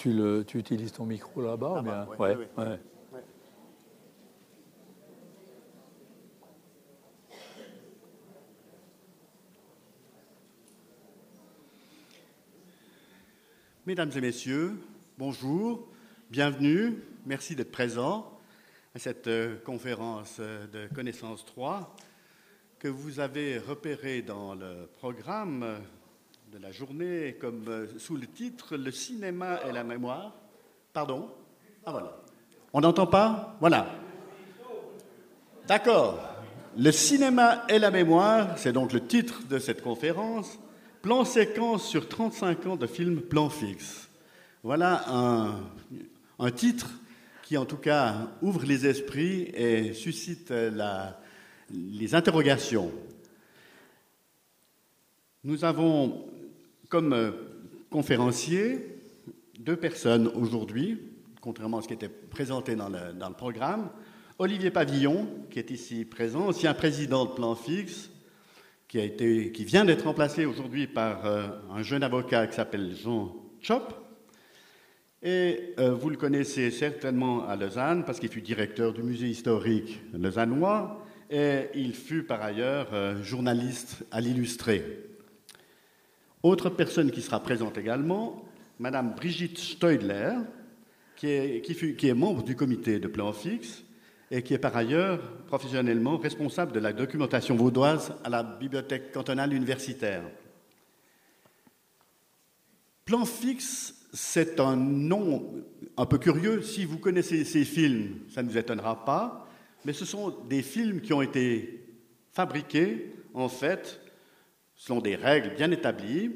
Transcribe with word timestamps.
tu, 0.00 0.14
le, 0.14 0.44
tu 0.46 0.58
utilises 0.58 0.92
ton 0.92 1.04
micro 1.04 1.42
là-bas 1.42 1.80
ou 1.80 1.82
bien? 1.82 2.06
ouais, 2.06 2.16
ouais, 2.18 2.36
ouais, 2.56 2.64
ouais. 2.66 2.78
Mesdames 13.84 14.10
et 14.16 14.20
messieurs, 14.22 14.80
bonjour, 15.18 15.86
bienvenue, 16.30 16.94
merci 17.26 17.54
d'être 17.54 17.70
présents 17.70 18.40
à 18.94 18.98
cette 18.98 19.26
euh, 19.26 19.58
conférence 19.58 20.38
euh, 20.40 20.66
de 20.68 20.94
connaissance 20.94 21.44
3 21.44 21.94
que 22.78 22.88
vous 22.88 23.20
avez 23.20 23.58
repérée 23.58 24.22
dans 24.22 24.54
le 24.54 24.88
programme 24.96 25.62
euh, 25.62 25.78
de 26.52 26.58
la 26.58 26.72
journée 26.72 27.36
comme 27.40 27.64
euh, 27.68 27.86
sous 27.98 28.16
le 28.16 28.26
titre 28.26 28.76
Le 28.76 28.90
cinéma 28.90 29.60
et 29.68 29.72
la 29.72 29.84
mémoire. 29.84 30.34
Pardon? 30.92 31.30
Ah 31.86 31.92
voilà. 31.92 32.16
On 32.72 32.80
n'entend 32.80 33.06
pas? 33.06 33.56
Voilà. 33.60 33.86
D'accord. 35.68 36.18
Le 36.76 36.90
cinéma 36.90 37.64
et 37.68 37.78
la 37.78 37.92
mémoire, 37.92 38.58
c'est 38.58 38.72
donc 38.72 38.92
le 38.92 39.06
titre 39.06 39.42
de 39.48 39.60
cette 39.60 39.80
conférence. 39.82 40.58
Plan 41.02 41.24
séquence 41.24 41.86
sur 41.86 42.08
35 42.08 42.66
ans 42.66 42.76
de 42.76 42.86
films 42.88 43.20
plan 43.20 43.48
fixe. 43.48 44.08
Voilà 44.64 45.04
un, 45.08 46.50
titre 46.50 46.90
qui, 47.44 47.56
en 47.56 47.64
tout 47.64 47.76
cas, 47.76 48.28
ouvre 48.42 48.64
les 48.64 48.86
esprits 48.86 49.42
et 49.54 49.94
suscite 49.94 50.52
les 51.70 52.14
interrogations. 52.14 52.90
Nous 55.44 55.64
avons 55.64 56.29
comme 56.90 57.12
euh, 57.12 57.30
conférenciers 57.88 58.98
deux 59.60 59.76
personnes 59.76 60.26
aujourd'hui, 60.34 61.00
contrairement 61.40 61.78
à 61.78 61.82
ce 61.82 61.88
qui 61.88 61.94
était 61.94 62.08
présenté 62.08 62.74
dans 62.76 62.88
le, 62.88 63.34
programme. 63.34 63.90
Olivier 64.38 64.70
Pavillon, 64.70 65.28
qui 65.50 65.58
est 65.58 65.70
ici 65.70 66.04
présent, 66.04 66.48
ancien 66.48 66.74
président 66.74 67.26
de 67.26 67.30
Plan 67.30 67.54
Fixe, 67.54 68.10
qui, 68.88 68.98
a 68.98 69.04
été, 69.04 69.52
qui 69.52 69.64
vient 69.64 69.84
d'être 69.84 70.06
remplacé 70.06 70.46
aujourd'hui 70.46 70.86
par 70.86 71.26
euh, 71.26 71.46
un 71.72 71.82
jeune 71.82 72.02
avocat 72.02 72.46
qui 72.46 72.56
s'appelle 72.56 72.94
Jean 72.96 73.36
Chop. 73.60 73.94
Et 75.22 75.74
euh, 75.78 75.92
vous 75.92 76.10
le 76.10 76.16
connaissez 76.16 76.70
certainement 76.70 77.46
à 77.46 77.54
Lausanne 77.54 78.04
parce 78.04 78.18
qu'il 78.18 78.30
fut 78.30 78.40
directeur 78.40 78.94
du 78.94 79.02
musée 79.02 79.28
historique 79.28 80.00
lausannois 80.14 81.04
et 81.30 81.66
il 81.74 81.94
fut 81.94 82.24
par 82.24 82.42
ailleurs 82.42 82.88
journaliste 83.22 84.04
à 84.10 84.20
l'illustré. 84.20 85.09
Autre 86.42 86.70
personne 86.70 87.10
qui 87.10 87.20
sera 87.20 87.42
présente 87.42 87.76
également, 87.76 88.44
Madame 88.78 89.14
Brigitte 89.14 89.58
Steudler, 89.58 90.36
qui 91.16 91.26
est, 91.28 91.62
qui 91.62 91.96
qui 91.96 92.08
est 92.08 92.14
membre 92.14 92.42
du 92.42 92.56
comité 92.56 92.98
de 92.98 93.08
plan 93.08 93.32
fixe 93.34 93.84
et 94.30 94.42
qui 94.42 94.54
est 94.54 94.58
par 94.58 94.74
ailleurs 94.74 95.20
professionnellement 95.46 96.16
responsable 96.16 96.72
de 96.72 96.80
la 96.80 96.94
documentation 96.94 97.56
vaudoise 97.56 98.14
à 98.24 98.30
la 98.30 98.42
bibliothèque 98.42 99.12
cantonale 99.12 99.52
universitaire. 99.52 100.22
Plan 103.04 103.26
fixe, 103.26 104.06
c'est 104.14 104.60
un 104.60 104.76
nom 104.76 105.52
un 105.98 106.06
peu 106.06 106.16
curieux. 106.16 106.62
Si 106.62 106.86
vous 106.86 106.98
connaissez 106.98 107.44
ces 107.44 107.64
films, 107.66 108.20
ça 108.30 108.42
ne 108.42 108.48
vous 108.48 108.56
étonnera 108.56 109.04
pas, 109.04 109.46
mais 109.84 109.92
ce 109.92 110.06
sont 110.06 110.34
des 110.48 110.62
films 110.62 111.02
qui 111.02 111.12
ont 111.12 111.20
été 111.20 111.84
fabriqués, 112.32 113.12
en 113.34 113.48
fait, 113.48 114.00
selon 114.80 115.00
des 115.00 115.14
règles 115.14 115.54
bien 115.54 115.70
établies. 115.70 116.32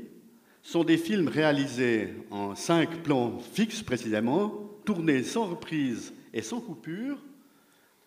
Sont 0.63 0.85
des 0.85 0.99
films 0.99 1.29
réalisés 1.29 2.15
en 2.31 2.55
cinq 2.55 3.03
plans 3.03 3.39
fixes 3.39 3.83
précisément, 3.83 4.49
tournés 4.85 5.23
sans 5.23 5.47
reprise 5.47 6.15
et 6.33 6.43
sans 6.43 6.61
coupure, 6.61 7.19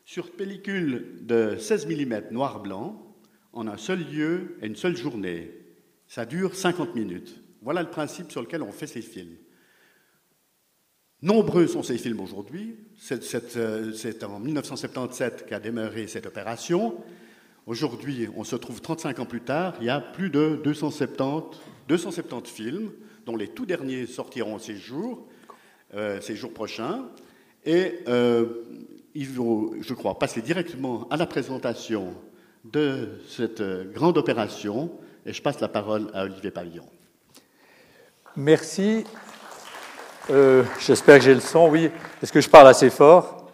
sur 0.05 0.31
pellicule 0.31 1.17
de 1.21 1.55
16 1.59 1.87
mm 1.87 2.31
noir-blanc, 2.31 3.03
en 3.53 3.67
un 3.67 3.77
seul 3.77 3.99
lieu 4.11 4.57
et 4.61 4.67
une 4.67 4.75
seule 4.75 4.95
journée. 4.95 5.51
Ça 6.07 6.25
dure 6.25 6.55
50 6.55 6.95
minutes. 6.95 7.41
Voilà 7.61 7.81
le 7.83 7.89
principe 7.89 8.31
sur 8.31 8.41
lequel 8.41 8.61
on 8.63 8.71
fait 8.71 8.87
ces 8.87 9.01
films. 9.01 9.35
Nombreux 11.21 11.67
sont 11.67 11.83
ces 11.83 11.97
films 11.97 12.19
aujourd'hui. 12.19 12.75
C'est 12.97 13.57
euh, 13.57 13.91
c'est 13.93 14.23
en 14.23 14.39
1977 14.39 15.47
qu'a 15.47 15.59
démarré 15.59 16.07
cette 16.07 16.27
opération. 16.27 17.03
Aujourd'hui, 17.67 18.29
on 18.37 18.45
se 18.45 18.55
trouve 18.55 18.79
35 18.79 19.19
ans 19.19 19.25
plus 19.25 19.41
tard, 19.41 19.73
il 19.81 19.87
y 19.87 19.89
a 19.89 19.99
plus 19.99 20.29
de 20.29 20.57
270, 20.63 21.59
270 21.89 22.49
films, 22.49 22.91
dont 23.25 23.35
les 23.35 23.49
tout 23.49 23.65
derniers 23.65 24.05
sortiront 24.05 24.57
ces 24.57 24.77
jours, 24.77 25.27
euh, 25.93 26.21
ces 26.21 26.37
jours 26.37 26.53
prochains. 26.53 27.09
Et 27.65 27.99
euh, 28.07 28.63
il 29.13 29.27
faut, 29.27 29.75
je 29.81 29.93
crois, 29.93 30.17
passer 30.17 30.41
directement 30.41 31.09
à 31.09 31.17
la 31.17 31.25
présentation 31.25 32.13
de 32.63 33.09
cette 33.27 33.59
euh, 33.59 33.83
grande 33.91 34.17
opération. 34.17 34.89
Et 35.25 35.33
je 35.33 35.41
passe 35.41 35.59
la 35.59 35.67
parole 35.67 36.09
à 36.13 36.23
Olivier 36.23 36.51
Pavillon. 36.51 36.85
Merci. 38.37 39.03
Euh, 40.29 40.63
J'espère 40.79 41.17
que 41.17 41.25
j'ai 41.25 41.33
le 41.33 41.41
son, 41.41 41.67
oui. 41.67 41.89
Est-ce 42.23 42.31
que 42.31 42.39
je 42.39 42.49
parle 42.49 42.69
assez 42.69 42.89
fort 42.89 43.51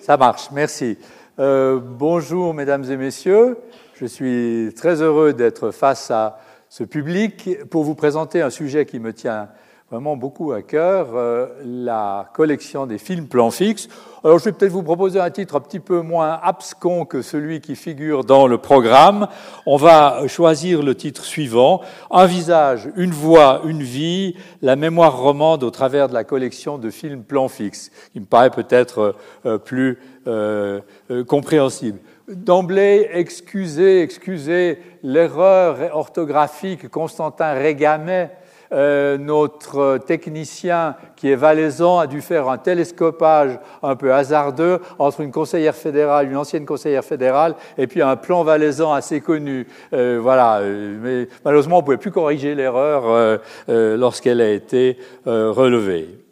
Ça 0.00 0.18
marche, 0.18 0.50
merci. 0.52 0.98
Euh, 1.38 1.80
bonjour, 1.82 2.54
mesdames 2.54 2.90
et 2.90 2.96
messieurs. 2.96 3.58
Je 4.00 4.06
suis 4.06 4.72
très 4.74 5.02
heureux 5.02 5.34
d'être 5.34 5.70
face 5.70 6.10
à 6.10 6.38
ce 6.70 6.82
public 6.82 7.62
pour 7.68 7.84
vous 7.84 7.94
présenter 7.94 8.40
un 8.40 8.48
sujet 8.48 8.86
qui 8.86 8.98
me 8.98 9.12
tient 9.12 9.50
vraiment 9.90 10.16
beaucoup 10.16 10.52
à 10.52 10.62
cœur, 10.62 11.10
euh, 11.14 11.46
la 11.64 12.28
collection 12.34 12.86
des 12.86 12.98
films 12.98 13.28
plan 13.28 13.50
fixe. 13.50 13.88
Alors, 14.24 14.40
je 14.40 14.46
vais 14.46 14.52
peut-être 14.52 14.72
vous 14.72 14.82
proposer 14.82 15.20
un 15.20 15.30
titre 15.30 15.54
un 15.54 15.60
petit 15.60 15.78
peu 15.78 16.00
moins 16.00 16.40
abscon 16.42 17.04
que 17.04 17.22
celui 17.22 17.60
qui 17.60 17.76
figure 17.76 18.24
dans 18.24 18.48
le 18.48 18.58
programme. 18.58 19.28
On 19.66 19.76
va 19.76 20.26
choisir 20.26 20.82
le 20.82 20.96
titre 20.96 21.24
suivant 21.24 21.82
Un 22.10 22.26
visage, 22.26 22.88
une 22.96 23.12
voix, 23.12 23.60
une 23.64 23.84
vie, 23.84 24.34
la 24.62 24.74
mémoire 24.74 25.16
romande 25.16 25.62
au 25.62 25.70
travers 25.70 26.08
de 26.08 26.14
la 26.14 26.24
collection 26.24 26.76
de 26.76 26.90
films 26.90 27.22
plan 27.22 27.46
fixe, 27.46 27.92
qui 28.12 28.18
me 28.18 28.24
paraît 28.24 28.50
peut-être 28.50 29.14
euh, 29.44 29.58
plus 29.58 30.00
euh, 30.26 30.80
euh, 31.12 31.22
compréhensible. 31.22 32.00
D'emblée, 32.26 33.08
excusez, 33.12 34.02
excusez 34.02 34.80
l'erreur 35.04 35.94
orthographique. 35.96 36.88
Constantin 36.88 37.52
Régamet 37.52 38.32
euh, 38.72 39.18
notre 39.18 39.98
technicien 39.98 40.96
qui 41.16 41.30
est 41.30 41.36
valaisan 41.36 41.98
a 41.98 42.06
dû 42.06 42.20
faire 42.20 42.48
un 42.48 42.58
télescopage 42.58 43.58
un 43.82 43.96
peu 43.96 44.12
hasardeux 44.12 44.80
entre 44.98 45.20
une 45.20 45.30
conseillère 45.30 45.74
fédérale, 45.74 46.28
une 46.28 46.36
ancienne 46.36 46.66
conseillère 46.66 47.04
fédérale, 47.04 47.54
et 47.78 47.86
puis 47.86 48.02
un 48.02 48.16
plan 48.16 48.42
valaisan 48.42 48.92
assez 48.92 49.20
connu. 49.20 49.66
Euh, 49.92 50.18
voilà, 50.20 50.58
euh, 50.58 50.98
mais 51.00 51.28
malheureusement, 51.44 51.76
on 51.76 51.80
ne 51.80 51.84
pouvait 51.84 51.96
plus 51.96 52.10
corriger 52.12 52.54
l'erreur 52.54 53.38
lorsqu'elle 53.68 54.40
a 54.40 54.50
été 54.50 54.98
relevée. 55.24 56.25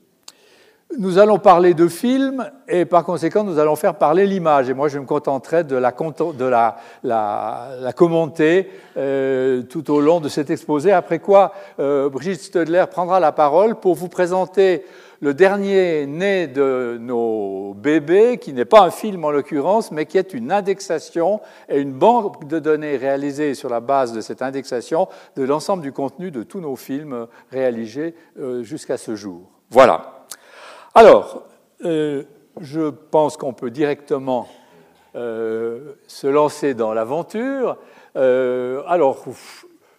Nous 0.99 1.19
allons 1.19 1.39
parler 1.39 1.75
de 1.75 1.89
films 1.89 2.49
et 2.69 2.85
par 2.85 3.05
conséquent, 3.05 3.43
nous 3.43 3.59
allons 3.59 3.75
faire 3.75 3.97
parler 3.97 4.27
l'image. 4.27 4.69
Et 4.71 4.75
moi, 4.75 4.89
je 4.89 4.99
me 4.99 5.05
contenterai 5.05 5.65
de 5.65 5.77
la, 5.77 5.93
de 5.93 6.45
la, 6.45 6.77
la, 7.03 7.69
la 7.81 7.93
commenter 7.93 8.71
euh, 8.97 9.63
tout 9.63 9.91
au 9.91 10.01
long 10.01 10.21
de 10.21 10.29
cet 10.29 10.51
exposé. 10.51 10.93
Après 10.93 11.19
quoi, 11.19 11.53
euh, 11.81 12.09
Brigitte 12.09 12.43
Stödler 12.43 12.85
prendra 12.91 13.19
la 13.19 13.33
parole 13.33 13.75
pour 13.77 13.95
vous 13.95 14.09
présenter 14.09 14.85
le 15.21 15.35
dernier 15.35 16.07
né 16.07 16.47
de 16.47 16.99
nos 17.01 17.75
bébés, 17.75 18.39
qui 18.39 18.53
n'est 18.53 18.65
pas 18.65 18.83
un 18.83 18.91
film 18.91 19.25
en 19.25 19.31
l'occurrence, 19.31 19.91
mais 19.91 20.07
qui 20.07 20.19
est 20.19 20.35
une 20.35 20.53
indexation 20.53 21.41
et 21.69 21.81
une 21.81 21.93
banque 21.93 22.47
de 22.47 22.59
données 22.59 22.97
réalisée 22.97 23.55
sur 23.55 23.69
la 23.69 23.81
base 23.81 24.13
de 24.13 24.21
cette 24.21 24.43
indexation 24.43 25.09
de 25.37 25.45
l'ensemble 25.45 25.83
du 25.83 25.93
contenu 25.93 26.31
de 26.31 26.43
tous 26.43 26.61
nos 26.61 26.77
films 26.77 27.27
réalisés 27.51 28.15
euh, 28.39 28.63
jusqu'à 28.63 28.97
ce 28.97 29.17
jour. 29.17 29.41
Voilà. 29.71 30.14
Alors, 30.97 31.43
euh, 31.85 32.23
je 32.61 32.89
pense 32.89 33.37
qu'on 33.37 33.53
peut 33.53 33.73
directement 33.73 34.47
euh, 35.17 35.95
se 36.07 36.29
lancer 36.29 36.75
dans 36.75 36.95
l'aventure. 36.95 37.79
Euh, 38.15 38.81
alors, 38.87 39.25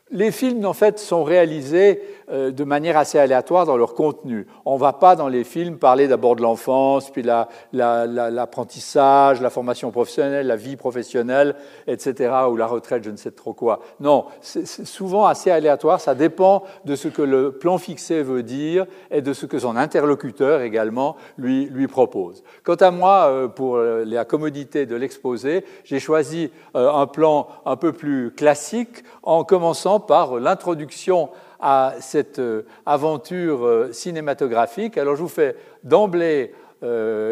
les 0.10 0.32
films, 0.32 0.66
en 0.66 0.72
fait, 0.72 0.98
sont 0.98 1.26
réalisés 1.26 2.02
euh, 2.30 2.52
de 2.52 2.64
manière 2.64 2.98
assez 2.98 3.20
aléatoire 3.20 3.66
dans 3.66 3.78
leur 3.78 3.94
contenu. 3.94 4.48
On 4.66 4.76
ne 4.76 4.80
va 4.80 4.94
pas 4.94 5.16
dans 5.16 5.28
les 5.28 5.44
films 5.44 5.78
parler 5.78 6.08
d'abord 6.08 6.36
de 6.36 6.42
l'enfance, 6.42 7.12
puis 7.12 7.22
l'apprentissage, 7.22 9.38
la, 9.38 9.44
la, 9.44 9.50
formation 9.50 9.92
professionnelle, 9.92 10.48
la 10.48 10.56
vie 10.56 10.76
professionnelle, 10.76 11.56
etc., 11.88 12.34
ou 12.50 12.56
la 12.56 12.68
retraite, 12.68 13.04
je 13.04 13.12
ne 13.12 13.18
sais 13.18 13.32
trop 13.32 13.54
quoi. 13.54 13.80
Non, 14.00 14.26
c'est 14.42 14.66
souvent 14.66 15.26
assez 15.26 15.52
aléatoire. 15.52 16.00
Ça 16.00 16.16
dépend 16.16 16.64
de 16.86 16.96
ce 16.96 17.08
que 17.08 17.22
le 17.22 17.52
plan 17.52 17.78
fixé 17.78 18.24
veut 18.24 18.44
dire 18.44 18.86
et 19.12 19.22
de 19.22 19.34
ce 19.34 19.46
que 19.46 19.60
son 19.60 19.76
interlocuteur 19.76 20.62
également 20.62 21.16
lui, 21.38 21.70
propose. 21.88 22.44
Quant 22.64 22.76
à 22.76 22.90
moi, 22.90 23.28
euh, 23.28 23.48
pour 23.48 23.78
la 23.78 24.26
commodité 24.26 24.88
de 24.88 24.96
l'exposé, 24.96 25.64
j'ai 25.84 26.00
choisi 26.00 26.50
euh, 26.76 26.92
un 26.92 27.08
plan 27.08 27.48
un 27.66 27.76
peu 27.76 27.94
plus 27.94 28.32
classique 28.32 29.04
en 29.24 29.44
commençant 29.44 30.00
par 30.00 30.40
l'introduction 30.40 31.30
à 31.60 31.96
cette 32.00 32.42
aventure 32.86 33.90
cinématographique. 33.92 34.98
Alors 34.98 35.16
je 35.16 35.22
vous 35.22 35.28
fais 35.28 35.56
d'emblée 35.84 36.54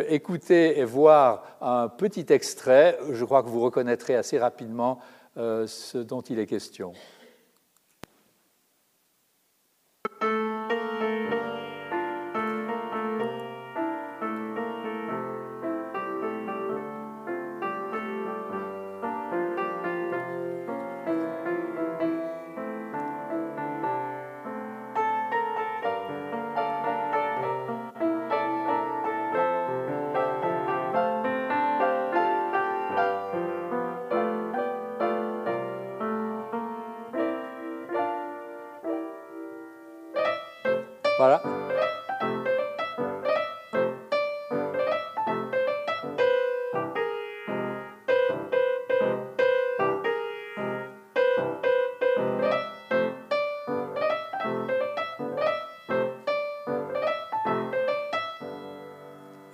écouter 0.10 0.80
et 0.80 0.86
voir 0.86 1.44
un 1.62 1.88
petit 1.90 2.26
extrait. 2.30 2.98
Je 3.12 3.26
crois 3.26 3.44
que 3.44 3.50
vous 3.50 3.62
reconnaîtrez 3.62 4.16
assez 4.16 4.40
rapidement 4.40 5.00
ce 5.36 5.98
dont 5.98 6.22
il 6.22 6.40
est 6.40 6.48
question. 6.48 6.94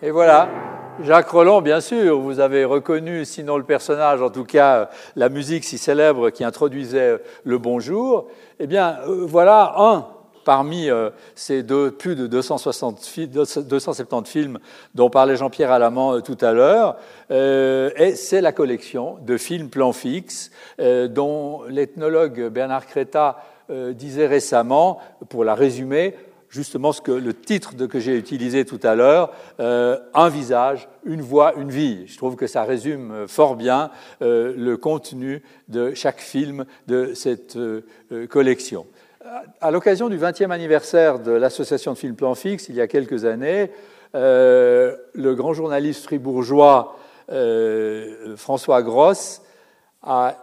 Et 0.09 0.11
voilà, 0.11 0.49
Jacques 1.03 1.29
Roland, 1.29 1.61
bien 1.61 1.81
sûr, 1.81 2.19
vous 2.19 2.39
avez 2.39 2.65
reconnu, 2.65 3.25
sinon 3.25 3.57
le 3.57 3.63
personnage, 3.63 4.23
en 4.23 4.31
tout 4.31 4.43
cas 4.43 4.89
la 5.15 5.29
musique 5.29 5.63
si 5.63 5.77
célèbre 5.77 6.31
qui 6.31 6.43
introduisait 6.43 7.19
le 7.43 7.57
bonjour. 7.59 8.25
Eh 8.59 8.65
bien, 8.65 8.97
euh, 9.07 9.27
voilà 9.27 9.75
un 9.77 10.07
parmi 10.49 10.89
euh, 10.89 11.11
ces 11.35 11.61
deux, 11.61 11.91
plus 11.91 12.15
de 12.15 12.25
260 12.25 13.07
270 13.27 14.27
films 14.27 14.59
dont 14.95 15.11
parlait 15.11 15.35
Jean-Pierre 15.35 15.71
Alamand 15.71 16.15
euh, 16.15 16.21
tout 16.21 16.39
à 16.41 16.53
l'heure, 16.53 16.95
euh, 17.29 17.91
et 17.95 18.15
c'est 18.15 18.41
la 18.41 18.51
collection 18.51 19.19
de 19.21 19.37
films 19.37 19.69
plan 19.69 19.93
fixe 19.93 20.49
dont 20.79 21.61
l'ethnologue 21.67 22.47
Bernard 22.47 22.87
Créta 22.87 23.43
disait 23.69 24.25
récemment, 24.25 24.97
pour 25.29 25.43
la 25.43 25.53
résumer, 25.53 26.15
justement 26.49 26.91
ce 26.91 27.01
que 27.01 27.11
le 27.11 27.33
titre 27.33 27.75
de, 27.75 27.85
que 27.85 27.99
j'ai 27.99 28.17
utilisé 28.17 28.65
tout 28.65 28.79
à 28.83 28.95
l'heure, 28.95 29.31
un 29.59 30.29
visage, 30.29 30.89
une 31.03 31.21
voix, 31.21 31.53
une 31.55 31.69
vie. 31.69 32.07
Je 32.07 32.17
trouve 32.17 32.35
que 32.35 32.47
ça 32.47 32.63
résume 32.63 33.27
fort 33.27 33.55
bien 33.55 33.91
le 34.21 34.75
contenu 34.75 35.43
de 35.67 35.93
chaque 35.93 36.19
film 36.19 36.65
de 36.87 37.13
cette 37.13 37.57
collection 38.29 38.85
à 39.61 39.71
l'occasion 39.71 40.09
du 40.09 40.17
20e 40.17 40.51
anniversaire 40.51 41.19
de 41.19 41.31
l'association 41.31 41.93
de 41.93 41.97
films 41.97 42.15
Plan 42.15 42.35
Fixe, 42.35 42.69
il 42.69 42.75
y 42.75 42.81
a 42.81 42.87
quelques 42.87 43.25
années, 43.25 43.71
euh, 44.15 44.95
le 45.13 45.35
grand 45.35 45.53
journaliste 45.53 46.05
fribourgeois 46.05 46.97
euh, 47.31 48.35
François 48.37 48.81
Gross 48.81 49.41
a 50.01 50.35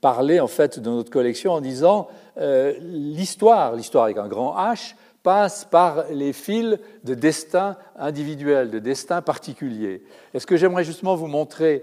parlé 0.00 0.38
en 0.38 0.46
fait 0.46 0.78
de 0.78 0.88
notre 0.88 1.10
collection 1.10 1.52
en 1.52 1.60
disant 1.60 2.06
euh, 2.38 2.74
l'histoire, 2.80 3.74
l'histoire 3.74 4.04
avec 4.04 4.18
un 4.18 4.28
grand 4.28 4.54
H, 4.56 4.94
passe 5.26 5.64
par 5.64 6.04
les 6.12 6.32
fils 6.32 6.78
de 7.02 7.14
destin 7.14 7.76
individuel, 7.98 8.70
de 8.70 8.78
destin 8.78 9.22
particulier. 9.22 10.04
Et 10.32 10.38
ce 10.38 10.46
que 10.46 10.56
j'aimerais 10.56 10.84
justement 10.84 11.16
vous 11.16 11.26
montrer 11.26 11.82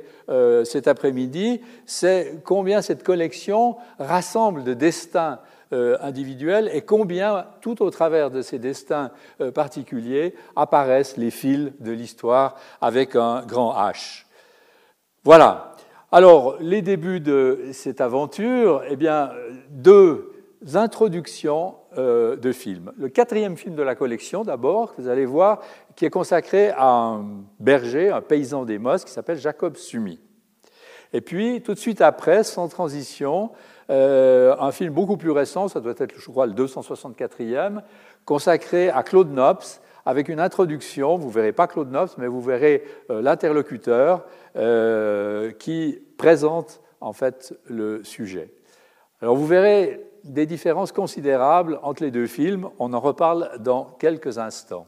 cet 0.63 0.87
après-midi, 0.87 1.59
c'est 1.85 2.41
combien 2.45 2.81
cette 2.81 3.03
collection 3.03 3.75
rassemble 3.99 4.63
de 4.63 4.73
destins 4.73 5.39
euh, 5.73 5.97
individuels 6.01 6.69
et 6.71 6.81
combien, 6.81 7.47
tout 7.61 7.81
au 7.81 7.89
travers 7.89 8.29
de 8.29 8.43
ces 8.43 8.59
destins 8.59 9.09
euh, 9.41 9.49
particuliers, 9.49 10.35
apparaissent 10.55 11.17
les 11.17 11.31
fils 11.31 11.71
de 11.79 11.91
l'histoire 11.91 12.57
avec 12.79 13.15
un 13.15 13.41
grand 13.41 13.73
H. 13.73 14.25
Voilà. 15.23 15.73
Alors, 16.11 16.57
les 16.59 16.83
débuts 16.83 17.21
de 17.21 17.69
cette 17.71 18.01
aventure, 18.01 18.83
eh 18.87 18.95
bien, 18.95 19.31
deux 19.71 20.32
introductions 20.73 21.75
euh, 21.97 22.35
de 22.35 22.51
films. 22.51 22.91
Le 22.97 23.09
quatrième 23.09 23.57
film 23.57 23.75
de 23.75 23.83
la 23.83 23.95
collection, 23.95 24.43
d'abord, 24.43 24.95
que 24.95 25.01
vous 25.01 25.07
allez 25.07 25.25
voir, 25.25 25.59
qui 25.95 26.05
est 26.05 26.09
consacré 26.09 26.69
à 26.71 26.87
un 26.87 27.25
berger, 27.59 28.09
un 28.09 28.21
paysan 28.21 28.65
des 28.65 28.79
Mosques, 28.79 29.07
qui 29.07 29.13
s'appelle 29.13 29.37
Jacob 29.37 29.75
Sumi. 29.75 30.19
Et 31.11 31.21
puis, 31.21 31.61
tout 31.61 31.73
de 31.73 31.79
suite 31.79 32.01
après, 32.01 32.43
sans 32.43 32.67
transition, 32.69 33.51
euh, 33.89 34.55
un 34.59 34.71
film 34.71 34.93
beaucoup 34.93 35.17
plus 35.17 35.31
récent, 35.31 35.67
ça 35.67 35.79
doit 35.79 35.93
être, 35.97 36.13
je 36.17 36.31
crois, 36.31 36.47
le 36.47 36.53
264e, 36.53 37.81
consacré 38.25 38.89
à 38.89 39.03
Claude 39.03 39.31
Nobs, 39.31 39.63
avec 40.05 40.29
une 40.29 40.39
introduction. 40.39 41.17
Vous 41.17 41.29
verrez 41.29 41.51
pas 41.51 41.67
Claude 41.67 41.91
Nobs, 41.91 42.09
mais 42.17 42.27
vous 42.27 42.41
verrez 42.41 42.83
euh, 43.09 43.21
l'interlocuteur 43.21 44.25
qui 45.57 45.99
présente 46.15 46.79
en 47.01 47.11
fait 47.11 47.55
le 47.65 48.03
sujet. 48.03 48.51
Alors 49.19 49.35
vous 49.35 49.47
verrez 49.47 50.12
des 50.23 50.45
différences 50.45 50.91
considérables 50.91 51.79
entre 51.83 52.03
les 52.03 52.11
deux 52.11 52.27
films. 52.27 52.69
On 52.79 52.93
en 52.93 52.99
reparle 52.99 53.51
dans 53.59 53.85
quelques 53.99 54.37
instants. 54.37 54.87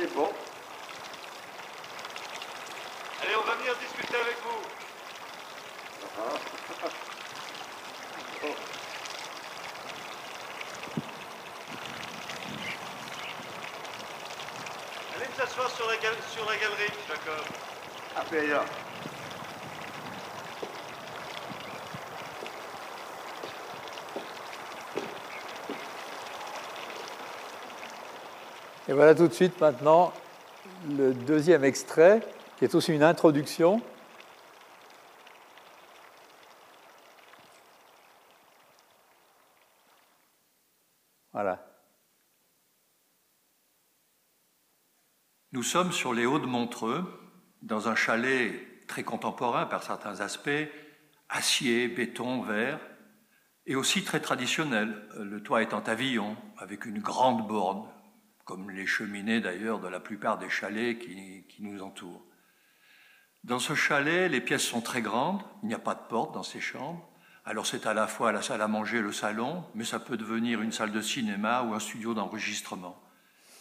c'est 0.00 0.14
bon. 0.14 0.30
Allez, 3.22 3.36
on 3.36 3.46
va 3.46 3.54
venir 3.56 3.74
discuter 3.76 4.16
avec 4.16 4.36
vous. 4.42 4.62
Ah. 6.18 6.88
Allez 15.16 15.26
vous 15.34 15.42
asseoir 15.42 15.70
sur 15.70 15.86
la, 15.86 15.94
sur 16.34 16.48
la 16.48 16.56
galerie, 16.56 16.92
Jacob. 17.06 17.44
Ah, 18.16 18.24
bien. 18.30 18.79
Et 28.90 28.92
voilà 28.92 29.14
tout 29.14 29.28
de 29.28 29.32
suite 29.32 29.60
maintenant 29.60 30.12
le 30.88 31.14
deuxième 31.14 31.62
extrait, 31.62 32.26
qui 32.58 32.64
est 32.64 32.74
aussi 32.74 32.92
une 32.92 33.04
introduction. 33.04 33.80
Voilà. 41.32 41.64
Nous 45.52 45.62
sommes 45.62 45.92
sur 45.92 46.12
les 46.12 46.26
Hauts 46.26 46.40
de 46.40 46.46
Montreux, 46.46 47.06
dans 47.62 47.88
un 47.88 47.94
chalet 47.94 48.86
très 48.88 49.04
contemporain 49.04 49.66
par 49.66 49.84
certains 49.84 50.20
aspects, 50.20 50.50
acier, 51.28 51.86
béton, 51.86 52.42
verre, 52.42 52.80
et 53.66 53.76
aussi 53.76 54.02
très 54.02 54.18
traditionnel, 54.18 55.06
le 55.16 55.40
toit 55.40 55.62
étant 55.62 55.80
pavillon, 55.80 56.36
avec 56.58 56.86
une 56.86 56.98
grande 56.98 57.46
borne 57.46 57.86
comme 58.50 58.72
les 58.72 58.84
cheminées 58.84 59.40
d'ailleurs 59.40 59.78
de 59.78 59.86
la 59.86 60.00
plupart 60.00 60.36
des 60.36 60.50
chalets 60.50 60.98
qui, 60.98 61.62
nous 61.62 61.80
entourent. 61.82 62.24
Dans 63.44 63.60
ce 63.60 63.76
chalet, 63.76 64.28
les 64.28 64.40
pièces 64.40 64.64
sont 64.64 64.80
très 64.80 65.02
grandes, 65.02 65.40
il 65.62 65.68
n'y 65.68 65.74
a 65.74 65.78
pas 65.78 65.94
de 65.94 66.00
porte 66.08 66.34
dans 66.34 66.42
ces 66.42 66.60
chambres, 66.60 67.08
alors 67.44 67.64
c'est 67.64 67.86
à 67.86 67.94
la 67.94 68.08
fois 68.08 68.32
la 68.32 68.42
salle 68.42 68.60
à 68.60 68.66
manger, 68.66 69.02
le 69.02 69.12
salon, 69.12 69.62
mais 69.76 69.84
ça 69.84 70.00
peut 70.00 70.16
devenir 70.16 70.62
une 70.62 70.72
salle 70.72 70.90
de 70.90 71.00
cinéma 71.00 71.62
ou 71.62 71.74
un 71.74 71.78
studio 71.78 72.12
d'enregistrement. 72.12 73.00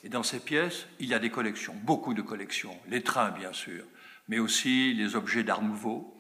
Et 0.04 0.10
dans 0.10 0.24
ces 0.24 0.40
pièces, 0.40 0.88
il 1.00 1.08
y 1.08 1.14
a 1.14 1.20
des 1.20 1.30
collections, 1.30 1.76
beaucoup 1.84 2.16
de 2.16 2.24
collections, 2.24 2.76
les 2.88 3.04
trains 3.04 3.30
bien 3.30 3.54
sûr, 3.54 3.86
mais 4.28 4.40
aussi 4.40 4.96
les 4.96 5.16
objets 5.16 5.44
d'art 5.44 5.62
nouveau, 5.62 6.18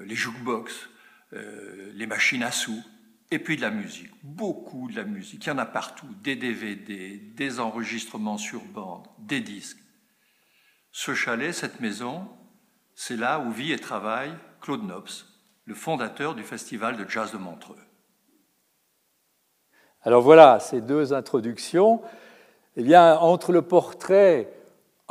euh, 0.00 0.04
les 0.04 0.16
jukebox, 0.16 0.88
euh, 1.34 1.92
les 1.94 2.08
machines 2.08 2.42
à 2.42 2.50
sous, 2.50 2.82
et 3.32 3.38
puis 3.38 3.56
de 3.56 3.62
la 3.62 3.70
musique, 3.70 4.12
beaucoup 4.22 4.90
de 4.90 4.96
la 4.96 5.04
musique. 5.04 5.46
Il 5.46 5.48
y 5.48 5.52
en 5.52 5.58
a 5.58 5.64
partout, 5.64 6.06
des 6.22 6.36
DVD, 6.36 7.16
des 7.16 7.60
enregistrements 7.60 8.36
sur 8.36 8.60
bande, 8.60 9.06
des 9.18 9.40
disques. 9.40 9.78
Ce 10.90 11.14
chalet, 11.14 11.54
cette 11.54 11.80
maison, 11.80 12.28
c'est 12.94 13.16
là 13.16 13.40
où 13.40 13.50
vit 13.50 13.72
et 13.72 13.78
travaille 13.78 14.34
Claude 14.60 14.84
Nobs, 14.84 15.08
le 15.64 15.74
fondateur 15.74 16.34
du 16.34 16.42
Festival 16.42 16.98
de 16.98 17.08
jazz 17.08 17.32
de 17.32 17.38
Montreux. 17.38 17.78
Alors 20.02 20.20
voilà 20.20 20.60
ces 20.60 20.82
deux 20.82 21.14
introductions. 21.14 22.02
Eh 22.76 22.82
bien, 22.82 23.16
entre 23.16 23.52
le 23.52 23.62
portrait 23.62 24.52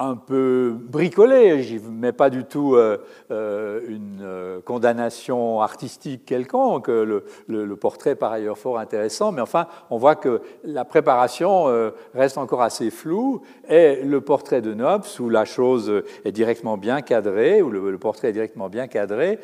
un 0.01 0.15
peu 0.15 0.74
bricolé, 0.75 1.63
ne 1.75 1.89
mets 1.89 2.12
pas 2.12 2.29
du 2.29 2.43
tout 2.43 2.75
euh, 2.75 2.98
euh, 3.29 3.81
une 3.88 4.22
euh, 4.24 4.60
condamnation 4.62 5.62
artistique 5.62 6.25
quelconque, 6.25 6.88
le, 6.88 7.24
le, 7.48 7.75
portrait 7.75 8.15
par 8.15 8.31
ailleurs 8.31 8.58
fort 8.58 8.79
intéressant, 8.79 9.31
mais 9.31 9.41
enfin, 9.41 9.67
on 9.89 9.98
voit 9.98 10.15
que 10.15 10.41
la 10.63 10.86
préparation 10.86 11.65
reste 12.13 12.38
encore 12.38 12.62
assez 12.62 12.89
floue, 12.91 13.41
et 13.67 14.01
le 14.03 14.22
portrait 14.22 14.62
de 14.62 14.74
Nobs, 14.74 15.05
où 15.20 15.29
la 15.29 15.46
chose 15.46 16.03
est 16.25 16.31
directement 16.31 16.77
bien 16.77 17.01
cadrée, 17.01 17.62
où 17.62 17.70
le, 17.70 17.98
portrait 17.98 18.29
est 18.29 18.34
directement 18.34 18.70
bien 18.70 18.88
cadré, 18.88 19.39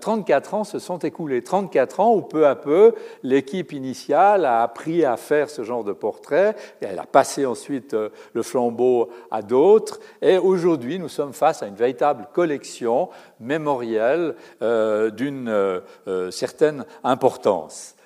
34 0.00 0.54
ans 0.54 0.64
se 0.64 0.78
sont 0.78 0.98
écoulés, 0.98 1.42
34 1.42 2.00
ans 2.00 2.14
où 2.14 2.22
peu 2.22 2.46
à 2.46 2.56
peu, 2.56 2.94
l'équipe 3.22 3.72
initiale 3.72 4.44
a 4.44 4.62
appris 4.62 5.04
à 5.04 5.16
faire 5.16 5.50
ce 5.50 5.62
genre 5.62 5.84
de 5.84 5.92
portrait, 5.92 6.54
elle 6.80 6.98
a 6.98 7.06
passé 7.06 7.44
ensuite 7.46 7.94
le 8.32 8.42
flambeau 8.42 9.10
à 9.30 9.42
d'autres, 9.42 9.93
et 10.22 10.38
aujourd'hui, 10.38 10.98
nous 10.98 11.08
sommes 11.08 11.32
face 11.32 11.62
à 11.62 11.66
une 11.66 11.74
véritable 11.74 12.28
collection 12.32 13.08
mémorielle 13.40 14.34
euh, 14.62 15.10
d'une 15.10 15.48
euh, 15.48 15.80
euh, 16.08 16.30
certaine 16.30 16.84
importance. 17.02 17.96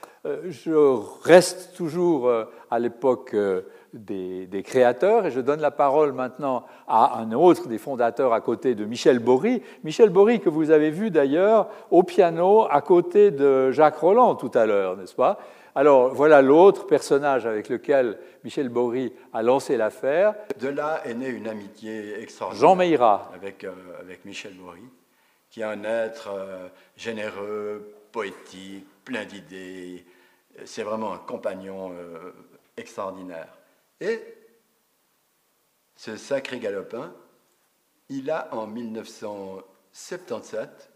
je 0.49 0.99
reste 1.23 1.75
toujours 1.77 2.31
à 2.71 2.79
l'époque 2.79 3.35
des, 3.95 4.63
créateurs 4.63 5.27
et 5.27 5.31
je 5.31 5.41
donne 5.41 5.61
la 5.61 5.71
parole 5.71 6.13
maintenant 6.13 6.65
à 6.87 7.19
un 7.19 7.33
autre 7.33 7.69
des 7.69 7.79
fondateurs 7.79 8.33
à 8.33 8.41
côté 8.41 8.75
de 8.75 8.85
Michel 8.85 9.19
Bory. 9.19 9.63
Michel 9.85 10.11
Bory 10.11 10.41
que 10.41 10.51
vous 10.51 10.71
avez 10.71 10.91
vu 10.91 11.11
d'ailleurs 11.11 11.69
au 11.91 12.03
piano 12.03 12.67
à 12.71 12.81
côté 12.83 13.31
de 13.31 13.71
Jacques 13.71 13.99
Roland 13.99 14.35
tout 14.35 14.51
à 14.55 14.67
l'heure, 14.67 14.97
n'est-ce 14.97 15.15
pas? 15.15 15.39
Alors 15.79 16.13
voilà 16.13 16.43
l'autre 16.43 16.87
personnage 16.89 17.47
avec 17.47 17.69
lequel 17.69 18.19
Michel 18.43 18.69
Bory 18.69 19.13
a 19.33 19.45
lancé 19.45 19.77
l'affaire. 19.77 20.35
De 20.59 20.67
là 20.67 21.07
est 21.07 21.15
née 21.15 21.29
une 21.29 21.47
amitié 21.47 22.21
extraordinaire. 22.21 22.61
Jean 22.61 22.75
Meira. 22.75 23.31
Avec, 23.33 23.63
euh, 23.63 23.73
avec 24.01 24.25
Michel 24.25 24.55
Bory, 24.55 24.83
qui 25.49 25.61
est 25.61 25.65
un 25.65 25.85
être 25.85 26.31
euh, 26.33 26.67
généreux, 26.97 27.95
poétique, 28.11 28.89
plein 29.05 29.25
d'idées. 29.25 30.05
C'est 30.65 30.83
vraiment 30.83 31.13
un 31.13 31.19
compagnon 31.19 31.93
euh, 31.93 32.33
extraordinaire. 32.77 33.57
Et 34.01 34.21
ce 35.95 36.17
sacré 36.17 36.59
galopin, 36.59 37.15
il 38.09 38.33
a 38.33 38.53
en 38.53 38.67
1977, 38.67 40.91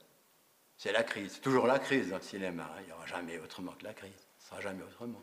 c'est 0.76 0.90
la 0.90 1.04
crise, 1.04 1.40
toujours 1.40 1.68
la 1.68 1.78
crise 1.78 2.10
dans 2.10 2.16
le 2.16 2.22
cinéma, 2.22 2.68
il 2.80 2.86
n'y 2.86 2.92
aura 2.92 3.06
jamais 3.06 3.38
autrement 3.38 3.70
que 3.78 3.84
la 3.84 3.92
crise 3.92 4.21
jamais 4.60 4.82
autrement. 4.82 5.22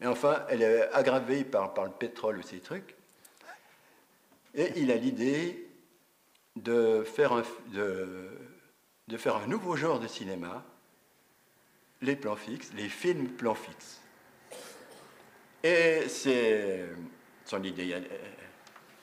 Mais 0.00 0.06
enfin, 0.06 0.44
elle 0.48 0.62
est 0.62 0.92
aggravée 0.92 1.44
par, 1.44 1.72
le 1.84 1.90
pétrole 1.90 2.38
ou 2.38 2.42
ces 2.42 2.60
trucs. 2.60 2.94
Et 4.54 4.72
il 4.76 4.90
a 4.90 4.96
l'idée 4.96 5.68
de 6.56 7.02
faire, 7.04 7.32
un, 7.32 7.42
de, 7.68 8.30
de 9.08 9.16
faire 9.16 9.36
un 9.36 9.46
nouveau 9.46 9.76
genre 9.76 10.00
de 10.00 10.06
cinéma, 10.06 10.64
les 12.00 12.16
plans 12.16 12.36
fixes, 12.36 12.72
les 12.74 12.88
films 12.88 13.28
plans 13.28 13.54
fixes. 13.54 14.00
Et 15.62 16.08
c'est 16.08 16.86
son 17.44 17.62
idée 17.62 17.96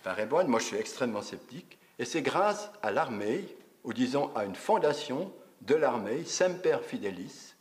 paraît 0.03 0.27
bonne, 0.27 0.47
moi 0.47 0.59
je 0.59 0.65
suis 0.65 0.77
extrêmement 0.77 1.23
sceptique, 1.23 1.79
et 1.97 2.05
c'est 2.05 2.21
grâce 2.21 2.69
à 2.83 2.91
l'armée, 2.91 3.43
ou 3.83 3.91
disons 3.91 4.33
à 4.35 4.45
une 4.45 4.55
fondation 4.55 5.33
de 5.61 5.73
l'armée, 5.73 6.23
Semper 6.25 6.77
Fidelis, 6.85 7.54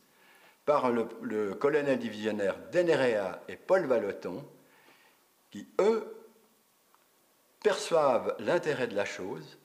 par 0.65 0.91
le, 0.91 1.53
colonel 1.53 1.99
divisionnaire 1.99 2.57
Denerea 2.71 3.41
et 3.47 3.55
Paul 3.55 3.85
Valoton, 3.85 4.43
qui, 5.51 5.67
eux, 5.79 6.15
perçoivent 7.63 8.35
l'intérêt 8.39 8.87
de 8.87 8.95
la 8.95 9.05
chose 9.05 9.57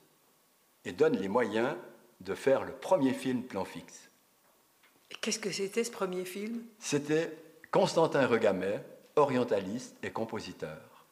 et 0.85 0.91
donnent 0.91 1.17
les 1.17 1.27
moyens 1.27 1.75
de 2.21 2.35
faire 2.35 2.63
le 2.63 2.71
premier 2.71 3.13
film 3.13 3.43
plan 3.43 3.65
fixe. 3.65 4.09
Qu'est-ce 5.21 5.39
que 5.39 5.51
c'était 5.51 5.83
ce 5.83 5.91
premier 5.91 6.23
film? 6.23 6.63
C'était 6.79 7.35
Constantin 7.71 8.25
Regamet, 8.25 8.83
orientaliste 9.15 9.95
et 10.03 10.11
compositeur. 10.11 11.05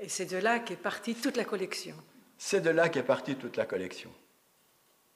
Et 0.00 0.08
c'est 0.08 0.26
de 0.26 0.36
là 0.36 0.58
qu'est 0.58 0.76
partie 0.76 1.14
toute 1.14 1.36
la 1.36 1.44
collection. 1.44 1.94
C'est 2.38 2.60
de 2.60 2.70
là 2.70 2.88
qu'est 2.88 3.02
partie 3.02 3.36
toute 3.36 3.56
la 3.56 3.64
collection. 3.64 4.10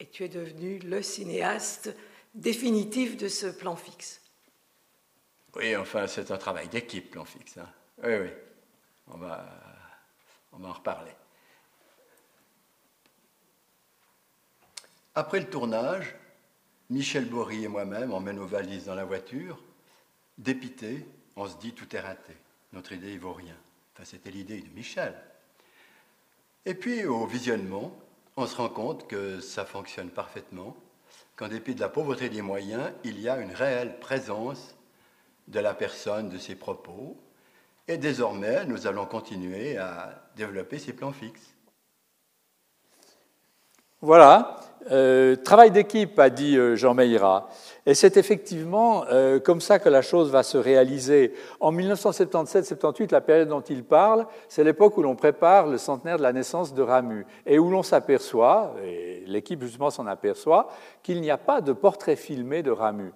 Et 0.00 0.06
tu 0.06 0.24
es 0.24 0.28
devenu 0.28 0.78
le 0.78 1.02
cinéaste 1.02 1.94
définitif 2.34 3.16
de 3.16 3.28
ce 3.28 3.46
plan 3.46 3.76
fixe. 3.76 4.20
Oui, 5.56 5.74
enfin, 5.76 6.06
c'est 6.06 6.30
un 6.30 6.38
travail 6.38 6.68
d'équipe, 6.68 7.10
plan 7.10 7.24
fixe. 7.24 7.58
Hein. 7.58 7.68
Oui, 8.04 8.14
oui, 8.14 8.28
on 9.08 9.16
va, 9.16 9.44
on 10.52 10.58
va 10.58 10.68
en 10.68 10.72
reparler. 10.72 11.12
Après 15.14 15.40
le 15.40 15.50
tournage, 15.50 16.14
Michel 16.90 17.24
Bory 17.24 17.64
et 17.64 17.68
moi-même, 17.68 18.12
on 18.12 18.20
met 18.20 18.32
nos 18.32 18.46
valises 18.46 18.84
dans 18.84 18.94
la 18.94 19.04
voiture. 19.04 19.60
Dépité, 20.38 21.04
on 21.34 21.48
se 21.48 21.56
dit 21.56 21.72
tout 21.72 21.94
est 21.96 22.00
raté. 22.00 22.34
Notre 22.72 22.92
idée, 22.92 23.12
il 23.12 23.18
vaut 23.18 23.32
rien. 23.32 23.56
Enfin, 23.94 24.04
c'était 24.04 24.30
l'idée 24.30 24.60
de 24.60 24.68
Michel. 24.70 25.14
Et 26.64 26.74
puis, 26.74 27.04
au 27.04 27.26
visionnement, 27.26 27.98
on 28.36 28.46
se 28.46 28.54
rend 28.56 28.68
compte 28.68 29.08
que 29.08 29.40
ça 29.40 29.64
fonctionne 29.64 30.10
parfaitement 30.10 30.76
qu'en 31.38 31.46
dépit 31.48 31.76
de 31.76 31.80
la 31.80 31.88
pauvreté 31.88 32.28
des 32.28 32.42
moyens, 32.42 32.90
il 33.04 33.20
y 33.20 33.28
a 33.28 33.38
une 33.38 33.52
réelle 33.52 34.00
présence 34.00 34.74
de 35.46 35.60
la 35.60 35.72
personne, 35.72 36.28
de 36.28 36.36
ses 36.36 36.56
propos. 36.56 37.16
Et 37.86 37.96
désormais, 37.96 38.64
nous 38.66 38.88
allons 38.88 39.06
continuer 39.06 39.78
à 39.78 40.28
développer 40.34 40.80
ces 40.80 40.92
plans 40.92 41.12
fixes. 41.12 41.54
Voilà, 44.00 44.60
euh, 44.90 45.36
travail 45.36 45.70
d'équipe, 45.70 46.18
a 46.18 46.30
dit 46.30 46.56
euh, 46.56 46.76
Jean 46.76 46.94
Meira. 46.94 47.48
Et 47.86 47.94
c'est 47.94 48.16
effectivement 48.16 49.04
euh, 49.10 49.38
comme 49.38 49.60
ça 49.60 49.78
que 49.78 49.88
la 49.88 50.02
chose 50.02 50.30
va 50.30 50.42
se 50.42 50.58
réaliser. 50.58 51.34
En 51.60 51.72
1977-78, 51.72 53.12
la 53.12 53.20
période 53.20 53.48
dont 53.48 53.60
il 53.60 53.84
parle, 53.84 54.26
c'est 54.48 54.64
l'époque 54.64 54.96
où 54.96 55.02
l'on 55.02 55.16
prépare 55.16 55.66
le 55.66 55.78
centenaire 55.78 56.18
de 56.18 56.22
la 56.22 56.32
naissance 56.32 56.74
de 56.74 56.82
Ramu 56.82 57.26
et 57.46 57.58
où 57.58 57.70
l'on 57.70 57.82
s'aperçoit, 57.82 58.74
et 58.84 59.24
l'équipe 59.26 59.62
justement 59.62 59.90
s'en 59.90 60.06
aperçoit, 60.06 60.68
qu'il 61.02 61.20
n'y 61.20 61.30
a 61.30 61.38
pas 61.38 61.60
de 61.60 61.72
portrait 61.72 62.16
filmé 62.16 62.62
de 62.62 62.70
Ramu. 62.70 63.12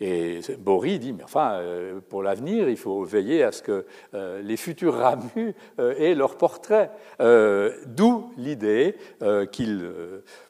Et 0.00 0.40
Bory 0.58 0.98
dit, 0.98 1.12
mais 1.12 1.22
enfin, 1.22 1.60
pour 2.08 2.24
l'avenir, 2.24 2.68
il 2.68 2.76
faut 2.76 3.04
veiller 3.04 3.44
à 3.44 3.52
ce 3.52 3.62
que 3.62 3.86
les 4.12 4.56
futurs 4.56 4.94
Ramus 4.94 5.54
aient 5.78 6.16
leur 6.16 6.36
portrait. 6.36 6.90
D'où 7.20 8.32
l'idée 8.36 8.96
qu'il 9.52 9.88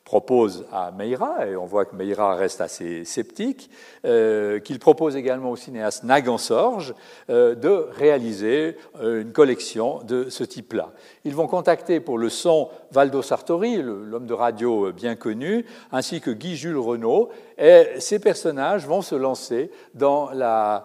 propose 0.04 0.66
à 0.70 0.90
Meira, 0.90 1.46
et 1.46 1.56
on 1.56 1.64
voit 1.64 1.86
que 1.86 1.96
Meira 1.96 2.34
reste 2.34 2.60
assez 2.60 3.04
sceptique, 3.04 3.70
qu'il 4.02 4.78
propose 4.78 5.16
également 5.16 5.50
au 5.50 5.56
cinéaste 5.56 6.04
Nagan-Sorge 6.04 6.94
de 7.28 7.88
réaliser 7.96 8.76
une 9.02 9.32
collection 9.32 10.02
de 10.04 10.28
ce 10.28 10.44
type-là. 10.44 10.90
Ils 11.24 11.34
vont 11.34 11.46
contacter 11.46 12.00
pour 12.00 12.18
le 12.18 12.28
son 12.28 12.68
Valdo 12.92 13.22
Sartori, 13.22 13.80
l'homme 13.82 14.26
de 14.26 14.34
radio 14.34 14.92
bien 14.92 15.16
connu, 15.16 15.64
ainsi 15.90 16.20
que 16.20 16.30
Guy-Jules 16.30 16.76
Renault, 16.76 17.30
et 17.56 17.86
ces 17.98 18.18
personnages 18.18 18.86
vont 18.86 19.02
se 19.02 19.14
lancer 19.14 19.70
dans 19.94 20.30
la 20.32 20.84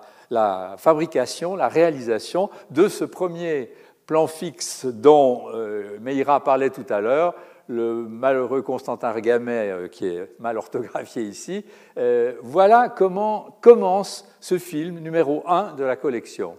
fabrication, 0.77 1.57
la 1.57 1.67
réalisation 1.67 2.49
de 2.71 2.87
ce 2.87 3.03
premier 3.03 3.69
plan 4.09 4.25
fixe 4.25 4.87
dont 4.87 5.43
euh, 5.53 5.99
Meira 6.01 6.43
parlait 6.43 6.71
tout 6.71 6.85
à 6.89 6.99
l'heure, 6.99 7.35
le 7.69 7.93
malheureux 7.93 8.63
Constantin 8.63 9.11
Regamet, 9.11 9.69
euh, 9.69 9.87
qui 9.87 10.07
est 10.07 10.39
mal 10.39 10.57
orthographié 10.57 11.23
ici. 11.23 11.63
Euh, 11.97 12.33
voilà 12.41 12.89
comment 12.89 13.59
commence 13.61 14.27
ce 14.39 14.57
film 14.57 14.99
numéro 14.99 15.43
1 15.47 15.75
de 15.75 15.83
la 15.83 15.95
collection. 15.95 16.57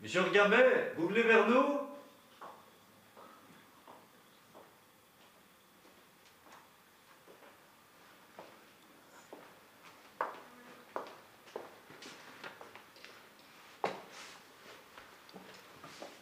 Monsieur 0.00 0.22
vous 0.96 1.08
venez 1.08 1.22
vers 1.22 1.46
nous? 1.48 1.89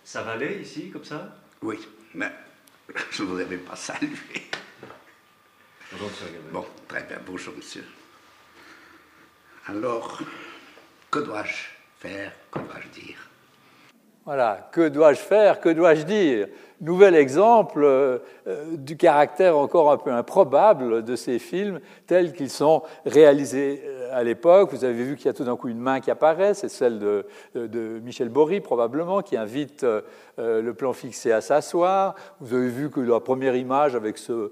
Ça 0.08 0.22
va 0.22 0.32
aller 0.32 0.62
ici, 0.62 0.88
comme 0.88 1.04
ça? 1.04 1.36
Oui, 1.60 1.78
mais 2.14 2.32
je 3.10 3.22
ne 3.22 3.28
vous 3.28 3.38
avais 3.38 3.58
pas 3.58 3.76
salué. 3.76 4.16
Bonjour. 5.92 6.08
Bon, 6.50 6.64
très 6.88 7.02
bien, 7.02 7.18
bonjour 7.26 7.54
monsieur. 7.54 7.84
Alors, 9.66 10.22
que 11.10 11.18
dois-je 11.18 11.64
faire, 11.98 12.32
que 12.50 12.58
dois-je 12.58 12.88
dire? 12.88 13.18
Voilà, 14.24 14.70
que 14.72 14.88
dois-je 14.88 15.20
faire, 15.20 15.60
que 15.60 15.68
dois-je 15.68 16.04
dire? 16.04 16.48
Nouvel 16.80 17.16
exemple 17.16 17.82
euh, 17.82 18.18
euh, 18.46 18.76
du 18.76 18.96
caractère 18.96 19.58
encore 19.58 19.90
un 19.90 19.96
peu 19.96 20.12
improbable 20.12 21.02
de 21.02 21.16
ces 21.16 21.40
films 21.40 21.80
tels 22.06 22.32
qu'ils 22.32 22.50
sont 22.50 22.84
réalisés 23.04 23.82
euh, 23.84 24.08
à 24.12 24.22
l'époque. 24.22 24.70
Vous 24.70 24.84
avez 24.84 25.02
vu 25.02 25.16
qu'il 25.16 25.26
y 25.26 25.28
a 25.28 25.32
tout 25.32 25.42
d'un 25.42 25.56
coup 25.56 25.66
une 25.66 25.80
main 25.80 25.98
qui 25.98 26.12
apparaît, 26.12 26.54
c'est 26.54 26.68
celle 26.68 27.00
de, 27.00 27.26
Michel 28.04 28.28
Bory 28.28 28.60
probablement, 28.60 29.22
qui 29.22 29.36
invite 29.36 29.84
le 30.38 30.72
plan 30.72 30.92
fixé 30.92 31.32
à 31.32 31.40
s'asseoir. 31.40 32.14
Vous 32.40 32.54
avez 32.54 32.68
vu 32.68 32.90
que 32.90 33.00
la 33.00 33.20
première 33.20 33.54
image 33.54 33.94
avec 33.94 34.16
ce 34.16 34.50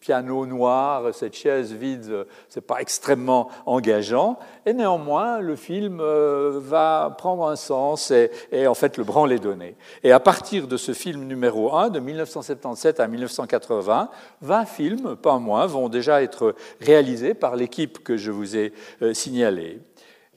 piano 0.00 0.44
noir, 0.46 1.14
cette 1.14 1.34
chaise 1.34 1.72
vide, 1.72 2.26
c'est 2.48 2.66
pas 2.66 2.80
extrêmement 2.80 3.48
engageant. 3.64 4.38
Et 4.66 4.74
néanmoins, 4.74 5.38
le 5.40 5.56
film 5.56 6.02
va 6.02 7.14
prendre 7.16 7.48
un 7.48 7.56
sens 7.56 8.10
et, 8.10 8.30
et 8.52 8.66
en 8.66 8.74
fait 8.74 8.98
le 8.98 9.04
branle 9.04 9.32
est 9.32 9.38
donné. 9.38 9.76
Et 10.02 10.12
à 10.12 10.20
partir 10.20 10.66
de 10.66 10.76
ce 10.76 10.92
film, 10.92 11.03
film 11.04 11.24
numéro 11.24 11.74
1 11.74 11.90
de 11.90 12.00
1977 12.00 12.98
à 12.98 13.06
1980. 13.06 14.08
20 14.40 14.64
films, 14.64 15.16
pas 15.16 15.38
moins, 15.38 15.66
vont 15.66 15.90
déjà 15.90 16.22
être 16.22 16.54
réalisés 16.80 17.34
par 17.34 17.56
l'équipe 17.56 18.02
que 18.02 18.16
je 18.16 18.30
vous 18.30 18.56
ai 18.56 18.72
euh, 19.02 19.12
signalée. 19.12 19.82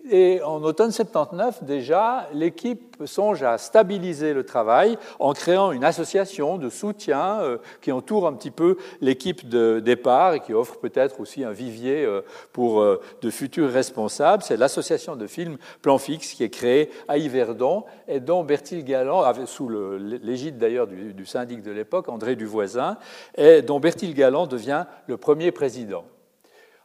Et 0.10 0.42
en 0.42 0.64
automne 0.64 0.92
79, 0.92 1.64
déjà, 1.64 2.30
l'équipe 2.34 2.96
songe 3.06 3.44
à 3.44 3.58
stabiliser 3.58 4.34
le 4.34 4.44
travail 4.44 4.98
en 5.20 5.34
créant 5.34 5.72
une 5.72 5.84
association 5.84 6.58
de 6.58 6.70
soutien 6.70 7.40
euh, 7.42 7.58
qui 7.82 7.92
entoure 7.92 8.28
un 8.28 8.34
petit 8.34 8.52
peu 8.52 8.78
l'équipe 9.02 9.50
de 9.50 9.80
départ 9.80 10.34
et 10.34 10.40
qui 10.40 10.54
offre 10.54 10.80
peut-être 10.80 11.20
aussi 11.20 11.44
un 11.44 11.51
vivier 11.51 12.05
euh, 12.05 12.22
pour 12.53 12.81
euh, 12.81 13.01
de 13.22 13.29
futurs 13.29 13.72
responsables. 13.72 14.44
C'est 14.44 14.58
l'association 14.58 15.16
de 15.16 15.27
films 15.27 15.58
Plan 15.81 15.98
Fixe 15.98 16.34
qui 16.34 16.44
est 16.44 16.50
créée 16.50 16.90
à 17.08 17.18
Yverdon 17.18 17.84
et 18.08 18.20
dont 18.20 18.44
Bertil 18.44 18.84
Galland, 18.84 19.24
sous 19.46 19.70
l'égide 19.70 20.58
d'ailleurs 20.58 20.88
du, 20.88 21.25
syndic 21.25 21.62
de 21.62 21.72
l'époque, 21.72 22.10
André 22.10 22.36
Duvoisin, 22.36 22.98
et 23.36 23.62
dont 23.62 23.79
Bertil 23.79 24.14
Galland 24.14 24.48
devient 24.48 24.86
le 25.08 25.18
premier 25.18 25.51
président. 25.51 26.05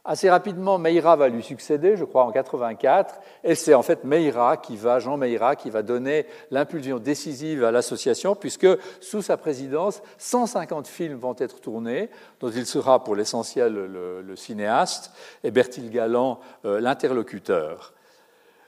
Assez 0.05 0.29
rapidement, 0.29 0.79
Meira 0.79 1.15
va 1.15 1.29
lui 1.29 1.41
succéder, 1.41 1.95
je 1.95 2.03
crois, 2.03 2.25
en 2.25 2.31
84, 2.33 3.21
et 3.45 3.55
c'est 3.55 3.73
en 3.73 3.83
fait 3.83 4.03
Meira 4.03 4.57
qui 4.57 4.75
va, 4.75 4.99
Jean 4.99 5.15
Meira, 5.15 5.55
qui 5.55 5.69
va 5.69 5.81
donner 5.81 6.25
l'impulsion 6.51 6.99
décisive 6.99 7.63
à 7.63 7.71
l'association, 7.71 8.35
puisque 8.35 8.67
sous 8.99 9.21
sa 9.21 9.37
présidence, 9.37 10.01
150 10.17 10.87
films 10.87 11.17
vont 11.17 11.35
être 11.39 11.61
tournés, 11.61 12.09
dont 12.41 12.49
il 12.49 12.65
sera 12.65 13.01
pour 13.01 13.15
l'essentiel 13.15 13.73
le, 13.73 14.35
cinéaste, 14.35 15.13
et 15.45 15.51
Bertil 15.51 15.89
Galland 15.89 16.41
euh, 16.65 16.81
l'interlocuteur. 16.81 17.93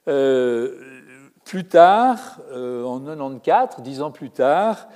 Euh, 0.07 0.79
plus 1.43 1.65
tard, 1.65 2.39
euh, 2.51 2.85
en 2.85 3.01
94, 3.01 3.83
dix 3.83 4.01
ans 4.01 4.11
plus 4.11 4.29
tard, 4.29 4.87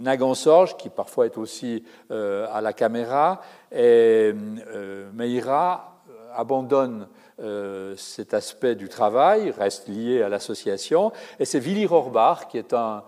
Nagan 0.00 0.34
Sorge, 0.34 0.76
qui 0.76 0.88
parfois 0.88 1.26
est 1.26 1.38
aussi 1.38 1.84
euh, 2.10 2.46
à 2.52 2.60
la 2.60 2.72
caméra, 2.72 3.40
et 3.72 4.32
euh, 4.34 5.10
Meira 5.12 6.00
euh, 6.10 6.12
abandonne 6.34 7.08
cet 7.96 8.32
aspect 8.32 8.76
du 8.76 8.88
travail, 8.88 9.50
reste 9.50 9.88
lié 9.88 10.22
à 10.22 10.28
l'association, 10.28 11.10
et 11.40 11.44
c'est 11.44 11.58
Willy 11.58 11.84
Rohrbach, 11.84 12.46
qui 12.48 12.58
est 12.58 12.72
un, 12.72 13.02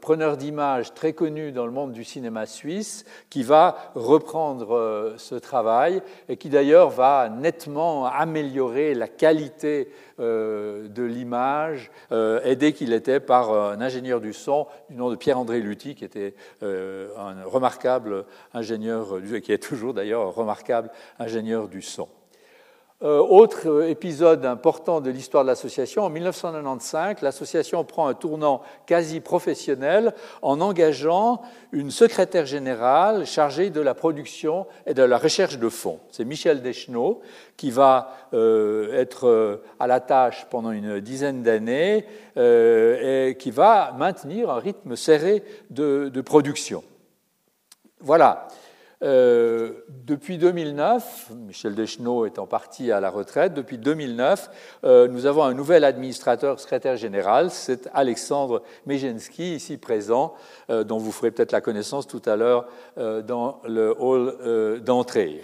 preneur 0.00 0.36
d'images 0.36 0.94
très 0.94 1.12
connu 1.12 1.52
dans 1.52 1.66
le 1.66 1.72
monde 1.72 1.92
du 1.92 2.04
cinéma 2.04 2.46
suisse, 2.46 3.04
qui 3.30 3.42
va 3.42 3.76
reprendre 3.94 4.74
euh, 4.74 5.14
ce 5.18 5.34
travail 5.34 6.02
et 6.28 6.36
qui 6.36 6.48
d'ailleurs 6.48 6.90
va 6.90 7.28
nettement 7.28 8.06
améliorer 8.06 8.94
la 8.94 9.08
qualité 9.08 9.90
euh, 10.20 10.88
de 10.88 11.02
l'image, 11.02 11.90
aidé 12.44 12.72
qu'il 12.72 12.92
était 12.92 13.20
par 13.20 13.52
un 13.52 13.80
ingénieur 13.80 14.20
du 14.20 14.32
son 14.32 14.66
du 14.88 14.96
nom 14.96 15.10
de 15.10 15.16
Pierre-André 15.16 15.60
Lutti, 15.60 15.94
qui 15.94 16.04
était 16.04 16.34
un 16.62 17.44
remarquable 17.44 18.24
ingénieur, 18.52 19.18
qui 19.42 19.52
est 19.52 19.62
toujours 19.62 19.94
d'ailleurs 19.94 20.28
un 20.28 20.30
remarquable 20.30 20.90
ingénieur 21.18 21.68
du 21.68 21.82
son. 21.82 22.08
Euh, 23.02 23.18
autre 23.18 23.88
épisode 23.88 24.46
important 24.46 25.00
de 25.00 25.10
l'histoire 25.10 25.42
de 25.42 25.48
l'association, 25.48 26.04
en 26.04 26.10
1995, 26.10 27.22
l'association 27.22 27.82
prend 27.82 28.06
un 28.06 28.14
tournant 28.14 28.62
quasi 28.86 29.20
professionnel 29.20 30.14
en 30.42 30.60
engageant 30.60 31.42
une 31.72 31.90
secrétaire 31.90 32.46
générale 32.46 33.26
chargée 33.26 33.70
de 33.70 33.80
la 33.80 33.94
production 33.94 34.68
et 34.86 34.94
de 34.94 35.02
la 35.02 35.18
recherche 35.18 35.58
de 35.58 35.68
fonds. 35.68 35.98
C'est 36.12 36.24
Michel 36.24 36.62
Deschenaux 36.62 37.20
qui 37.56 37.72
va 37.72 38.28
euh, 38.32 38.98
être 38.98 39.26
euh, 39.26 39.64
à 39.80 39.88
la 39.88 39.98
tâche 39.98 40.46
pendant 40.48 40.70
une 40.70 41.00
dizaine 41.00 41.42
d'années 41.42 42.06
et 42.36 43.36
qui 43.38 43.50
va 43.50 43.92
maintenir 43.98 44.50
un 44.50 44.58
rythme 44.58 44.94
serré 44.94 45.42
de, 45.70 46.10
de 46.12 46.20
production. 46.20 46.84
Voilà. 48.00 48.48
Euh, 49.04 49.72
depuis 50.06 50.38
2009, 50.38 51.32
Michel 51.46 51.74
Deschenaux 51.74 52.24
étant 52.24 52.46
parti 52.46 52.90
à 52.90 53.00
la 53.00 53.10
retraite, 53.10 53.52
depuis 53.52 53.76
2009, 53.76 54.50
euh, 54.84 55.08
nous 55.08 55.26
avons 55.26 55.42
un 55.42 55.52
nouvel 55.52 55.84
administrateur 55.84 56.58
secrétaire 56.58 56.96
général, 56.96 57.50
c'est 57.50 57.90
Alexandre 57.92 58.62
Mejensky, 58.86 59.56
ici 59.56 59.76
présent, 59.76 60.32
euh, 60.70 60.84
dont 60.84 60.96
vous 60.96 61.12
ferez 61.12 61.30
peut-être 61.30 61.52
la 61.52 61.60
connaissance 61.60 62.06
tout 62.06 62.22
à 62.24 62.36
l'heure 62.36 62.66
dans 62.96 63.60
le 63.66 63.94
hall 63.98 64.80
d'entrée. 64.80 65.42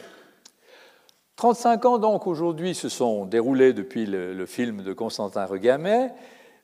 35 1.36 1.84
ans 1.86 1.98
donc 1.98 2.26
aujourd'hui 2.26 2.74
se 2.74 2.88
sont 2.88 3.24
déroulés 3.24 3.72
depuis 3.72 4.06
le, 4.06 4.32
le 4.32 4.46
film 4.46 4.82
de 4.82 4.92
Constantin 4.92 5.44
Regamet. 5.44 6.12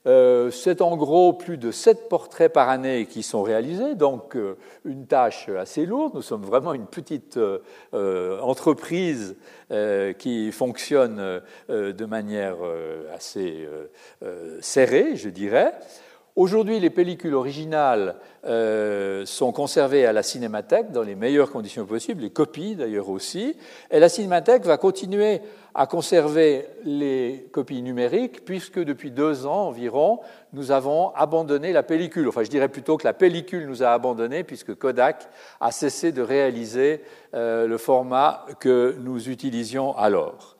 Euh, 0.07 0.51
c'est 0.51 0.81
en 0.81 0.95
gros 0.95 1.33
plus 1.33 1.57
de 1.57 1.71
7 1.71 2.07
portraits 2.07 2.51
par 2.51 2.69
année 2.69 3.07
qui 3.07 3.23
sont 3.23 3.43
réalisés, 3.43 3.95
donc 3.95 4.37
euh, 4.37 4.55
une 4.85 5.05
tâche 5.05 5.49
assez 5.49 5.85
lourde. 5.85 6.13
Nous 6.15 6.21
sommes 6.21 6.43
vraiment 6.43 6.73
une 6.73 6.85
petite 6.85 7.37
euh, 7.37 8.39
entreprise 8.41 9.35
qui 10.17 10.49
fonctionne 10.53 11.41
de 11.67 12.05
manière 12.05 12.55
assez 13.13 13.67
serrée, 14.61 15.17
je 15.17 15.27
dirais. 15.27 15.73
Aujourd'hui, 16.37 16.79
les 16.79 16.89
pellicules 16.89 17.33
originales 17.33 18.15
sont 19.25 19.51
conservées 19.51 20.05
à 20.05 20.13
la 20.13 20.23
Cinémathèque 20.23 20.93
dans 20.93 21.03
les 21.03 21.15
meilleures 21.15 21.51
conditions 21.51 21.85
possibles, 21.85 22.21
les 22.21 22.29
copies 22.29 22.77
d'ailleurs 22.77 23.09
aussi, 23.09 23.57
et 23.91 23.99
la 23.99 24.07
Cinémathèque 24.07 24.63
va 24.63 24.77
continuer 24.77 25.41
à 25.77 25.85
conserver 25.85 26.65
les 26.83 27.47
copies 27.51 27.83
numériques 27.83 28.43
puisque 28.43 28.79
depuis 28.79 29.11
deux 29.11 29.45
ans 29.45 29.67
environ, 29.67 30.19
nous 30.51 30.71
avons 30.71 31.13
abandonné 31.13 31.71
la 31.71 31.83
pellicule. 31.83 32.27
Enfin, 32.27 32.43
je 32.43 32.49
dirais 32.49 32.67
plutôt 32.67 32.97
que 32.97 33.03
la 33.03 33.13
pellicule 33.13 33.67
nous 33.67 33.83
a 33.83 33.89
abandonnés 33.89 34.43
puisque 34.43 34.73
Kodak 34.73 35.29
a 35.61 35.71
cessé 35.71 36.11
de 36.11 36.23
réaliser 36.23 37.03
euh, 37.35 37.67
le 37.67 37.77
format 37.77 38.47
que 38.59 38.95
nous 38.99 39.29
utilisions 39.29 39.95
alors. 39.95 40.57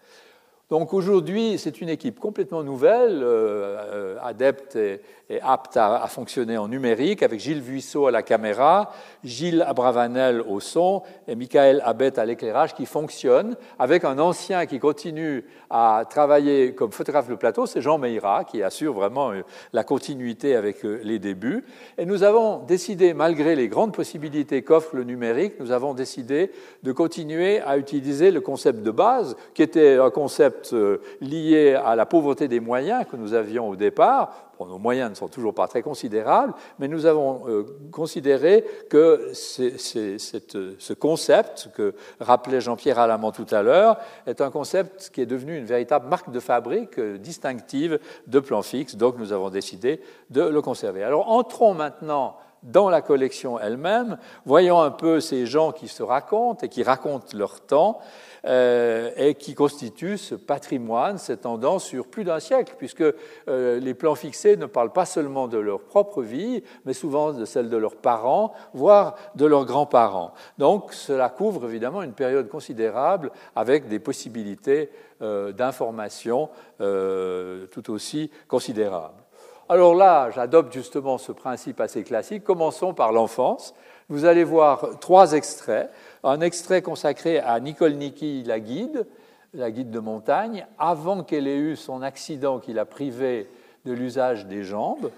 Donc 0.69 0.93
aujourd'hui, 0.93 1.57
c'est 1.57 1.81
une 1.81 1.89
équipe 1.89 2.19
complètement 2.19 2.61
nouvelle, 2.61 3.21
euh, 3.23 4.17
adepte 4.21 4.75
et, 4.75 5.01
est 5.29 5.41
apte 5.41 5.75
à, 5.77 6.05
fonctionner 6.07 6.57
en 6.57 6.67
numérique, 6.67 7.21
avec 7.21 7.39
Gilles 7.39 7.61
Vuisseau 7.61 8.07
à 8.07 8.11
la 8.11 8.23
caméra, 8.23 8.91
Gilles 9.23 9.61
Abravanel 9.61 10.41
au 10.41 10.59
son 10.59 11.03
et 11.27 11.35
Michael 11.35 11.81
Abet 11.83 12.17
à 12.17 12.25
l'éclairage, 12.25 12.73
qui 12.73 12.85
fonctionne 12.85 13.57
avec 13.77 14.05
un 14.05 14.19
ancien 14.19 14.65
qui 14.65 14.79
continue 14.79 15.43
à 15.69 16.05
travailler 16.09 16.73
comme 16.73 16.91
photographe 16.91 17.27
de 17.27 17.35
plateau, 17.35 17.65
c'est 17.65 17.81
Jean 17.81 17.97
Meira, 17.97 18.45
qui 18.45 18.63
assure 18.63 18.93
vraiment 18.93 19.31
euh, 19.31 19.41
la 19.73 19.83
continuité 19.83 20.55
avec 20.55 20.85
euh, 20.85 21.01
les 21.03 21.19
débuts. 21.19 21.65
Et 21.97 22.05
nous 22.05 22.23
avons 22.23 22.59
décidé, 22.59 23.13
malgré 23.13 23.55
les 23.55 23.67
grandes 23.67 23.93
possibilités 23.93 24.61
qu'offre 24.61 24.95
le 24.95 25.03
numérique, 25.03 25.59
nous 25.59 25.71
avons 25.71 25.93
décidé 25.93 26.51
de 26.83 26.91
continuer 26.93 27.59
à 27.59 27.77
utiliser 27.77 28.31
le 28.31 28.39
concept 28.39 28.81
de 28.81 28.91
base, 28.91 29.35
qui 29.53 29.61
était 29.61 29.97
un 29.97 30.09
concept 30.09 30.71
euh, 30.71 31.01
lié 31.19 31.73
à 31.73 31.95
la 31.95 32.05
pauvreté 32.05 32.47
des 32.47 32.61
moyens 32.61 33.05
que 33.11 33.17
nous 33.17 33.33
avions 33.33 33.67
au 33.67 33.75
départ, 33.75 34.46
nos 34.65 34.77
moyens 34.77 35.09
ne 35.09 35.15
sont 35.15 35.27
toujours 35.27 35.53
pas 35.53 35.67
très 35.67 35.81
considérables, 35.81 36.53
mais 36.79 36.87
nous 36.87 37.05
avons 37.05 37.47
euh, 37.47 37.65
considéré 37.91 38.65
que 38.89 39.31
ce 39.33 40.93
concept 40.93 41.69
que 41.75 41.93
rappelait 42.19 42.61
Jean-Pierre 42.61 42.99
Alamand 42.99 43.31
tout 43.31 43.47
à 43.51 43.61
l'heure 43.61 43.97
est 44.25 44.41
un 44.41 44.49
concept 44.49 45.11
qui 45.13 45.21
est 45.21 45.25
devenu 45.25 45.57
une 45.57 45.65
véritable 45.65 46.07
marque 46.07 46.31
de 46.31 46.39
fabrique 46.39 46.97
euh, 46.99 47.17
distinctive 47.17 47.99
de 48.27 48.39
plan 48.39 48.61
fixe, 48.61 48.95
donc 48.95 49.17
nous 49.17 49.33
avons 49.33 49.49
décidé 49.49 50.01
de 50.29 50.41
le 50.41 50.61
conserver. 50.61 51.03
Alors 51.03 51.29
entrons 51.29 51.73
maintenant 51.73 52.37
dans 52.63 52.89
la 52.89 53.01
collection 53.01 53.59
elle-même, 53.59 54.17
voyons 54.45 54.81
un 54.81 54.91
peu 54.91 55.19
ces 55.19 55.45
gens 55.45 55.71
qui 55.71 55.87
se 55.87 56.03
racontent 56.03 56.65
et 56.65 56.69
qui 56.69 56.83
racontent 56.83 57.37
leur 57.37 57.61
temps. 57.61 57.99
Euh, 58.45 59.11
et 59.17 59.33
qui 59.33 59.55
constitue 59.55 60.17
ce 60.17 60.35
patrimoine 60.35 61.17
s'étendant 61.17 61.79
sur 61.79 62.07
plus 62.07 62.23
d'un 62.23 62.39
siècle, 62.39 62.75
puisque 62.77 63.01
euh, 63.01 63.79
les 63.79 63.93
plans 63.93 64.15
fixés 64.15 64.57
ne 64.57 64.67
parlent 64.67 64.93
pas 64.93 65.05
seulement 65.05 65.47
de 65.47 65.57
leur 65.57 65.81
propre 65.81 66.21
vie, 66.21 66.63
mais 66.85 66.93
souvent 66.93 67.33
de 67.33 67.45
celle 67.45 67.69
de 67.69 67.77
leurs 67.77 67.95
parents, 67.95 68.53
voire 68.73 69.15
de 69.35 69.45
leurs 69.45 69.65
grands-parents. 69.65 70.33
Donc 70.59 70.93
cela 70.93 71.29
couvre 71.29 71.65
évidemment 71.65 72.03
une 72.03 72.13
période 72.13 72.47
considérable 72.47 73.31
avec 73.55 73.87
des 73.87 73.99
possibilités 73.99 74.91
euh, 75.21 75.51
d'information 75.51 76.49
tout 76.77 77.91
aussi 77.91 78.29
considérables. 78.47 79.23
Alors 79.69 79.95
là, 79.95 80.29
j'adopte 80.31 80.71
justement 80.71 81.17
ce 81.17 81.31
principe 81.33 81.81
assez 81.81 82.03
classique. 82.03 82.43
Commençons 82.43 82.93
par 82.93 83.11
l'enfance. 83.11 83.73
Vous 84.07 84.23
allez 84.23 84.45
voir 84.45 84.99
trois 85.01 85.33
extraits 85.33 85.89
un 86.23 86.41
extrait 86.41 86.81
consacré 86.81 87.39
à 87.39 87.59
Nicole 87.59 87.93
Niki, 87.93 88.43
la 88.43 88.59
guide, 88.59 89.05
la 89.53 89.71
guide 89.71 89.91
de 89.91 89.99
montagne, 89.99 90.65
avant 90.77 91.23
qu'elle 91.23 91.47
ait 91.47 91.57
eu 91.57 91.75
son 91.75 92.01
accident 92.01 92.59
qui 92.59 92.73
l'a 92.73 92.85
privée 92.85 93.47
de 93.85 93.93
l'usage 93.93 94.45
des 94.45 94.63
jambes. 94.63 95.09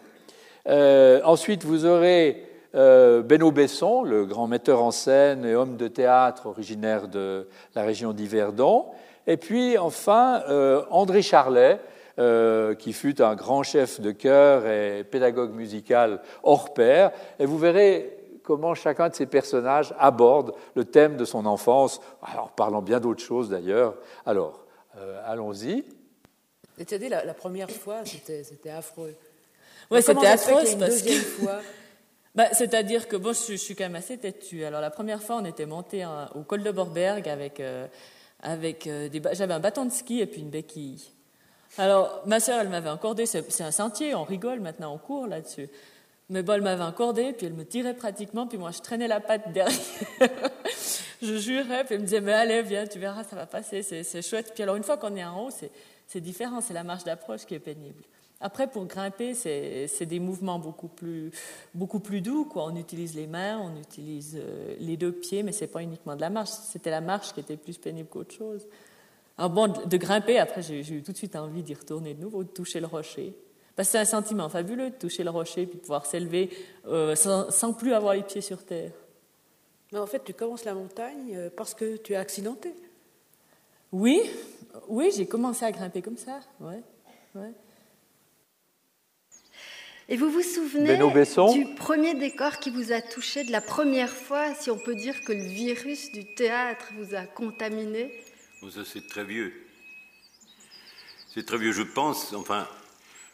Euh, 0.67 1.21
ensuite, 1.23 1.65
vous 1.65 1.85
aurez 1.85 2.45
euh, 2.75 3.21
Benoît 3.21 3.51
Besson, 3.51 4.03
le 4.03 4.25
grand 4.25 4.47
metteur 4.47 4.83
en 4.83 4.91
scène 4.91 5.45
et 5.45 5.55
homme 5.55 5.77
de 5.77 5.87
théâtre 5.87 6.47
originaire 6.47 7.07
de 7.07 7.47
la 7.75 7.83
région 7.83 8.13
d'Yverdon. 8.13 8.85
Et 9.25 9.37
puis, 9.37 9.77
enfin, 9.77 10.43
euh, 10.49 10.83
André 10.89 11.21
Charlet, 11.21 11.79
qui 12.79 12.91
fut 12.91 13.21
un 13.21 13.33
grand 13.33 13.63
chef 13.63 14.01
de 14.01 14.11
chœur 14.11 14.67
et 14.67 15.05
pédagogue 15.05 15.53
musical 15.53 16.19
hors 16.43 16.73
pair. 16.73 17.11
Et 17.39 17.45
vous 17.45 17.57
verrez 17.57 18.18
comment 18.49 18.73
chacun 18.73 19.09
de 19.09 19.13
ces 19.13 19.27
personnages 19.27 19.93
aborde 19.99 20.55
le 20.73 20.83
thème 20.83 21.17
de 21.17 21.23
son 21.23 21.45
enfance, 21.45 22.01
en 22.35 22.47
parlant 22.47 22.81
bien 22.81 22.99
d'autres 22.99 23.21
choses 23.21 23.47
d'ailleurs. 23.47 23.93
Alors, 24.25 24.65
euh, 24.97 25.21
allons-y. 25.23 25.85
Et 26.79 26.83
tu 26.83 26.95
as 26.95 26.97
dit, 26.97 27.09
la, 27.09 27.21
première 27.35 27.69
fois, 27.69 27.97
c'était 28.05 28.71
affreux. 28.71 29.13
Oui, 29.91 30.01
c'était 30.01 30.25
affreux. 30.25 30.67
Une 30.67 30.79
deuxième 30.79 31.21
fois? 31.21 31.59
Bah, 32.35 32.45
C'est-à-dire 32.53 33.07
que 33.07 33.15
bon, 33.15 33.33
je, 33.33 33.55
suis 33.55 33.75
quand 33.75 33.85
même 33.85 33.95
assez 33.95 34.15
têtue. 34.17 34.63
Alors, 34.63 34.81
la 34.81 34.91
première 34.91 35.21
fois, 35.21 35.37
on 35.37 35.45
était 35.45 35.65
monté 35.65 36.05
au 36.35 36.43
col 36.43 36.61
de 36.61 36.71
Borberg 36.71 37.27
avec, 37.27 37.59
euh, 37.59 37.87
avec 38.41 38.85
euh, 38.85 39.09
des. 39.09 39.19
J'avais 39.33 39.55
un 39.55 39.59
bâton 39.59 39.83
de 39.85 39.91
ski 39.91 40.21
et 40.21 40.27
puis 40.27 40.41
une 40.41 40.51
béquille. 40.51 41.01
Alors, 41.79 42.21
ma 42.27 42.39
sœur, 42.39 42.59
elle 42.61 42.69
m'avait 42.69 42.91
encordé. 42.91 43.25
C'est 43.25 43.63
un 43.63 43.71
sentier, 43.71 44.13
on 44.13 44.23
rigole 44.23 44.59
maintenant, 44.59 44.93
on 44.93 44.99
court 44.99 45.25
là-dessus. 45.25 45.69
Mais 46.29 46.43
bon, 46.43 46.53
elle 46.53 46.61
m'avait 46.61 46.83
encordé, 46.83 47.33
puis 47.33 47.47
elle 47.47 47.53
me 47.53 47.65
tirait 47.65 47.95
pratiquement, 47.95 48.45
puis 48.45 48.57
moi 48.57 48.69
je 48.71 48.79
traînais 48.79 49.07
la 49.07 49.19
patte 49.19 49.51
derrière. 49.51 49.79
je 51.21 51.37
jurais, 51.37 51.83
puis 51.85 51.95
elle 51.95 52.01
me 52.01 52.05
disait, 52.05 52.21
mais 52.21 52.33
allez, 52.33 52.61
viens, 52.61 52.85
tu 52.85 52.99
verras, 52.99 53.23
ça 53.23 53.35
va 53.35 53.47
passer, 53.47 53.81
c'est 53.81 54.21
chouette. 54.21 54.51
Puis 54.53 54.61
alors, 54.61 54.75
une 54.75 54.83
fois 54.83 54.97
qu'on 54.97 55.15
est 55.15 55.23
en 55.23 55.45
haut, 55.45 55.49
c'est 56.07 56.21
différent, 56.21 56.61
c'est 56.61 56.73
la 56.73 56.83
marche 56.83 57.03
d'approche 57.03 57.45
qui 57.45 57.55
est 57.55 57.59
pénible. 57.59 58.03
Après, 58.41 58.67
pour 58.67 58.85
grimper, 58.85 59.33
c'est 59.33 60.05
des 60.05 60.19
mouvements 60.19 60.59
beaucoup 60.59 60.87
plus, 60.87 61.31
doux. 62.21 62.45
Quoi. 62.45 62.67
On 62.67 62.75
utilise 62.75 63.15
les 63.15 63.27
mains, 63.27 63.59
on 63.59 63.77
utilise 63.77 64.37
euh, 64.39 64.75
les 64.79 64.95
deux 64.95 65.11
pieds, 65.11 65.43
mais 65.43 65.51
c'est 65.51 65.67
pas 65.67 65.83
uniquement 65.83 66.15
de 66.15 66.21
la 66.21 66.29
marche. 66.29 66.49
C'était 66.49 66.89
la 66.89 67.01
marche 67.01 67.33
qui 67.33 67.41
était 67.41 67.57
plus 67.57 67.77
pénible 67.77 68.07
qu'autre 68.07 68.33
chose. 68.33 68.65
Alors 69.37 69.49
bon, 69.49 69.67
de 69.67 69.97
grimper, 69.97 70.39
après, 70.39 70.61
j'ai 70.61 70.79
eu 70.79 71.03
tout 71.03 71.11
de 71.11 71.17
suite 71.17 71.35
envie 71.35 71.63
d'y 71.63 71.73
retourner 71.73 72.13
de 72.13 72.21
nouveau, 72.21 72.43
de 72.43 72.49
toucher 72.49 72.79
le 72.79 72.87
rocher 72.87 73.35
c'est 73.83 73.97
un 73.97 74.05
sentiment 74.05 74.49
fabuleux 74.49 74.89
de 74.89 74.95
toucher 74.95 75.23
le 75.23 75.29
rocher 75.29 75.65
puis 75.65 75.77
de 75.77 75.81
pouvoir 75.81 76.05
s'élever 76.05 76.49
euh, 76.87 77.15
sans, 77.15 77.73
plus 77.73 77.93
avoir 77.93 78.13
les 78.13 78.23
pieds 78.23 78.41
sur 78.41 78.63
terre. 78.65 78.91
Mais 79.91 79.99
en 79.99 80.07
fait, 80.07 80.23
tu 80.23 80.33
commences 80.33 80.65
la 80.65 80.73
montagne 80.73 81.35
euh, 81.35 81.49
parce 81.55 81.73
que 81.73 81.97
tu 81.97 82.13
es 82.13 82.15
accidenté. 82.15 82.73
Oui, 83.91 84.21
oui, 84.87 85.11
j'ai 85.15 85.25
commencé 85.25 85.65
à 85.65 85.71
grimper 85.71 86.01
comme 86.01 86.17
ça. 86.17 86.39
Ouais, 86.59 86.81
ouais. 87.35 87.53
Et 90.11 90.17
vous 90.17 90.31
vous 90.31 90.41
souvenez 90.41 90.97
du 90.97 91.75
premier 91.75 92.15
décor 92.15 92.57
qui 92.57 92.71
vous 92.71 92.91
a 92.91 92.99
touché, 92.99 93.43
de 93.43 93.51
la 93.51 93.61
première 93.61 94.11
fois, 94.11 94.55
si 94.55 94.71
on 94.71 94.77
peut 94.77 94.95
dire 94.95 95.21
que 95.21 95.31
le 95.31 95.43
virus 95.43 96.11
du 96.11 96.33
théâtre 96.33 96.87
vous 96.97 97.13
a 97.13 97.27
contaminé? 97.27 98.11
Ça, 98.71 98.81
c'est 98.83 99.07
très 99.07 99.23
vieux. 99.23 99.53
C'est 101.33 101.45
très 101.45 101.59
vieux, 101.59 101.71
je 101.71 101.83
pense. 101.83 102.33
Enfin, 102.33 102.67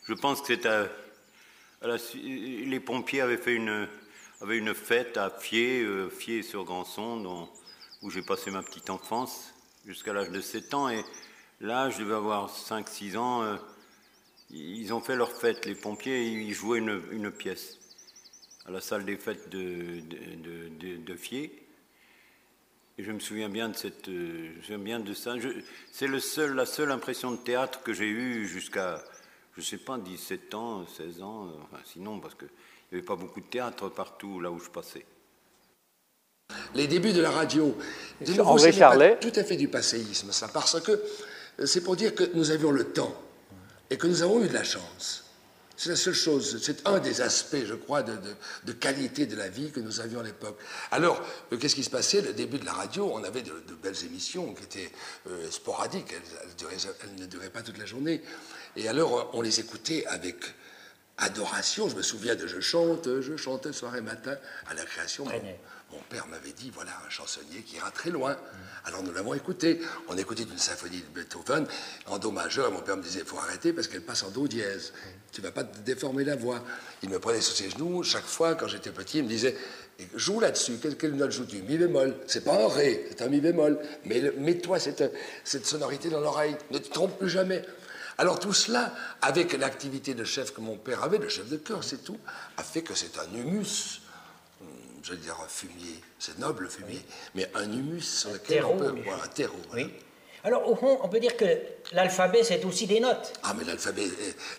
je 0.07 0.13
pense 0.13 0.41
que 0.41 0.47
c'est 0.47 0.65
à, 0.65 0.87
les 2.13 2.79
pompiers 2.79 3.21
avaient 3.21 3.37
fait 3.37 3.55
une, 3.55 3.87
fête 4.73 5.17
à 5.17 5.29
Fier, 5.29 5.83
euh, 5.83 6.09
Fier 6.09 6.43
sur 6.43 6.63
Grandson, 6.63 7.47
où 8.01 8.09
j'ai 8.09 8.21
passé 8.21 8.51
ma 8.51 8.61
petite 8.61 8.89
enfance 8.89 9.53
jusqu'à 9.85 10.13
l'âge 10.13 10.29
de 10.29 10.41
7 10.41 10.73
ans. 10.73 10.89
Et 10.89 11.03
là, 11.59 11.89
je 11.89 11.99
devais 11.99 12.15
avoir 12.15 12.49
5-6 12.49 13.17
ans. 13.17 13.43
Euh, 13.43 13.55
ils 14.51 14.93
ont 14.93 15.01
fait 15.01 15.15
leur 15.15 15.31
fête, 15.31 15.65
les 15.65 15.75
pompiers, 15.75 16.23
ils 16.23 16.53
jouaient 16.53 16.79
une, 16.79 17.31
pièce 17.31 17.79
à 18.65 18.71
la 18.71 18.81
salle 18.81 19.05
des 19.05 19.17
fêtes 19.17 19.49
de, 19.49 20.01
de, 20.97 21.15
Fier. 21.15 21.51
Et 22.97 23.03
je 23.03 23.11
me 23.11 23.19
souviens 23.19 23.49
bien 23.49 23.69
de 23.69 23.75
euh, 24.09 25.13
ça. 25.13 25.35
C'est 25.91 26.07
la 26.07 26.65
seule 26.65 26.91
impression 26.91 27.31
de 27.31 27.37
théâtre 27.37 27.81
que 27.83 27.93
j'ai 27.93 28.07
eue 28.07 28.47
jusqu'à 28.47 29.03
je 29.55 29.61
ne 29.61 29.65
sais 29.65 29.77
pas, 29.77 29.97
17 29.97 30.53
ans, 30.53 30.85
16 30.85 31.21
ans, 31.21 31.47
euh, 31.47 31.77
sinon, 31.85 32.19
parce 32.19 32.35
qu'il 32.35 32.49
n'y 32.91 32.97
avait 32.97 33.05
pas 33.05 33.15
beaucoup 33.15 33.39
de 33.39 33.45
théâtre 33.45 33.89
partout 33.89 34.39
là 34.41 34.51
où 34.51 34.59
je 34.59 34.69
passais. 34.69 35.05
Les 36.75 36.87
débuts 36.87 37.13
de 37.13 37.21
la 37.21 37.31
radio, 37.31 37.75
de 38.21 38.33
nouveau, 38.33 38.57
Charlet. 38.71 39.17
tout 39.19 39.31
à 39.35 39.43
fait 39.43 39.55
du 39.55 39.67
passéisme, 39.69 40.31
ça, 40.31 40.49
parce 40.49 40.79
que 40.81 40.91
euh, 40.91 41.65
c'est 41.65 41.81
pour 41.81 41.95
dire 41.95 42.13
que 42.13 42.23
nous 42.33 42.51
avions 42.51 42.71
le 42.71 42.91
temps 42.91 43.15
et 43.89 43.97
que 43.97 44.07
nous 44.07 44.21
avons 44.21 44.43
eu 44.43 44.47
de 44.47 44.53
la 44.53 44.63
chance. 44.63 45.24
C'est 45.77 45.89
la 45.89 45.95
seule 45.95 46.13
chose, 46.13 46.61
c'est 46.61 46.87
un 46.87 46.99
des 46.99 47.21
aspects, 47.21 47.65
je 47.65 47.73
crois, 47.73 48.01
de, 48.03 48.71
qualité 48.73 49.25
de 49.25 49.35
la 49.35 49.49
vie 49.49 49.71
que 49.71 49.79
nous 49.79 49.99
avions 49.99 50.21
à 50.21 50.23
l'époque. 50.23 50.57
Alors, 50.91 51.21
euh, 51.51 51.57
qu'est-ce 51.57 51.75
qui 51.75 51.83
se 51.83 51.89
passait 51.89 52.21
Le 52.21 52.33
début 52.33 52.59
de 52.59 52.65
la 52.65 52.73
radio, 52.73 53.11
on 53.13 53.23
avait 53.23 53.41
de, 53.41 53.51
belles 53.83 54.05
émissions 54.05 54.53
qui 54.53 54.63
étaient 54.63 54.91
sporadiques, 55.51 56.13
elles, 56.13 57.21
ne 57.21 57.25
duraient 57.25 57.49
pas 57.49 57.61
toute 57.61 57.77
la 57.77 57.85
journée. 57.85 58.21
Et 58.75 58.87
alors, 58.87 59.31
on 59.33 59.41
les 59.41 59.59
écoutait 59.59 60.05
avec 60.07 60.37
adoration. 61.17 61.89
Je 61.89 61.95
me 61.95 62.01
souviens 62.01 62.35
de 62.35 62.47
Je 62.47 62.59
chante, 62.59 63.21
je 63.21 63.35
chante 63.37 63.71
soir 63.71 63.95
et 63.95 64.01
matin 64.01 64.37
à 64.67 64.73
la 64.73 64.85
création. 64.85 65.25
Mon, 65.95 66.01
père 66.09 66.27
m'avait 66.27 66.51
dit 66.51 66.71
voilà 66.73 66.91
un 67.05 67.09
chansonnier 67.09 67.61
qui 67.65 67.77
ira 67.77 67.89
très 67.89 68.09
loin. 68.09 68.35
Alors 68.85 69.01
nous 69.01 69.13
l'avons 69.13 69.33
écouté. 69.33 69.79
On 70.07 70.17
écoutait 70.17 70.43
une 70.43 70.57
symphonie 70.57 71.01
de 71.01 71.21
Beethoven 71.21 71.65
en 72.07 72.17
do 72.17 72.31
majeur. 72.31 72.71
Mon 72.71 72.81
père 72.81 72.97
me 72.97 73.01
disait 73.01 73.19
il 73.19 73.25
faut 73.25 73.37
arrêter 73.37 73.73
parce 73.73 73.87
qu'elle 73.87 74.01
passe 74.03 74.23
en 74.23 74.29
do 74.29 74.47
dièse. 74.47 74.93
Tu 75.31 75.41
vas 75.41 75.51
pas 75.51 75.63
déformer 75.63 76.23
la 76.23 76.35
voix. 76.35 76.63
Il 77.01 77.09
me 77.09 77.19
prenait 77.19 77.41
sur 77.41 77.55
ses 77.55 77.69
genoux 77.69 78.03
chaque 78.03 78.25
fois 78.25 78.55
quand 78.55 78.67
j'étais 78.67 78.91
petit. 78.91 79.19
Il 79.19 79.23
me 79.23 79.29
disait 79.29 79.55
joue 80.15 80.39
là-dessus. 80.39 80.77
Quelle, 80.99 81.15
note 81.15 81.31
joues-tu? 81.31 81.61
Mi 81.61 81.77
bémol. 81.77 82.15
C'est 82.27 82.43
pas 82.43 82.63
un 82.65 82.67
ré, 82.67 83.07
c'est 83.09 83.21
un 83.21 83.29
mi 83.29 83.39
bémol. 83.39 83.79
Mais 84.05 84.21
mets-toi 84.37 84.79
cette, 84.79 85.03
cette 85.43 85.65
sonorité 85.65 86.09
dans 86.09 86.19
l'oreille. 86.19 86.57
Ne 86.71 86.77
te 86.77 86.91
trompe 86.91 87.17
plus 87.17 87.29
jamais. 87.29 87.63
Alors 88.17 88.39
tout 88.39 88.53
cela, 88.53 88.93
avec 89.21 89.53
l'activité 89.57 90.13
de 90.13 90.23
chef 90.23 90.53
que 90.53 90.61
mon 90.61 90.77
père 90.77 91.03
avait, 91.03 91.19
de 91.19 91.27
chef 91.27 91.49
de 91.49 91.57
cœur, 91.57 91.83
c'est 91.83 92.03
tout, 92.03 92.17
a 92.57 92.63
fait 92.63 92.81
que 92.81 92.95
c'est 92.95 93.17
un 93.17 93.37
humus, 93.37 94.01
je 95.05 95.11
veux 95.11 95.17
dire 95.17 95.37
un 95.43 95.47
fumier, 95.47 96.01
c'est 96.17 96.39
noble 96.39 96.63
le 96.63 96.69
fumier, 96.69 96.99
mais 97.35 97.47
un 97.53 97.71
humus 97.71 98.01
sur 98.01 98.31
lequel 98.31 98.65
on 98.65 98.75
peut 98.75 98.95
un 99.23 99.27
terreau. 99.27 99.61
Oui. 99.73 99.93
Alors, 100.43 100.67
au 100.67 100.75
fond, 100.75 100.99
on 101.03 101.09
peut 101.09 101.19
dire 101.19 101.37
que 101.37 101.45
l'alphabet, 101.91 102.43
c'est 102.43 102.63
aussi 102.65 102.87
des 102.87 102.99
notes. 102.99 103.33
Ah, 103.43 103.53
mais 103.57 103.63
l'alphabet, 103.65 104.07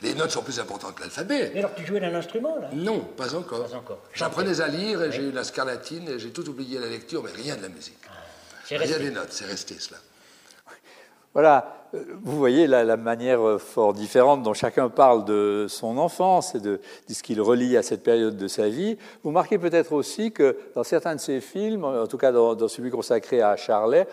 les 0.02 0.14
notes 0.14 0.30
sont 0.30 0.42
plus 0.42 0.61
importantes 0.61 0.94
que 0.94 1.02
l'alphabet. 1.02 1.50
Mais 1.52 1.61
alors, 1.61 1.74
tu 1.74 1.85
jouais 1.85 1.98
d'un 1.98 2.14
instrument, 2.14 2.56
là? 2.61 2.68
Non, 2.72 3.00
pas 3.00 3.35
encore. 3.35 3.68
Pas 3.68 3.76
encore. 3.76 4.02
J'apprenais 4.12 4.61
à 4.61 4.68
lire 4.68 5.02
et 5.02 5.12
j'ai 5.12 5.22
eu 5.22 5.32
la 5.32 5.42
scarlatine 5.42 6.09
et 6.09 6.18
j'ai 6.20 6.30
tout 6.30 6.48
oublié 6.48 6.78
la 6.78 6.88
lecture, 6.88 7.24
mais 7.24 7.32
rien 7.32 7.56
de 7.56 7.62
la 7.62 7.68
musique. 7.68 7.98
Ah, 8.09 8.12
rien 8.70 8.98
des 8.98 9.11
notes, 9.11 9.32
c'est 9.32 9.46
resté 9.46 9.76
cela. 9.78 9.98
Voilà, 11.35 11.75
vous 11.92 12.37
voyez 12.37 12.66
la, 12.66 12.96
manière 12.96 13.46
euh, 13.46 13.59
fort 13.59 13.92
différente 13.92 14.42
dont 14.42 14.55
chacun 14.55 14.88
parle 14.88 15.25
de 15.25 15.66
son 15.68 15.99
enfance 15.99 16.55
et 16.55 16.61
de, 16.61 16.81
ce 17.09 17.22
qu'il 17.22 17.40
relie 17.40 17.77
à 17.77 17.83
cette 17.83 18.03
période 18.03 18.37
de 18.37 18.49
sa 18.49 18.68
vie. 18.68 18.96
Vous 19.22 19.31
marquez 19.31 19.59
peut-être 19.59 19.92
aussi 19.92 20.33
que 20.33 20.57
dans 20.75 20.85
certains 20.85 21.14
de 21.14 21.20
ces 21.20 21.40
films, 21.40 21.85
en 21.85 22.07
tout 22.07 22.18
cas 22.18 22.33
dans, 22.33 22.68
celui 22.68 22.90
consacré 22.90 23.42
à 23.42 23.57
Charlet 23.57 24.07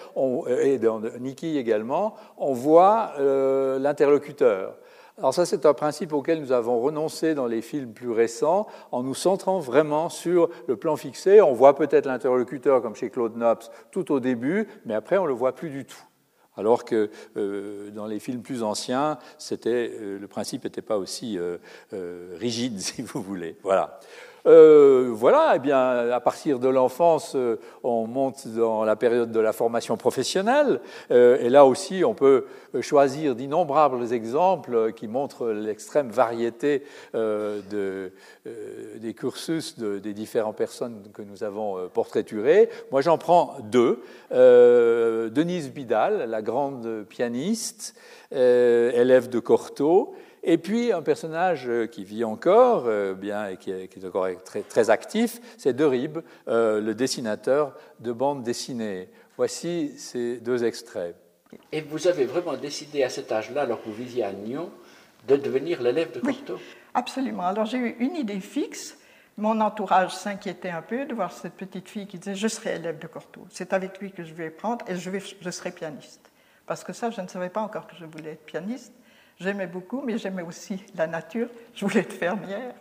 et 0.62 0.78
dans 0.78 1.02
Nicky 1.20 1.58
également, 1.58 2.16
on 2.38 2.54
voit 2.54 3.14
euh, 3.20 3.80
l'interlocuteur. 3.80 4.76
Alors 5.18 5.34
ça, 5.34 5.46
c'est 5.46 5.66
un 5.68 5.74
principe 5.74 6.12
auquel 6.12 6.42
nous 6.42 6.52
avons 6.52 6.80
renoncé 6.80 7.36
dans 7.36 7.46
les 7.46 7.62
films 7.62 7.94
plus 7.94 8.10
récents, 8.10 8.66
en 8.92 9.04
nous 9.04 9.14
centrant 9.14 9.60
vraiment 9.60 10.10
sur 10.10 10.50
le 10.68 10.76
plan 10.76 10.96
fixé. 10.96 11.40
On 11.42 11.54
voit 11.54 11.76
peut-être 11.76 12.08
l'interlocuteur, 12.08 12.82
comme 12.82 12.96
chez 12.96 13.12
Claude 13.12 13.38
Nobs, 13.38 13.64
tout 13.92 14.12
au 14.12 14.20
début, 14.20 14.68
mais 14.86 14.96
après, 14.96 15.18
on 15.18 15.24
ne 15.24 15.28
le 15.28 15.36
voit 15.36 15.54
plus 15.54 15.70
du 15.70 15.86
tout. 15.86 16.04
Alors 16.56 16.86
que 16.86 17.10
euh, 17.36 17.89
dans 17.92 18.06
les 18.06 18.20
films 18.20 18.42
plus 18.42 18.63
anciens, 18.63 19.18
euh, 19.66 20.20
le 20.20 20.28
principe 20.28 20.63
n'était 20.63 20.82
pas 20.82 20.98
aussi 20.98 21.38
euh, 21.38 21.58
rigide, 22.39 22.80
si 22.80 23.02
vous 23.02 23.22
voulez. 23.22 23.56
Voilà. 23.63 24.00
Euh, 24.45 25.10
voilà, 25.13 25.53
eh 25.56 25.60
bien, 25.60 26.12
à 26.12 26.19
partir 26.19 26.60
de 26.60 26.67
l'enfance, 26.67 27.34
euh, 27.36 27.60
on 27.84 28.08
monte 28.08 28.47
dans 28.47 28.84
la 28.84 28.95
période 28.95 29.32
de 29.32 29.39
la 29.39 29.53
formation 29.53 29.95
professionnelle. 29.95 30.82
Euh, 31.12 31.38
et 31.39 31.49
là 31.49 31.65
aussi, 31.65 32.03
on 32.03 32.13
peut 32.13 32.45
choisir 32.82 33.36
d'innombrables 33.36 34.12
exemples 34.12 34.91
qui 34.93 35.08
montrent 35.08 35.47
l'extrême 35.49 36.10
variété 36.10 36.84
de, 37.13 38.12
des 38.97 39.13
cursus 39.13 39.77
des 39.77 40.13
différentes 40.13 40.56
personnes 40.56 41.03
que 41.13 41.21
nous 41.21 41.43
avons 41.43 41.88
portraiturées. 41.93 42.69
Moi, 42.91 43.01
j'en 43.01 43.19
prends 43.19 43.58
deux. 43.62 44.01
Denise 44.32 45.71
Bidal, 45.71 46.29
la 46.29 46.41
grande 46.41 47.06
pianiste, 47.08 47.95
élève 48.32 49.29
de 49.29 49.39
Cortot, 49.39 50.15
et 50.43 50.58
puis 50.58 50.91
un 50.91 51.01
personnage 51.01 51.69
euh, 51.69 51.88
qui 51.88 52.03
vit 52.03 52.23
encore, 52.23 52.84
euh, 52.86 53.13
bien 53.13 53.47
et 53.47 53.58
qui 53.58 53.71
est, 53.71 54.06
encore 54.06 54.27
très, 54.43 54.62
très 54.62 54.89
actif, 54.89 55.39
c'est 55.58 55.73
De 55.73 55.86
Rib, 55.86 56.19
euh, 56.47 56.82
le 56.82 56.93
dessinateur 56.93 57.75
de 58.01 58.12
bande 58.12 58.43
dessinée. 58.43 59.10
Voici 59.38 59.97
ces 59.97 60.38
deux 60.38 60.63
extraits. 60.63 61.15
Et 61.71 61.82
vous 61.82 62.08
avez 62.08 62.25
vraiment 62.25 62.58
décidé 62.58 63.03
à 63.03 63.10
cet 63.10 63.32
âge-là, 63.32 63.62
alors 63.62 63.82
que 63.82 63.88
vous 63.88 63.95
viviez 63.95 64.23
à 64.23 64.34
Nyon, 64.34 64.69
de 65.27 65.38
devenir 65.38 65.82
l'élève 65.82 66.12
de 66.12 66.19
Cortot 66.19 66.60
Absolument. 66.93 67.43
Alors 67.43 67.65
j'ai 67.65 67.77
eu 67.77 67.95
une 67.99 68.15
idée 68.15 68.39
fixe. 68.39 68.97
Mon 69.38 69.62
entourage 69.62 70.13
s'inquiétait 70.13 70.69
un 70.69 70.82
peu 70.82 71.06
de 71.06 71.13
voir 71.13 71.32
cette 71.32 71.53
petite 71.53 71.89
fille 71.89 72.06
qui 72.06 72.19
disait 72.19 72.36
Je 72.36 72.47
serai 72.47 72.75
élève 72.75 72.99
de 72.99 73.08
Cortot. 73.08 73.47
C'est 73.49 73.73
avec 73.73 73.99
lui 73.99 74.12
que 74.12 74.23
je 74.23 74.34
vais 74.34 74.49
prendre 74.49 74.84
et 74.88 74.95
je, 74.95 75.10
vais, 75.10 75.21
je 75.41 75.49
serai 75.49 75.71
pianiste. 75.71 76.29
Parce 76.65 76.84
que 76.84 76.93
ça, 76.93 77.10
je 77.10 77.21
ne 77.21 77.27
savais 77.27 77.49
pas 77.49 77.62
encore 77.62 77.88
que 77.88 77.95
je 77.95 78.06
voulais 78.06 78.32
être 78.32 78.45
pianiste. 78.45 78.93
J'aimais 79.43 79.67
beaucoup, 79.67 80.01
mais 80.01 80.17
j'aimais 80.17 80.41
aussi 80.41 80.82
la 80.95 81.06
nature. 81.06 81.49
Je 81.75 81.86
voulais 81.86 81.99
être 81.99 82.13
fermière. 82.13 82.73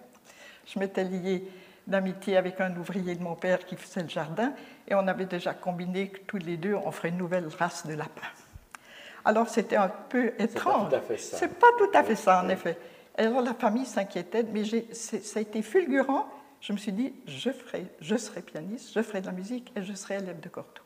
Je 0.65 0.79
m'étais 0.79 1.03
liée 1.03 1.43
d'amitié 1.89 2.37
avec 2.37 2.61
un 2.61 2.77
ouvrier 2.77 3.17
de 3.17 3.23
mon 3.23 3.35
père 3.35 3.67
qui 3.67 3.75
faisait 3.75 4.05
le 4.05 4.09
jardin, 4.09 4.53
et 4.87 4.95
on 4.95 5.09
avait 5.09 5.25
déjà 5.25 5.55
combiné 5.55 6.09
que 6.09 6.21
tous 6.21 6.37
les 6.37 6.57
deux, 6.57 6.75
on 6.75 6.93
ferait 6.93 7.09
une 7.09 7.17
nouvelle 7.17 7.49
race 7.59 7.85
de 7.85 7.95
lapins. 7.95 8.23
Alors 9.25 9.49
c'était 9.49 9.77
un 9.77 9.89
peu 9.89 10.33
étrange. 10.39 10.93
C'est 11.17 11.59
pas 11.59 11.67
tout 11.79 11.91
à 11.93 12.05
fait 12.05 12.15
ça, 12.15 12.45
en 12.45 12.49
effet. 12.49 12.79
Alors 13.17 13.43
la 13.43 13.55
famille 13.55 13.87
s'inquiétait, 13.87 14.45
mais 14.45 14.63
ça 14.93 15.41
a 15.41 15.43
été 15.43 15.63
fulgurant. 15.63 16.29
Je 16.61 16.73
me 16.73 16.79
suis 16.79 16.93
dit, 16.93 17.13
je, 17.27 17.51
ferai, 17.51 17.87
je 18.01 18.17
serai 18.17 18.41
pianiste, 18.41 18.93
je 18.95 19.03
ferai 19.03 19.21
de 19.21 19.27
la 19.27 19.33
musique 19.33 19.73
et 19.75 19.83
je 19.83 19.95
serai 19.95 20.15
élève 20.15 20.39
de 20.39 20.49
Cortot. 20.49 20.85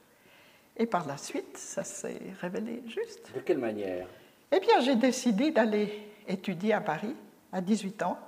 Et 0.78 0.86
par 0.86 1.06
la 1.06 1.18
suite, 1.18 1.58
ça 1.58 1.84
s'est 1.84 2.20
révélé 2.40 2.82
juste. 2.86 3.30
De 3.34 3.40
quelle 3.40 3.58
manière? 3.58 4.06
Eh 4.52 4.60
bien, 4.60 4.80
j'ai 4.80 4.96
décidé 4.96 5.50
d'aller 5.50 6.12
étudier 6.28 6.72
à 6.72 6.80
Paris 6.80 7.14
à 7.52 7.60
18 7.60 8.02
ans, 8.02 8.18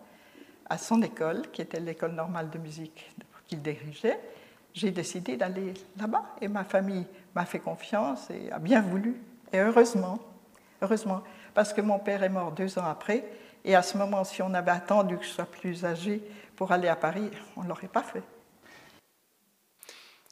à 0.68 0.78
son 0.78 1.02
école, 1.02 1.50
qui 1.52 1.62
était 1.62 1.81
l'école 1.81 2.12
normale 2.12 2.50
de 2.50 2.59
musique 2.59 3.11
qu'il 3.46 3.62
dirigeait. 3.62 4.18
J'ai 4.74 4.90
décidé 4.90 5.37
d'aller 5.37 5.74
là-bas 5.98 6.37
et 6.40 6.48
ma 6.48 6.64
famille 6.64 7.07
m'a 7.35 7.44
fait 7.44 7.59
confiance 7.59 8.28
et 8.31 8.50
a 8.52 8.59
bien 8.59 8.81
voulu. 8.81 9.20
Et 9.52 9.59
heureusement, 9.59 10.18
heureusement, 10.83 11.22
parce 11.54 11.72
que 11.72 11.81
mon 11.81 11.98
père 11.98 12.22
est 12.22 12.28
mort 12.28 12.52
deux 12.52 12.78
ans 12.78 12.87
après. 12.87 13.24
Et 13.64 13.74
à 13.74 13.83
ce 13.83 13.96
moment, 13.96 14.24
si 14.24 14.42
on 14.42 14.54
avait 14.54 14.70
attendu 14.70 15.16
que 15.18 15.24
je 15.24 15.31
sois 15.31 15.46
plus 15.46 15.85
âgé 15.85 16.22
pour 16.54 16.70
aller 16.72 16.88
à 16.88 16.96
Paris, 16.96 17.31
on 17.57 17.62
ne 17.62 17.68
l'aurait 17.68 17.88
pas 17.88 18.02
fait. 18.02 18.22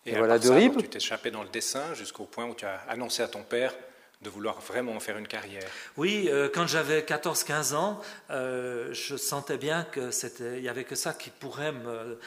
Et, 0.05 0.17
voilà 0.17 0.39
de 0.39 0.45
ça, 0.45 0.61
tu 0.61 0.89
t'es 0.89 0.99
échappé 0.99 1.33
dans 1.33 1.43
le 1.43 1.49
dessin 1.49 1.95
jusqu'au 1.95 2.25
point 2.25 2.47
où 2.47 2.55
tu 2.55 2.65
as 2.65 2.79
annoncé 2.89 3.23
à 3.23 3.29
ton 3.29 3.43
père 3.43 3.75
de 4.27 4.31
vouloir 4.31 4.61
vraiment 4.61 4.99
faire 4.99 5.19
une 5.19 5.29
carrière. 5.29 5.63
Oui, 5.97 6.29
euh, 6.29 6.49
quand 6.53 6.67
j'avais 6.67 7.03
14-15 7.03 7.75
ans, 7.75 8.01
euh, 8.31 8.93
je 8.93 9.17
sentais 9.17 9.57
bien 9.57 9.85
que 9.85 10.11
c'était, 10.11 10.59
il 10.59 10.69
avait 10.69 10.83
que 10.83 10.97
ça 10.97 11.13
qui 11.15 11.31
pourrait 11.31 11.71
me, 11.71 12.19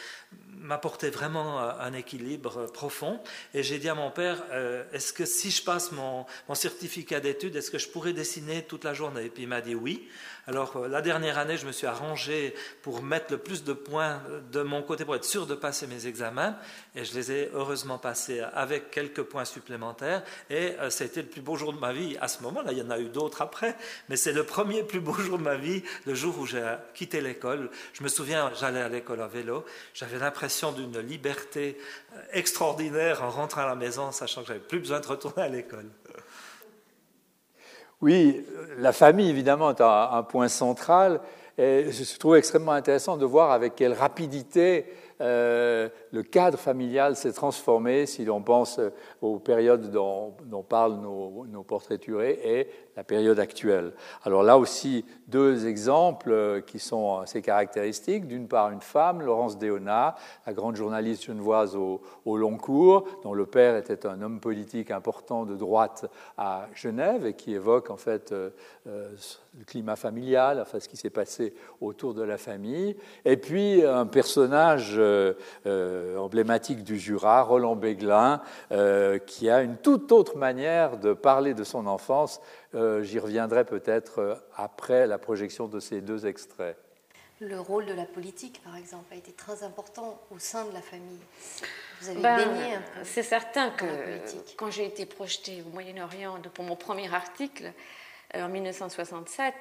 m'apportait 0.60 1.10
vraiment 1.10 1.60
un 1.60 1.94
équilibre 1.94 2.68
profond. 2.72 3.20
Et 3.54 3.64
j'ai 3.64 3.80
dit 3.80 3.90
à 3.90 3.96
mon 3.96 4.12
père, 4.12 4.44
euh, 4.52 4.84
est-ce 4.92 5.14
que 5.14 5.26
si 5.26 5.52
je 5.52 5.64
passe 5.64 5.92
mon, 5.92 6.26
mon 6.48 6.56
certificat 6.56 7.20
d'études, 7.20 7.56
est-ce 7.56 7.72
que 7.72 7.78
je 7.78 7.88
pourrais 7.88 8.14
dessiner 8.14 8.64
toute 8.64 8.84
la 8.84 8.94
journée? 8.94 9.26
Et 9.26 9.30
puis 9.30 9.44
il 9.44 9.50
m'a 9.50 9.62
dit 9.62 9.76
oui. 9.76 10.08
Alors 10.48 10.78
euh, 10.78 10.88
la 10.88 11.02
dernière 11.02 11.38
année, 11.38 11.58
je 11.58 11.66
me 11.66 11.72
suis 11.72 11.88
arrangé 11.88 12.54
pour 12.82 13.02
mettre 13.02 13.32
le 13.32 13.38
plus 13.38 13.64
de 13.64 13.74
points 13.74 14.22
de 14.52 14.62
mon 14.62 14.82
côté 14.82 15.06
pour 15.06 15.16
être 15.16 15.26
sûr 15.26 15.48
de 15.48 15.56
passer 15.56 15.88
mes 15.88 16.08
examens. 16.08 16.58
Et 16.96 17.06
je 17.06 17.14
les 17.14 17.32
ai 17.32 17.50
heureusement 17.54 17.98
passés 17.98 18.42
avec 18.54 18.92
quelques 18.92 19.24
points 19.24 19.46
supplémentaires. 19.46 20.24
Et 20.50 20.74
euh, 20.80 20.90
ça 20.90 21.04
a 21.06 21.08
été 21.08 21.22
le 21.22 21.28
plus 21.28 21.42
beau 21.42 21.56
jour 21.56 21.72
de 21.72 21.80
ma 21.80 21.94
vie. 21.94 22.18
À 22.20 22.28
ce 22.28 22.44
moment-là, 22.44 22.72
il 22.72 22.80
y 22.80 22.82
en 22.82 22.90
a 22.90 23.00
eu 23.00 23.10
d'autres 23.10 23.42
après. 23.42 23.76
Mais 24.10 24.18
c'est 24.18 24.34
le 24.34 24.44
premier 24.44 24.84
plus 24.84 25.00
beau 25.00 25.14
jour 25.14 25.38
de 25.38 25.44
ma 25.44 25.56
vie, 25.56 25.84
le 26.06 26.16
jour 26.16 26.38
où 26.38 26.46
j'ai 26.46 26.76
quitté 26.94 27.22
l'école. 27.22 27.70
Je 27.94 28.04
me 28.04 28.10
souviens, 28.10 28.52
j'allais 28.60 28.82
à 28.82 28.90
l'école 28.90 29.22
à 29.22 29.28
vélo. 29.28 29.64
J'avais 29.94 30.20
l'impression 30.20 30.49
d'une 30.74 31.00
liberté 31.00 31.78
euh, 32.16 32.20
extraordinaire 32.34 33.24
en 33.24 33.30
rentrant 33.30 33.62
à 33.62 33.68
la 33.68 33.76
maison, 33.76 34.12
sachant 34.12 34.42
que 34.42 34.48
j'avais 34.48 34.60
plus 34.60 34.80
besoin 34.80 35.00
de 35.00 35.08
retourner 35.08 35.44
à 35.44 35.50
l'école. 35.50 35.86
Oui, 38.02 38.46
la 38.78 38.94
famille, 38.94 39.30
évidemment, 39.30 39.72
est 39.72 39.82
un, 39.82 40.24
point 40.24 40.48
central. 40.48 41.20
Et 41.58 41.92
je 41.92 42.18
trouve 42.18 42.38
extrêmement 42.38 42.72
intéressant 42.72 43.18
de 43.18 43.26
voir 43.26 43.52
avec 43.52 43.76
quelle 43.76 43.94
rapidité 43.94 44.86
euh, 45.20 45.90
le 46.12 46.24
cadre 46.24 46.58
familial 46.58 47.16
s'est 47.16 47.34
transformé, 47.34 48.06
si 48.06 48.26
l'on 48.26 48.42
pense 48.42 48.80
aux 49.22 49.40
périodes 49.40 49.92
dont, 49.92 50.34
parlent 50.68 51.00
nos, 51.00 51.46
nos 51.48 51.64
portraiturés 51.64 52.40
et 52.44 52.68
la 53.00 53.06
période 53.06 53.40
actuelle. 53.40 53.94
Alors 54.24 54.44
là 54.44 54.58
aussi, 54.58 55.06
deux 55.30 55.68
exemples 55.68 56.32
euh, 56.32 56.60
qui 56.60 56.80
sont 56.80 57.20
assez 57.20 57.42
caractéristiques. 57.42 58.28
D'une 58.28 58.50
part, 58.50 58.72
une 58.72 58.82
femme, 58.82 59.22
Laurence 59.22 59.58
Déona, 59.58 60.16
la 60.46 60.54
grande 60.54 60.76
journaliste 60.76 61.24
genevoise 61.24 61.78
au, 61.78 62.02
au, 62.26 62.36
long 62.36 62.58
cours, 62.58 63.08
dont 63.24 63.34
le 63.34 63.46
père 63.46 63.78
était 63.78 64.06
un 64.06 64.22
homme 64.22 64.42
politique 64.42 64.92
important 64.92 65.46
de 65.46 65.56
droite 65.56 66.12
à 66.38 66.68
Genève 66.76 67.26
et 67.26 67.36
qui 67.36 67.54
évoque 67.54 67.90
en 67.90 67.96
fait 67.96 68.34
euh, 68.34 68.50
euh, 68.88 69.10
le 69.58 69.64
climat 69.64 69.96
familial, 69.96 70.60
enfin 70.60 70.82
ce 70.82 70.90
qui 70.90 70.98
s'est 70.98 71.10
passé 71.10 71.54
autour 71.80 72.14
de 72.14 72.24
la 72.24 72.38
famille. 72.38 72.98
Et 73.24 73.38
puis 73.38 73.86
un 73.86 74.08
personnage 74.08 75.00
emblématique 76.18 76.84
du 76.84 77.00
Jura, 77.00 77.42
Roland 77.44 77.76
Béglin, 77.76 78.42
qui 79.26 79.50
a 79.50 79.62
une 79.62 79.78
toute 79.78 80.12
autre 80.12 80.38
manière 80.38 80.98
de 80.98 81.14
parler 81.14 81.54
de 81.54 81.64
son 81.64 81.88
enfance 81.88 82.42
euh, 82.76 83.02
j'y 83.02 83.18
reviendrai 83.18 83.66
peut-être 83.66 84.20
euh, 84.20 84.36
après 84.56 85.08
la 85.08 85.18
projection 85.18 85.68
de 85.68 85.80
ces 85.80 86.02
deux 86.02 86.28
extraits. 86.28 86.78
Le 87.40 87.60
rôle 87.60 87.86
de 87.86 87.94
la 87.94 88.06
politique, 88.06 88.62
par 88.64 88.76
exemple, 88.76 89.12
a 89.12 89.16
été 89.16 89.32
très 89.32 89.64
important 89.64 90.22
au 90.30 90.38
sein 90.40 90.66
de 90.66 90.74
la 90.74 90.82
famille. 90.82 91.20
Vous 92.02 92.10
avez 92.10 92.22
ben, 92.22 92.38
baigné 92.38 92.76
un 92.76 92.82
C'est 93.04 93.24
certain 93.24 93.72
que 93.72 93.86
quand 94.58 94.70
j'ai 94.70 94.86
été 94.86 95.06
projetée 95.06 95.64
au 95.66 95.74
Moyen-Orient 95.74 96.40
pour 96.54 96.66
mon 96.66 96.76
premier 96.76 97.12
article, 97.14 97.72
en 98.36 98.48
1967, 98.48 99.54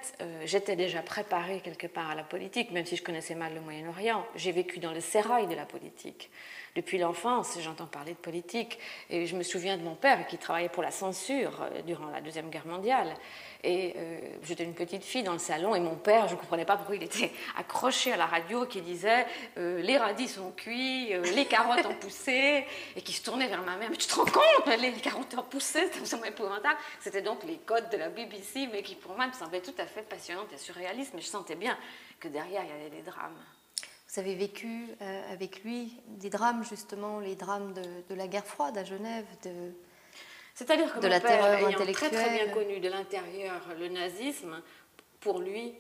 j'étais 0.45 0.77
déjà 0.77 1.01
préparée 1.01 1.61
quelque 1.61 1.87
part 1.87 2.11
à 2.11 2.15
la 2.15 2.23
politique, 2.23 2.71
même 2.71 2.85
si 2.85 2.97
je 2.97 3.03
connaissais 3.03 3.35
mal 3.35 3.55
le 3.55 3.61
Moyen-Orient. 3.61 4.27
J'ai 4.37 4.53
vécu 4.53 4.79
dans 4.79 4.93
le 4.93 5.01
sérail 5.01 5.47
de 5.47 5.55
la 5.55 5.65
politique. 5.65 6.31
Depuis 6.77 6.99
l'enfance, 6.99 7.59
j'entends 7.61 7.87
parler 7.87 8.13
de 8.13 8.19
politique. 8.19 8.79
Et 9.11 9.27
je 9.27 9.37
me 9.37 9.43
souviens 9.43 9.77
de 9.77 9.83
mon 9.83 9.95
père 9.95 10.27
qui 10.27 10.39
travaillait 10.39 10.69
pour 10.69 10.83
la 10.83 10.91
censure 10.91 11.67
durant 11.87 12.09
la 12.09 12.21
Deuxième 12.21 12.51
Guerre 12.51 12.67
mondiale. 12.67 13.15
Et 13.65 13.95
euh, 13.97 14.21
j'étais 14.45 14.63
une 14.63 14.75
petite 14.75 15.05
fille 15.05 15.25
dans 15.25 15.33
le 15.33 15.41
salon 15.41 15.75
et 15.75 15.81
mon 15.81 15.97
père, 15.97 16.29
je 16.29 16.35
ne 16.35 16.39
comprenais 16.39 16.65
pas 16.65 16.77
pourquoi 16.77 16.95
il 16.95 17.03
était 17.03 17.33
accroché 17.57 18.13
à 18.13 18.17
la 18.17 18.27
radio 18.27 18.67
qui 18.67 18.81
disait 18.81 19.27
euh, 19.57 19.83
les 19.83 19.97
radis 19.97 20.29
sont 20.29 20.53
cuits, 20.53 21.13
euh, 21.13 21.23
les 21.35 21.45
carottes 21.45 21.85
ont 21.87 21.95
poussé, 21.95 22.65
et 22.95 23.03
qui 23.03 23.13
se 23.13 23.23
tournait 23.23 23.49
vers 23.49 23.63
ma 23.63 23.77
mère. 23.77 23.91
Mais 23.91 23.97
tu 23.97 24.07
te 24.07 24.15
rends 24.15 24.25
compte, 24.25 24.79
les, 24.81 24.93
carottes 24.93 25.35
ont 25.37 25.43
poussé, 25.43 25.89
c'était 25.93 26.29
épouvantable. 26.29 26.79
C'était 27.01 27.23
donc 27.23 27.43
les 27.45 27.57
codes 27.57 27.91
de 27.91 27.97
la 27.97 28.09
BBC, 28.11 28.69
mais 28.73 28.83
qui 28.83 28.95
pour 28.95 29.17
moi 29.17 29.27
me 29.27 29.33
semblaient 29.33 29.61
tout 29.61 29.75
à 29.79 29.87
fait 29.87 30.03
passionnantes 30.03 30.53
et 30.53 30.59
surréalistes, 30.59 31.13
mais 31.15 31.21
je 31.21 31.27
sentais 31.27 31.57
bien 31.57 31.77
que 32.21 32.29
derrière 32.29 32.63
il 32.63 32.71
y 32.71 32.73
avait 32.73 32.91
des 32.91 33.03
drames. 33.03 33.45
Vous 34.09 34.21
avez 34.21 34.35
vécu 34.35 34.89
avec 35.31 35.63
lui 35.65 35.93
des 36.07 36.31
drames, 36.31 36.65
justement, 36.65 37.21
les 37.21 37.37
drames 37.37 37.75
de, 37.75 37.83
de 38.09 38.15
la 38.15 38.27
guerre 38.27 38.47
froide 38.47 38.79
à 38.79 38.85
Genève, 38.85 39.27
de, 39.45 39.73
c'est-à-dire 40.59 40.93
que 40.93 40.99
de 40.99 41.05
mon 41.05 41.11
la 41.11 41.21
père, 41.21 41.45
ayant 41.55 41.93
très 41.93 42.11
très 42.11 42.31
bien 42.31 42.53
connu 42.53 42.81
de 42.81 42.89
l'intérieur 42.89 43.63
le 43.79 43.89
nazisme, 43.91 44.61
pour 45.21 45.39
lui, 45.39 45.73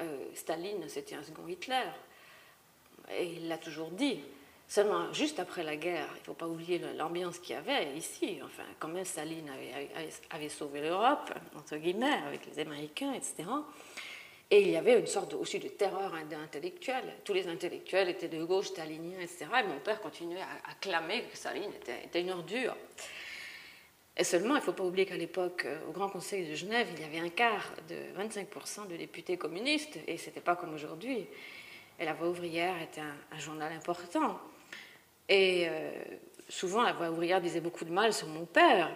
euh, 0.00 0.24
Staline, 0.34 0.88
c'était 0.88 1.16
un 1.16 1.22
second 1.22 1.46
Hitler. 1.46 1.84
Et 3.10 3.26
il 3.34 3.48
l'a 3.48 3.58
toujours 3.58 3.90
dit. 3.90 4.20
Seulement, 4.68 5.12
juste 5.12 5.38
après 5.38 5.62
la 5.62 5.76
guerre, 5.76 6.08
il 6.14 6.20
ne 6.20 6.24
faut 6.24 6.34
pas 6.34 6.48
oublier 6.48 6.80
l'ambiance 6.96 7.38
qu'il 7.38 7.56
y 7.56 7.58
avait 7.58 7.94
ici. 7.94 8.40
Enfin, 8.42 8.64
quand 8.78 8.88
même, 8.88 9.04
Staline 9.04 9.50
avait, 10.30 10.48
sauvé 10.48 10.80
l'Europe, 10.80 11.30
entre 11.54 11.76
guillemets, 11.76 12.20
avec 12.26 12.46
les 12.46 12.58
Américains, 12.58 13.12
etc. 13.12 13.44
Et 14.50 14.60
il 14.60 14.70
y 14.70 14.76
avait 14.76 14.98
une 14.98 15.06
sorte 15.06 15.34
aussi 15.34 15.58
de 15.58 15.68
terreur 15.68 16.14
intellectuelle. 16.14 17.16
Tous 17.24 17.32
les 17.32 17.48
intellectuels 17.48 18.08
étaient 18.08 18.28
de 18.28 18.44
gauche, 18.44 18.66
staliniens, 18.66 19.18
etc. 19.18 19.46
Et 19.60 19.66
mon 19.66 19.80
père 19.80 20.00
continuait 20.00 20.40
à, 20.40 20.74
clamer 20.80 21.24
que 21.24 21.36
Staline 21.36 21.72
était, 21.74 22.20
une 22.20 22.30
ordure. 22.30 22.76
Et 24.16 24.22
seulement, 24.22 24.54
il 24.54 24.60
ne 24.60 24.64
faut 24.64 24.72
pas 24.72 24.84
oublier 24.84 25.04
qu'à 25.04 25.16
l'époque, 25.16 25.64
euh, 25.66 25.78
au 25.88 25.92
Grand 25.92 26.08
Conseil 26.08 26.48
de 26.48 26.54
Genève, 26.54 26.86
il 26.94 27.02
y 27.02 27.04
avait 27.04 27.18
un 27.18 27.28
quart 27.28 27.74
de 27.88 27.96
25% 28.18 28.88
de 28.88 28.96
députés 28.96 29.36
communistes, 29.36 29.98
et 30.06 30.16
ce 30.16 30.26
n'était 30.26 30.40
pas 30.40 30.56
comme 30.56 30.72
aujourd'hui. 30.72 31.26
Et 31.98 32.04
la 32.04 32.14
Voix 32.14 32.28
ouvrière 32.28 32.80
était 32.80 33.02
un, 33.02 33.38
journal 33.38 33.72
important. 33.72 34.38
Et 35.28 35.66
euh, 35.68 35.90
souvent, 36.48 36.82
la 36.82 36.94
Voix 36.94 37.10
ouvrière 37.10 37.42
disait 37.42 37.60
beaucoup 37.60 37.84
de 37.84 37.92
mal 37.92 38.14
sur 38.14 38.28
mon 38.28 38.46
père. 38.46 38.90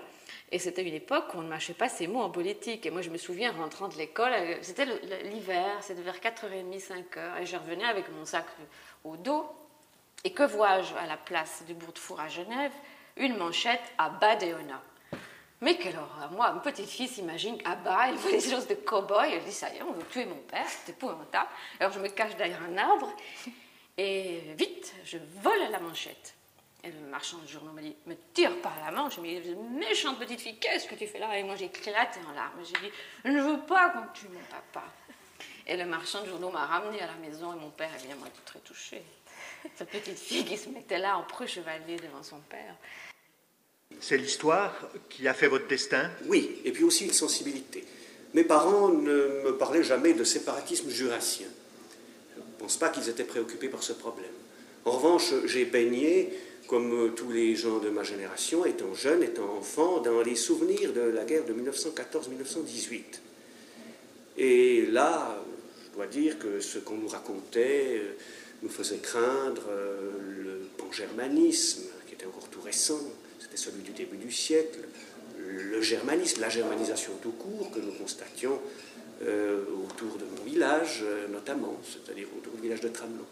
Et 0.53 0.59
c'était 0.59 0.83
une 0.83 0.95
époque 0.95 1.35
où 1.35 1.39
on 1.39 1.43
ne 1.43 1.49
mâchait 1.49 1.75
pas 1.75 1.89
ses 1.89 2.07
mots 2.07 2.21
en 2.21 2.31
politique. 2.31 2.85
Et 2.85 2.91
moi, 2.91 3.03
je 3.03 3.11
me 3.11 3.19
souviens, 3.19 3.53
rentrant 3.53 3.89
de 3.89 3.97
l'école, 3.97 4.33
euh, 4.33 4.59
c'était 4.63 4.87
l'hiver, 5.25 5.77
c'était 5.81 6.03
vers 6.03 6.19
4h30, 6.19 6.81
5h, 6.81 7.41
et 7.41 7.47
je 7.47 7.57
revenais 7.57 7.85
avec 7.85 8.11
mon 8.11 8.25
sac 8.25 8.47
au 9.05 9.17
dos. 9.17 9.47
Et 10.25 10.33
que 10.33 10.43
vois-je 10.43 10.95
à 10.97 11.07
la 11.07 11.17
place 11.17 11.63
du 11.67 11.75
bourg 11.75 11.93
de 11.93 11.99
Four 11.99 12.21
à 12.21 12.29
Genève? 12.29 12.73
Une 13.17 13.37
manchette 13.37 13.93
à 13.97 14.11
Badéona. 14.11 14.83
Mais 15.61 15.77
quelle 15.77 15.97
horreur 15.97 16.31
Moi, 16.33 16.47
une 16.55 16.63
petite 16.63 16.89
fille 16.89 17.09
s'imagine 17.09 17.59
ah 17.65 17.77
bah, 17.77 18.07
elle 18.09 18.17
voit 18.17 18.31
des 18.31 18.41
choses 18.41 18.67
de 18.67 18.75
cow-boy, 18.75 19.31
elle 19.33 19.45
dit 19.45 19.53
ça 19.53 19.69
y 19.73 19.77
est, 19.77 19.83
on 19.83 19.93
veut 19.93 20.07
tuer 20.11 20.25
mon 20.25 20.37
père, 20.37 20.65
c'est 20.67 20.93
épouvantable. 20.93 21.49
Alors 21.79 21.93
je 21.93 22.01
me 22.01 22.09
cache 22.09 22.35
derrière 22.37 22.63
un 22.63 22.79
arbre 22.79 23.13
et 23.99 24.41
vite, 24.57 24.95
je 25.05 25.19
vole 25.43 25.71
la 25.71 25.79
manchette. 25.79 26.35
Et 26.83 26.90
le 26.90 27.11
marchand 27.11 27.38
de 27.38 27.47
journaux 27.47 27.73
me 27.73 27.83
dit 27.83 27.95
Me 28.07 28.14
tire 28.33 28.57
par 28.62 28.79
la 28.85 28.90
manche. 28.90 29.16
Je 29.16 29.21
me 29.21 29.27
dis 29.27 29.55
Méchante 29.79 30.19
petite 30.19 30.40
fille, 30.40 30.59
qu'est-ce 30.59 30.87
que 30.87 30.95
tu 30.95 31.07
fais 31.07 31.19
là? 31.19 31.38
Et 31.38 31.43
moi, 31.43 31.57
j'ai 31.57 31.66
éclaté 31.66 32.21
en 32.29 32.33
larmes. 32.33 32.61
J'ai 32.64 32.88
dit 32.88 32.93
Je 33.25 33.31
ne 33.31 33.43
veux 33.43 33.61
pas 33.66 33.90
qu'on 33.90 34.12
tue 34.14 34.29
mon 34.29 34.40
papa. 34.51 34.87
Et 35.66 35.77
le 35.77 35.85
marchand 35.85 36.23
de 36.23 36.29
journaux 36.29 36.51
m'a 36.51 36.66
ramené 36.66 37.01
à 37.01 37.07
la 37.07 37.14
maison 37.16 37.53
et 37.53 37.57
mon 37.57 37.71
père, 37.71 37.90
évidemment, 37.99 38.27
était 38.27 38.45
très 38.45 38.59
touché. 38.61 39.03
Cette 39.77 39.90
petite 39.90 40.19
fille 40.19 40.45
qui 40.45 40.57
se 40.57 40.69
mettait 40.71 40.99
là 40.99 41.16
en 41.19 41.23
preux 41.23 41.47
chevalier 41.47 41.97
devant 41.97 42.23
son 42.23 42.40
père. 42.49 42.75
C'est 44.01 44.16
l'histoire 44.16 44.75
qui 45.09 45.29
a 45.29 45.35
fait 45.35 45.49
votre 45.49 45.69
destin? 45.69 46.11
Oui, 46.27 46.61
et 46.64 46.73
puis 46.73 46.85
aussi 46.85 47.05
une 47.05 47.12
sensibilité. 47.12 47.85
Mes 48.33 48.45
parents 48.45 48.88
ne 48.88 49.43
me 49.45 49.57
parlaient 49.59 49.83
jamais 49.83 50.14
de 50.14 50.25
séparatisme 50.25 50.88
jurassien. 50.90 51.49
Je 52.37 52.40
ne 52.40 52.59
pense 52.59 52.77
pas 52.77 52.88
qu'ils 52.88 53.09
étaient 53.09 53.25
préoccupés 53.25 53.69
par 53.69 53.83
ce 53.83 53.93
problème. 53.93 54.31
En 54.85 54.93
revanche, 54.93 55.33
j'ai 55.47 55.64
baigné, 55.64 56.33
comme 56.71 57.13
tous 57.17 57.33
les 57.33 57.57
gens 57.57 57.81
de 57.81 57.91
ma 57.91 58.05
génération, 58.05 58.65
étant 58.65 58.95
jeune, 58.95 59.25
étant 59.25 59.57
enfant, 59.59 59.99
dans 59.99 60.23
les 60.23 60.37
souvenirs 60.37 60.93
de 60.93 61.01
la 61.01 61.25
guerre 61.25 61.45
de 61.45 61.53
1914-1918. 61.53 63.03
Et 64.39 64.87
là, 64.87 65.43
je 65.85 65.97
dois 65.97 66.07
dire 66.07 66.39
que 66.39 66.61
ce 66.61 66.79
qu'on 66.79 66.97
nous 66.97 67.09
racontait 67.09 67.99
euh, 67.99 68.13
nous 68.63 68.69
faisait 68.69 68.99
craindre 68.99 69.65
euh, 69.69 70.13
le 70.45 70.61
pan-germanisme, 70.77 71.83
qui 72.07 72.15
était 72.15 72.27
encore 72.27 72.49
tout 72.49 72.61
récent, 72.61 73.03
c'était 73.41 73.57
celui 73.57 73.83
du 73.83 73.91
début 73.91 74.17
du 74.17 74.31
siècle, 74.31 74.79
le 75.39 75.83
germanisme, 75.83 76.41
la 76.41 76.51
germanisation 76.51 77.13
tout 77.21 77.33
court 77.33 77.73
que 77.73 77.81
nous 77.81 77.93
constations 77.93 78.61
euh, 79.23 79.65
autour 79.85 80.19
de 80.19 80.25
mon 80.25 80.45
village, 80.45 81.01
euh, 81.03 81.27
notamment, 81.29 81.79
c'est-à-dire 81.85 82.29
autour 82.39 82.55
du 82.55 82.63
village 82.63 82.81
de 82.81 82.89
Tramelon. 82.89 83.27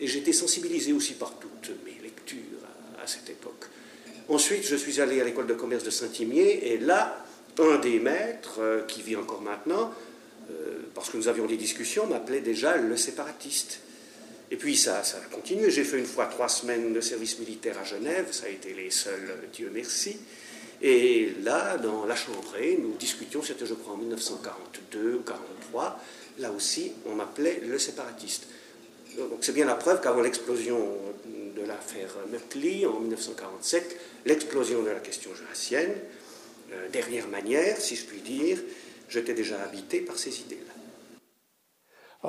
Et 0.00 0.06
j'étais 0.06 0.32
sensibilisé 0.32 0.92
aussi 0.92 1.14
par 1.14 1.34
toutes 1.38 1.72
mes 1.84 2.00
lectures 2.02 2.63
à, 3.04 3.06
cette 3.06 3.30
époque. 3.30 3.66
Ensuite, 4.28 4.64
je 4.64 4.76
suis 4.76 5.00
allé 5.00 5.20
à 5.20 5.24
l'école 5.24 5.46
de 5.46 5.54
commerce 5.54 5.84
de 5.84 5.90
Saint-Imier, 5.90 6.72
et 6.72 6.78
là, 6.78 7.24
un 7.58 7.78
des 7.78 8.00
maîtres, 8.00 8.60
euh, 8.60 8.82
qui 8.86 9.02
vit 9.02 9.16
encore 9.16 9.42
maintenant, 9.42 9.92
parce 10.94 11.10
que 11.10 11.16
nous 11.16 11.28
avions 11.28 11.46
des 11.46 11.56
discussions, 11.56 12.06
m'appelait 12.06 12.40
déjà 12.40 12.76
le 12.76 12.96
séparatiste. 12.96 13.80
Et 14.50 14.56
puis 14.56 14.76
ça, 14.76 15.02
ça 15.02 15.18
a 15.18 15.34
continué. 15.34 15.70
J'ai 15.70 15.84
fait 15.84 15.98
une 15.98 16.06
fois 16.06 16.26
trois 16.26 16.48
semaines 16.48 16.92
de 16.92 17.00
service 17.00 17.38
militaire 17.38 17.78
à 17.78 17.84
Genève, 17.84 18.26
ça 18.30 18.46
a 18.46 18.48
été 18.50 18.72
les 18.74 18.90
seuls, 18.90 19.34
Dieu 19.52 19.70
merci. 19.72 20.16
Et 20.82 21.32
là, 21.42 21.78
dans 21.78 22.04
la 22.04 22.14
chambrée, 22.14 22.78
nous 22.80 22.94
discutions, 22.96 23.42
c'était 23.42 23.66
je 23.66 23.74
crois 23.74 23.94
en 23.94 23.96
1942 23.96 24.98
ou 24.98 25.02
1943, 25.02 26.00
là 26.38 26.50
aussi, 26.52 26.92
on 27.06 27.14
m'appelait 27.14 27.62
le 27.66 27.78
séparatiste. 27.78 28.46
Donc 29.16 29.38
c'est 29.40 29.52
bien 29.52 29.64
la 29.64 29.76
preuve 29.76 30.00
qu'avant 30.00 30.20
l'explosion 30.20 30.76
l'affaire 31.66 32.10
Merkley 32.30 32.86
en 32.86 33.00
1947, 33.00 33.96
l'explosion 34.26 34.82
de 34.82 34.90
la 34.90 35.00
question 35.00 35.34
jurassienne, 35.34 35.92
euh, 36.72 36.88
dernière 36.90 37.28
manière, 37.28 37.76
si 37.76 37.96
je 37.96 38.06
puis 38.06 38.20
dire, 38.20 38.58
j'étais 39.08 39.34
déjà 39.34 39.60
habité 39.62 40.00
par 40.00 40.16
ces 40.16 40.40
idées-là. 40.40 40.72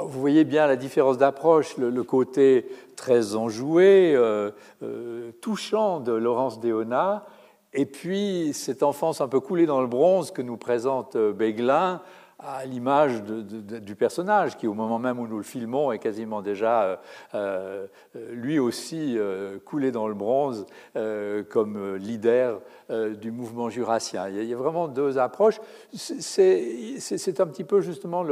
Vous 0.03 0.19
voyez 0.19 0.43
bien 0.43 0.67
la 0.67 0.75
différence 0.75 1.17
d'approche, 1.17 1.77
le, 1.77 2.03
côté 2.03 2.65
très 2.97 3.35
enjoué, 3.35 4.13
euh, 4.13 4.51
euh, 4.83 5.31
touchant 5.41 6.01
de 6.01 6.11
Laurence 6.11 6.59
Déona, 6.59 7.25
et 7.71 7.85
puis 7.85 8.51
cette 8.53 8.83
enfance 8.83 9.21
un 9.21 9.29
peu 9.29 9.39
coulée 9.39 9.65
dans 9.65 9.79
le 9.79 9.87
bronze 9.87 10.31
que 10.31 10.41
nous 10.41 10.57
présente 10.57 11.15
Béglin, 11.15 12.01
à 12.47 12.65
l'image 12.65 13.23
du 13.23 13.95
personnage 13.95 14.58
qui, 14.58 14.67
au 14.67 14.73
moment 14.73 14.99
même 14.99 15.19
où 15.19 15.27
nous 15.27 15.38
le 15.38 15.43
filmons, 15.43 15.91
est 15.91 15.99
quasiment 15.99 16.41
déjà 16.41 16.84
euh, 16.84 16.95
euh, 17.34 17.88
lui 18.31 18.60
aussi 18.60 19.15
euh, 19.17 19.58
coulé 19.65 19.91
dans 19.91 20.08
le 20.08 20.13
bronze 20.13 20.65
comme 21.49 21.95
leader 21.95 22.62
du 22.89 23.31
mouvement 23.31 23.69
jurassien. 23.69 24.29
Il 24.29 24.43
y, 24.43 24.53
a, 24.53 24.58
vraiment 24.58 24.88
deux 24.88 25.17
approches. 25.17 25.60
C'est 25.93 27.39
un 27.39 27.47
petit 27.47 27.63
peu 27.63 27.81
justement 27.81 28.23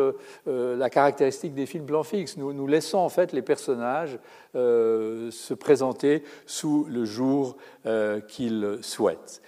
la 0.45 0.89
caractéristique 0.89 1.53
des 1.53 1.65
films 1.65 1.85
plan 1.85 2.03
fixe. 2.03 2.37
Nous, 2.37 2.53
nous 2.53 2.67
laissons 2.67 2.99
en 2.99 3.09
fait 3.09 3.33
les 3.33 3.41
personnages 3.41 4.17
se 4.53 5.53
présenter 5.53 6.23
sous 6.45 6.85
le 6.89 7.05
jour 7.05 7.57
qu'ils 8.27 8.79
souhaitent. 8.81 9.41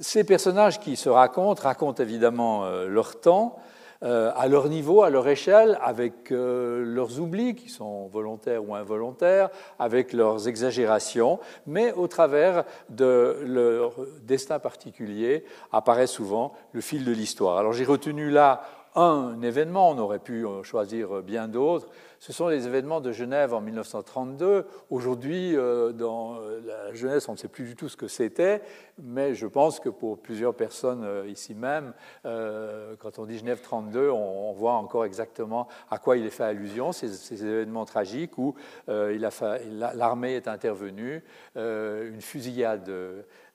Ces 0.00 0.24
personnages 0.24 0.80
qui 0.80 0.96
se 0.96 1.08
racontent 1.08 1.62
racontent 1.62 2.02
évidemment 2.02 2.68
leur 2.86 3.20
temps, 3.20 3.58
à 4.02 4.48
leur 4.48 4.68
niveau, 4.68 5.02
à 5.02 5.10
leur 5.10 5.28
échelle, 5.28 5.78
avec 5.80 6.32
euh, 6.32 6.82
leurs 6.84 7.20
oublis 7.20 7.54
qui 7.54 7.68
sont 7.68 8.08
volontaires 8.08 8.68
ou 8.68 8.74
involontaires, 8.74 9.50
avec 9.78 10.12
leurs 10.12 10.48
exagérations, 10.48 11.38
mais 11.66 11.92
au 11.92 12.08
travers 12.08 12.64
de 12.88 13.38
leur 13.44 13.94
destin 14.22 14.58
particulier 14.58 15.44
apparaît 15.72 16.06
souvent 16.06 16.52
le 16.72 16.80
fil 16.80 17.04
de 17.04 17.12
l'histoire. 17.12 17.58
Alors 17.58 17.72
j'ai 17.72 17.84
retenu 17.84 18.30
là 18.30 18.62
un 18.94 19.40
événement, 19.42 19.90
on 19.90 19.98
aurait 19.98 20.18
pu 20.18 20.44
choisir 20.62 21.22
bien 21.22 21.48
d'autres, 21.48 21.88
ce 22.22 22.32
sont 22.32 22.46
les 22.46 22.68
événements 22.68 23.00
de 23.00 23.10
Genève 23.10 23.52
en 23.52 23.60
1932. 23.60 24.64
Aujourd'hui, 24.90 25.56
euh, 25.56 25.90
dans 25.90 26.36
euh, 26.36 26.60
la 26.64 26.94
jeunesse, 26.94 27.28
on 27.28 27.32
ne 27.32 27.36
sait 27.36 27.48
plus 27.48 27.64
du 27.64 27.74
tout 27.74 27.88
ce 27.88 27.96
que 27.96 28.06
c'était, 28.06 28.62
mais 29.02 29.34
je 29.34 29.48
pense 29.48 29.80
que 29.80 29.88
pour 29.88 30.18
plusieurs 30.18 30.54
personnes 30.54 31.04
ici 31.26 31.54
même, 31.54 31.94
quand 32.22 33.18
on 33.18 33.26
dit 33.26 33.38
Genève 33.38 33.60
32, 33.60 34.10
on, 34.10 34.52
voit 34.52 34.74
encore 34.74 35.04
exactement 35.04 35.66
à 35.90 35.98
quoi 35.98 36.16
il 36.16 36.24
est 36.24 36.30
fait 36.30 36.44
allusion, 36.44 36.92
ces, 36.92 37.08
ces 37.08 37.44
événements 37.44 37.86
tragiques 37.86 38.36
où 38.38 38.54
l'armée 38.86 40.36
est 40.36 40.46
intervenue, 40.46 41.24
une 41.56 42.20
fusillade 42.20 42.92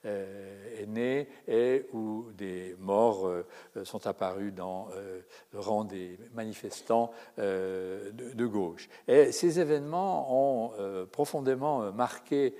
euh, 0.04 0.80
est 0.80 0.86
né 0.86 1.26
et 1.48 1.86
où 1.92 2.26
des 2.36 2.76
morts 2.78 3.26
euh, 3.26 3.44
sont 3.82 4.06
apparus 4.06 4.54
dans 4.54 4.86
euh, 4.94 5.22
le 5.52 5.58
rang 5.58 5.82
des 5.82 6.16
manifestants 6.34 7.10
de, 7.36 8.46
gauche. 8.46 8.88
Ces 9.08 9.58
événements 9.58 10.28
ont 10.30 11.06
profondément 11.10 11.92
marqué 11.92 12.54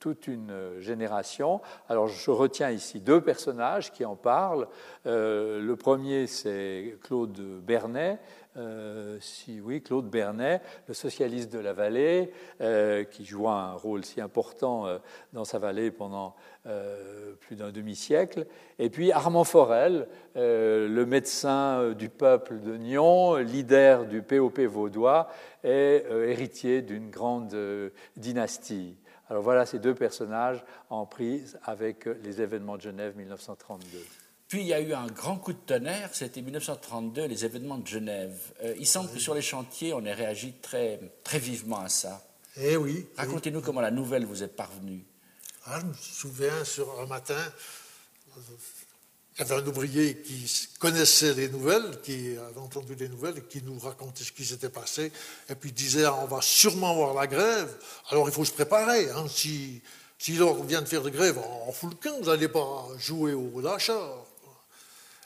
toute 0.00 0.26
une 0.26 0.80
génération. 0.80 1.60
Alors 1.88 2.08
je 2.08 2.30
retiens 2.30 2.70
ici 2.70 3.00
deux 3.00 3.20
personnages 3.20 3.92
qui 3.92 4.04
en 4.04 4.16
parlent. 4.16 4.66
le 5.04 5.74
premier, 5.74 6.26
c'est 6.26 6.98
Claude 7.02 7.40
Bernet, 7.62 8.18
euh, 8.56 9.16
si 9.20 9.60
oui, 9.60 9.80
Claude 9.80 10.10
Bernet, 10.10 10.60
le 10.88 10.94
socialiste 10.94 11.52
de 11.52 11.60
la 11.60 11.72
vallée, 11.72 12.32
euh, 12.60 13.04
qui 13.04 13.24
joua 13.24 13.52
un 13.52 13.74
rôle 13.74 14.04
si 14.04 14.20
important 14.20 14.86
euh, 14.86 14.98
dans 15.32 15.44
sa 15.44 15.58
vallée 15.58 15.90
pendant 15.90 16.34
plus 17.40 17.56
d'un 17.56 17.70
demi-siècle, 17.70 18.46
et 18.78 18.90
puis 18.90 19.12
Armand 19.12 19.44
Forel, 19.44 20.06
le 20.34 21.04
médecin 21.06 21.92
du 21.92 22.10
peuple 22.10 22.60
de 22.60 22.76
Nyon, 22.76 23.36
leader 23.36 24.04
du 24.04 24.20
POP 24.20 24.60
vaudois 24.60 25.30
et 25.64 26.04
héritier 26.10 26.82
d'une 26.82 27.08
grande 27.08 27.56
dynastie. 28.18 28.98
Alors 29.30 29.42
voilà 29.42 29.64
ces 29.64 29.78
deux 29.78 29.94
personnages 29.94 30.62
en 30.90 31.06
prise 31.06 31.58
avec 31.64 32.04
les 32.04 32.42
événements 32.42 32.76
de 32.76 32.82
Genève 32.82 33.16
1932. 33.16 34.19
Puis 34.50 34.62
il 34.62 34.66
y 34.66 34.74
a 34.74 34.80
eu 34.80 34.92
un 34.92 35.06
grand 35.06 35.36
coup 35.36 35.52
de 35.52 35.58
tonnerre, 35.58 36.10
c'était 36.12 36.42
1932, 36.42 37.26
les 37.26 37.44
événements 37.44 37.78
de 37.78 37.86
Genève. 37.86 38.36
Euh, 38.64 38.74
il 38.80 38.86
semble 38.86 39.08
que 39.12 39.20
sur 39.20 39.32
les 39.32 39.42
chantiers, 39.42 39.94
on 39.94 40.04
ait 40.04 40.12
réagi 40.12 40.54
très, 40.60 40.98
très 41.22 41.38
vivement 41.38 41.78
à 41.78 41.88
ça. 41.88 42.20
Eh 42.56 42.76
oui. 42.76 43.06
Racontez-nous 43.16 43.60
comment 43.60 43.80
la 43.80 43.92
nouvelle 43.92 44.26
vous 44.26 44.42
est 44.42 44.48
parvenue. 44.48 45.04
Ah, 45.66 45.78
je 45.78 45.86
me 45.86 45.94
souviens, 45.94 46.64
sur 46.64 47.00
un 47.00 47.06
matin, 47.06 47.40
il 48.36 49.38
y 49.38 49.42
avait 49.42 49.54
un 49.54 49.66
ouvrier 49.68 50.20
qui 50.20 50.68
connaissait 50.80 51.32
les 51.34 51.48
nouvelles, 51.48 52.00
qui 52.02 52.36
avait 52.36 52.58
entendu 52.58 52.96
les 52.96 53.08
nouvelles 53.08 53.38
et 53.38 53.42
qui 53.42 53.62
nous 53.62 53.78
racontait 53.78 54.24
ce 54.24 54.32
qui 54.32 54.44
s'était 54.44 54.68
passé. 54.68 55.12
Et 55.48 55.54
puis 55.54 55.70
il 55.70 55.74
disait 55.74 56.08
On 56.08 56.26
va 56.26 56.42
sûrement 56.42 56.90
avoir 56.90 57.14
la 57.14 57.28
grève, 57.28 57.72
alors 58.08 58.28
il 58.28 58.34
faut 58.34 58.44
se 58.44 58.52
préparer. 58.52 59.10
Hein. 59.10 59.26
Si, 59.28 59.80
si 60.18 60.32
l'on 60.32 60.54
vient 60.64 60.82
de 60.82 60.88
faire 60.88 61.02
de 61.02 61.10
grève, 61.10 61.38
en 61.38 61.70
fout 61.70 61.90
le 61.90 61.96
camp, 61.96 62.18
vous 62.18 62.26
n'allez 62.26 62.48
pas 62.48 62.88
jouer 62.98 63.32
au 63.32 63.60
lâcheur. 63.60 64.26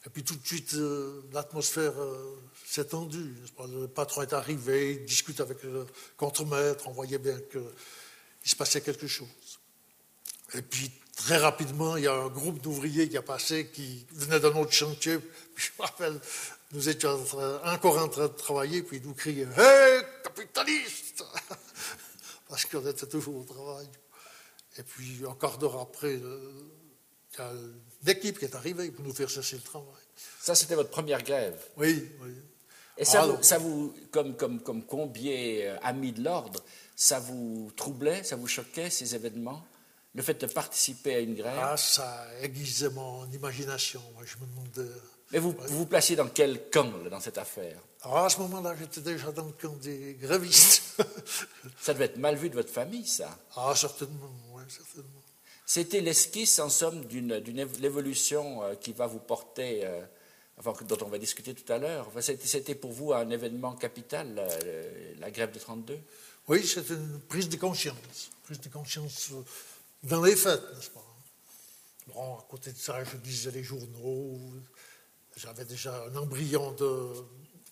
Et 0.06 0.10
puis 0.10 0.22
tout 0.22 0.34
de 0.34 0.46
suite, 0.46 0.74
euh, 0.74 1.22
l'atmosphère 1.32 1.98
euh, 1.98 2.36
s'est 2.66 2.84
tendue. 2.86 3.34
Le 3.68 3.86
patron 3.86 4.22
est 4.22 4.32
arrivé, 4.34 4.94
il 5.00 5.04
discute 5.06 5.40
avec 5.40 5.62
le 5.62 5.86
contremaître, 6.16 6.88
on 6.88 6.92
voyait 6.92 7.18
bien 7.18 7.38
qu'il 7.50 8.50
se 8.50 8.56
passait 8.56 8.82
quelque 8.82 9.06
chose. 9.06 9.28
Et 10.54 10.62
puis 10.62 10.90
très 11.16 11.38
rapidement, 11.38 11.96
il 11.96 12.04
y 12.04 12.06
a 12.06 12.14
un 12.14 12.28
groupe 12.28 12.60
d'ouvriers 12.60 13.08
qui 13.08 13.16
a 13.16 13.22
passé, 13.22 13.70
qui 13.70 14.06
venait 14.12 14.40
d'un 14.40 14.54
autre 14.56 14.72
chantier. 14.72 15.18
je 15.56 15.70
me 15.78 15.82
rappelle, 15.82 16.20
nous 16.72 16.88
étions 16.88 17.18
encore 17.64 17.98
en 17.98 18.08
train 18.08 18.28
de 18.28 18.34
travailler, 18.34 18.82
puis 18.82 18.98
ils 18.98 19.06
nous 19.06 19.14
criaient 19.14 19.48
Hé, 19.56 20.00
capitaliste 20.22 21.24
Parce 22.48 22.66
qu'on 22.66 22.86
était 22.86 23.06
toujours 23.06 23.36
au 23.36 23.44
travail. 23.44 23.88
Et 24.76 24.82
puis, 24.82 25.22
un 25.28 25.34
quart 25.34 25.56
d'heure 25.56 25.80
après, 25.80 26.14
euh, 26.14 26.52
il 27.32 27.38
y 27.38 27.42
a 27.42 27.52
l'équipe 28.04 28.38
qui 28.38 28.44
est 28.44 28.54
arrivée 28.54 28.90
pour 28.90 29.04
nous 29.04 29.14
faire 29.14 29.30
cesser 29.30 29.56
le 29.56 29.62
travail. 29.62 29.88
Ça, 30.40 30.54
c'était 30.54 30.74
votre 30.74 30.90
première 30.90 31.22
grève 31.22 31.58
Oui, 31.76 32.10
oui. 32.20 32.30
Et 32.96 33.04
ça, 33.04 33.26
vous, 33.26 33.42
ça 33.42 33.58
vous, 33.58 33.92
comme, 34.12 34.36
comme, 34.36 34.60
comme 34.62 34.84
combier 34.84 35.66
euh, 35.68 35.76
ami 35.82 36.12
de 36.12 36.22
l'ordre, 36.22 36.62
ça 36.94 37.18
vous 37.18 37.72
troublait, 37.76 38.22
ça 38.22 38.36
vous 38.36 38.46
choquait, 38.46 38.88
ces 38.90 39.16
événements? 39.16 39.66
Le 40.14 40.22
fait 40.22 40.40
de 40.40 40.46
participer 40.46 41.16
à 41.16 41.18
une 41.18 41.34
grève? 41.34 41.58
Ah, 41.60 41.76
ça 41.76 42.24
aiguisait 42.40 42.90
mon 42.90 43.28
imagination. 43.32 44.00
Moi, 44.14 44.22
je 44.24 44.36
me 44.36 44.46
demandais... 44.46 44.94
Mais 45.32 45.40
vous 45.40 45.50
vous, 45.66 45.78
vous 45.78 45.86
placiez 45.86 46.14
dans 46.14 46.28
quel 46.28 46.70
camp 46.70 46.92
dans 47.10 47.18
cette 47.18 47.38
affaire? 47.38 47.80
Ah, 48.02 48.26
À 48.26 48.28
ce 48.28 48.38
moment-là, 48.38 48.76
j'étais 48.78 49.00
déjà 49.00 49.32
dans 49.32 49.46
le 49.46 49.52
camp 49.52 49.74
des 49.82 50.16
grévistes. 50.20 50.82
ça 51.80 51.94
devait 51.94 52.04
être 52.04 52.18
mal 52.18 52.36
vu 52.36 52.48
de 52.48 52.54
votre 52.54 52.70
famille, 52.72 53.06
ça 53.08 53.36
Ah, 53.56 53.72
certainement, 53.74 54.30
oui, 54.52 54.62
certainement. 54.68 55.08
C'était 55.66 56.00
l'esquisse, 56.00 56.58
en 56.58 56.68
somme, 56.68 57.06
d'une 57.06 57.58
évolution 57.82 58.62
euh, 58.62 58.74
qui 58.74 58.92
va 58.92 59.06
vous 59.06 59.18
porter, 59.18 59.80
euh, 59.84 60.02
dont 60.82 60.98
on 61.02 61.08
va 61.08 61.18
discuter 61.18 61.54
tout 61.54 61.70
à 61.72 61.78
l'heure. 61.78 62.10
C'était 62.20 62.74
pour 62.74 62.92
vous 62.92 63.12
un 63.12 63.28
événement 63.30 63.74
capital, 63.74 64.46
la 65.18 65.30
grève 65.30 65.52
de 65.52 65.58
32 65.58 65.98
Oui, 66.48 66.66
c'était 66.66 66.94
une 66.94 67.20
prise 67.20 67.48
de 67.48 67.56
conscience. 67.56 68.30
Prise 68.44 68.60
de 68.60 68.68
conscience 68.68 69.30
euh, 69.32 69.42
dans 70.02 70.22
les 70.22 70.36
faits, 70.36 70.60
n'est-ce 70.76 70.90
pas? 70.90 71.04
Bon, 72.08 72.36
à 72.36 72.44
côté 72.48 72.70
de 72.70 72.76
ça, 72.76 73.02
je 73.02 73.16
lisais 73.24 73.50
les 73.50 73.62
journaux. 73.62 74.38
J'avais 75.36 75.64
déjà 75.64 76.04
un 76.04 76.16
embryon 76.16 76.72
de 76.72 77.08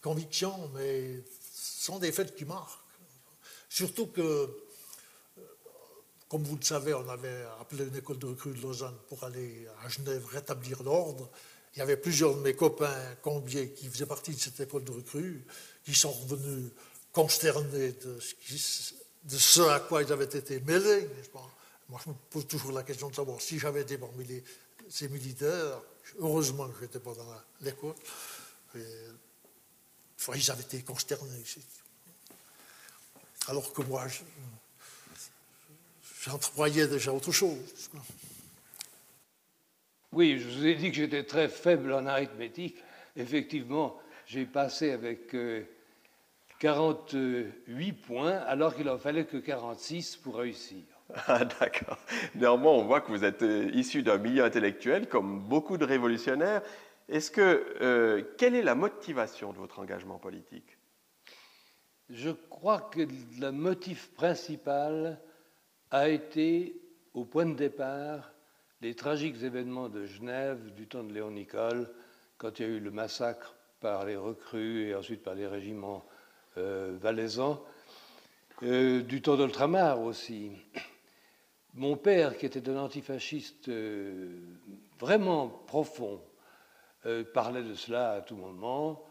conviction, 0.00 0.70
mais 0.74 1.22
ce 1.54 1.84
sont 1.84 1.98
des 1.98 2.10
faits 2.10 2.34
qui 2.34 2.46
marquent. 2.46 2.80
Surtout 3.68 4.06
que 4.06 4.61
comme 6.32 6.44
vous 6.44 6.56
le 6.56 6.64
savez, 6.64 6.94
on 6.94 7.06
avait 7.10 7.44
appelé 7.60 7.84
une 7.84 7.94
école 7.94 8.18
de 8.18 8.24
recrues 8.24 8.54
de 8.54 8.62
Lausanne 8.62 8.96
pour 9.06 9.22
aller 9.22 9.68
à 9.84 9.88
Genève 9.90 10.24
rétablir 10.24 10.82
l'ordre. 10.82 11.28
Il 11.74 11.80
y 11.80 11.82
avait 11.82 11.98
plusieurs 11.98 12.34
de 12.34 12.40
mes 12.40 12.54
copains 12.54 13.16
combiers 13.20 13.72
qui 13.72 13.86
faisaient 13.86 14.06
partie 14.06 14.34
de 14.34 14.40
cette 14.40 14.58
école 14.58 14.82
de 14.82 14.92
recrues, 14.92 15.44
qui 15.84 15.94
sont 15.94 16.10
revenus 16.10 16.70
consternés 17.12 17.92
de 17.92 18.18
ce, 19.38 19.60
à 19.68 19.80
quoi 19.80 20.02
ils 20.02 20.10
avaient 20.10 20.24
été 20.24 20.58
mêlés. 20.60 21.06
Moi, 21.90 22.00
je 22.02 22.08
me 22.08 22.14
pose 22.30 22.46
toujours 22.46 22.72
la 22.72 22.82
question 22.82 23.10
de 23.10 23.14
savoir 23.14 23.38
si 23.38 23.58
j'avais 23.58 23.82
été 23.82 23.98
parmi 23.98 24.26
ces 24.88 25.08
militaires. 25.10 25.82
Heureusement 26.18 26.66
que 26.68 26.78
je 26.78 26.84
n'étais 26.84 27.00
pas 27.00 27.12
dans 27.12 27.26
l'école. 27.60 27.94
Enfin, 30.18 30.32
ils 30.34 30.50
avaient 30.50 30.62
été 30.62 30.80
consternés. 30.80 31.44
Alors 33.48 33.70
que 33.74 33.82
moi, 33.82 34.08
je, 34.08 34.20
j'entrevoyais 36.22 36.86
déjà 36.86 37.12
autre 37.12 37.32
chose. 37.32 37.90
Oui, 40.12 40.38
je 40.38 40.48
vous 40.48 40.66
ai 40.66 40.74
dit 40.74 40.90
que 40.90 40.96
j'étais 40.96 41.24
très 41.24 41.48
faible 41.48 41.92
en 41.92 42.06
arithmétique. 42.06 42.76
Effectivement, 43.16 43.98
j'ai 44.26 44.44
passé 44.46 44.92
avec 44.92 45.34
48 46.60 47.16
euh, 47.16 47.92
points, 48.06 48.36
alors 48.46 48.74
qu'il 48.74 48.88
en 48.88 48.98
fallait 48.98 49.24
que 49.24 49.38
46 49.38 50.16
pour 50.16 50.36
réussir. 50.36 50.82
Ah, 51.26 51.44
d'accord. 51.44 51.98
Néanmoins, 52.34 52.72
on 52.72 52.84
voit 52.84 53.02
que 53.02 53.08
vous 53.08 53.22
êtes 53.22 53.42
euh, 53.42 53.70
issu 53.74 54.02
d'un 54.02 54.16
milieu 54.16 54.44
intellectuel, 54.44 55.08
comme 55.08 55.40
beaucoup 55.40 55.76
de 55.76 55.84
révolutionnaires. 55.84 56.62
Est-ce 57.10 57.30
que, 57.30 57.66
euh, 57.82 58.22
quelle 58.38 58.54
est 58.54 58.62
la 58.62 58.74
motivation 58.74 59.52
de 59.52 59.58
votre 59.58 59.78
engagement 59.78 60.18
politique? 60.18 60.78
Je 62.08 62.30
crois 62.30 62.80
que 62.80 63.06
le 63.38 63.50
motif 63.50 64.10
principal, 64.14 65.20
a 65.92 66.08
été, 66.08 66.74
au 67.12 67.26
point 67.26 67.44
de 67.44 67.54
départ, 67.54 68.32
les 68.80 68.94
tragiques 68.94 69.42
événements 69.42 69.90
de 69.90 70.06
Genève 70.06 70.74
du 70.74 70.88
temps 70.88 71.04
de 71.04 71.12
Léon 71.12 71.30
Nicole, 71.30 71.88
quand 72.38 72.58
il 72.58 72.62
y 72.62 72.68
a 72.68 72.72
eu 72.72 72.80
le 72.80 72.90
massacre 72.90 73.54
par 73.78 74.06
les 74.06 74.16
recrues 74.16 74.88
et 74.88 74.94
ensuite 74.94 75.22
par 75.22 75.34
les 75.34 75.46
régiments 75.46 76.02
euh, 76.56 76.96
valaisans, 76.98 77.62
euh, 78.62 79.02
du 79.02 79.20
temps 79.20 79.36
d'Ultramar 79.36 80.00
aussi. 80.00 80.52
Mon 81.74 81.96
père, 81.96 82.38
qui 82.38 82.46
était 82.46 82.70
un 82.70 82.78
antifasciste 82.78 83.68
euh, 83.68 84.40
vraiment 84.98 85.48
profond, 85.48 86.20
parlait 87.34 87.64
de 87.64 87.74
cela 87.74 88.12
à 88.12 88.20
tout 88.20 88.36
moment. 88.36 89.04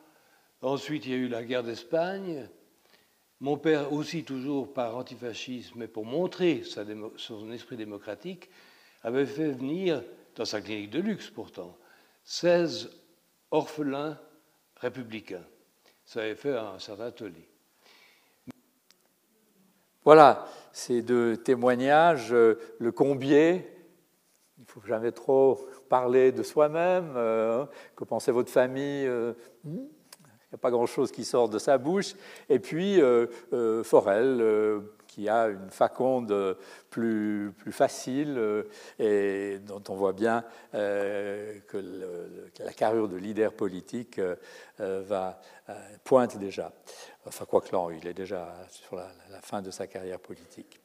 Ensuite, 0.61 1.05
il 1.05 1.11
y 1.11 1.15
a 1.15 1.17
eu 1.17 1.27
la 1.27 1.43
guerre 1.43 1.63
d'Espagne, 1.63 2.47
mon 3.41 3.57
père 3.57 3.91
aussi, 3.91 4.23
toujours 4.23 4.71
par 4.71 4.95
antifascisme, 4.95 5.79
mais 5.79 5.87
pour 5.87 6.05
montrer 6.05 6.63
son 7.17 7.51
esprit 7.51 7.75
démocratique, 7.75 8.49
avait 9.03 9.25
fait 9.25 9.51
venir, 9.51 10.03
dans 10.35 10.45
sa 10.45 10.61
clinique 10.61 10.91
de 10.91 10.99
luxe 10.99 11.29
pourtant, 11.29 11.75
16 12.23 12.91
orphelins 13.49 14.17
républicains. 14.77 15.43
Ça 16.05 16.21
avait 16.21 16.35
fait 16.35 16.55
un 16.55 16.77
certain 16.77 17.07
atelier. 17.07 17.49
Voilà, 20.05 20.47
ces 20.71 21.01
deux 21.01 21.37
témoignages, 21.37 22.31
le 22.31 22.91
combier, 22.91 23.67
il 24.57 24.61
ne 24.61 24.67
faut 24.67 24.87
jamais 24.87 25.11
trop 25.11 25.67
parler 25.89 26.31
de 26.31 26.43
soi-même, 26.43 27.13
euh, 27.15 27.65
que 27.95 28.03
pensait 28.03 28.31
votre 28.31 28.51
famille, 28.51 29.07
euh, 29.07 29.33
hmm, 29.63 29.79
n'y 30.51 30.55
a 30.55 30.57
pas 30.57 30.71
grand-chose 30.71 31.11
qui 31.11 31.23
sort 31.23 31.49
de 31.49 31.59
sa 31.59 31.77
bouche. 31.77 32.13
Et 32.49 32.59
puis 32.59 32.99
Forel, 33.83 34.81
qui 35.07 35.27
a 35.27 35.47
une 35.47 35.69
faconde 35.69 36.57
plus, 36.89 37.53
facile 37.71 38.65
et 38.99 39.59
dont 39.59 39.83
on 39.89 39.95
voit 39.95 40.13
bien 40.13 40.43
que, 40.71 41.77
la 42.59 42.73
carrure 42.73 43.07
de 43.07 43.17
leader 43.17 43.53
politique 43.53 44.19
va, 44.79 45.39
pointe 46.03 46.37
déjà. 46.37 46.71
Enfin, 47.25 47.45
quoi 47.45 47.61
que 47.61 47.75
là, 47.75 47.87
il 47.91 48.07
est 48.07 48.13
déjà 48.13 48.53
sur 48.69 48.95
la 48.95 49.41
fin 49.41 49.61
de 49.61 49.71
sa 49.71 49.87
carrière 49.87 50.19
politique. 50.19 50.81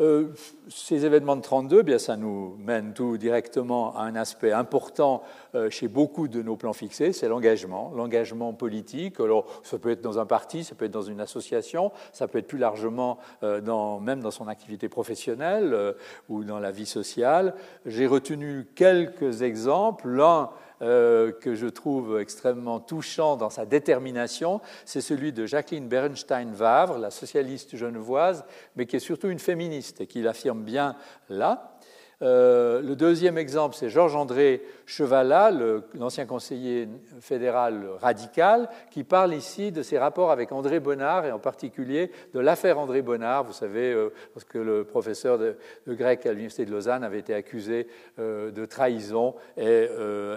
Euh, 0.00 0.32
ces 0.68 1.06
événements 1.06 1.36
de 1.36 1.40
32, 1.40 1.82
bien, 1.82 1.98
ça 1.98 2.16
nous 2.16 2.56
mène 2.58 2.94
tout 2.94 3.16
directement 3.16 3.96
à 3.96 4.02
un 4.02 4.16
aspect 4.16 4.50
important 4.50 5.22
euh, 5.54 5.70
chez 5.70 5.86
beaucoup 5.86 6.26
de 6.26 6.42
nos 6.42 6.56
plans 6.56 6.72
fixés, 6.72 7.12
c'est 7.12 7.28
l'engagement, 7.28 7.92
l'engagement 7.94 8.52
politique. 8.54 9.20
Alors, 9.20 9.46
ça 9.62 9.78
peut 9.78 9.90
être 9.90 10.00
dans 10.00 10.18
un 10.18 10.26
parti, 10.26 10.64
ça 10.64 10.74
peut 10.74 10.86
être 10.86 10.90
dans 10.90 11.02
une 11.02 11.20
association, 11.20 11.92
ça 12.12 12.26
peut 12.26 12.38
être 12.38 12.48
plus 12.48 12.58
largement 12.58 13.18
euh, 13.44 14.00
même 14.00 14.18
dans 14.18 14.32
son 14.32 14.48
activité 14.48 14.88
professionnelle 14.88 15.94
ou 16.28 16.42
dans 16.42 16.58
la 16.58 16.72
vie 16.72 16.86
sociale. 16.86 17.54
J'ai 17.86 18.08
retenu 18.08 18.66
quelques 18.74 19.42
exemples. 19.42 20.08
L'un 20.08 20.50
euh, 20.84 21.32
que 21.32 21.54
je 21.54 21.66
trouve 21.66 22.20
extrêmement 22.20 22.78
touchant 22.78 23.36
dans 23.36 23.50
sa 23.50 23.66
détermination, 23.66 24.60
c'est 24.84 25.00
celui 25.00 25.32
de 25.32 25.46
Jacqueline 25.46 25.88
Bernstein-Vavre, 25.88 26.98
la 26.98 27.10
socialiste 27.10 27.76
genevoise, 27.76 28.44
mais 28.76 28.86
qui 28.86 28.96
est 28.96 29.00
surtout 29.00 29.28
une 29.28 29.38
féministe 29.38 30.00
et 30.00 30.06
qui 30.06 30.22
l'affirme 30.22 30.62
bien 30.62 30.96
là. 31.28 31.73
Euh, 32.22 32.80
le 32.80 32.96
deuxième 32.96 33.38
exemple, 33.38 33.74
c'est 33.74 33.90
Georges-André 33.90 34.62
Chevalat, 34.86 35.50
l'ancien 35.98 36.26
conseiller 36.26 36.88
fédéral 37.20 37.86
radical, 38.00 38.68
qui 38.90 39.04
parle 39.04 39.34
ici 39.34 39.72
de 39.72 39.82
ses 39.82 39.98
rapports 39.98 40.30
avec 40.30 40.52
André 40.52 40.80
Bonnard 40.80 41.26
et 41.26 41.32
en 41.32 41.38
particulier 41.38 42.10
de 42.32 42.40
l'affaire 42.40 42.78
André 42.78 43.02
Bonnard. 43.02 43.44
Vous 43.44 43.52
savez, 43.52 43.92
euh, 43.92 44.12
parce 44.32 44.44
que 44.44 44.58
le 44.58 44.84
professeur 44.84 45.38
de, 45.38 45.56
grec 45.88 46.26
à 46.26 46.30
l'Université 46.30 46.64
de 46.64 46.70
Lausanne 46.70 47.04
avait 47.04 47.18
été 47.18 47.34
accusé 47.34 47.88
euh, 48.18 48.50
de 48.50 48.64
trahison 48.64 49.34
et 49.56 49.88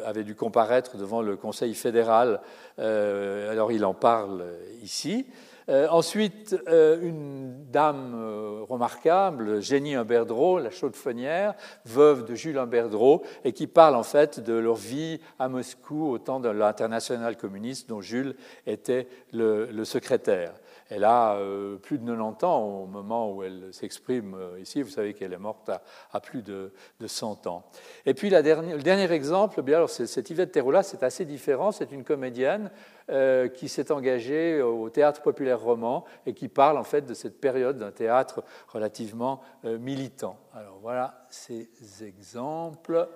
avait 0.06 0.24
dû 0.24 0.36
comparaître 0.36 0.98
devant 0.98 1.22
le 1.22 1.36
Conseil 1.36 1.74
fédéral. 1.74 2.42
alors 2.78 3.72
il 3.72 3.86
en 3.86 3.94
parle 3.94 4.44
ici. 4.82 5.26
Euh, 5.70 5.88
ensuite, 5.90 6.56
euh, 6.70 7.02
une 7.02 7.66
dame 7.72 8.14
euh, 8.16 8.64
remarquable, 8.68 9.62
Jenny 9.62 9.96
Humberdreau, 9.96 10.60
la 10.60 10.70
chaude-fonnière, 10.70 11.56
veuve 11.86 12.24
de 12.24 12.36
Jules 12.36 12.58
Humberdreau, 12.58 13.24
et 13.44 13.52
qui 13.52 13.68
parle 13.68 13.96
en 13.96 14.04
fait 14.04 14.40
de 14.40 14.54
leur 14.54 14.76
vie 14.76 15.20
à 15.40 15.50
Moscou 15.50 16.10
au 16.10 16.20
temps 16.20 16.40
de 16.40 16.48
l'international 16.48 17.36
communiste 17.36 17.90
dont 17.90 18.00
Jules 18.00 18.36
était 18.66 19.08
le 19.34 19.84
secrétaire. 19.84 20.54
Elle 20.90 21.04
a 21.04 21.36
euh, 21.36 21.78
plus 21.78 21.98
de 21.98 22.06
90 22.06 22.46
ans 22.46 22.64
au 22.64 22.86
moment 22.86 23.32
où 23.32 23.44
elle 23.44 23.74
s'exprime 23.74 24.36
euh, 24.36 24.60
ici. 24.60 24.82
Vous 24.82 24.90
savez 24.90 25.14
qu'elle 25.14 25.34
est 25.34 25.38
morte 25.38 25.70
à, 26.12 26.20
plus 26.20 26.42
de, 26.42 26.72
100 27.06 27.48
ans. 27.48 27.70
Et 28.06 28.14
puis 28.14 28.30
le 28.30 28.42
dernier 28.42 29.12
exemple, 29.12 29.62
bien 29.62 29.78
alors 29.78 29.90
cette 29.90 30.30
Yvette 30.30 30.52
Terroula, 30.52 30.84
c'est 30.84 31.04
assez 31.04 31.26
différent. 31.26 31.72
C'est 31.72 31.92
une 31.92 32.04
comédienne 32.04 32.72
euh, 33.10 33.48
qui 33.50 33.68
s'est 33.68 33.92
engagée 33.92 34.62
au 34.62 34.90
théâtre 34.90 35.22
populaire 35.22 35.60
roman 35.60 36.06
et 36.26 36.34
qui 36.34 36.48
parle 36.48 36.78
en 36.78 36.84
fait 36.84 37.06
de 37.06 37.14
cette 37.14 37.40
période 37.42 37.78
d'un 37.78 37.92
théâtre 37.92 38.44
relativement 38.70 39.42
militant. 39.64 40.38
Alors 40.54 40.80
voilà 40.82 41.26
ces 41.30 41.70
exemples. 42.02 43.08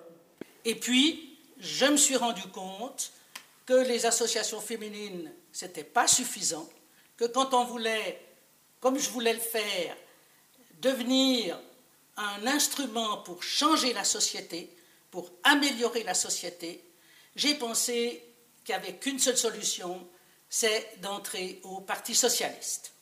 Et 0.64 0.74
puis, 0.74 1.38
je 1.58 1.86
me 1.86 1.96
suis 1.96 2.16
rendu 2.16 2.42
compte 2.48 3.12
que 3.66 3.86
les 3.86 4.06
associations 4.06 4.60
féminines, 4.60 5.30
ce 5.52 5.64
n'était 5.64 5.84
pas 5.84 6.06
suffisant 6.06 6.68
que 7.22 7.28
quand 7.28 7.54
on 7.54 7.64
voulait, 7.64 8.20
comme 8.80 8.98
je 8.98 9.08
voulais 9.10 9.32
le 9.32 9.38
faire, 9.38 9.96
devenir 10.80 11.56
un 12.16 12.48
instrument 12.48 13.18
pour 13.18 13.44
changer 13.44 13.92
la 13.92 14.02
société, 14.02 14.76
pour 15.08 15.30
améliorer 15.44 16.02
la 16.02 16.14
société, 16.14 16.84
j'ai 17.36 17.54
pensé 17.54 18.24
qu'il 18.64 18.74
n'y 18.74 18.82
avait 18.82 18.96
qu'une 18.96 19.20
seule 19.20 19.36
solution, 19.36 20.04
c'est 20.48 21.00
d'entrer 21.00 21.60
au 21.62 21.82
Parti 21.82 22.16
socialiste. 22.16 22.92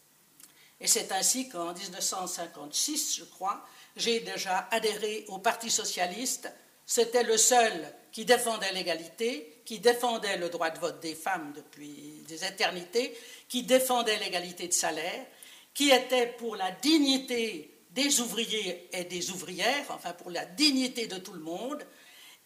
Et 0.81 0.87
c'est 0.87 1.13
ainsi 1.13 1.49
qu'en 1.49 1.73
1956, 1.73 3.17
je 3.17 3.25
crois, 3.25 3.65
j'ai 3.97 4.21
déjà 4.21 4.69
adhéré 4.71 5.25
au 5.29 5.39
Parti 5.39 5.71
socialiste. 5.71 6.53
C'était 6.85 7.25
le 7.25 7.39
seul 7.39 7.73
qui 8.13 8.27
défendait 8.27 8.73
l'égalité, 8.73 9.60
qui 9.71 9.79
défendait 9.79 10.37
le 10.37 10.49
droit 10.49 10.71
de 10.71 10.81
vote 10.81 10.99
des 10.99 11.15
femmes 11.15 11.53
depuis 11.55 12.25
des 12.27 12.45
éternités, 12.45 13.17
qui 13.49 13.63
défendait 13.63 14.19
l'égalité 14.19 14.67
de 14.67 14.73
salaire, 14.73 15.25
qui 15.73 15.93
était 15.93 16.27
pour 16.27 16.57
la 16.57 16.73
dignité 16.73 17.73
des 17.91 18.21
ouvriers 18.21 18.89
et 18.93 19.05
des 19.05 19.31
ouvrières, 19.31 19.85
enfin 19.91 20.13
pour 20.13 20.33
la 20.33 20.45
dignité 20.45 21.07
de 21.07 21.19
tout 21.19 21.35
le 21.35 21.39
monde, 21.39 21.87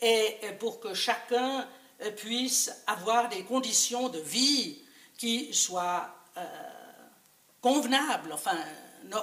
et 0.03 0.37
pour 0.59 0.81
que 0.81 0.93
chacun 0.93 1.67
puisse 2.15 2.71
avoir 2.87 3.31
des 3.31 3.43
conditions 3.45 4.11
de 4.11 4.19
vie 4.19 4.83
qui 5.17 5.55
soient 5.55 6.15
euh, 6.37 6.43
convenables, 7.63 8.35
enfin 8.35 8.59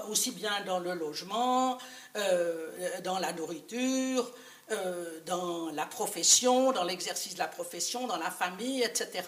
aussi 0.09 0.31
bien 0.31 0.61
dans 0.65 0.79
le 0.79 0.95
logement, 0.95 1.77
euh, 2.15 2.99
dans 3.03 3.19
la 3.19 3.31
nourriture, 3.31 4.33
euh, 4.71 5.19
dans 5.25 5.69
la 5.71 5.85
profession, 5.85 6.71
dans 6.71 6.83
l'exercice 6.83 7.33
de 7.33 7.39
la 7.39 7.47
profession, 7.47 8.07
dans 8.07 8.17
la 8.17 8.31
famille, 8.31 8.83
etc. 8.83 9.23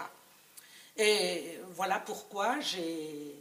Et 0.98 1.60
voilà 1.72 2.00
pourquoi 2.00 2.58
euh, 2.78 3.32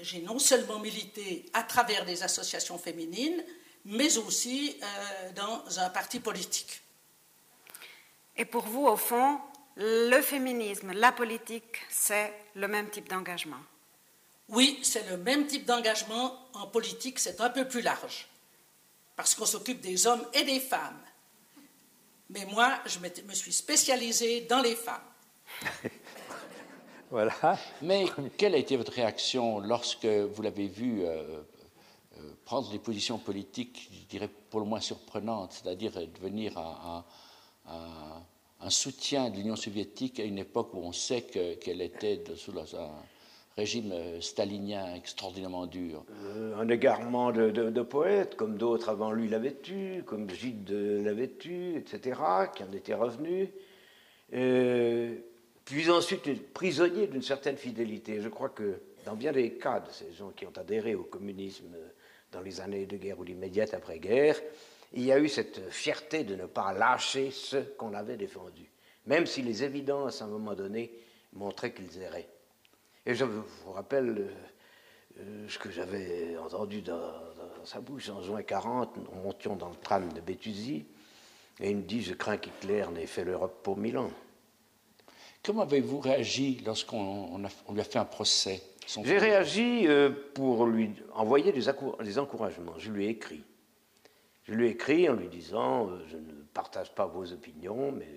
j'ai 0.00 0.20
non 0.22 0.38
seulement 0.38 0.78
milité 0.78 1.46
à 1.52 1.62
travers 1.62 2.04
des 2.04 2.22
associations 2.22 2.78
féminines, 2.78 3.44
mais 3.84 4.16
aussi 4.16 4.76
euh, 4.82 5.32
dans 5.32 5.78
un 5.78 5.90
parti 5.90 6.20
politique. 6.20 6.82
Et 8.36 8.44
pour 8.44 8.64
vous, 8.64 8.86
au 8.86 8.96
fond, 8.96 9.38
le 9.76 10.20
féminisme, 10.22 10.92
la 10.92 11.12
politique, 11.12 11.82
c'est 11.88 12.32
le 12.54 12.68
même 12.68 12.90
type 12.90 13.08
d'engagement? 13.08 13.60
Oui, 14.48 14.78
c'est 14.82 15.08
le 15.08 15.16
même 15.16 15.46
type 15.46 15.64
d'engagement. 15.64 16.38
En 16.54 16.66
politique, 16.66 17.18
c'est 17.18 17.40
un 17.40 17.50
peu 17.50 17.66
plus 17.66 17.80
large, 17.80 18.28
parce 19.16 19.34
qu'on 19.34 19.46
s'occupe 19.46 19.80
des 19.80 20.06
hommes 20.06 20.24
et 20.32 20.44
des 20.44 20.60
femmes. 20.60 21.00
Mais 22.30 22.46
moi, 22.46 22.78
je 22.86 22.98
me 22.98 23.34
suis 23.34 23.52
spécialisée 23.52 24.42
dans 24.42 24.60
les 24.60 24.76
femmes. 24.76 25.00
Mais 27.82 28.06
quelle 28.36 28.54
a 28.54 28.58
été 28.58 28.76
votre 28.76 28.92
réaction 28.92 29.60
lorsque 29.60 30.06
vous 30.06 30.42
l'avez 30.42 30.66
vu 30.66 31.04
euh, 31.04 31.42
euh, 32.18 32.34
prendre 32.44 32.70
des 32.70 32.78
positions 32.80 33.18
politiques, 33.18 33.88
je 33.92 34.08
dirais 34.08 34.28
pour 34.50 34.58
le 34.60 34.66
moins 34.66 34.80
surprenantes, 34.80 35.52
c'est-à-dire 35.52 35.92
devenir 35.92 36.58
un, 36.58 37.04
un, 37.68 38.70
soutien 38.70 39.30
de 39.30 39.36
l'Union 39.36 39.56
soviétique 39.56 40.18
à 40.18 40.24
une 40.24 40.38
époque 40.38 40.74
où 40.74 40.78
on 40.78 40.92
sait 40.92 41.22
qu'elle 41.22 41.82
était 41.82 42.24
sous 42.34 42.58
un 42.58 42.90
régime 43.56 43.92
euh, 43.92 44.20
stalinien 44.20 44.94
extraordinairement 44.94 45.66
dur 45.66 46.04
Un 46.58 46.68
égarement 46.68 47.32
de, 47.32 47.50
de, 47.50 47.82
poète, 47.82 48.36
comme 48.36 48.56
d'autres 48.56 48.88
avant 48.88 49.12
lui 49.12 49.28
l'avaient 49.28 49.56
eu, 49.70 50.02
comme 50.02 50.28
Gide 50.30 50.70
l'avait 50.70 51.36
eu, 51.44 51.76
etc., 51.76 52.20
qui 52.54 52.62
en 52.64 52.72
étaient 52.72 52.94
revenus 52.94 53.48
puis 55.64 55.90
ensuite 55.90 56.52
prisonnier 56.52 57.06
d'une 57.06 57.22
certaine 57.22 57.56
fidélité. 57.56 58.20
Je 58.20 58.28
crois 58.28 58.50
que 58.50 58.80
dans 59.04 59.14
bien 59.14 59.32
des 59.32 59.54
cas 59.54 59.80
de 59.80 59.90
ces 59.90 60.12
gens 60.12 60.30
qui 60.30 60.46
ont 60.46 60.52
adhéré 60.56 60.94
au 60.94 61.04
communisme 61.04 61.74
dans 62.32 62.40
les 62.40 62.60
années 62.60 62.86
de 62.86 62.96
guerre 62.96 63.18
ou 63.18 63.24
l'immédiate 63.24 63.74
après-guerre, 63.74 64.40
il 64.92 65.04
y 65.04 65.12
a 65.12 65.18
eu 65.18 65.28
cette 65.28 65.70
fierté 65.70 66.24
de 66.24 66.36
ne 66.36 66.46
pas 66.46 66.72
lâcher 66.72 67.30
ce 67.30 67.56
qu'on 67.56 67.94
avait 67.94 68.16
défendu, 68.16 68.70
même 69.06 69.26
si 69.26 69.42
les 69.42 69.64
évidences 69.64 70.22
à 70.22 70.26
un 70.26 70.28
moment 70.28 70.54
donné 70.54 70.92
montraient 71.32 71.72
qu'ils 71.72 72.00
erraient. 72.00 72.28
Et 73.06 73.14
je 73.14 73.24
vous 73.24 73.72
rappelle 73.72 74.30
euh, 75.20 75.48
ce 75.48 75.58
que 75.58 75.70
j'avais 75.70 76.36
entendu 76.38 76.80
dans, 76.80 77.12
sa 77.64 77.80
bouche 77.80 78.08
en 78.08 78.22
juin 78.22 78.42
40, 78.42 78.96
nous 78.96 79.22
montions 79.22 79.56
dans 79.56 79.68
le 79.68 79.76
tram 79.76 80.12
de 80.12 80.20
Béthusy, 80.20 80.86
et 81.60 81.70
il 81.70 81.76
me 81.76 81.82
dit 81.82 82.02
Je 82.02 82.14
crains 82.14 82.38
qu'Hitler 82.38 82.86
n'ait 82.92 83.06
fait 83.06 83.24
l'Europe 83.24 83.62
pour 83.62 83.76
Milan. 83.76 84.10
Comment 85.42 85.62
avez-vous 85.62 86.00
réagi 86.00 86.62
lorsqu'on 86.64 87.38
lui 87.70 87.80
a 87.80 87.84
fait 87.84 87.98
un 87.98 88.06
procès 88.06 88.62
J'ai 88.86 89.18
réagi 89.18 89.86
euh, 89.86 90.10
pour 90.32 90.66
lui 90.66 90.94
envoyer 91.12 91.52
des, 91.52 91.68
encouragements. 92.18 92.78
Je 92.78 92.90
lui 92.90 93.04
ai 93.04 93.10
écrit. 93.10 93.44
Je 94.44 94.54
lui 94.54 94.68
ai 94.68 94.70
écrit 94.70 95.08
en 95.10 95.12
lui 95.12 95.28
disant 95.28 95.90
euh, 95.90 96.02
Je 96.08 96.16
ne 96.16 96.32
partage 96.54 96.94
pas 96.94 97.04
vos 97.04 97.30
opinions, 97.30 97.92
mais 97.92 98.08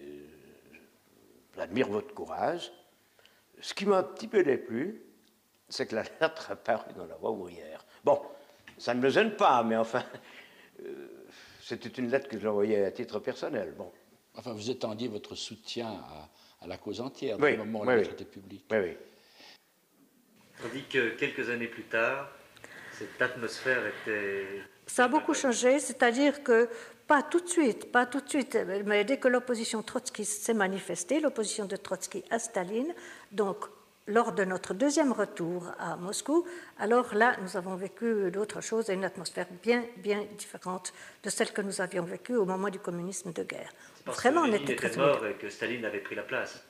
j'admire 1.57 1.89
votre 1.89 2.13
courage. 2.13 2.71
Ce 3.59 3.73
qui 3.73 3.85
m'a 3.85 3.97
un 3.97 4.03
petit 4.03 4.27
peu 4.27 4.43
déplu, 4.43 5.01
c'est 5.69 5.87
que 5.87 5.95
la 5.95 6.03
lettre 6.03 6.51
a 6.51 6.55
paru 6.55 6.93
dans 6.95 7.05
la 7.05 7.15
voie 7.15 7.31
ouvrière. 7.31 7.85
Bon, 8.03 8.21
ça 8.77 8.93
ne 8.93 9.01
me 9.01 9.09
gêne 9.09 9.35
pas, 9.35 9.63
mais 9.63 9.75
enfin, 9.75 10.03
euh, 10.85 11.07
c'était 11.61 11.89
une 11.89 12.09
lettre 12.09 12.27
que 12.27 12.39
j'envoyais 12.39 12.85
à 12.85 12.91
titre 12.91 13.19
personnel. 13.19 13.73
Bon. 13.77 13.91
Enfin, 14.35 14.53
vous 14.53 14.69
étendiez 14.69 15.07
votre 15.07 15.35
soutien 15.35 15.87
à, 15.87 16.29
à 16.61 16.67
la 16.67 16.77
cause 16.77 17.01
entière, 17.01 17.37
oui, 17.39 17.57
moment 17.57 17.81
où 17.81 17.85
la 17.85 17.97
était 17.97 18.25
publique. 18.25 18.65
Oui, 18.71 18.77
oui. 18.77 18.97
Tandis 20.61 20.83
que 20.83 21.09
quelques 21.15 21.49
années 21.49 21.67
plus 21.67 21.83
tard, 21.83 22.29
cette 22.91 23.21
atmosphère 23.21 23.83
était... 23.87 24.61
Ça 24.85 25.05
a 25.05 25.07
beaucoup 25.07 25.33
changé, 25.33 25.79
c'est-à-dire 25.79 26.43
que 26.43 26.69
pas 27.07 27.23
tout 27.23 27.39
de 27.39 27.47
suite, 27.47 27.91
pas 27.91 28.05
tout 28.05 28.21
de 28.21 28.29
suite, 28.29 28.57
mais 28.85 29.03
dès 29.05 29.17
que 29.17 29.27
l'opposition 29.27 29.81
trotskiste 29.81 30.43
s'est 30.43 30.53
manifestée, 30.53 31.19
l'opposition 31.19 31.65
de 31.65 31.75
Trotsky 31.75 32.23
à 32.29 32.39
Staline, 32.39 32.93
donc 33.31 33.65
lors 34.07 34.31
de 34.31 34.45
notre 34.45 34.73
deuxième 34.73 35.11
retour 35.11 35.65
à 35.79 35.97
Moscou, 35.97 36.45
alors 36.79 37.13
là, 37.13 37.35
nous 37.41 37.57
avons 37.57 37.75
vécu 37.75 38.31
d'autres 38.31 38.61
choses 38.61 38.89
et 38.89 38.93
une 38.93 39.03
atmosphère 39.03 39.47
bien, 39.61 39.83
bien 39.97 40.23
différente 40.37 40.93
de 41.23 41.29
celle 41.29 41.51
que 41.51 41.61
nous 41.61 41.81
avions 41.81 42.03
vécue 42.03 42.35
au 42.35 42.45
moment 42.45 42.69
du 42.69 42.79
communisme 42.79 43.33
de 43.33 43.43
guerre. 43.43 43.71
Vraiment, 44.05 44.41
on 44.41 44.53
était, 44.53 44.73
était 44.73 44.97
mort 44.97 45.25
et 45.25 45.33
que 45.33 45.49
Staline 45.49 45.83
avait 45.83 45.99
pris 45.99 46.15
la 46.15 46.23
place. 46.23 46.63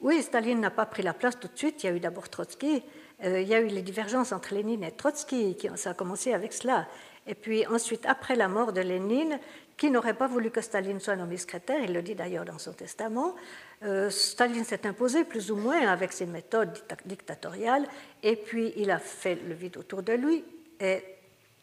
Oui, 0.00 0.22
Staline 0.22 0.60
n'a 0.60 0.70
pas 0.70 0.86
pris 0.86 1.02
la 1.02 1.12
place 1.12 1.38
tout 1.38 1.48
de 1.48 1.56
suite. 1.56 1.82
Il 1.82 1.86
y 1.86 1.88
a 1.90 1.92
eu 1.92 2.00
d'abord 2.00 2.30
Trotsky. 2.30 2.82
Euh, 3.22 3.42
il 3.42 3.48
y 3.48 3.54
a 3.54 3.60
eu 3.60 3.66
les 3.66 3.82
divergences 3.82 4.32
entre 4.32 4.54
Lénine 4.54 4.82
et 4.82 4.92
Trotsky. 4.92 5.56
Qui, 5.56 5.68
ça 5.74 5.90
a 5.90 5.94
commencé 5.94 6.32
avec 6.32 6.54
cela. 6.54 6.88
Et 7.26 7.34
puis 7.34 7.66
ensuite, 7.66 8.06
après 8.06 8.34
la 8.34 8.48
mort 8.48 8.72
de 8.72 8.80
Lénine, 8.80 9.38
qui 9.80 9.90
n'aurait 9.90 10.12
pas 10.12 10.26
voulu 10.26 10.50
que 10.50 10.60
Staline 10.60 11.00
soit 11.00 11.16
nommé 11.16 11.38
secrétaire, 11.38 11.82
il 11.82 11.94
le 11.94 12.02
dit 12.02 12.14
d'ailleurs 12.14 12.44
dans 12.44 12.58
son 12.58 12.74
testament, 12.74 13.34
euh, 13.82 14.10
Staline 14.10 14.62
s'est 14.62 14.86
imposé 14.86 15.24
plus 15.24 15.50
ou 15.50 15.56
moins 15.56 15.88
avec 15.88 16.12
ses 16.12 16.26
méthodes 16.26 16.78
dictatoriales, 17.06 17.88
et 18.22 18.36
puis 18.36 18.74
il 18.76 18.90
a 18.90 18.98
fait 18.98 19.36
le 19.36 19.54
vide 19.54 19.78
autour 19.78 20.02
de 20.02 20.12
lui, 20.12 20.44
et 20.78 21.02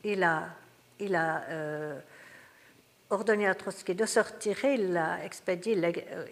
il 0.04 0.24
a, 0.24 0.50
euh, 1.52 2.00
ordonné 3.12 3.48
à 3.48 3.54
Trotsky 3.54 3.94
de 3.94 4.08
se 4.08 4.20
retirer, 4.20 4.74
il 4.74 4.94
l'a 4.94 5.24
expédié, 5.24 5.80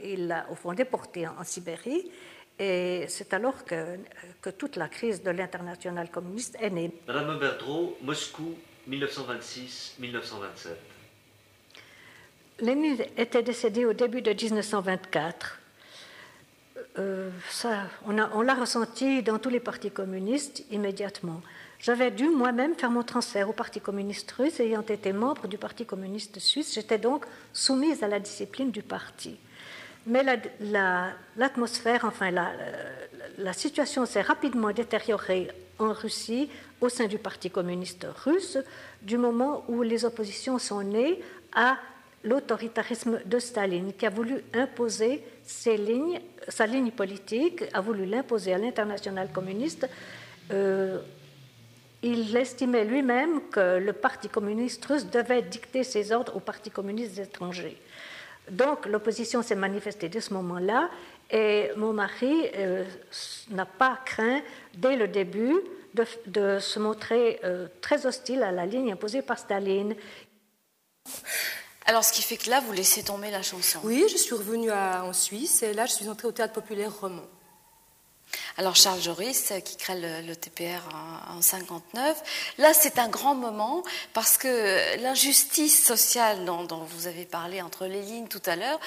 il 0.04 0.28
l'a 0.28 0.48
au 0.50 0.56
fond 0.56 0.74
déporté 0.74 1.28
en, 1.28 1.44
Sibérie, 1.44 2.10
et 2.58 3.06
c'est 3.10 3.32
alors 3.32 3.64
que, 3.64 4.00
que, 4.42 4.50
toute 4.50 4.76
la 4.76 4.88
crise 4.88 5.22
de 5.22 5.30
l'international 5.30 6.10
communiste 6.10 6.58
est 6.60 6.72
née. 6.72 6.92
Madame 7.06 7.38
Berdreau, 7.38 7.96
Moscou, 8.02 8.56
1926-1927. 8.90 10.95
Lénine 12.60 12.98
était 13.18 13.44
décédé 13.44 13.86
au 13.86 13.94
début 13.94 14.22
de 14.22 14.32
1924. 14.32 15.60
Euh, 16.98 17.30
ça, 17.50 17.84
on, 18.06 18.42
l'a 18.42 18.54
ressenti 18.54 19.22
dans 19.22 19.40
tous 19.40 19.50
les 19.50 19.60
partis 19.60 19.92
communistes 19.92 20.64
immédiatement. 20.72 21.42
J'avais 21.80 22.12
dû 22.12 22.30
moi-même 22.30 22.74
faire 22.76 22.90
mon 22.90 23.04
transfert 23.04 23.50
au 23.50 23.54
Parti 23.54 23.82
communiste 23.82 24.32
russe, 24.32 24.62
ayant 24.62 24.82
été 24.82 25.12
membre 25.12 25.48
du 25.48 25.58
Parti 25.58 25.86
communiste 25.86 26.40
suisse. 26.40 26.74
J'étais 26.74 26.98
donc 26.98 27.26
soumise 27.52 28.02
à 28.02 28.08
la 28.08 28.20
discipline 28.20 28.72
du 28.72 28.82
parti. 28.82 29.36
Mais 30.08 30.24
l'atmosphère, 31.36 32.06
enfin 32.06 32.32
la 32.32 33.54
situation 33.54 34.06
s'est 34.06 34.22
rapidement 34.22 34.72
détériorée 34.72 35.50
en 35.80 35.92
Russie 35.92 36.50
au 36.80 36.88
sein 36.88 37.08
du 37.08 37.18
Parti 37.18 37.50
communiste 37.50 38.08
russe 38.24 38.58
du 39.02 39.18
moment 39.18 39.66
où 39.68 39.82
les 39.82 40.06
oppositions 40.06 40.60
sont 40.60 40.84
nées 40.84 41.22
à 41.54 41.78
l'autoritarisme 42.26 43.20
de 43.26 43.40
Staline, 43.40 43.94
qui 43.94 44.06
a 44.06 44.10
voulu 44.10 44.44
imposer 44.54 45.24
sa 45.44 45.76
ligne 45.76 46.92
politique, 46.92 47.64
a 47.74 47.82
voulu 47.82 48.06
l'imposer 48.06 48.54
à 48.54 48.58
l'international 48.58 49.32
communiste. 49.32 49.88
Euh, 50.52 51.00
il 52.04 52.36
estimait 52.36 52.86
lui-même 52.86 53.42
que 53.50 53.80
le 53.80 53.94
Parti 53.94 54.30
communiste 54.30 54.86
russe 54.86 55.06
devait 55.06 55.42
dicter 55.42 55.84
ses 55.84 56.12
ordres 56.12 56.36
aux 56.36 56.40
partis 56.40 56.70
communistes 56.70 57.18
étrangers. 57.18 57.78
Donc 58.50 58.86
l'opposition 58.86 59.42
s'est 59.42 59.56
manifestée 59.56 60.10
dès 60.10 60.22
ce 60.22 60.34
moment-là 60.34 60.90
et 61.32 61.72
mon 61.78 61.94
mari 61.94 62.48
euh, 62.56 62.84
n'a 63.50 63.66
pas 63.66 64.00
craint 64.06 64.42
dès 64.76 64.96
le 64.96 65.08
début 65.08 65.56
de, 66.28 66.60
se 66.60 66.78
montrer 66.78 67.40
euh, 67.44 67.68
très 67.82 68.06
hostile 68.06 68.44
à 68.44 68.52
la 68.52 68.66
ligne 68.66 68.92
imposée 68.92 69.22
par 69.22 69.40
Staline. 69.40 69.96
Alors, 71.88 72.04
ce 72.04 72.12
qui 72.12 72.24
fait 72.24 72.38
que 72.38 72.50
là, 72.50 72.62
vous 72.62 72.72
laissez 72.72 73.04
tomber 73.04 73.30
la 73.30 73.44
chanson. 73.44 73.80
Oui, 73.84 74.06
je 74.12 74.18
suis 74.18 74.34
revenue 74.34 74.72
en 74.72 75.14
Suisse 75.14 75.62
et 75.62 75.74
là, 75.74 75.86
je 75.86 75.94
suis 75.94 76.10
entrée 76.10 76.28
au 76.28 76.32
théâtre 76.32 76.54
populaire 76.54 76.92
roman. 77.00 77.22
Alors 78.58 78.76
Charles 78.76 79.02
Joris, 79.02 79.52
qui 79.66 79.76
crée 79.76 80.00
le, 80.00 80.36
TPR 80.36 80.82
en, 81.30 81.42
59, 81.42 82.54
là 82.58 82.74
c'est 82.74 83.00
un 83.00 83.10
grand 83.10 83.36
moment 83.36 83.84
parce 84.14 84.38
que 84.38 85.02
l'injustice 85.02 85.84
sociale 85.84 86.46
dont, 86.46 86.66
vous 86.66 87.08
avez 87.08 87.26
parlé 87.26 87.62
entre 87.62 87.86
les 87.86 88.02
lignes 88.02 88.28
tout 88.28 88.42
à 88.46 88.56
l'heure, 88.56 88.80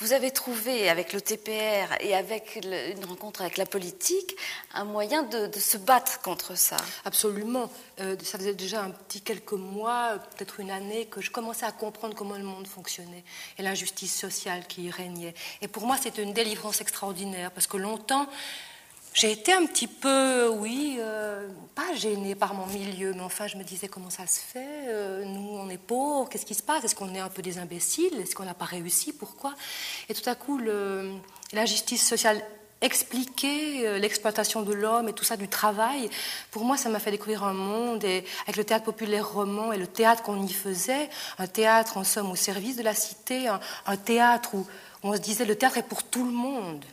vous 0.00 0.12
avez 0.12 0.30
trouvé 0.30 0.90
avec 0.90 1.12
le 1.12 1.20
TPR 1.20 1.94
et 2.00 2.14
avec 2.14 2.60
une 2.62 3.04
rencontre 3.06 3.40
avec 3.40 3.56
la 3.56 3.64
politique 3.64 4.36
un 4.74 4.84
moyen 4.84 5.22
de, 5.22 5.50
se 5.58 5.78
battre 5.78 6.20
contre 6.20 6.56
ça. 6.56 6.76
Absolument. 7.04 7.70
Euh, 8.00 8.16
ça 8.22 8.38
faisait 8.38 8.54
déjà 8.54 8.82
un 8.82 8.90
petit 8.90 9.20
quelques 9.20 9.52
mois, 9.52 10.18
peut-être 10.36 10.60
une 10.60 10.70
année, 10.70 11.06
que 11.06 11.20
je 11.20 11.30
commençais 11.30 11.64
à 11.64 11.72
comprendre 11.72 12.14
comment 12.14 12.36
le 12.36 12.42
monde 12.42 12.66
fonctionnait 12.66 13.24
et 13.56 13.62
l'injustice 13.62 14.18
sociale 14.18 14.66
qui 14.66 14.84
y 14.84 14.90
régnait. 14.90 15.34
Et 15.62 15.68
pour 15.68 15.86
moi, 15.86 15.96
c'était 16.00 16.22
une 16.22 16.32
délivrance 16.32 16.80
extraordinaire 16.80 17.50
parce 17.52 17.66
que 17.66 17.76
longtemps, 17.76 18.28
j'ai 19.14 19.30
été 19.30 19.52
un 19.52 19.64
petit 19.64 19.86
peu, 19.86 20.48
oui, 20.48 20.96
euh, 20.98 21.48
pas 21.74 21.94
gênée 21.94 22.34
par 22.34 22.52
mon 22.52 22.66
milieu, 22.66 23.14
mais 23.14 23.22
enfin, 23.22 23.46
je 23.46 23.56
me 23.56 23.62
disais 23.62 23.88
comment 23.88 24.10
ça 24.10 24.26
se 24.26 24.40
fait 24.40 24.88
euh, 24.88 25.24
Nous, 25.24 25.56
on 25.56 25.70
est 25.70 25.78
pauvres, 25.78 26.28
qu'est-ce 26.28 26.44
qui 26.44 26.54
se 26.54 26.62
passe 26.62 26.84
Est-ce 26.84 26.96
qu'on 26.96 27.14
est 27.14 27.20
un 27.20 27.28
peu 27.28 27.40
des 27.40 27.58
imbéciles 27.58 28.20
Est-ce 28.20 28.34
qu'on 28.34 28.44
n'a 28.44 28.54
pas 28.54 28.64
réussi 28.64 29.12
Pourquoi? 29.12 29.54
Et 30.08 30.14
tout 30.14 30.28
à 30.28 30.34
coup, 30.34 30.58
la 30.58 31.64
justice 31.64 32.06
sociale 32.06 32.42
expliquer 32.80 33.86
euh, 33.86 33.98
l'exploitation 33.98 34.62
de 34.62 34.72
l'homme 34.72 35.08
et 35.08 35.12
tout 35.12 35.24
ça, 35.24 35.36
du 35.36 35.48
travail, 35.48 36.10
pour 36.50 36.64
moi, 36.64 36.76
ça 36.76 36.88
m'a 36.88 36.98
fait 36.98 37.10
découvrir 37.10 37.44
un 37.44 37.54
monde. 37.54 38.04
Et 38.04 38.24
avec 38.42 38.56
le 38.56 38.64
théâtre 38.64 38.84
populaire 38.84 39.32
roman 39.32 39.72
et 39.72 39.78
le 39.78 39.86
théâtre 39.86 40.22
qu'on 40.22 40.42
y 40.42 40.52
faisait, 40.52 41.08
un 41.38 41.46
théâtre 41.46 41.96
en 41.96 42.04
somme 42.04 42.30
au 42.30 42.36
service 42.36 42.76
de 42.76 42.82
la 42.82 42.94
cité, 42.94 43.48
un, 43.48 43.96
théâtre 43.96 44.54
où 44.54 44.66
on 45.02 45.14
se 45.14 45.20
disait 45.20 45.44
le 45.44 45.56
théâtre 45.56 45.78
est 45.78 45.82
pour 45.82 46.02
tout 46.02 46.24
le 46.24 46.32
monde. 46.32 46.84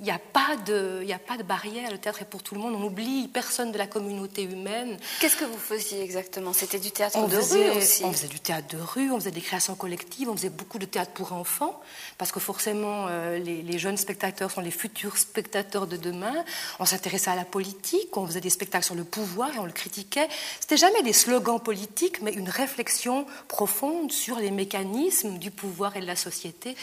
Il 0.00 0.04
n'y 0.04 0.10
a, 0.10 0.18
pas 0.18 0.56
de, 0.56 1.04
a 1.12 1.18
pas 1.18 1.36
de 1.36 1.42
barrière, 1.42 1.90
le 1.90 1.98
théâtre 1.98 2.22
est 2.22 2.24
pour 2.24 2.42
tout 2.42 2.54
le 2.54 2.60
monde, 2.60 2.74
on 2.74 2.78
n'oublie 2.78 3.28
personne 3.28 3.70
de 3.70 3.78
la 3.78 3.86
communauté 3.86 4.44
humaine. 4.44 4.96
Qu'est-ce 5.20 5.36
que 5.36 5.44
vous 5.44 5.58
faisiez 5.58 6.02
exactement? 6.02 6.54
C'était 6.54 6.78
du 6.78 6.90
théâtre 6.90 7.26
de 7.28 7.36
rue 7.36 7.70
aussi 7.76 8.02
On 8.04 8.12
faisait 8.12 8.28
du 8.28 8.40
théâtre 8.40 8.74
de 8.74 8.82
rue, 8.82 9.10
on 9.10 9.18
faisait 9.18 9.30
des 9.30 9.42
créations 9.42 9.74
collectives, 9.74 10.30
on 10.30 10.36
faisait 10.36 10.48
beaucoup 10.48 10.78
de 10.78 10.86
théâtre 10.86 11.12
pour 11.12 11.34
enfants, 11.34 11.80
parce 12.16 12.32
que 12.32 12.40
forcément 12.40 13.06
euh, 13.08 13.38
les, 13.38 13.78
jeunes 13.78 13.96
spectateurs 13.96 14.50
sont 14.50 14.60
les 14.60 14.70
futurs 14.70 15.18
spectateurs 15.18 15.86
de 15.86 15.96
demain. 15.96 16.44
On 16.78 16.86
s'intéressait 16.86 17.30
à 17.30 17.36
la 17.36 17.44
politique, 17.44 18.16
on 18.16 18.26
faisait 18.26 18.40
des 18.40 18.50
spectacles 18.50 18.86
sur 18.86 18.94
le 18.94 19.04
pouvoir 19.04 19.54
et 19.54 19.58
on 19.58 19.66
le 19.66 19.72
critiquait. 19.72 20.28
C'était 20.60 20.76
jamais 20.76 21.02
des 21.02 21.12
slogans 21.12 21.60
politiques, 21.60 22.22
mais 22.22 22.32
une 22.32 22.48
réflexion 22.48 23.26
profonde 23.48 24.12
sur 24.12 24.38
les 24.38 24.50
mécanismes 24.50 25.38
du 25.38 25.50
pouvoir 25.50 25.96
et 25.96 26.00
de 26.00 26.06
la 26.06 26.16
société. 26.16 26.74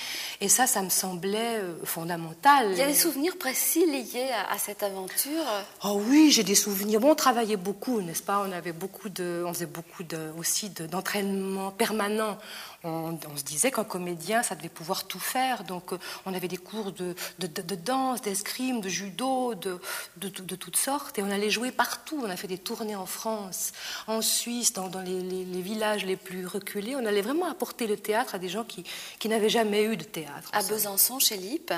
Et 0.41 0.49
ça, 0.49 0.67
ça 0.67 0.81
me 0.81 0.89
semblait 0.89 1.57
euh, 1.57 1.73
fondamental 1.83 2.75
souvenirs 3.07 3.37
précis 3.37 3.85
liés 3.85 4.29
à, 4.49 4.57
cette 4.57 4.83
aventure? 4.83 5.45
Oh 5.85 6.01
oui, 6.09 6.29
j'ai 6.29 6.43
des 6.43 6.55
souvenirs. 6.55 6.99
Bon, 6.99 7.11
on 7.11 7.15
travaillait 7.15 7.55
beaucoup, 7.55 8.01
n'est-ce 8.01 8.21
pas? 8.21 8.43
On 8.45 8.51
avait 8.51 8.73
beaucoup 8.73 9.07
de, 9.07 9.43
on 9.45 9.53
faisait 9.53 9.65
beaucoup 9.65 10.03
de, 10.03 10.31
aussi 10.37 10.69
d'entraînement 10.69 11.71
permanent. 11.71 12.37
On, 12.83 13.17
se 13.35 13.43
disait 13.43 13.71
qu'un 13.71 13.85
comédien, 13.85 14.43
ça 14.43 14.55
devait 14.55 14.69
pouvoir 14.69 15.05
tout 15.05 15.19
faire. 15.19 15.63
Donc, 15.63 15.93
euh, 15.93 15.97
on 16.25 16.33
avait 16.33 16.49
des 16.49 16.57
cours 16.57 16.91
de, 16.91 17.15
de, 17.39 17.75
danse, 17.75 18.21
d'escrime, 18.21 18.81
de 18.81 18.89
judo, 18.89 19.55
de, 19.55 19.79
de, 20.17 20.55
toutes 20.55 20.77
sortes. 20.77 21.17
Et 21.17 21.23
on 21.23 21.29
allait 21.29 21.49
jouer 21.49 21.71
partout. 21.71 22.21
On 22.23 22.29
a 22.29 22.35
fait 22.35 22.47
des 22.47 22.57
tournées 22.57 22.95
en 22.95 23.05
France, 23.05 23.71
en 24.07 24.21
Suisse, 24.21 24.73
dans, 24.73 24.89
les, 25.01 25.21
les, 25.21 25.61
villages 25.61 26.05
les 26.05 26.17
plus 26.17 26.45
reculés. 26.45 26.95
On 26.95 27.05
allait 27.05 27.21
vraiment 27.21 27.49
apporter 27.49 27.87
le 27.87 27.95
théâtre 27.95 28.35
à 28.35 28.37
des 28.37 28.49
gens 28.49 28.65
qui, 28.65 28.83
qui 29.19 29.29
n'avaient 29.29 29.49
jamais 29.49 29.83
eu 29.83 29.95
de 29.95 30.03
théâtre. 30.03 30.49
À 30.51 30.61
Besançon, 30.63 31.19
chez 31.19 31.37
Lippe 31.37 31.73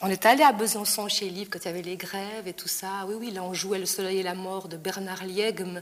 on 0.00 0.08
est 0.08 0.26
allé 0.26 0.42
à 0.42 0.52
Besançon 0.52 1.08
chez 1.08 1.28
Livre 1.28 1.50
quand 1.50 1.58
il 1.60 1.66
y 1.66 1.68
avait 1.68 1.82
les 1.82 1.96
grèves 1.96 2.46
et 2.46 2.52
tout 2.52 2.68
ça. 2.68 3.06
Oui, 3.06 3.14
oui, 3.18 3.30
là 3.30 3.42
on 3.42 3.54
jouait 3.54 3.78
Le 3.78 3.86
Soleil 3.86 4.18
et 4.18 4.22
la 4.22 4.34
mort 4.34 4.68
de 4.68 4.76
Bernard 4.76 5.24
Liegme 5.24 5.80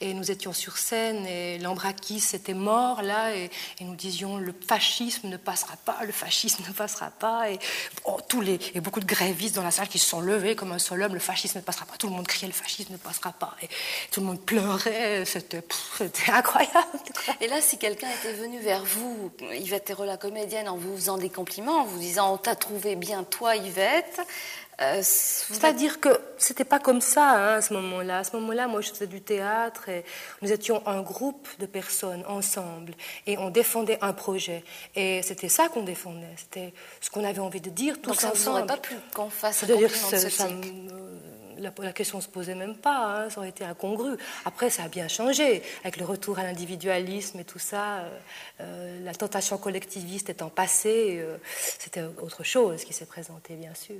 et 0.00 0.14
nous 0.14 0.30
étions 0.30 0.52
sur 0.52 0.78
scène 0.78 1.26
et 1.26 1.58
Lambrakis 1.58 2.24
était 2.34 2.54
mort 2.54 3.02
là 3.02 3.34
et, 3.34 3.50
nous 3.80 3.96
disions 3.96 4.38
le 4.38 4.54
fascisme 4.66 5.28
ne 5.28 5.36
passera 5.36 5.76
pas, 5.76 5.98
le 6.04 6.12
fascisme 6.12 6.62
ne 6.66 6.72
passera 6.72 7.10
pas 7.10 7.50
et 7.50 7.58
tous 8.28 8.40
les 8.40 8.58
et 8.74 8.80
beaucoup 8.80 9.00
de 9.00 9.06
grévistes 9.06 9.56
dans 9.56 9.62
la 9.62 9.70
salle 9.70 9.88
qui 9.88 9.98
se 9.98 10.06
sont 10.06 10.20
levés 10.20 10.54
comme 10.54 10.72
un 10.72 10.78
seul 10.78 11.02
homme, 11.02 11.14
le 11.14 11.20
fascisme 11.20 11.58
ne 11.58 11.64
passera 11.64 11.84
pas. 11.86 11.96
Tout 11.96 12.08
le 12.08 12.14
monde 12.14 12.26
criait 12.26 12.46
le 12.46 12.54
fascisme 12.54 12.92
ne 12.92 12.98
passera 12.98 13.32
pas 13.32 13.56
et 13.62 13.68
tout 14.10 14.20
le 14.20 14.26
monde 14.26 14.40
pleurait. 14.40 15.24
C'était 15.24 15.62
incroyable. 16.28 16.72
Et 17.40 17.48
là, 17.48 17.60
si 17.60 17.78
quelqu'un 17.78 18.08
était 18.20 18.34
venu 18.34 18.60
vers 18.60 18.84
vous, 18.84 19.30
Yvette 19.52 19.86
Thérault, 19.86 20.04
la 20.04 20.16
comédienne, 20.16 20.68
en 20.68 20.76
vous 20.76 20.96
faisant 20.96 21.18
des 21.18 21.30
compliments, 21.30 21.80
en 21.80 21.84
vous 21.84 21.98
disant 21.98 22.32
on 22.32 22.36
t'a 22.36 22.54
trouvé 22.54 22.96
bien 22.96 23.24
toi, 23.36 23.56
Yvette, 23.56 24.20
Euh, 24.80 25.00
C'est-à-dire 25.02 26.00
que 26.00 26.08
c'était 26.38 26.64
pas 26.64 26.80
comme 26.80 27.00
ça 27.00 27.24
hein, 27.30 27.54
à 27.58 27.60
ce 27.60 27.72
moment-là. 27.74 28.18
À 28.18 28.24
ce 28.24 28.34
moment-là, 28.36 28.66
moi, 28.68 28.80
je 28.80 28.88
faisais 28.88 29.06
du 29.06 29.20
théâtre 29.20 29.88
et 29.88 30.02
nous 30.40 30.50
étions 30.50 30.82
un 30.86 31.02
groupe 31.02 31.46
de 31.58 31.66
personnes 31.66 32.24
ensemble 32.26 32.94
et 33.26 33.36
on 33.38 33.50
défendait 33.50 33.98
un 34.00 34.14
projet. 34.14 34.64
Et 34.96 35.22
c'était 35.22 35.50
ça 35.50 35.68
qu'on 35.68 35.82
défendait. 35.82 36.34
C'était 36.36 36.72
ce 37.00 37.10
qu'on 37.10 37.24
avait 37.24 37.40
envie 37.40 37.60
de 37.60 37.70
dire 37.70 38.00
tous 38.00 38.10
Donc 38.10 38.20
ça 38.20 38.30
ensemble. 38.32 38.66
pas 38.66 38.78
pu 38.78 38.94
qu'on 39.14 39.30
fasse 39.30 39.64
la, 41.58 41.92
question 41.92 42.18
ne 42.18 42.22
se 42.22 42.28
posait 42.28 42.54
même 42.54 42.76
pas, 42.76 43.24
hein, 43.24 43.30
ça 43.30 43.38
aurait 43.38 43.48
été 43.48 43.64
incongru. 43.64 44.16
Après, 44.44 44.70
ça 44.70 44.84
a 44.84 44.88
bien 44.88 45.08
changé, 45.08 45.62
avec 45.82 45.96
le 45.96 46.04
retour 46.04 46.38
à 46.38 46.42
l'individualisme 46.42 47.40
et 47.40 47.44
tout 47.44 47.58
ça, 47.58 47.98
euh, 47.98 48.18
euh, 48.60 49.04
la 49.04 49.14
tentation 49.14 49.58
collectiviste 49.58 50.30
étant 50.30 50.50
passée, 50.50 51.18
euh, 51.18 51.36
c'était 51.78 52.02
autre 52.02 52.44
chose 52.44 52.84
qui 52.84 52.92
s'est 52.92 53.06
présenté, 53.06 53.54
bien 53.54 53.74
sûr. 53.74 53.96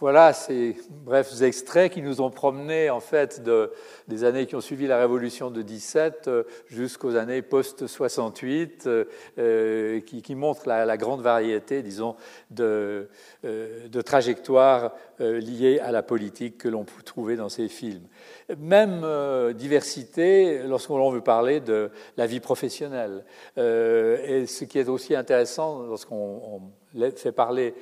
Voilà 0.00 0.32
ces 0.32 0.76
brefs 0.88 1.42
extraits 1.42 1.92
qui 1.92 2.02
nous 2.02 2.20
ont 2.20 2.30
promenés 2.30 2.88
en 2.88 3.00
fait 3.00 3.42
de, 3.42 3.72
des 4.06 4.22
années 4.22 4.46
qui 4.46 4.54
ont 4.54 4.60
suivi 4.60 4.86
la 4.86 4.96
Révolution 4.96 5.50
de 5.50 5.60
17 5.60 6.28
euh, 6.28 6.44
jusqu'aux 6.68 7.16
années 7.16 7.42
post-68, 7.42 8.86
euh, 8.86 9.04
euh, 9.38 10.00
qui, 10.00 10.34
montrent 10.36 10.68
la, 10.68 10.96
grande 10.96 11.20
variété, 11.20 11.82
disons, 11.82 12.14
de, 12.52 13.08
de 13.42 14.00
trajectoires 14.00 14.92
liées 15.18 15.80
à 15.80 15.90
la 15.90 16.04
politique 16.04 16.58
que 16.58 16.68
l'on 16.68 16.84
peut 16.84 17.02
trouver 17.02 17.34
dans 17.34 17.48
ces 17.48 17.66
films. 17.66 18.06
Même 18.56 19.04
diversité 19.54 20.62
lorsqu'on 20.62 21.10
veut 21.10 21.22
parler 21.22 21.58
de 21.60 21.90
la 22.16 22.26
vie 22.26 22.40
professionnelle. 22.40 23.24
et 23.56 24.44
ce 24.46 24.64
qui 24.64 24.78
est 24.78 24.88
aussi 24.88 25.16
intéressant 25.16 25.82
lorsqu'on 25.82 26.62
fait 27.16 27.32
parler 27.32 27.74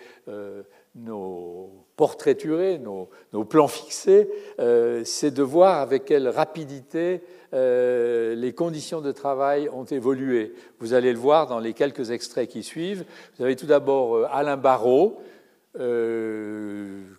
nos 0.96 1.86
portraiturés, 1.96 2.78
nos, 2.78 3.08
nos 3.32 3.44
plans 3.44 3.68
fixés, 3.68 4.28
euh, 4.58 5.02
c'est 5.04 5.30
de 5.30 5.42
voir 5.42 5.80
avec 5.80 6.04
quelle 6.04 6.28
rapidité 6.28 7.22
euh, 7.54 8.34
les 8.34 8.52
conditions 8.52 9.00
de 9.00 9.12
travail 9.12 9.68
ont 9.70 9.84
évolué. 9.84 10.54
Vous 10.78 10.92
allez 10.92 11.12
le 11.12 11.18
voir 11.18 11.46
dans 11.46 11.58
les 11.58 11.72
quelques 11.72 12.10
extraits 12.10 12.48
qui 12.48 12.62
suivent. 12.62 13.04
Vous 13.36 13.44
avez 13.44 13.56
tout 13.56 13.66
d'abord 13.66 14.16
euh, 14.16 14.26
Alain 14.30 14.56
Barrault, 14.56 15.20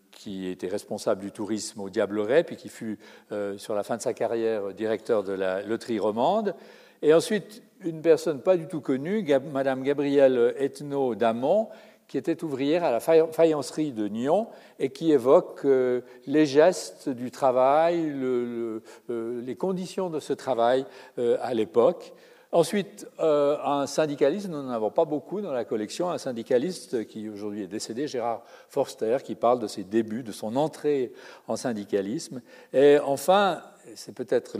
qui 0.09 0.47
était 0.47 0.67
responsable 0.67 1.21
du 1.21 1.31
tourisme 1.31 1.79
au 1.79 1.91
Diableret, 1.91 2.43
puis 2.43 2.55
qui 2.55 2.69
fut, 2.69 2.97
sur 3.57 3.75
la 3.75 3.83
fin 3.83 3.97
de 3.97 4.01
sa 4.01 4.15
carrière, 4.15 4.73
directeur 4.73 5.23
de 5.23 5.31
la 5.31 5.61
loterie 5.61 5.99
romande. 5.99 6.55
Et 7.03 7.13
ensuite, 7.13 7.61
une 7.81 8.01
personne 8.01 8.41
pas 8.41 8.57
du 8.57 8.67
tout 8.67 8.81
connue, 8.81 9.23
Madame 9.53 9.83
Gabrielle 9.83 10.55
Ethno 10.57 11.13
d'Amont, 11.13 11.69
qui 12.07 12.17
était 12.17 12.43
ouvrière 12.43 12.83
à 12.83 12.91
la 12.91 12.99
faïencerie 12.99 13.91
de 13.91 14.07
Nyon 14.07 14.47
et 14.79 14.89
qui 14.89 15.11
évoque 15.11 15.61
euh, 15.65 16.01
les 16.25 16.45
gestes 16.45 17.09
du 17.09 17.31
travail, 17.31 18.09
euh, 18.09 18.79
les 19.09 19.55
conditions 19.55 20.09
de 20.09 20.19
ce 20.19 20.33
travail 20.33 20.85
euh, 21.19 21.37
à 21.41 21.53
l'époque. 21.53 22.13
Ensuite, 22.53 23.05
un 23.19 23.85
syndicaliste, 23.87 24.47
nous 24.47 24.63
n'en 24.63 24.69
avons 24.69 24.89
pas 24.89 25.03
beaucoup 25.03 25.41
dans 25.41 25.51
la 25.51 25.65
collection, 25.65 26.09
un 26.09 26.17
syndicaliste 26.17 27.05
qui 27.05 27.27
aujourd'hui 27.27 27.63
est 27.63 27.67
décédé, 27.67 28.07
Gérard 28.07 28.41
Forster, 28.69 29.17
qui 29.21 29.35
parle 29.35 29.59
de 29.59 29.67
ses 29.67 29.83
débuts, 29.83 30.23
de 30.23 30.31
son 30.31 30.55
entrée 30.55 31.11
en 31.49 31.57
syndicalisme. 31.57 32.41
Et 32.71 32.99
enfin, 33.03 33.61
c'est 33.95 34.15
peut-être 34.15 34.57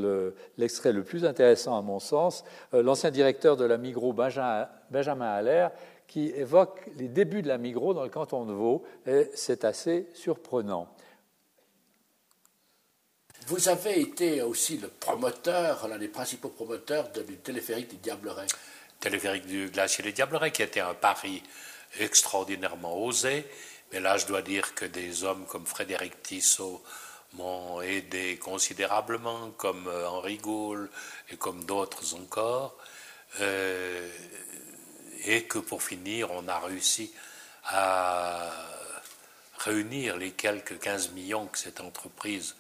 l'extrait 0.58 0.92
le, 0.92 1.02
plus 1.02 1.24
intéressant 1.24 1.78
à 1.78 1.82
mon 1.82 2.00
sens, 2.00 2.44
l'ancien 2.74 3.10
directeur 3.10 3.56
de 3.56 3.64
la 3.64 3.78
Migros, 3.78 4.12
Benjamin, 4.12 4.68
Benjamin 4.92 5.30
Allaire, 5.30 5.72
qui 6.08 6.30
évoque 6.30 6.82
les 6.96 7.08
débuts 7.08 7.42
de 7.42 7.48
la 7.48 7.58
Migros 7.58 7.94
dans 7.94 8.04
le 8.04 8.10
canton 8.10 8.46
de 8.46 8.54
Vaud, 8.54 8.84
et 9.06 9.30
c'est 9.36 9.66
assez 9.66 10.08
surprenant. 10.14 10.88
Vous 13.48 13.70
avez 13.70 14.02
été 14.02 14.42
aussi 14.42 14.78
le 14.78 14.90
promoteur, 14.90 15.88
l'un 15.88 15.98
des 15.98 16.10
principaux 16.10 16.50
promoteurs 16.50 17.10
du 17.10 17.38
téléphérique 17.38 17.90
du 17.90 17.96
Diableret. 17.98 18.48
Téléphérique 19.00 19.46
du 19.46 19.70
glacier 19.70 20.04
du 20.04 20.12
Diableret, 20.12 20.52
qui 20.52 20.64
était 20.64 20.82
un 20.82 20.94
pari 20.94 21.44
extraordinairement 22.00 23.02
osé, 23.02 23.46
mais 23.92 24.00
là 24.00 24.18
je 24.18 24.26
dois 24.26 24.42
dire 24.42 24.76
que 24.76 24.86
des 24.86 25.24
hommes 25.24 25.46
comme 25.46 25.66
Frédéric 25.66 26.22
Tissot 26.24 26.84
m'ont 27.34 27.82
aidé 27.82 28.38
considérablement, 28.38 29.52
comme 29.52 29.88
euh, 29.88 30.10
Henri 30.10 30.38
Gaulle 30.38 30.90
et 31.30 31.38
comme 31.38 31.64
d'autres 31.64 32.16
encore. 32.16 32.78
Euh, 33.40 34.10
et 35.26 35.44
que 35.44 35.60
pour 35.60 35.84
finir, 35.84 36.32
on 36.32 36.48
a 36.48 36.60
réussi 36.60 37.14
à 37.66 38.50
réunir 39.60 40.18
les 40.18 40.32
quelques 40.32 40.80
15 40.80 41.12
millions 41.12 41.48
que 41.48 41.58
cette 41.58 41.82
entreprise 41.82 42.56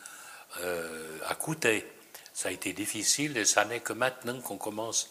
euh, 0.61 1.17
a 1.27 1.35
coûté. 1.35 1.85
Ça 2.33 2.49
a 2.49 2.51
été 2.51 2.73
difficile 2.73 3.37
et 3.37 3.45
ça 3.45 3.65
n'est 3.65 3.79
que 3.79 3.93
maintenant 3.93 4.39
qu'on 4.41 4.57
commence 4.57 5.09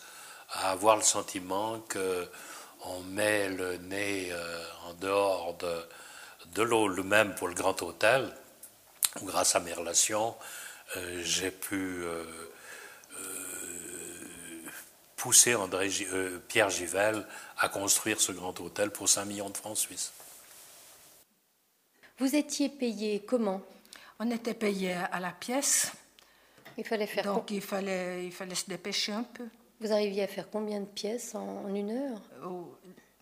à 0.50 0.70
avoir 0.70 0.96
le 0.96 1.02
sentiment 1.02 1.80
qu'on 1.90 3.00
met 3.08 3.48
le 3.48 3.76
nez 3.78 4.28
euh, 4.30 4.64
en 4.86 4.94
dehors 4.94 5.54
de, 5.54 5.86
de 6.54 6.62
l'eau. 6.62 6.88
Le 6.88 7.02
même 7.02 7.34
pour 7.34 7.48
le 7.48 7.54
Grand 7.54 7.80
Hôtel, 7.82 8.32
grâce 9.22 9.56
à 9.56 9.60
mes 9.60 9.72
relations, 9.72 10.36
euh, 10.96 11.20
j'ai 11.22 11.50
pu 11.50 12.04
pousser 15.16 15.54
André, 15.54 15.90
Pierre 16.48 16.70
Givel 16.70 17.26
à 17.58 17.68
construire 17.68 18.20
ce 18.20 18.32
grand 18.32 18.58
hôtel 18.60 18.90
pour 18.90 19.08
5 19.08 19.24
millions 19.24 19.50
de 19.50 19.56
francs 19.56 19.78
suisses. 19.78 20.12
Vous 22.18 22.34
étiez 22.34 22.68
payé 22.68 23.24
comment? 23.26 23.60
On 24.18 24.30
était 24.30 24.54
payé 24.54 24.94
à 24.94 25.20
la 25.20 25.32
pièce. 25.32 25.92
Il 26.78 26.84
fallait 26.84 27.06
faire 27.06 27.24
Donc 27.24 27.50
il 27.50 27.60
fallait, 27.60 28.24
il 28.24 28.32
fallait 28.32 28.54
se 28.54 28.66
dépêcher 28.66 29.12
un 29.12 29.22
peu. 29.22 29.46
Vous 29.80 29.92
arriviez 29.92 30.22
à 30.22 30.26
faire 30.26 30.48
combien 30.50 30.80
de 30.80 30.86
pièces 30.86 31.34
en, 31.34 31.74
une 31.74 31.90
heure? 31.90 32.22
Oh, 32.44 32.74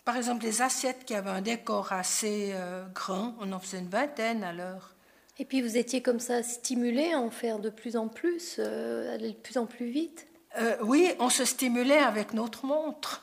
Par 0.04 0.16
exemple, 0.16 0.44
les 0.44 0.62
assiettes 0.62 1.04
qui 1.04 1.14
avaient 1.14 1.30
un 1.30 1.42
décor 1.42 1.92
assez 1.92 2.52
euh, 2.54 2.84
grand, 2.94 3.34
on 3.40 3.50
en 3.52 3.58
faisait 3.58 3.80
une 3.80 3.88
vingtaine 3.88 4.44
à 4.44 4.52
l'heure. 4.52 4.94
Et 5.38 5.44
puis 5.44 5.62
vous 5.62 5.76
étiez 5.76 6.00
comme 6.00 6.20
ça 6.20 6.44
stimulé 6.44 7.12
à 7.12 7.18
en 7.18 7.30
faire 7.30 7.58
de 7.58 7.70
plus 7.70 7.96
en 7.96 8.06
plus, 8.06 8.56
euh, 8.60 9.12
aller 9.12 9.30
de 9.30 9.36
plus 9.36 9.58
en 9.58 9.66
plus 9.66 9.90
vite? 9.90 10.28
Euh, 10.58 10.76
Oui, 10.82 11.12
on 11.18 11.30
se 11.30 11.44
stimulait 11.44 11.98
avec 11.98 12.32
notre 12.32 12.66
montre. 12.66 13.22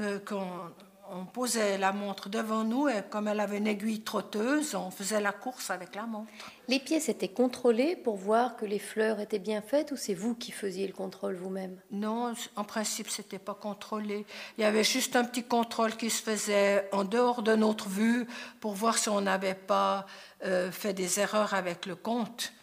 Euh, 0.00 0.18
qu'on 0.20 0.72
on 1.14 1.26
posait 1.26 1.76
la 1.76 1.92
montre 1.92 2.30
devant 2.30 2.64
nous 2.64 2.88
et 2.88 3.02
comme 3.10 3.28
elle 3.28 3.40
avait 3.40 3.58
une 3.58 3.66
aiguille 3.66 4.00
trotteuse, 4.00 4.74
on 4.74 4.90
faisait 4.90 5.20
la 5.20 5.32
course 5.32 5.70
avec 5.70 5.94
la 5.94 6.06
montre. 6.06 6.30
Les 6.68 6.80
pièces 6.80 7.10
étaient 7.10 7.28
contrôlées 7.28 7.96
pour 7.96 8.16
voir 8.16 8.56
que 8.56 8.64
les 8.64 8.78
fleurs 8.78 9.20
étaient 9.20 9.38
bien 9.38 9.60
faites 9.60 9.92
ou 9.92 9.96
c'est 9.96 10.14
vous 10.14 10.34
qui 10.34 10.52
faisiez 10.52 10.86
le 10.86 10.94
contrôle 10.94 11.34
vous-même? 11.34 11.76
Non, 11.90 12.32
en 12.56 12.64
principe, 12.64 13.10
c'était 13.10 13.38
pas 13.38 13.54
contrôlé. 13.54 14.24
Il 14.56 14.62
y 14.62 14.64
avait 14.64 14.84
juste 14.84 15.14
un 15.14 15.24
petit 15.24 15.44
contrôle 15.44 15.96
qui 15.96 16.08
se 16.08 16.22
faisait 16.22 16.88
en 16.92 17.04
dehors 17.04 17.42
de 17.42 17.54
notre 17.54 17.90
vue 17.90 18.26
pour 18.60 18.72
voir 18.72 18.96
si 18.96 19.10
on 19.10 19.20
n'avait 19.20 19.54
pas 19.54 20.06
euh, 20.44 20.72
fait 20.72 20.94
des 20.94 21.20
erreurs 21.20 21.52
avec 21.52 21.84
le 21.84 21.94
compte. 21.94 22.54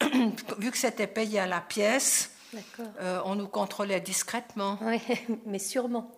Vu 0.58 0.70
que 0.70 0.78
c'était 0.78 1.06
payé 1.06 1.40
à 1.40 1.46
la 1.46 1.60
pièce, 1.60 2.31
euh, 3.00 3.20
on 3.24 3.34
nous 3.34 3.48
contrôlait 3.48 4.00
discrètement. 4.00 4.78
Oui, 4.82 5.00
mais 5.46 5.58
sûrement. 5.58 6.10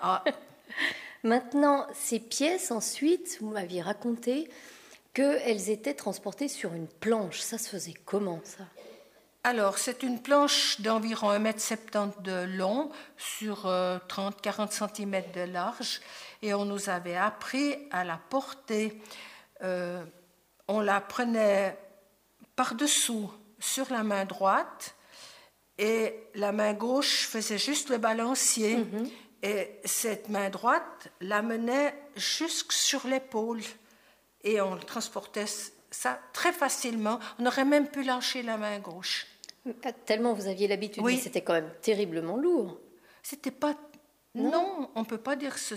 Ah. 0.00 0.24
Maintenant, 1.22 1.86
ces 1.94 2.20
pièces, 2.20 2.70
ensuite, 2.70 3.38
vous 3.40 3.50
m'aviez 3.50 3.80
raconté 3.80 4.50
qu'elles 5.14 5.70
étaient 5.70 5.94
transportées 5.94 6.48
sur 6.48 6.74
une 6.74 6.88
planche. 6.88 7.40
Ça 7.40 7.56
se 7.56 7.68
faisait 7.68 7.94
comment, 8.04 8.40
ça? 8.44 8.64
Alors, 9.46 9.76
c'est 9.76 10.02
une 10.02 10.22
planche 10.22 10.80
d'environ 10.80 11.30
1,70 11.30 11.96
m 11.96 12.12
de 12.20 12.56
long 12.56 12.90
sur 13.18 13.66
30-40 13.66 13.66
euh, 13.66 14.88
cm 14.88 15.22
de 15.34 15.40
large 15.52 16.00
et 16.40 16.54
on 16.54 16.64
nous 16.64 16.88
avait 16.88 17.16
appris 17.16 17.76
à 17.90 18.04
la 18.04 18.18
porter. 18.30 19.00
Euh, 19.62 20.02
on 20.66 20.80
la 20.80 21.00
prenait 21.02 21.78
par-dessous 22.56 23.30
sur 23.58 23.90
la 23.90 24.02
main 24.02 24.24
droite 24.24 24.94
et 25.78 26.14
la 26.34 26.52
main 26.52 26.72
gauche 26.72 27.26
faisait 27.26 27.58
juste 27.58 27.90
le 27.90 27.98
balancier. 27.98 28.76
Mhm. 28.76 29.10
Et 29.42 29.68
cette 29.84 30.30
main 30.30 30.48
droite 30.48 31.08
l'amenait 31.20 31.94
jusque 32.16 32.72
sur 32.72 33.06
l'épaule. 33.06 33.60
Et 34.42 34.60
on 34.60 34.76
transportait 34.78 35.44
ça 35.90 36.18
très 36.32 36.52
facilement. 36.52 37.18
On 37.38 37.46
aurait 37.46 37.64
même 37.64 37.88
pu 37.88 38.02
lâcher 38.02 38.42
la 38.42 38.56
main 38.56 38.78
gauche. 38.78 39.26
Pas 39.82 39.92
tellement 39.92 40.34
vous 40.34 40.46
aviez 40.46 40.68
l'habitude, 40.68 41.02
oui. 41.02 41.18
c'était 41.18 41.40
quand 41.40 41.54
même 41.54 41.70
terriblement 41.80 42.36
lourd. 42.36 42.78
C'était 43.22 43.50
pas. 43.50 43.74
Non, 44.34 44.90
on 44.94 45.04
peut 45.04 45.18
pas 45.18 45.36
dire 45.36 45.56
ce. 45.58 45.74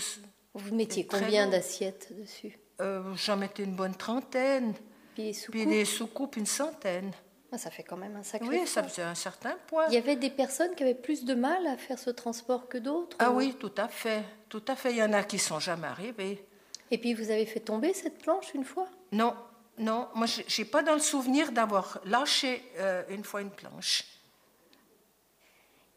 Vous 0.53 0.75
mettiez 0.75 1.05
combien 1.05 1.47
d'assiettes 1.47 2.11
dessus? 2.19 2.57
Euh, 2.81 3.15
J'en 3.15 3.37
mettais 3.37 3.63
une 3.63 3.75
bonne 3.75 3.95
trentaine. 3.95 4.73
Puis 5.15 5.33
des 5.51 5.65
des 5.65 5.85
soucoupes, 5.85 6.35
une 6.35 6.45
centaine. 6.45 7.11
Ah, 7.51 7.57
ça 7.57 7.71
fait 7.71 7.83
quand 7.83 7.95
même 7.95 8.15
un 8.17 8.23
sacré. 8.23 8.47
Oui, 8.49 8.67
ça 8.67 8.83
faisait 8.83 9.03
un 9.03 9.15
certain 9.15 9.55
poids. 9.67 9.85
Il 9.87 9.93
y 9.93 9.97
avait 9.97 10.17
des 10.17 10.29
personnes 10.29 10.75
qui 10.75 10.83
avaient 10.83 10.93
plus 10.93 11.23
de 11.23 11.33
mal 11.33 11.65
à 11.65 11.77
faire 11.77 11.97
ce 11.97 12.09
transport 12.09 12.67
que 12.67 12.77
d'autres 12.77 13.15
Ah 13.19 13.31
oui, 13.31 13.55
tout 13.57 13.71
à 13.77 13.87
fait. 13.87 14.23
Tout 14.49 14.63
à 14.67 14.75
fait. 14.75 14.91
Il 14.91 14.97
y 14.97 15.03
en 15.03 15.13
a 15.13 15.23
qui 15.23 15.39
sont 15.39 15.59
jamais 15.59 15.87
arrivés. 15.87 16.45
Et 16.91 16.97
puis 16.97 17.13
vous 17.13 17.31
avez 17.31 17.45
fait 17.45 17.61
tomber 17.61 17.93
cette 17.93 18.17
planche 18.19 18.53
une 18.53 18.65
fois? 18.65 18.87
Non, 19.13 19.33
non. 19.77 20.09
Moi, 20.13 20.25
je 20.27 20.61
n'ai 20.61 20.65
pas 20.65 20.83
dans 20.83 20.93
le 20.93 20.99
souvenir 20.99 21.51
d'avoir 21.53 21.99
lâché 22.05 22.61
euh, 22.77 23.03
une 23.09 23.23
fois 23.23 23.41
une 23.41 23.51
planche. 23.51 24.03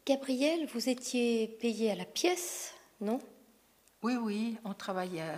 Gabriel, 0.05 0.67
vous 0.73 0.89
étiez 0.89 1.47
payé 1.59 1.91
à 1.91 1.95
la 1.95 2.05
pièce, 2.05 2.73
non? 3.01 3.19
Oui, 4.03 4.15
oui, 4.15 4.57
on 4.65 4.73
travaillait. 4.73 5.35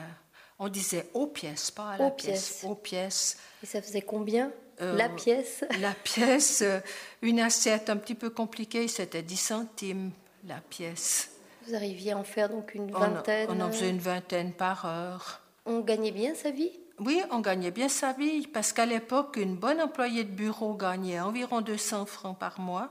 On 0.58 0.70
disait 0.70 1.10
aux 1.14 1.28
pièces, 1.28 1.72
pas 1.72 1.90
à 1.92 1.98
la 1.98 2.12
pièce. 2.12 2.64
Aux 2.64 2.76
pièces. 2.76 3.38
Et 3.62 3.66
ça 3.66 3.82
faisait 3.82 4.02
combien? 4.02 4.52
Euh, 4.82 4.96
La 4.96 5.10
pièce 5.10 5.64
La 5.82 5.94
pièce, 5.94 6.62
euh, 6.62 6.80
une 7.22 7.40
assiette 7.40 7.90
un 7.90 7.98
petit 7.98 8.16
peu 8.16 8.30
compliquée, 8.30 8.88
c'était 8.88 9.24
10 9.24 9.38
centimes 9.38 10.12
la 10.48 10.60
pièce. 10.70 11.32
Vous 11.68 11.76
arriviez 11.76 12.12
à 12.12 12.18
en 12.18 12.24
faire 12.24 12.50
donc 12.50 12.74
une 12.76 12.92
vingtaine 12.92 13.48
On, 13.50 13.62
en 13.62 13.72
faisait 13.72 13.90
une 13.90 14.00
vingtaine 14.00 14.52
par 14.54 14.86
heure. 14.86 15.42
On 15.66 15.80
gagnait 15.80 16.12
bien 16.12 16.36
sa 16.36 16.52
vie? 16.52 16.72
Oui, 17.00 17.22
on 17.32 17.40
gagnait 17.40 17.72
bien 17.72 17.90
sa 17.90 18.14
vie, 18.14 18.48
parce 18.48 18.74
qu'à 18.74 18.86
l'époque, 18.86 19.38
une 19.38 19.56
bonne 19.56 19.82
employée 19.82 20.24
de 20.24 20.32
bureau 20.32 20.74
gagnait 20.76 21.20
environ 21.20 21.62
200 21.62 22.06
francs 22.06 22.38
par 22.38 22.60
mois. 22.60 22.90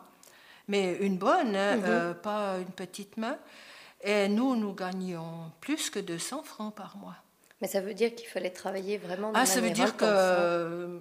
Mais 0.68 0.96
une 1.00 1.18
bonne, 1.18 1.54
hein, 1.54 1.76
mhm. 1.76 1.84
euh, 1.86 2.14
pas 2.14 2.56
une 2.58 2.72
petite 2.72 3.16
main. 3.16 3.36
Et 4.02 4.28
nous, 4.28 4.56
nous 4.56 4.72
gagnions 4.72 5.52
plus 5.60 5.90
que 5.90 5.98
200 5.98 6.42
francs 6.42 6.74
par 6.74 6.96
mois. 6.96 7.16
Mais 7.62 7.68
ça 7.68 7.80
veut 7.80 7.94
dire 7.94 8.12
qu'il 8.16 8.26
fallait 8.26 8.50
travailler 8.50 8.98
vraiment 8.98 9.30
de 9.30 9.38
Ah, 9.38 9.46
ça 9.46 9.60
veut 9.60 9.70
dire 9.70 9.96
qu'il 9.96 10.08
hein. 10.08 11.00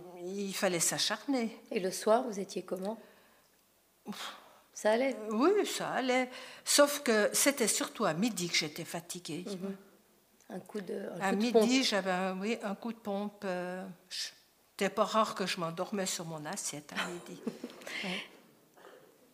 fallait 0.53 0.79
s'acharner. 0.79 1.59
Et 1.71 1.79
le 1.79 1.89
soir, 1.89 2.21
vous 2.21 2.39
étiez 2.39 2.61
comment? 2.61 2.99
Ça 4.71 4.91
allait? 4.91 5.17
Oui, 5.31 5.65
ça 5.65 5.89
allait. 5.89 6.29
Sauf 6.63 7.01
que 7.01 7.31
c'était 7.33 7.67
surtout 7.67 8.05
à 8.05 8.13
midi 8.13 8.47
que 8.47 8.55
j'étais 8.55 8.85
fatiguée. 8.85 9.43
Mhm. 9.47 9.75
Un 10.49 10.59
coup 10.59 10.81
de 10.81 11.09
un 11.19 11.29
À 11.29 11.31
midi, 11.31 11.83
j'avais 11.83 12.11
un, 12.11 12.39
oui, 12.39 12.59
un 12.61 12.75
coup 12.75 12.93
de 12.93 12.99
pompe. 12.99 13.41
Euh, 13.43 13.83
c'était 14.09 14.93
pas 14.93 15.05
rare 15.05 15.33
que 15.33 15.47
je 15.47 15.59
m'endormais 15.59 16.05
sur 16.05 16.25
mon 16.25 16.45
assiette 16.45 16.93
à 16.93 17.07
midi. 17.07 17.41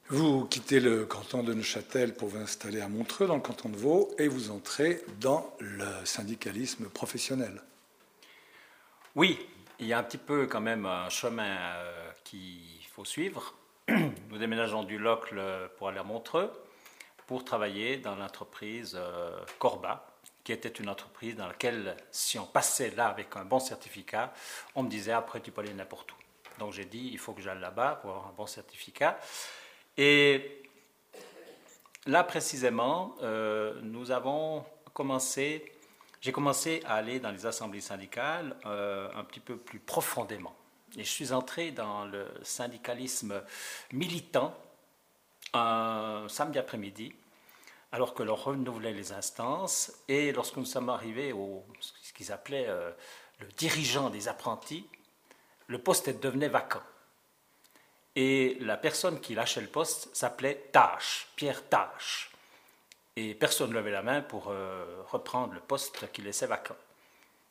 Vous 0.10 0.46
quittez 0.46 0.80
le 0.80 1.06
canton 1.06 1.44
de 1.44 1.54
Neuchâtel 1.54 2.14
pour 2.14 2.30
vous 2.30 2.38
installer 2.38 2.80
à 2.80 2.88
Montreux, 2.88 3.28
dans 3.28 3.36
le 3.36 3.42
canton 3.42 3.68
de 3.68 3.76
Vaud, 3.76 4.16
et 4.18 4.30
vous 4.30 4.52
entrez 4.52 5.04
dans 5.20 5.54
le 5.60 5.86
syndicalisme 6.06 6.88
professionnel. 6.88 7.62
Oui, 9.16 9.38
il 9.80 9.88
y 9.88 9.92
a 9.92 10.00
un 10.00 10.04
petit 10.04 10.18
peu 10.18 10.48
quand 10.48 10.62
même 10.62 10.86
un 10.86 11.10
chemin 11.10 11.58
euh, 11.58 12.10
qu'il 12.24 12.86
faut 12.90 13.04
suivre. 13.04 13.54
Nous 13.90 14.38
déménageons 14.38 14.84
du 14.84 14.98
Locle 14.98 15.42
pour 15.78 15.90
aller 15.90 16.00
à 16.00 16.04
Montreux 16.04 16.54
pour 17.26 17.44
travailler 17.44 17.98
dans 17.98 18.16
l'entreprise 18.16 18.96
euh, 18.98 19.38
Corba, 19.60 20.08
qui 20.46 20.54
était 20.54 20.70
une 20.70 20.88
entreprise 20.88 21.36
dans 21.36 21.48
laquelle, 21.48 21.98
si 22.12 22.40
on 22.40 22.46
passait 22.46 22.92
là 22.92 23.08
avec 23.10 23.36
un 23.36 23.44
bon 23.44 23.60
certificat, 23.60 24.34
on 24.74 24.84
me 24.84 24.90
disait 24.90 25.12
après 25.12 25.42
tu 25.42 25.52
peux 25.52 25.60
aller 25.60 25.74
n'importe 25.74 26.14
où. 26.14 26.16
Donc 26.60 26.72
j'ai 26.72 26.86
dit 26.86 27.10
il 27.12 27.20
faut 27.20 27.34
que 27.34 27.42
j'aille 27.42 27.60
là-bas 27.60 28.00
pour 28.02 28.12
avoir 28.12 28.28
un 28.28 28.34
bon 28.38 28.48
certificat. 28.48 29.20
Et 29.98 30.64
là 32.06 32.24
précisément, 32.24 33.16
euh, 33.22 33.80
nous 33.82 34.12
avons 34.12 34.64
commencé, 34.94 35.72
j'ai 36.22 36.32
commencé 36.32 36.82
à 36.86 36.96
aller 36.96 37.20
dans 37.20 37.32
les 37.32 37.46
assemblées 37.46 37.82
syndicales 37.82 38.56
euh, 38.66 39.10
un 39.16 39.24
petit 39.24 39.40
peu 39.40 39.58
plus 39.58 39.80
profondément. 39.80 40.56
Et 40.96 41.04
je 41.04 41.10
suis 41.10 41.34
entré 41.34 41.72
dans 41.72 42.06
le 42.06 42.28
syndicalisme 42.44 43.44
militant 43.92 44.56
un 45.54 46.26
samedi 46.30 46.60
après-midi, 46.60 47.14
alors 47.92 48.14
que 48.14 48.24
l'on 48.24 48.36
renouvelait 48.36 48.94
les 48.94 49.12
instances, 49.14 49.92
et 50.08 50.32
lorsque 50.32 50.58
nous 50.58 50.66
sommes 50.66 50.90
arrivés 50.90 51.32
au 51.32 51.66
ce 51.80 52.14
qu'ils 52.14 52.32
appelaient 52.32 52.68
euh, 52.68 52.92
le 53.40 53.48
dirigeant 53.58 54.10
des 54.10 54.28
apprentis, 54.28 54.88
le 55.68 55.80
poste 55.80 56.10
devenait 56.22 56.50
vacant. 56.50 56.82
Et 58.20 58.58
la 58.62 58.78
personne 58.78 59.22
qui 59.22 59.36
lâchait 59.36 59.62
le 59.62 59.68
poste 59.68 60.10
s'appelait 60.12 60.70
Tâche, 60.72 61.28
Pierre 61.36 61.70
Tâche. 61.70 62.32
Et 63.16 63.36
personne 63.36 63.70
ne 63.70 63.76
levait 63.76 63.92
la 63.92 64.02
main 64.02 64.24
pour 64.24 64.48
euh, 64.48 65.04
reprendre 65.12 65.54
le 65.54 65.60
poste 65.60 66.12
qu'il 66.12 66.24
laissait 66.24 66.48
vacant. 66.48 66.76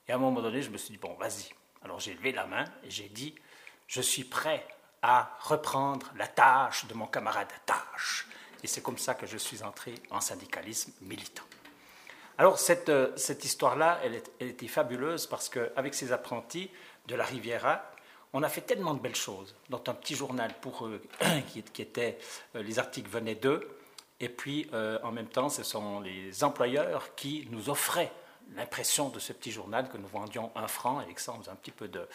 Et 0.08 0.12
à 0.12 0.16
un 0.16 0.18
moment 0.18 0.42
donné, 0.42 0.62
je 0.62 0.70
me 0.70 0.76
suis 0.76 0.90
dit, 0.90 0.98
bon, 0.98 1.14
vas-y. 1.20 1.54
Alors 1.84 2.00
j'ai 2.00 2.14
levé 2.14 2.32
la 2.32 2.46
main 2.48 2.64
et 2.82 2.90
j'ai 2.90 3.08
dit, 3.08 3.32
je 3.86 4.00
suis 4.00 4.24
prêt 4.24 4.66
à 5.02 5.38
reprendre 5.38 6.12
la 6.16 6.26
tâche 6.26 6.86
de 6.86 6.94
mon 6.94 7.06
camarade 7.06 7.46
Tâche. 7.64 8.26
Et 8.64 8.66
c'est 8.66 8.82
comme 8.82 8.98
ça 8.98 9.14
que 9.14 9.24
je 9.28 9.38
suis 9.38 9.62
entré 9.62 9.94
en 10.10 10.20
syndicalisme 10.20 10.90
militant. 11.00 11.44
Alors 12.38 12.58
cette, 12.58 12.88
euh, 12.88 13.16
cette 13.16 13.44
histoire-là, 13.44 14.00
elle, 14.02 14.20
elle, 14.40 14.48
était 14.48 14.66
fabuleuse 14.66 15.28
parce 15.28 15.48
qu'avec 15.48 15.94
ses 15.94 16.10
apprentis 16.10 16.72
de 17.06 17.14
la 17.14 17.24
Riviera, 17.24 17.88
on 18.32 18.42
a 18.42 18.48
fait 18.48 18.60
tellement 18.60 18.94
de 18.94 19.00
belles 19.00 19.14
choses, 19.14 19.54
dans 19.68 19.82
un 19.86 19.94
petit 19.94 20.14
journal 20.14 20.54
pour 20.60 20.86
eux, 20.86 21.02
qui, 21.48 21.82
était, 21.82 22.18
euh, 22.54 22.62
les 22.62 22.78
articles 22.78 23.08
venaient 23.08 23.34
d'eux, 23.34 23.68
et 24.20 24.28
puis 24.28 24.68
euh, 24.72 24.98
en 25.02 25.12
même 25.12 25.28
temps, 25.28 25.48
ce 25.48 25.62
sont 25.62 26.00
les 26.00 26.42
employeurs 26.44 27.14
qui 27.14 27.46
nous 27.50 27.68
offraient 27.68 28.12
l'impression 28.54 29.08
de 29.08 29.18
ce 29.18 29.32
petit 29.32 29.50
journal 29.50 29.88
que 29.88 29.96
nous 29.96 30.06
vendions 30.06 30.52
un 30.54 30.68
franc, 30.68 31.00
et 31.00 31.04
avec 31.04 31.18
ça 31.18 31.32
on 31.32 31.40
faisait 31.40 31.50
un 31.50 31.56
petit 31.56 31.72
peu 31.72 31.88
de, 31.88 32.08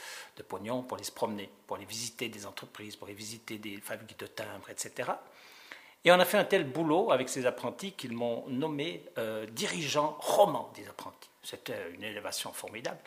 pognon 0.47 0.81
pour 0.81 0.97
les 0.97 1.03
se 1.03 1.11
promener, 1.11 1.49
pour 1.67 1.77
les 1.77 1.85
visiter 1.85 2.29
des 2.29 2.45
entreprises, 2.45 2.95
pour 2.95 3.07
les 3.07 3.13
visiter 3.13 3.57
des 3.57 3.77
fabriques 3.77 4.19
de 4.19 4.27
timbres, 4.27 4.69
etc. 4.69 5.11
Et 6.03 6.11
on 6.11 6.19
a 6.19 6.25
fait 6.25 6.37
un 6.37 6.45
tel 6.45 6.63
boulot 6.63 7.11
avec 7.11 7.29
ces 7.29 7.45
apprentis 7.45 7.91
qu'ils 7.91 8.13
m'ont 8.13 8.45
nommé 8.47 9.05
euh, 9.17 9.45
dirigeant 9.45 10.17
roman 10.19 10.71
des 10.75 10.87
apprentis. 10.87 11.29
C'était 11.43 11.91
une 11.93 12.03
élévation 12.03 12.51
formidable. 12.53 12.99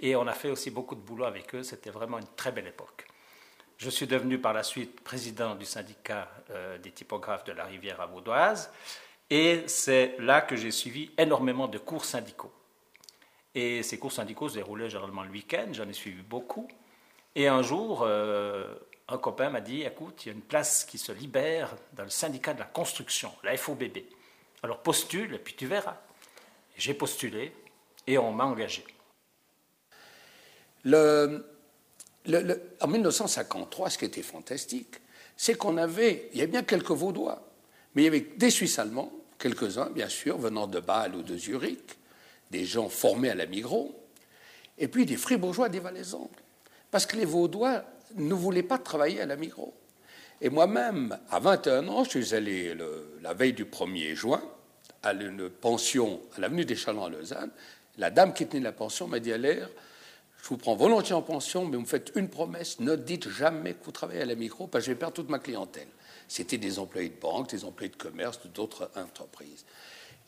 Et 0.00 0.16
on 0.16 0.26
a 0.26 0.32
fait 0.32 0.50
aussi 0.50 0.70
beaucoup 0.70 0.94
de 0.94 1.00
boulot 1.00 1.24
avec 1.24 1.54
eux. 1.54 1.62
C'était 1.62 1.90
vraiment 1.90 2.18
une 2.18 2.28
très 2.36 2.52
belle 2.52 2.66
époque. 2.66 3.06
Je 3.76 3.88
suis 3.88 4.06
devenu 4.06 4.38
par 4.38 4.52
la 4.52 4.62
suite 4.62 5.00
président 5.00 5.54
du 5.54 5.64
syndicat 5.64 6.28
euh, 6.50 6.78
des 6.78 6.90
typographes 6.90 7.44
de 7.44 7.52
la 7.52 7.64
rivière 7.64 8.06
Vaudoise. 8.08 8.70
Et 9.28 9.62
c'est 9.66 10.16
là 10.18 10.40
que 10.40 10.56
j'ai 10.56 10.70
suivi 10.70 11.10
énormément 11.16 11.68
de 11.68 11.78
cours 11.78 12.04
syndicaux. 12.04 12.52
Et 13.54 13.82
ces 13.82 13.98
cours 13.98 14.12
syndicaux 14.12 14.48
se 14.48 14.54
déroulaient 14.54 14.90
généralement 14.90 15.22
le 15.22 15.30
week-end, 15.30 15.68
j'en 15.72 15.88
ai 15.88 15.92
suivi 15.92 16.22
beaucoup. 16.22 16.68
Et 17.34 17.48
un 17.48 17.62
jour, 17.62 18.02
euh, 18.02 18.74
un 19.08 19.18
copain 19.18 19.50
m'a 19.50 19.60
dit, 19.60 19.82
écoute, 19.82 20.24
il 20.24 20.28
y 20.28 20.30
a 20.30 20.34
une 20.34 20.42
place 20.42 20.84
qui 20.84 20.98
se 20.98 21.12
libère 21.12 21.74
dans 21.92 22.04
le 22.04 22.10
syndicat 22.10 22.54
de 22.54 22.60
la 22.60 22.66
construction, 22.66 23.32
la 23.42 23.56
FOBB. 23.56 23.98
Alors 24.62 24.78
postule 24.82 25.34
et 25.34 25.38
puis 25.38 25.54
tu 25.54 25.66
verras. 25.66 25.96
J'ai 26.76 26.94
postulé 26.94 27.52
et 28.06 28.18
on 28.18 28.32
m'a 28.32 28.44
engagé. 28.44 28.84
En 30.86 32.86
1953, 32.86 33.90
ce 33.90 33.98
qui 33.98 34.04
était 34.04 34.22
fantastique, 34.22 34.96
c'est 35.36 35.54
qu'on 35.54 35.76
avait, 35.76 36.28
il 36.32 36.38
y 36.38 36.42
avait 36.42 36.50
bien 36.50 36.62
quelques 36.62 36.90
Vaudois, 36.90 37.42
mais 37.94 38.02
il 38.02 38.04
y 38.04 38.08
avait 38.08 38.26
des 38.36 38.50
Suisses 38.50 38.78
allemands, 38.78 39.12
quelques-uns 39.38 39.90
bien 39.90 40.08
sûr, 40.08 40.38
venant 40.38 40.66
de 40.66 40.80
Bâle 40.80 41.16
ou 41.16 41.22
de 41.22 41.36
Zurich, 41.36 41.98
des 42.50 42.64
gens 42.64 42.88
formés 42.88 43.30
à 43.30 43.34
la 43.34 43.46
Migros, 43.46 43.94
et 44.78 44.88
puis 44.88 45.06
des 45.06 45.16
Fribourgeois 45.16 45.68
des 45.68 45.80
Valaisans, 45.80 46.30
parce 46.90 47.06
que 47.06 47.16
les 47.16 47.24
Vaudois 47.24 47.84
ne 48.16 48.34
voulaient 48.34 48.62
pas 48.62 48.78
travailler 48.78 49.20
à 49.20 49.26
la 49.26 49.36
Migros. 49.36 49.74
Et 50.40 50.48
moi-même, 50.48 51.18
à 51.30 51.38
21 51.38 51.86
ans, 51.88 52.04
je 52.04 52.22
suis 52.22 52.34
allé 52.34 52.74
la 53.22 53.34
veille 53.34 53.52
du 53.52 53.66
1er 53.66 54.14
juin 54.14 54.42
à 55.02 55.12
une 55.12 55.50
pension 55.50 56.20
à 56.36 56.40
l'avenue 56.40 56.64
des 56.64 56.76
Chalons 56.76 57.04
à 57.04 57.10
Lausanne. 57.10 57.50
La 57.98 58.10
dame 58.10 58.32
qui 58.32 58.46
tenait 58.46 58.62
la 58.62 58.72
pension 58.72 59.06
m'a 59.06 59.20
dit 59.20 59.32
à 59.32 59.38
l'air 59.38 59.68
je 60.42 60.48
vous 60.48 60.56
prends 60.56 60.74
volontiers 60.74 61.14
en 61.14 61.22
pension, 61.22 61.64
mais 61.66 61.76
vous 61.76 61.82
me 61.82 61.86
faites 61.86 62.12
une 62.14 62.28
promesse, 62.28 62.80
ne 62.80 62.96
dites 62.96 63.28
jamais 63.28 63.74
que 63.74 63.84
vous 63.84 63.92
travaillez 63.92 64.22
à 64.22 64.26
la 64.26 64.34
micro, 64.34 64.66
parce 64.66 64.84
que 64.84 64.86
je 64.86 64.92
vais 64.92 64.98
perdre 64.98 65.14
toute 65.14 65.28
ma 65.28 65.38
clientèle. 65.38 65.88
C'était 66.28 66.58
des 66.58 66.78
employés 66.78 67.10
de 67.10 67.20
banque, 67.20 67.50
des 67.50 67.64
employés 67.64 67.90
de 67.90 67.96
commerce, 67.96 68.40
d'autres 68.54 68.90
entreprises. 68.96 69.64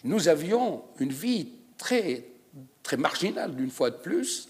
Nous 0.05 0.29
avions 0.29 0.83
une 0.99 1.13
vie 1.13 1.49
très, 1.79 2.25
très 2.83 2.97
marginale, 2.97 3.55
d'une 3.55 3.71
fois 3.71 3.91
de 3.91 3.97
plus, 3.97 4.49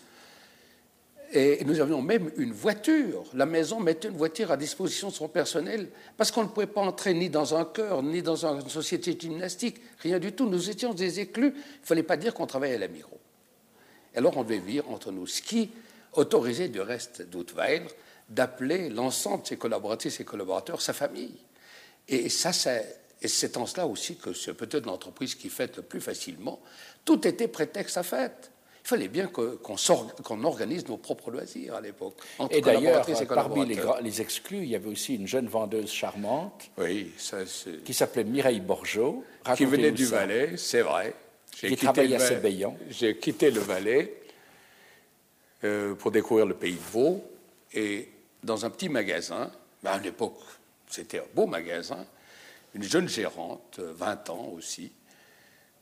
et 1.35 1.65
nous 1.65 1.81
avions 1.81 2.03
même 2.03 2.31
une 2.37 2.53
voiture. 2.53 3.25
La 3.33 3.47
maison 3.47 3.81
mettait 3.81 4.09
une 4.09 4.17
voiture 4.17 4.51
à 4.51 4.57
disposition 4.57 5.09
de 5.09 5.15
son 5.15 5.29
personnel 5.29 5.89
parce 6.17 6.31
qu'on 6.31 6.43
ne 6.43 6.49
pouvait 6.49 6.67
pas 6.67 6.83
entrer 6.83 7.15
ni 7.15 7.31
dans 7.31 7.55
un 7.55 7.65
chœur, 7.65 8.03
ni 8.03 8.21
dans 8.21 8.45
une 8.45 8.69
société 8.69 9.17
gymnastique, 9.19 9.81
rien 10.01 10.19
du 10.19 10.33
tout. 10.33 10.47
Nous 10.47 10.69
étions 10.69 10.93
des 10.93 11.21
éclus. 11.21 11.55
Il 11.55 11.81
ne 11.81 11.87
fallait 11.87 12.03
pas 12.03 12.19
dire 12.19 12.35
qu'on 12.35 12.47
travaillait 12.47 12.75
à 12.75 12.79
la 12.81 12.89
micro. 12.89 13.19
Alors 14.15 14.37
on 14.37 14.43
devait 14.43 14.59
vivre 14.59 14.91
entre 14.91 15.13
nous, 15.13 15.27
ce 15.27 15.43
qui 15.43 15.71
autorisait 16.15 16.69
du 16.69 16.81
reste 16.81 17.23
d'Outweiler 17.23 17.87
d'appeler 18.29 18.89
l'ensemble 18.89 19.43
de 19.43 19.49
ses 19.49 19.57
collaboratrices 19.57 20.21
et 20.21 20.25
collaborateurs 20.25 20.81
sa 20.81 20.93
famille. 20.93 21.37
Et 22.09 22.29
ça, 22.29 22.53
c'est 22.53 23.57
en 23.57 23.67
cela 23.67 23.87
aussi 23.87 24.17
que 24.17 24.33
c'est 24.33 24.55
peut-être 24.55 24.87
l'entreprise 24.87 25.35
qui 25.35 25.49
fête 25.49 25.77
le 25.77 25.83
plus 25.83 26.01
facilement. 26.01 26.61
Tout 27.05 27.27
était 27.27 27.49
prétexte 27.49 27.97
à 27.97 28.03
fête. 28.03 28.51
Il 28.85 28.89
fallait 28.89 29.09
bien 29.09 29.29
qu'on 29.29 30.45
organise 30.45 30.89
nos 30.89 30.97
propres 30.97 31.31
loisirs 31.31 31.77
à 31.77 31.81
l'époque. 31.81 32.17
Et 32.51 32.61
d'ailleurs, 32.61 33.07
parmi 33.29 33.65
les, 33.65 33.81
les, 34.03 34.21
exclus, 34.21 34.65
il 34.65 34.71
y 34.71 34.75
avait 34.75 34.89
aussi 34.89 35.15
une 35.15 35.29
jeune 35.29 35.47
vendeuse 35.47 35.91
charmante 35.91 36.69
oui, 36.79 37.13
qui 37.85 37.95
s'appelait 37.95 38.25
Mireille 38.25 38.61
Borgeot. 38.61 39.23
Qui 39.57 39.67
venait 39.67 39.93
du 39.93 40.05
Valais, 40.07 40.57
c'est 40.57 40.83
vrai. 40.83 41.15
J'ai 41.63 41.77
travaillé 41.77 42.17
à 42.17 42.41
J'ai 42.91 43.17
quitté 43.17 43.51
le 43.51 43.61
Valais 43.61 44.13
euh, 45.63 45.95
pour 45.95 46.11
découvrir 46.11 46.47
le 46.47 46.55
pays 46.55 46.75
de 46.75 46.91
Vaud. 46.93 47.23
Et 47.73 48.09
dans 48.43 48.65
un 48.65 48.71
petit 48.71 48.89
magasin, 48.89 49.51
ben, 49.83 49.93
à 49.93 49.99
l'époque, 49.99 50.39
c'était 50.89 51.21
un 51.21 51.25
beau 51.35 51.47
magasin, 51.47 52.05
une 52.75 52.83
jeune 52.83 53.09
gérante, 53.09 53.79
20 53.79 54.31
ans 54.31 54.53
aussi. 54.57 54.91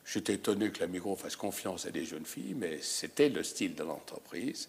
J'étais 0.04 0.34
étonné 0.34 0.70
que 0.70 0.80
la 0.80 0.86
Migros 0.86 1.16
fasse 1.16 1.36
confiance 1.36 1.86
à 1.86 1.90
des 1.90 2.04
jeunes 2.04 2.26
filles, 2.26 2.54
mais 2.56 2.78
c'était 2.82 3.28
le 3.28 3.42
style 3.42 3.74
de 3.74 3.82
l'entreprise. 3.82 4.68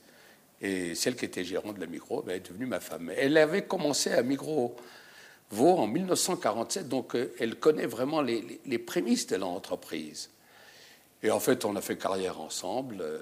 Et 0.62 0.96
celle 0.96 1.16
qui 1.16 1.26
était 1.26 1.44
gérante 1.44 1.76
de 1.76 1.82
la 1.82 1.88
Migros 1.88 2.22
ben, 2.22 2.36
est 2.36 2.48
devenue 2.48 2.68
ma 2.68 2.80
femme. 2.80 3.12
Elle 3.18 3.36
avait 3.38 3.66
commencé 3.66 4.12
à 4.12 4.22
Migros 4.24 4.76
Vaud 5.50 5.78
en 5.78 5.88
1947, 5.88 6.88
donc 6.88 7.16
euh, 7.16 7.34
elle 7.38 7.56
connaît 7.56 7.86
vraiment 7.86 8.22
les, 8.22 8.62
les 8.66 8.80
prémices 8.80 9.28
de 9.28 9.36
l'entreprise. 9.36 10.30
Et 11.24 11.32
en 11.32 11.40
fait, 11.40 11.66
on 11.66 11.76
a 11.76 11.82
fait 11.82 11.98
carrière 11.98 12.40
ensemble. 12.40 12.98
Euh, 13.02 13.20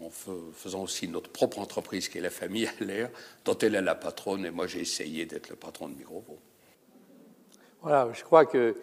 en 0.00 0.10
faisant 0.54 0.82
aussi 0.82 1.08
notre 1.08 1.30
propre 1.30 1.58
entreprise 1.58 2.08
qui 2.08 2.18
est 2.18 2.22
la 2.22 2.30
famille 2.30 2.66
à 2.80 2.84
l'air, 2.84 3.10
dont 3.44 3.56
elle 3.58 3.74
est 3.74 3.82
la 3.82 3.94
patronne, 3.94 4.46
et 4.46 4.50
moi 4.50 4.66
j'ai 4.66 4.80
essayé 4.80 5.26
d'être 5.26 5.50
le 5.50 5.56
patron 5.56 5.88
de 5.88 5.94
Microvo. 5.94 6.38
Voilà, 7.82 8.10
je 8.12 8.22
crois 8.24 8.46
que 8.46 8.76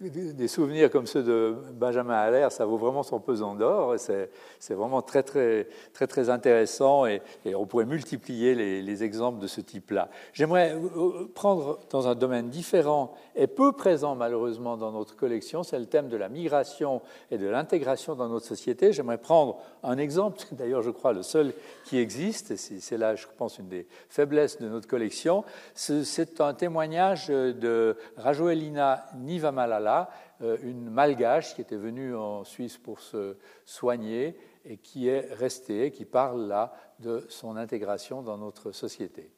des, 0.00 0.48
souvenirs 0.48 0.90
comme 0.90 1.06
ceux 1.06 1.22
de 1.22 1.54
Benjamin 1.74 2.14
Allaire, 2.14 2.50
ça 2.50 2.64
vaut 2.64 2.78
vraiment 2.78 3.02
son 3.02 3.20
pesant 3.20 3.54
d'or. 3.54 3.94
C'est, 3.98 4.30
vraiment 4.74 5.02
très, 5.02 5.22
très, 5.22 5.68
très, 5.92 6.06
très 6.06 6.30
intéressant 6.30 7.06
et, 7.06 7.20
on 7.54 7.66
pourrait 7.66 7.84
multiplier 7.84 8.54
les, 8.54 9.02
exemples 9.02 9.40
de 9.40 9.46
ce 9.46 9.60
type-là. 9.60 10.10
J'aimerais 10.32 10.74
euh, 10.74 11.30
prendre 11.34 11.80
dans 11.90 12.06
un 12.06 12.14
domaine 12.14 12.50
différent 12.50 13.14
et 13.34 13.46
peu 13.46 13.72
présent 13.72 14.14
malheureusement 14.14 14.76
dans 14.76 14.92
notre 14.92 15.16
collection, 15.16 15.62
c'est 15.62 15.78
le 15.78 15.86
thème 15.86 16.08
de 16.08 16.16
la 16.16 16.28
migration 16.28 17.00
et 17.30 17.38
de 17.38 17.46
l'intégration 17.48 18.14
dans 18.14 18.28
notre 18.28 18.46
société. 18.46 18.92
J'aimerais 18.92 19.18
prendre 19.18 19.58
un 19.82 19.98
exemple, 19.98 20.38
d'ailleurs 20.52 20.82
je 20.82 20.90
crois 20.90 21.14
le 21.14 21.22
seul 21.22 21.52
qui 21.84 21.98
existe, 21.98 22.56
c'est 22.56 22.98
là 22.98 23.16
je 23.16 23.26
pense 23.36 23.58
une 23.58 23.68
des 23.68 23.86
faiblesses 24.08 24.60
de 24.60 24.68
notre 24.68 24.86
collection. 24.86 25.44
C'est 25.74 26.40
un 26.40 26.54
témoignage 26.54 27.28
de 27.28 27.96
Rajoelina 28.16 29.01
Niva 29.14 29.52
Malala, 29.52 30.10
euh, 30.40 30.56
une 30.62 30.90
malgache 30.90 31.54
qui 31.54 31.60
était 31.60 31.76
venue 31.76 32.14
en 32.14 32.44
Suisse 32.44 32.78
pour 32.78 33.00
se 33.00 33.36
soigner 33.64 34.36
et 34.64 34.76
qui 34.76 35.08
est 35.08 35.32
restée, 35.34 35.90
qui 35.90 36.04
parle 36.04 36.46
là 36.46 36.72
de 36.98 37.26
son 37.28 37.56
intégration 37.56 38.22
dans 38.22 38.38
notre 38.38 38.72
société. 38.72 39.30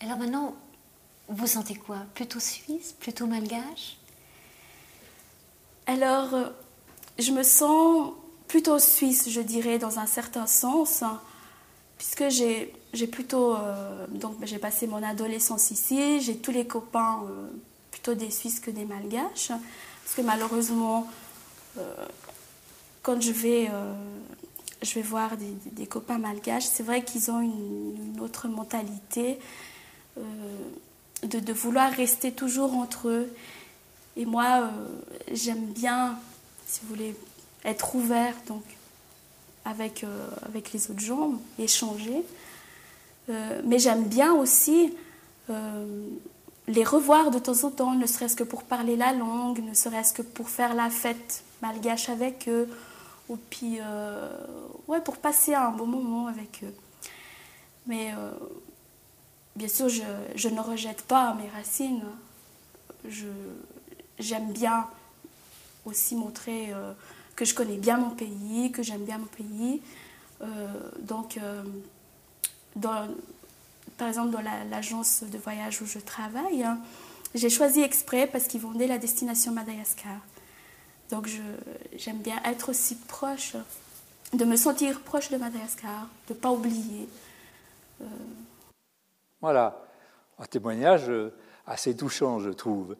Alors 0.00 0.18
maintenant, 0.18 0.54
vous 1.28 1.46
sentez 1.46 1.74
quoi? 1.74 1.98
Plutôt 2.14 2.40
suisse? 2.40 2.92
Plutôt 2.92 3.26
malgache? 3.26 3.96
Alors, 5.86 6.34
euh, 6.34 6.48
je 7.18 7.30
me 7.32 7.42
sens 7.42 8.12
plutôt 8.48 8.78
suisse, 8.78 9.28
je 9.30 9.40
dirais, 9.40 9.78
dans 9.78 9.98
un 9.98 10.06
certain 10.06 10.46
sens, 10.46 11.02
puisque 11.98 12.28
j'ai 12.28 13.06
plutôt 13.06 13.54
euh, 13.54 14.06
donc 14.08 14.36
j'ai 14.42 14.58
passé 14.58 14.86
mon 14.86 15.02
adolescence 15.02 15.70
ici. 15.70 16.20
J'ai 16.20 16.36
tous 16.36 16.50
les 16.50 16.66
copains 16.66 17.22
euh, 17.28 17.46
plutôt 17.90 18.14
des 18.14 18.30
Suisses 18.30 18.60
que 18.60 18.70
des 18.70 18.84
Malgaches, 18.84 19.48
parce 19.48 20.14
que 20.16 20.22
malheureusement, 20.22 21.08
euh, 21.78 22.06
quand 23.02 23.20
je 23.20 23.32
vais 23.32 23.70
je 24.82 24.94
vais 24.94 25.02
voir 25.02 25.30
des, 25.38 25.86
copains 25.86 26.18
malgaches, 26.18 26.66
c'est 26.66 26.82
vrai 26.82 27.02
qu'ils 27.02 27.30
ont 27.30 27.40
une, 27.40 28.20
autre 28.20 28.48
mentalité 28.48 29.38
de, 31.22 31.40
de, 31.40 31.52
vouloir 31.54 31.90
rester 31.90 32.32
toujours 32.32 32.74
entre 32.74 33.08
eux. 33.08 33.32
Et 34.18 34.26
moi, 34.26 34.70
j'aime 35.32 35.64
bien, 35.72 36.18
si 36.66 36.80
vous 36.82 36.88
voulez, 36.88 37.16
être 37.64 37.94
ouvert 37.94 38.34
donc 38.46 38.62
avec, 39.64 40.04
avec 40.46 40.72
les 40.72 40.90
autres 40.90 41.00
gens, 41.00 41.32
échanger. 41.58 42.24
Euh, 43.30 43.60
mais 43.64 43.78
j'aime 43.78 44.04
bien 44.04 44.34
aussi 44.34 44.94
euh, 45.50 46.08
les 46.68 46.84
revoir 46.84 47.30
de 47.30 47.38
temps 47.38 47.64
en 47.64 47.70
temps, 47.70 47.94
ne 47.94 48.06
serait-ce 48.06 48.36
que 48.36 48.44
pour 48.44 48.64
parler 48.64 48.96
la 48.96 49.12
langue, 49.12 49.62
ne 49.62 49.74
serait-ce 49.74 50.12
que 50.12 50.22
pour 50.22 50.48
faire 50.48 50.74
la 50.74 50.90
fête 50.90 51.42
malgache 51.62 52.08
avec 52.08 52.48
eux, 52.48 52.68
ou 53.28 53.36
puis 53.36 53.78
euh, 53.80 54.28
ouais, 54.88 55.00
pour 55.00 55.16
passer 55.16 55.54
un 55.54 55.70
bon 55.70 55.86
moment 55.86 56.26
avec 56.26 56.62
eux. 56.64 56.74
Mais 57.86 58.14
bien 59.56 59.68
sûr, 59.68 59.90
je, 59.90 60.02
je, 60.36 60.48
ne 60.48 60.58
rejette 60.58 61.02
pas 61.02 61.34
mes 61.34 61.48
racines. 61.50 62.02
J'aime 64.18 64.52
bien 64.52 64.86
aussi 65.84 66.16
montrer 66.16 66.72
que 67.36 67.44
je 67.44 67.54
connais 67.54 67.76
bien 67.76 67.96
mon 67.98 68.10
pays, 68.10 68.70
que 68.72 68.82
j'aime 68.82 69.04
bien 69.04 69.18
mon 69.18 69.26
pays. 69.26 69.80
donc, 71.00 71.38
par 72.76 74.08
exemple 74.08 74.30
dans 74.30 74.42
l'agence 74.70 75.22
de 75.22 75.38
voyage 75.38 75.80
où 75.82 75.86
je 75.86 75.98
travaille, 75.98 76.62
hein, 76.62 76.78
j'ai 77.34 77.50
choisi 77.50 77.80
exprès 77.82 78.26
parce 78.26 78.46
qu'ils 78.46 78.60
vendaient 78.60 78.86
la 78.86 78.98
destination 78.98 79.52
Madagascar. 79.52 80.16
Donc 81.10 81.28
j'aime 81.96 82.18
bien 82.18 82.40
être 82.44 82.70
aussi 82.70 82.96
proche, 82.96 83.56
de 84.32 84.44
me 84.44 84.56
sentir 84.56 85.00
proche 85.00 85.30
de 85.30 85.36
Madagascar, 85.36 86.08
de 86.28 86.34
ne 86.34 86.38
pas 86.38 86.50
oublier. 86.50 87.08
Euh. 88.00 88.06
Voilà, 89.40 89.84
un 90.38 90.46
témoignage 90.46 91.08
euh, 91.10 91.32
assez 91.66 91.96
touchant, 91.96 92.40
je 92.40 92.50
trouve. 92.50 92.96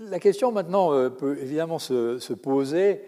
Euh, 0.00 0.10
la 0.10 0.18
question 0.18 0.52
maintenant 0.52 0.90
peut 1.10 1.38
évidemment 1.40 1.78
se, 1.78 2.18
se 2.18 2.32
poser 2.32 3.02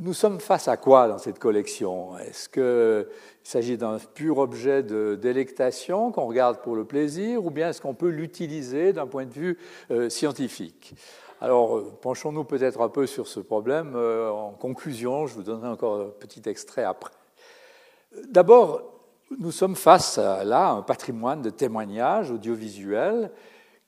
nous 0.00 0.14
sommes 0.14 0.40
face 0.40 0.68
à 0.68 0.76
quoi 0.76 1.08
dans 1.08 1.18
cette 1.18 1.38
collection? 1.38 2.18
Est-ce 2.18 2.48
qu'il 2.48 3.06
s'agit 3.44 3.76
d'un 3.76 3.98
pur 3.98 4.38
objet 4.38 4.82
de 4.82 5.18
délectation 5.20 6.10
qu'on 6.10 6.26
regarde 6.26 6.58
pour 6.62 6.74
le 6.74 6.84
plaisir 6.84 7.44
ou 7.44 7.50
bien 7.50 7.68
est-ce 7.68 7.80
qu'on 7.80 7.94
peut 7.94 8.08
l'utiliser 8.08 8.92
d'un 8.92 9.06
point 9.06 9.24
de 9.24 9.32
vue 9.32 9.58
euh, 9.90 10.08
scientifique? 10.08 10.94
Alors, 11.40 11.76
euh, 11.76 11.92
penchons-nous 12.00 12.44
peut-être 12.44 12.80
un 12.80 12.88
peu 12.88 13.06
sur 13.06 13.28
ce 13.28 13.40
problème. 13.40 13.94
Euh, 13.96 14.30
en 14.30 14.50
conclusion, 14.52 15.26
je 15.26 15.34
vous 15.34 15.42
donnerai 15.42 15.68
encore 15.68 16.00
un 16.00 16.10
petit 16.18 16.42
extrait 16.46 16.84
après. 16.84 17.12
D'abord, 18.28 18.82
nous 19.38 19.52
sommes 19.52 19.76
face 19.76 20.18
à, 20.18 20.44
là 20.44 20.68
à 20.68 20.72
un 20.72 20.82
patrimoine 20.82 21.40
de 21.40 21.50
témoignages 21.50 22.30
audiovisuels 22.30 23.30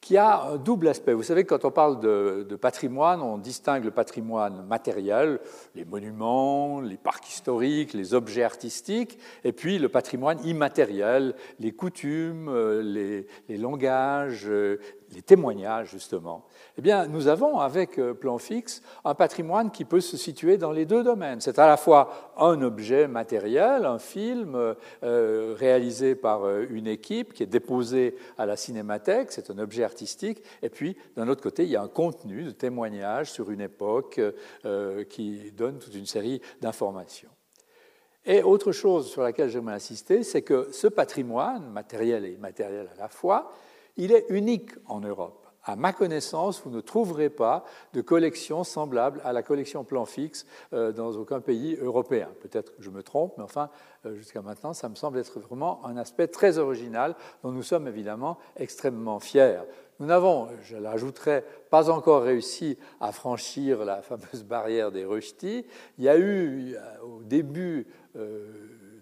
qui 0.04 0.18
a 0.18 0.42
un 0.42 0.56
double 0.58 0.88
aspect. 0.88 1.14
Vous 1.14 1.22
savez, 1.22 1.44
quand 1.44 1.64
on 1.64 1.70
parle 1.70 1.98
de, 1.98 2.56
patrimoine, 2.56 3.22
on 3.22 3.38
distingue 3.38 3.84
le 3.84 3.90
patrimoine 3.90 4.66
matériel, 4.66 5.40
les 5.74 5.86
monuments, 5.86 6.82
les 6.82 6.98
parcs 6.98 7.26
historiques, 7.26 7.94
les 7.94 8.12
objets 8.12 8.42
artistiques, 8.42 9.18
et 9.44 9.52
puis 9.52 9.78
le 9.78 9.88
patrimoine 9.88 10.44
immatériel, 10.44 11.34
les 11.58 11.72
coutumes, 11.72 12.50
euh, 12.50 12.82
les, 12.82 13.26
les 13.48 13.56
langages, 13.56 14.44
euh, 14.46 14.76
les 15.14 15.22
témoignages, 15.22 15.90
justement. 15.90 16.44
Eh 16.76 16.82
bien, 16.82 17.06
nous 17.06 17.28
avons, 17.28 17.58
avec 17.60 17.98
euh, 17.98 18.14
Plan 18.14 18.38
Fixe, 18.38 18.82
un 19.04 19.14
patrimoine 19.14 19.70
qui 19.70 19.84
peut 19.84 20.00
se 20.00 20.16
situer 20.16 20.58
dans 20.58 20.72
les 20.72 20.86
deux 20.86 21.02
domaines. 21.02 21.40
C'est 21.40 21.58
à 21.58 21.66
la 21.66 21.76
fois 21.76 22.32
un 22.36 22.60
objet 22.62 23.08
matériel, 23.08 23.86
un 23.86 23.98
film 23.98 24.74
euh, 25.02 25.54
réalisé 25.56 26.14
par 26.14 26.44
euh, 26.44 26.66
une 26.70 26.86
équipe 26.86 27.32
qui 27.32 27.42
est 27.42 27.46
déposé 27.46 28.16
à 28.38 28.46
la 28.46 28.56
cinémathèque, 28.56 29.32
c'est 29.32 29.50
un 29.50 29.58
objet 29.58 29.84
artistique, 29.84 30.42
et 30.62 30.68
puis, 30.68 30.96
d'un 31.16 31.28
autre 31.28 31.42
côté, 31.42 31.64
il 31.64 31.70
y 31.70 31.76
a 31.76 31.82
un 31.82 31.88
contenu 31.88 32.44
de 32.44 32.50
témoignage 32.50 33.30
sur 33.30 33.50
une 33.50 33.60
époque 33.60 34.20
qui 35.08 35.52
donne 35.52 35.78
toute 35.78 35.94
une 35.94 36.06
série 36.06 36.40
d'informations. 36.60 37.28
Et 38.26 38.42
autre 38.42 38.72
chose 38.72 39.10
sur 39.10 39.22
laquelle 39.22 39.50
j'aimerais 39.50 39.74
insister, 39.74 40.22
c'est 40.22 40.42
que 40.42 40.68
ce 40.72 40.86
patrimoine, 40.86 41.70
matériel 41.70 42.24
et 42.24 42.32
immatériel 42.32 42.88
à 42.96 43.02
la 43.02 43.08
fois, 43.08 43.52
il 43.96 44.12
est 44.12 44.26
unique 44.28 44.70
en 44.86 45.00
Europe. 45.00 45.44
À 45.66 45.76
ma 45.76 45.94
connaissance, 45.94 46.60
vous 46.62 46.70
ne 46.70 46.82
trouverez 46.82 47.30
pas 47.30 47.64
de 47.94 48.02
collection 48.02 48.64
semblable 48.64 49.22
à 49.24 49.32
la 49.32 49.42
collection 49.42 49.82
plan 49.82 50.04
fixe 50.04 50.44
euh, 50.74 50.92
dans 50.92 51.12
aucun 51.12 51.40
pays 51.40 51.78
européen. 51.80 52.28
Peut-être 52.42 52.76
que 52.76 52.82
je 52.82 52.90
me 52.90 53.02
trompe, 53.02 53.32
mais 53.38 53.44
enfin, 53.44 53.70
euh, 54.04 54.14
jusqu'à 54.14 54.42
maintenant, 54.42 54.74
ça 54.74 54.90
me 54.90 54.94
semble 54.94 55.18
être 55.18 55.40
vraiment 55.40 55.84
un 55.86 55.96
aspect 55.96 56.28
très 56.28 56.58
original 56.58 57.16
dont 57.42 57.50
nous 57.50 57.62
sommes 57.62 57.88
évidemment 57.88 58.36
extrêmement 58.56 59.20
fiers. 59.20 59.62
Nous 60.00 60.06
n'avons, 60.06 60.48
je 60.64 60.76
l'ajouterai, 60.76 61.42
pas 61.70 61.88
encore 61.88 62.24
réussi 62.24 62.76
à 63.00 63.10
franchir 63.10 63.86
la 63.86 64.02
fameuse 64.02 64.44
barrière 64.44 64.92
des 64.92 65.06
rejetis. 65.06 65.64
Il 65.96 66.04
y 66.04 66.10
a 66.10 66.18
eu 66.18 66.74
euh, 66.74 67.00
au 67.02 67.22
début 67.22 67.86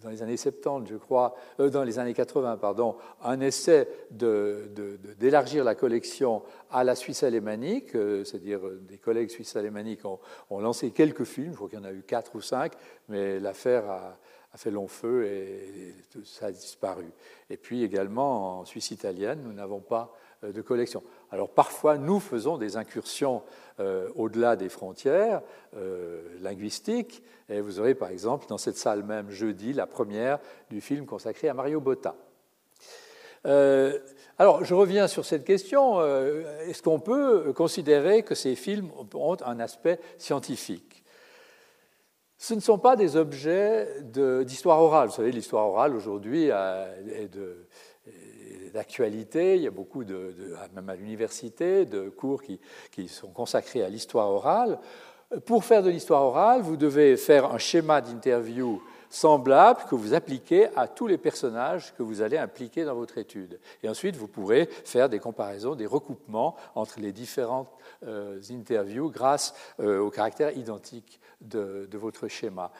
dans 0.02 0.10
les 0.10 0.22
années 0.22 0.36
70, 0.36 0.90
je 0.90 0.96
crois, 0.96 1.34
euh, 1.60 1.70
dans 1.70 1.84
les 1.84 1.98
années 1.98 2.14
80, 2.14 2.56
pardon, 2.56 2.96
un 3.22 3.40
essai 3.40 3.88
d'élargir 4.10 5.64
la 5.64 5.74
collection 5.74 6.42
à 6.70 6.84
la 6.84 6.94
Suisse 6.94 7.22
alémanique, 7.22 7.94
euh, 7.94 8.24
c'est-à-dire 8.24 8.66
euh, 8.66 8.80
des 8.88 8.98
collègues 8.98 9.30
suisses 9.30 9.56
alémaniques 9.56 10.04
ont, 10.04 10.18
ont, 10.50 10.60
lancé 10.60 10.90
quelques 10.90 11.24
films, 11.24 11.52
je 11.52 11.56
crois 11.56 11.68
qu'il 11.68 11.78
y 11.78 11.82
en 11.82 11.84
a 11.84 11.92
eu 11.92 12.02
quatre 12.02 12.34
ou 12.34 12.40
cinq, 12.40 12.72
mais 13.08 13.38
l'affaire 13.38 13.88
a, 13.90 14.18
a, 14.52 14.56
fait 14.56 14.70
long 14.70 14.88
feu 14.88 15.26
et, 15.26 15.94
ça 16.24 16.46
a 16.46 16.52
disparu. 16.52 17.06
Et 17.50 17.56
puis 17.56 17.82
également 17.82 18.60
en 18.60 18.64
Suisse 18.64 18.90
italienne, 18.90 19.40
nous 19.44 19.52
n'avons 19.52 19.80
pas 19.80 20.12
de 20.42 20.60
collection. 20.60 21.04
Alors 21.32 21.48
parfois, 21.48 21.96
nous 21.96 22.20
faisons 22.20 22.58
des 22.58 22.76
incursions 22.76 23.42
au-delà 24.14 24.54
des 24.54 24.68
frontières 24.68 25.40
linguistiques, 26.40 27.22
et 27.48 27.60
vous 27.60 27.80
aurez 27.80 27.94
par 27.94 28.10
exemple 28.10 28.46
dans 28.48 28.58
cette 28.58 28.76
salle 28.76 29.02
même 29.02 29.30
jeudi 29.30 29.72
la 29.72 29.86
première 29.86 30.38
du 30.70 30.80
film 30.80 31.06
consacré 31.06 31.48
à 31.48 31.54
Mario 31.54 31.80
Botta. 31.80 32.14
alors, 33.44 34.62
je 34.62 34.74
reviens 34.74 35.08
sur 35.08 35.24
cette 35.24 35.44
question. 35.44 36.00
Est-ce 36.02 36.82
qu'on 36.82 37.00
peut 37.00 37.52
considérer 37.54 38.22
que 38.22 38.34
ces 38.34 38.54
films 38.54 38.90
ont 39.14 39.36
un 39.44 39.58
aspect 39.58 39.98
scientifique? 40.18 41.02
Ce 42.36 42.54
ne 42.54 42.60
sont 42.60 42.78
pas 42.78 42.96
des 42.96 43.16
objets 43.16 43.88
d'histoire 44.44 44.82
orale. 44.82 45.08
Vous 45.08 45.14
savez, 45.14 45.30
l'histoire 45.30 45.68
orale 45.68 45.94
aujourd'hui 45.94 46.46
est 46.46 47.30
d'actualité. 48.72 49.56
Il 49.56 49.62
y 49.62 49.66
a 49.66 49.70
beaucoup, 49.70 50.04
de, 50.04 50.34
même 50.74 50.88
à 50.88 50.96
l'université, 50.96 51.84
de 51.84 52.08
cours 52.08 52.42
qui, 52.42 52.60
qui 52.90 53.08
sont 53.08 53.28
consacrés 53.28 53.82
à 53.82 53.88
l'histoire 53.88 54.30
orale. 54.30 54.78
Pour 55.46 55.64
faire 55.64 55.82
de 55.82 55.90
l'histoire 55.90 56.22
orale, 56.22 56.62
vous 56.62 56.76
devez 56.76 57.16
faire 57.16 57.52
un 57.52 57.58
schéma 57.58 58.00
d'interview 58.00 58.82
semblable 59.12 59.82
que 59.90 59.94
vous 59.94 60.14
appliquez 60.14 60.68
à 60.74 60.88
tous 60.88 61.06
les 61.06 61.18
personnages 61.18 61.94
que 61.94 62.02
vous 62.02 62.22
allez 62.22 62.38
impliquer 62.38 62.84
dans 62.84 62.94
votre 62.94 63.18
étude. 63.18 63.60
Et 63.82 63.88
ensuite, 63.88 64.16
vous 64.16 64.26
pourrez 64.26 64.66
faire 64.84 65.10
des 65.10 65.18
comparaisons, 65.18 65.74
des 65.74 65.86
recoupements 65.86 66.56
entre 66.74 66.98
les 66.98 67.12
différentes 67.12 67.68
euh, 68.06 68.40
interviews 68.50 69.10
grâce 69.10 69.54
euh, 69.80 70.00
au 70.00 70.08
caractère 70.08 70.56
identique 70.56 71.20
de, 71.42 71.88
votre 71.92 72.28
schéma. 72.28 72.72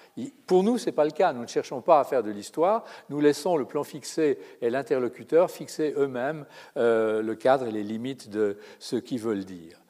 pour 0.47 0.63
nous, 0.63 0.79
ce 0.79 0.87
n'est 0.87 0.93
pas 0.93 1.05
le 1.05 1.11
cas. 1.11 1.35
Nous 1.35 1.43
ne 1.43 1.47
cherchons 1.47 1.83
pas 1.83 2.01
à 2.01 2.05
faire 2.05 2.23
de 2.23 2.31
l'histoire. 2.31 2.85
Nous 3.11 3.21
laissons 3.21 3.57
le 3.57 3.67
plan 3.67 3.85
fixé 3.85 4.39
et 4.63 4.71
l'interlocuteur 4.71 5.51
fixer 5.51 5.93
eux-mêmes 5.99 6.47
euh, 6.79 7.21
le 7.21 7.35
cadre 7.35 7.67
et 7.67 7.73
les 7.73 7.83
limites 7.83 8.31
de 8.31 8.57
ce 8.79 8.97
qu'ils 8.97 9.21
veulent 9.21 9.45
dire. 9.45 9.82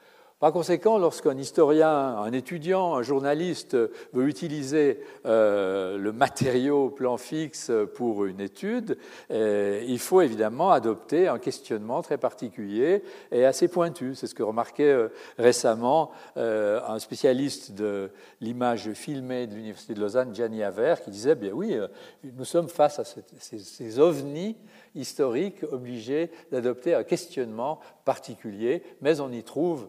Par 0.43 0.53
conséquent, 0.53 0.99
lorsqu'un 0.99 1.39
historien, 1.39 1.89
un 1.89 2.33
étudiant, 2.33 2.97
un 2.97 3.03
journaliste 3.03 3.77
veut 4.13 4.27
utiliser 4.27 4.99
euh, 5.25 5.97
le 5.97 6.11
matériau 6.11 6.91
plan 6.91 7.17
fixe 7.17 7.71
pour 7.95 8.25
une 8.25 8.41
étude, 8.41 8.99
euh, 9.31 9.85
il 9.87 10.01
faut 10.01 10.21
évidemment 10.21 10.73
adopter 10.73 11.29
un 11.29 11.39
questionnement 11.39 12.03
très 12.03 12.19
particulier 12.19 13.05
et 13.31 13.45
assez 13.45 13.69
pointu. 13.69 14.17
C'est 14.17 14.27
ce 14.27 14.35
que 14.35 14.43
remarquait 14.43 14.91
euh, 14.91 15.11
récemment 15.39 16.11
un 16.35 16.99
spécialiste 16.99 17.71
de 17.77 18.11
l'image 18.41 18.93
filmée 18.95 19.47
de 19.47 19.55
l'Université 19.55 19.95
de 19.95 20.01
Lausanne, 20.01 20.35
Gianni 20.35 20.65
Aver, 20.65 20.97
qui 21.05 21.13
disait, 21.13 21.37
bien 21.37 21.53
oui, 21.53 21.79
nous 22.25 22.45
sommes 22.45 22.69
face 22.69 22.99
à 22.99 23.05
ces, 23.05 24.01
ovnis 24.01 24.57
historique 24.97 25.63
obligé 25.71 26.31
d'adopter 26.51 26.95
un 26.95 27.05
questionnement 27.05 27.79
particulier, 28.05 28.83
mais 29.01 29.21
on 29.21 29.31
y 29.31 29.43
trouve 29.43 29.89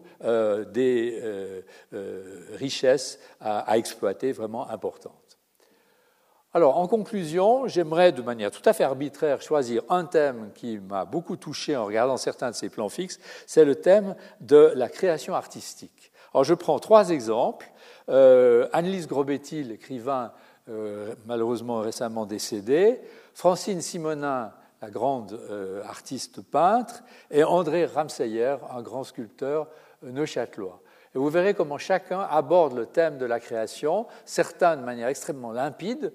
des 0.64 1.20
euh, 1.22 1.60
euh, 1.92 2.46
richesses 2.54 3.18
à, 3.40 3.76
exploiter 3.76 4.32
vraiment 4.32 4.68
importantes. 4.70 5.38
Alors, 6.52 6.78
en 6.78 6.86
conclusion, 6.86 7.66
j'aimerais 7.66 8.12
de 8.12 8.22
manière 8.22 8.50
tout 8.50 8.62
à 8.64 8.72
fait 8.72 8.84
arbitraire 8.84 9.42
choisir 9.42 9.82
un 9.88 10.04
thème 10.04 10.50
qui 10.54 10.78
m'a 10.78 11.04
beaucoup 11.04 11.36
touché 11.36 11.76
en 11.76 11.84
regardant 11.84 12.16
certains 12.16 12.50
de 12.50 12.54
ces 12.54 12.68
plans 12.68 12.88
fixes, 12.88 13.18
c'est 13.46 13.64
le 13.64 13.74
thème 13.74 14.14
de 14.40 14.72
la 14.76 14.88
création 14.88 15.34
artistique. 15.34 16.12
Alors, 16.32 16.44
je 16.44 16.54
prends 16.54 16.78
trois 16.78 17.10
exemples. 17.10 17.70
Annelise 18.08 19.08
Grobetti, 19.08 19.64
l'écrivain 19.64 20.32
malheureusement 21.26 21.80
récemment 21.80 22.24
décédé, 22.24 23.00
Francine 23.34 23.80
Simonin, 23.80 24.52
la 24.84 24.90
grande 24.90 25.32
euh, 25.32 25.82
artiste 25.84 26.42
peintre, 26.42 27.02
et 27.30 27.42
André 27.42 27.86
Ramseyer, 27.86 28.56
un 28.70 28.82
grand 28.82 29.04
sculpteur 29.04 29.66
neuchâtelois. 30.10 30.80
Et 31.14 31.18
vous 31.18 31.28
verrez 31.28 31.54
comment 31.54 31.78
chacun 31.78 32.20
aborde 32.20 32.76
le 32.76 32.86
thème 32.86 33.18
de 33.18 33.26
la 33.26 33.40
création, 33.40 34.06
certains 34.24 34.76
de 34.76 34.82
manière 34.82 35.08
extrêmement 35.08 35.52
limpide, 35.52 36.12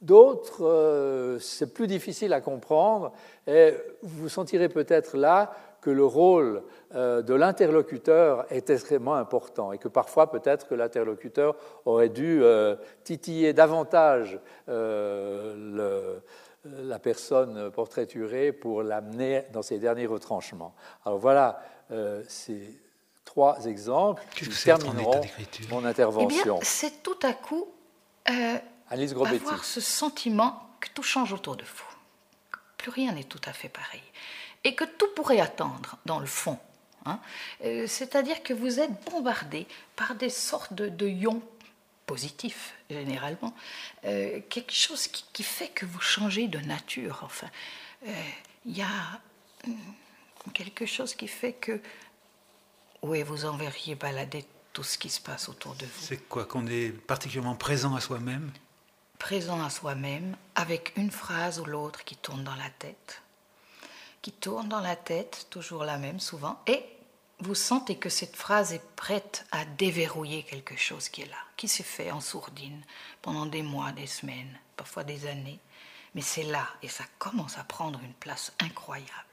d'autres 0.00 0.64
euh, 0.64 1.38
c'est 1.38 1.74
plus 1.74 1.86
difficile 1.86 2.32
à 2.32 2.40
comprendre, 2.40 3.12
et 3.46 3.74
vous 4.02 4.28
sentirez 4.28 4.68
peut-être 4.68 5.16
là 5.16 5.52
que 5.80 5.90
le 5.90 6.04
rôle 6.04 6.62
euh, 6.94 7.22
de 7.22 7.34
l'interlocuteur 7.34 8.46
est 8.50 8.70
extrêmement 8.70 9.14
important 9.14 9.72
et 9.72 9.78
que 9.78 9.88
parfois 9.88 10.30
peut-être 10.30 10.66
que 10.66 10.74
l'interlocuteur 10.74 11.56
aurait 11.84 12.08
dû 12.08 12.42
titiller 13.04 13.52
davantage 13.52 14.40
la 16.64 16.98
personne 16.98 17.70
portraiturée 17.70 18.52
pour 18.52 18.82
l'amener 18.82 19.44
dans 19.52 19.62
ses 19.62 19.78
derniers 19.78 20.06
retranchements. 20.06 20.74
Alors 21.04 21.18
voilà 21.18 21.60
euh, 21.90 22.22
ces 22.28 22.78
trois 23.28 23.66
exemples 23.66 24.22
qui 24.34 24.48
termineront 24.48 25.20
mon 25.68 25.84
intervention. 25.84 26.58
Eh 26.62 26.64
c'est 26.64 27.02
tout 27.02 27.18
à 27.22 27.34
coup 27.34 27.66
euh, 28.30 28.58
avoir 28.90 29.64
ce 29.64 29.82
sentiment 29.82 30.66
que 30.80 30.88
tout 30.94 31.02
change 31.02 31.34
autour 31.34 31.56
de 31.56 31.64
vous, 31.64 31.94
que 32.50 32.58
plus 32.78 32.90
rien 32.90 33.12
n'est 33.12 33.24
tout 33.24 33.40
à 33.44 33.52
fait 33.52 33.68
pareil, 33.68 34.02
et 34.64 34.74
que 34.74 34.84
tout 34.84 35.08
pourrait 35.14 35.40
attendre 35.40 35.96
dans 36.06 36.20
le 36.20 36.26
fond. 36.26 36.58
Hein. 37.04 37.20
Euh, 37.64 37.86
c'est-à-dire 37.86 38.42
que 38.42 38.54
vous 38.54 38.80
êtes 38.80 39.10
bombardé 39.10 39.66
par 39.94 40.14
des 40.14 40.30
sortes 40.30 40.72
de, 40.72 40.88
de 40.88 41.06
ions 41.06 41.42
positif 42.06 42.74
généralement, 42.88 43.54
euh, 44.06 44.40
quelque 44.48 44.72
chose 44.72 45.06
qui, 45.08 45.42
fait 45.42 45.68
que 45.68 45.84
vous 45.84 46.00
changez 46.00 46.48
de 46.48 46.58
nature. 46.60 47.20
Enfin, 47.22 47.50
euh, 48.06 48.12
il 48.64 48.74
y 48.74 48.80
a 48.80 49.20
hum, 49.66 49.76
quelque 50.54 50.86
chose 50.86 51.14
qui 51.14 51.28
fait 51.28 51.52
que 51.52 51.82
oui, 53.02 53.22
vous 53.22 53.44
enverriez 53.44 53.94
balader 53.94 54.44
tout 54.72 54.82
ce 54.82 54.98
qui 54.98 55.08
se 55.08 55.20
passe 55.20 55.48
autour 55.48 55.74
de 55.74 55.86
vous. 55.86 56.00
C'est 56.00 56.28
quoi 56.28 56.44
qu'on 56.44 56.66
est 56.66 56.90
particulièrement 56.90 57.56
présent 57.56 57.94
à 57.94 58.00
soi-même 58.00 58.50
Présent 59.18 59.62
à 59.62 59.70
soi-même, 59.70 60.36
avec 60.54 60.92
une 60.96 61.10
phrase 61.10 61.58
ou 61.58 61.64
l'autre 61.64 62.04
qui 62.04 62.16
tourne 62.16 62.44
dans 62.44 62.54
la 62.54 62.70
tête, 62.70 63.22
qui 64.22 64.32
tourne 64.32 64.68
dans 64.68 64.80
la 64.80 64.94
tête, 64.94 65.46
toujours 65.50 65.84
la 65.84 65.98
même 65.98 66.20
souvent, 66.20 66.60
et 66.66 66.84
vous 67.40 67.54
sentez 67.54 67.96
que 67.96 68.08
cette 68.08 68.36
phrase 68.36 68.72
est 68.72 68.84
prête 68.96 69.46
à 69.52 69.64
déverrouiller 69.64 70.42
quelque 70.42 70.76
chose 70.76 71.08
qui 71.08 71.22
est 71.22 71.26
là, 71.26 71.36
qui 71.56 71.68
s'est 71.68 71.82
fait 71.84 72.10
en 72.10 72.20
sourdine 72.20 72.82
pendant 73.22 73.46
des 73.46 73.62
mois, 73.62 73.92
des 73.92 74.06
semaines, 74.06 74.58
parfois 74.76 75.04
des 75.04 75.26
années. 75.26 75.60
Mais 76.14 76.20
c'est 76.20 76.42
là 76.42 76.66
et 76.82 76.88
ça 76.88 77.04
commence 77.18 77.58
à 77.58 77.64
prendre 77.64 78.00
une 78.02 78.14
place 78.14 78.52
incroyable. 78.58 79.27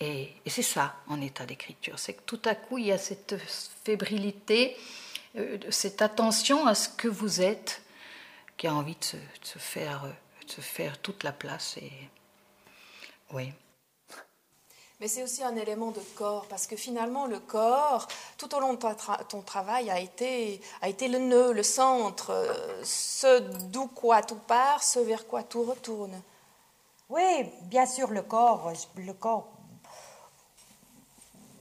Et, 0.00 0.34
c'est 0.46 0.62
ça 0.62 0.94
en 1.08 1.20
état 1.20 1.46
d'écriture, 1.46 1.98
c'est 1.98 2.14
que 2.14 2.22
tout 2.22 2.42
à 2.44 2.54
coup 2.54 2.78
il 2.78 2.86
y 2.86 2.92
a 2.92 2.98
cette 2.98 3.36
fébrilité, 3.84 4.76
euh, 5.36 5.58
cette 5.70 6.02
attention 6.02 6.66
à 6.66 6.74
ce 6.74 6.88
que 6.88 7.08
vous 7.08 7.40
êtes, 7.40 7.82
qui 8.56 8.66
a 8.66 8.74
envie 8.74 8.96
de 8.96 9.04
se, 9.04 9.58
faire, 9.58 10.04
de 10.46 10.50
se 10.50 10.60
faire 10.60 10.98
toute 10.98 11.24
la 11.24 11.32
place. 11.32 11.76
Et 11.78 11.92
oui. 13.32 13.52
Mais 15.00 15.08
c'est 15.08 15.22
aussi 15.22 15.42
un 15.42 15.56
élément 15.56 15.90
de 15.90 16.00
corps, 16.14 16.46
parce 16.48 16.66
que 16.66 16.76
finalement, 16.76 17.26
le 17.26 17.38
corps, 17.38 18.08
tout 18.38 18.54
au 18.54 18.60
long 18.60 18.74
de 18.74 18.78
ton, 19.28 19.42
travail, 19.42 19.90
a 19.90 20.00
été, 20.00 20.60
a 20.80 20.88
été 20.88 21.08
le 21.08 21.18
nœud, 21.18 21.52
le 21.52 21.62
centre, 21.62 22.30
euh, 22.30 22.82
ce 22.82 23.40
d'où 23.68 23.88
quoi 23.88 24.22
tout 24.22 24.38
part, 24.46 24.82
ce 24.82 24.98
vers 25.00 25.26
quoi 25.26 25.42
tout 25.42 25.64
retourne. 25.64 26.18
Oui, 27.10 27.22
bien 27.64 27.84
sûr, 27.84 28.10
le 28.10 28.22
corps, 28.22 28.72
le 28.96 29.12
corps 29.12 29.55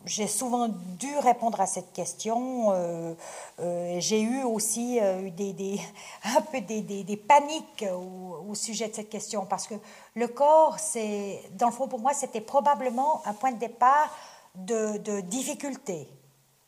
j'ai 0.05 0.27
souvent 0.27 0.67
dû 0.67 1.17
répondre 1.17 1.59
à 1.59 1.65
cette 1.65 1.91
question. 1.91 2.71
Euh, 2.71 3.13
euh, 3.59 3.97
j'ai 3.99 4.21
eu 4.21 4.43
aussi 4.43 4.99
euh, 5.01 5.29
des, 5.31 5.79
un 6.23 6.41
peu 6.41 6.61
des, 6.61 7.17
paniques 7.27 7.85
au, 7.91 8.53
sujet 8.53 8.87
de 8.87 8.95
cette 8.95 9.09
question 9.09 9.45
parce 9.45 9.67
que 9.67 9.75
le 10.15 10.27
corps, 10.27 10.79
c'est, 10.79 11.41
dans 11.53 11.67
le 11.67 11.73
fond, 11.73 11.87
pour 11.87 11.99
moi, 11.99 12.13
c'était 12.13 12.41
probablement 12.41 13.21
un 13.25 13.33
point 13.33 13.51
de 13.51 13.59
départ 13.59 14.15
de, 14.55 14.97
de 14.99 15.19
difficulté. 15.19 16.07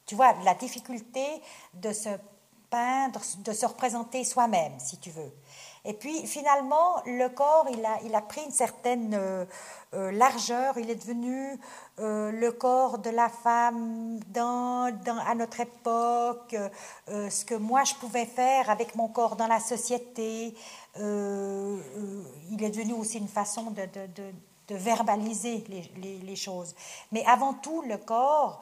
Tu 0.05 0.15
vois, 0.15 0.33
la 0.43 0.53
difficulté 0.53 1.23
de 1.73 1.93
se 1.93 2.09
peindre, 2.69 3.21
de 3.39 3.53
se 3.53 3.65
représenter 3.65 4.23
soi-même, 4.23 4.73
si 4.79 4.97
tu 4.97 5.11
veux. 5.11 5.31
Et 5.87 5.93
puis 5.93 6.27
finalement, 6.27 7.01
le 7.05 7.29
corps, 7.29 7.65
il 7.71 7.83
a, 7.85 7.97
il 8.03 8.13
a 8.13 8.21
pris 8.21 8.41
une 8.43 8.51
certaine 8.51 9.13
euh, 9.13 9.45
euh, 9.93 10.11
largeur, 10.11 10.77
il 10.77 10.89
est 10.89 10.95
devenu 10.95 11.57
euh, 11.99 12.29
le 12.29 12.51
corps 12.51 12.97
de 12.97 13.09
la 13.09 13.29
femme 13.29 14.19
à 14.35 15.35
notre 15.35 15.61
époque, 15.61 16.55
ce 17.07 17.45
que 17.45 17.55
moi 17.55 17.85
je 17.85 17.95
pouvais 17.95 18.25
faire 18.25 18.69
avec 18.69 18.95
mon 18.95 19.07
corps 19.07 19.37
dans 19.37 19.47
la 19.47 19.61
société. 19.61 20.53
il 20.97 22.63
est 22.63 22.69
devenu 22.69 22.93
aussi 22.93 23.17
une 23.17 23.29
façon 23.29 23.71
de, 23.71 24.75
verbaliser 24.75 25.63
les, 25.95 26.35
choses. 26.35 26.75
Mais 27.13 27.23
avant 27.25 27.53
tout, 27.53 27.81
le 27.83 27.97
corps, 27.97 28.59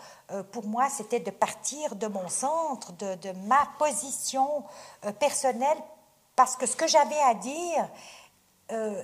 pour 0.51 0.65
moi, 0.67 0.87
c'était 0.89 1.19
de 1.19 1.31
partir 1.31 1.95
de 1.95 2.05
mon 2.05 2.27
centre, 2.29 2.93
de 2.93 3.31
ma 3.47 3.67
position 3.79 4.63
personnelle 5.19 5.77
parce 6.35 6.55
que 6.55 6.65
ce 6.65 6.75
que 6.75 6.87
j'avais 6.87 7.19
à 7.21 7.33
dire, 7.33 7.89
euh, 8.71 9.03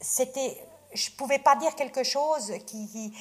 c'était, 0.00 0.56
je 0.92 1.10
ne 1.10 1.16
pouvais 1.16 1.38
pas 1.38 1.56
dire 1.56 1.74
quelque 1.74 2.02
chose 2.02 2.52
qui, 2.66 3.14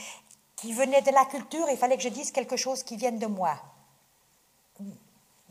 venait 0.73 1.01
de 1.01 1.11
la 1.11 1.25
culture, 1.25 1.67
il 1.69 1.77
fallait 1.77 1.97
que 1.97 2.03
je 2.03 2.09
dise 2.09 2.31
quelque 2.31 2.57
chose 2.57 2.83
qui 2.83 2.97
vienne 2.97 3.19
de 3.19 3.27
moi. 3.27 3.55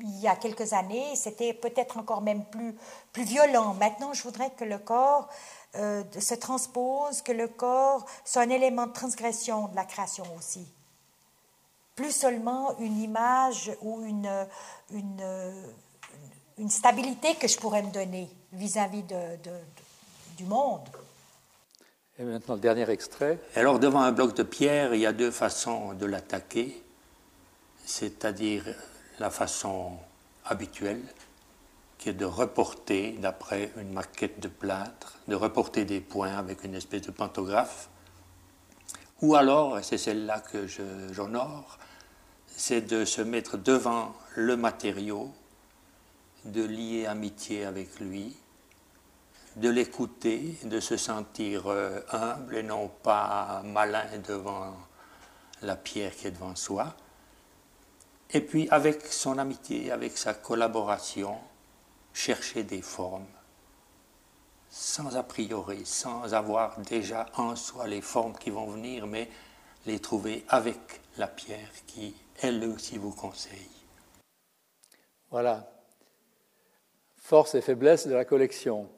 Il 0.03 0.19
y 0.19 0.29
a 0.29 0.35
quelques 0.35 0.73
années, 0.73 1.15
c'était 1.15 1.53
peut-être 1.53 1.99
encore 1.99 2.23
même 2.23 2.45
plus, 2.47 2.75
plus 3.13 3.25
violent. 3.25 3.75
Maintenant, 3.75 4.15
je 4.15 4.23
voudrais 4.23 4.51
que 4.51 4.65
le 4.65 4.79
corps 4.79 5.29
euh, 5.77 6.03
se 6.19 6.35
transpose, 6.35 7.23
que 7.23 7.33
le 7.33 7.49
corps 7.49 8.07
soit 8.25 8.43
un 8.43 8.51
élément 8.51 8.87
de 8.87 8.93
transgression 8.93 9.69
de 9.69 9.77
la 9.77 9.85
création 9.85 10.25
aussi. 10.37 10.67
Plus 11.95 12.13
seulement 12.13 12.79
une 12.79 12.99
image 12.99 13.71
ou 13.83 14.03
une, 14.03 14.49
une, 14.91 15.23
une 16.61 16.69
stabilité 16.69 17.35
que 17.37 17.49
je 17.49 17.59
pourrais 17.59 17.83
me 17.83 17.91
donner 17.91 18.29
vis-à-vis 18.53 19.03
de, 19.03 19.17
du 20.37 20.45
monde. 20.45 20.83
Et 22.19 22.23
maintenant 22.23 22.55
le 22.55 22.61
dernier 22.61 22.89
extrait. 22.91 23.39
Alors 23.57 23.79
devant 23.79 24.03
un 24.03 24.13
bloc 24.13 24.37
de 24.37 24.43
pierre, 24.43 24.95
il 24.95 25.01
y 25.01 25.07
a 25.07 25.13
deux 25.13 25.31
façons 25.31 25.95
de 25.95 26.05
l'attaquer, 26.05 26.83
c'est-à-dire 27.87 28.65
la 29.19 29.31
façon 29.31 29.93
habituelle, 30.45 31.03
qui 31.97 32.11
est 32.11 32.15
de 32.15 32.27
reporter, 32.27 33.13
d'après 33.13 33.73
une 33.79 33.93
maquette 33.93 34.39
de 34.41 34.49
plâtre, 34.49 35.19
de 35.29 35.35
reporter 35.35 35.87
des 35.87 36.01
points 36.01 36.37
avec 36.37 36.63
une 36.65 36.75
espèce 36.75 37.03
de 37.03 37.11
pantographe. 37.11 37.89
Ou 39.23 39.35
alors, 39.35 39.79
et 39.79 39.83
c'est 39.83 39.99
celle-là 39.99 40.41
que 40.41 40.67
j'honore, 40.67 41.79
c'est 42.55 42.83
de 42.83 43.07
se 43.07 43.23
mettre 43.23 43.57
devant 43.57 44.15
le 44.35 44.57
matériau, 44.57 45.33
de 46.45 46.63
lier 46.63 47.07
amitié 47.07 47.65
avec 47.65 48.01
lui, 48.01 48.37
de 49.57 49.69
l'écouter, 49.69 50.59
de 50.65 50.81
se 50.81 50.97
sentir 50.97 51.67
euh, 51.67 52.01
humble 52.11 52.57
et 52.57 52.63
non 52.63 52.89
pas 52.89 53.63
malin 53.65 54.07
devant 54.27 54.75
la 55.63 55.77
pierre 55.77 56.15
qui 56.15 56.29
est 56.29 56.31
devant 56.31 56.57
soi. 56.57 56.95
Et 58.31 58.41
puis 58.41 58.69
avec 58.71 59.07
son 59.07 59.39
amitié, 59.39 59.91
avec 59.91 60.17
sa 60.17 60.35
collaboration, 60.35 61.37
chercher 62.13 62.63
des 62.63 62.83
formes, 62.83 63.27
sans 64.71 65.17
a 65.17 65.23
priori, 65.25 65.85
sans 65.85 66.33
avoir 66.33 66.79
déjà 66.81 67.27
en 67.37 67.57
soi 67.57 67.89
les 67.89 68.01
formes 68.01 68.37
qui 68.39 68.51
vont 68.51 68.67
venir, 68.67 69.07
mais 69.07 69.29
les 69.87 69.99
trouver 69.99 70.45
avec 70.49 71.01
la 71.19 71.27
pierre 71.27 71.71
qui, 71.87 72.15
elle 72.41 72.65
aussi, 72.65 72.99
vous 72.99 73.11
conseille. 73.11 73.71
Voilà. 75.31 75.80
Force 77.31 77.55
et 77.55 77.61
faiblesse 77.61 78.09
de 78.09 78.15
la 78.15 78.25
collection 78.25 78.89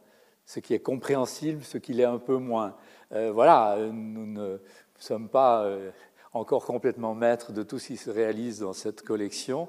ce 0.46 0.58
qui 0.58 0.72
est 0.72 0.80
compréhensible, 0.80 1.62
ce 1.62 1.76
qui 1.76 1.92
l'est 1.92 2.04
un 2.04 2.16
peu 2.16 2.38
moins. 2.38 2.74
Euh, 3.12 3.30
voilà, 3.30 3.76
nous 3.92 4.24
ne 4.24 4.56
sommes 4.98 5.28
pas 5.28 5.64
euh, 5.64 5.90
encore 6.32 6.64
complètement 6.64 7.14
maîtres 7.14 7.52
de 7.52 7.62
tout 7.62 7.78
ce 7.78 7.88
qui 7.88 7.98
se 7.98 8.08
réalise 8.08 8.60
dans 8.60 8.72
cette 8.72 9.02
collection. 9.02 9.68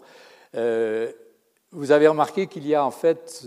Euh, 0.55 1.11
vous 1.71 1.91
avez 1.91 2.07
remarqué 2.07 2.47
qu'il 2.47 2.65
y 2.65 2.73
a 2.73 2.85
en 2.85 2.91
fait 2.91 3.43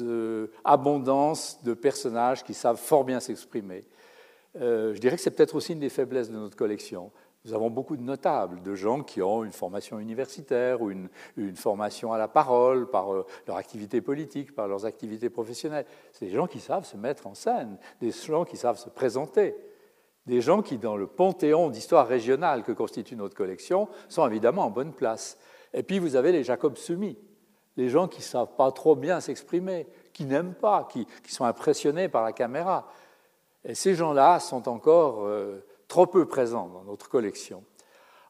abondance 0.66 1.62
de 1.62 1.72
personnages 1.72 2.44
qui 2.44 2.52
savent 2.52 2.76
fort 2.76 3.04
bien 3.04 3.18
s'exprimer. 3.18 3.84
je 4.54 4.98
dirais 4.98 5.16
que 5.16 5.22
c'est 5.22 5.30
peut-être 5.30 5.54
aussi 5.54 5.72
une 5.72 5.80
des 5.80 5.88
faiblesses 5.88 6.28
de 6.28 6.36
notre 6.36 6.56
collection. 6.56 7.10
Nous 7.46 7.54
avons 7.54 7.70
beaucoup 7.70 7.96
de 7.96 8.02
notables, 8.02 8.60
de 8.60 8.74
gens 8.74 9.04
qui 9.04 9.22
ont 9.22 9.44
une 9.44 9.52
formation 9.52 10.00
universitaire 10.00 10.82
ou 10.82 10.90
une, 10.90 11.08
formation 11.54 12.12
à 12.12 12.18
la 12.18 12.26
parole 12.26 12.90
par 12.90 13.14
euh, 13.14 13.24
leur 13.46 13.56
activité 13.56 14.00
politique, 14.00 14.52
par 14.52 14.66
leurs 14.66 14.84
activités 14.84 15.30
professionnelles. 15.30 15.86
C'est 16.10 16.26
des 16.26 16.32
gens 16.32 16.48
qui 16.48 16.58
savent 16.58 16.84
se 16.84 16.96
mettre 16.96 17.28
en 17.28 17.34
scène, 17.34 17.78
des 18.00 18.10
gens 18.10 18.44
qui 18.44 18.56
savent 18.56 18.78
se 18.78 18.88
présenter, 18.88 19.54
des 20.26 20.40
gens 20.40 20.60
qui, 20.60 20.76
dans 20.76 20.96
le 20.96 21.06
panthéon 21.06 21.70
d'histoire 21.70 22.08
régionale 22.08 22.64
que 22.64 22.72
constitue 22.72 23.14
notre 23.14 23.36
collection, 23.36 23.88
sont 24.08 24.26
évidemment 24.26 24.64
en 24.64 24.70
bonne 24.70 24.92
place. 24.92 25.38
Et 25.72 25.84
puis 25.84 26.00
vous 26.00 26.16
avez 26.16 26.32
les 26.32 26.42
Jacob 26.42 26.76
Sumi, 26.76 27.16
les 27.76 27.88
gens 27.88 28.08
qui 28.08 28.18
ne 28.18 28.24
savent 28.24 28.56
pas 28.56 28.72
trop 28.72 28.96
bien 28.96 29.20
s'exprimer, 29.20 29.86
qui 30.12 30.24
n'aiment 30.24 30.54
pas, 30.54 30.88
qui, 30.90 31.06
sont 31.28 31.44
impressionnés 31.44 32.08
par 32.08 32.24
la 32.24 32.32
caméra. 32.32 32.88
Et 33.64 33.76
ces 33.76 33.94
gens-là 33.94 34.40
sont 34.40 34.68
encore... 34.68 35.24
Euh, 35.26 35.64
trop 35.88 36.06
peu 36.06 36.26
présents 36.26 36.68
dans 36.68 36.84
notre 36.84 37.08
collection. 37.08 37.64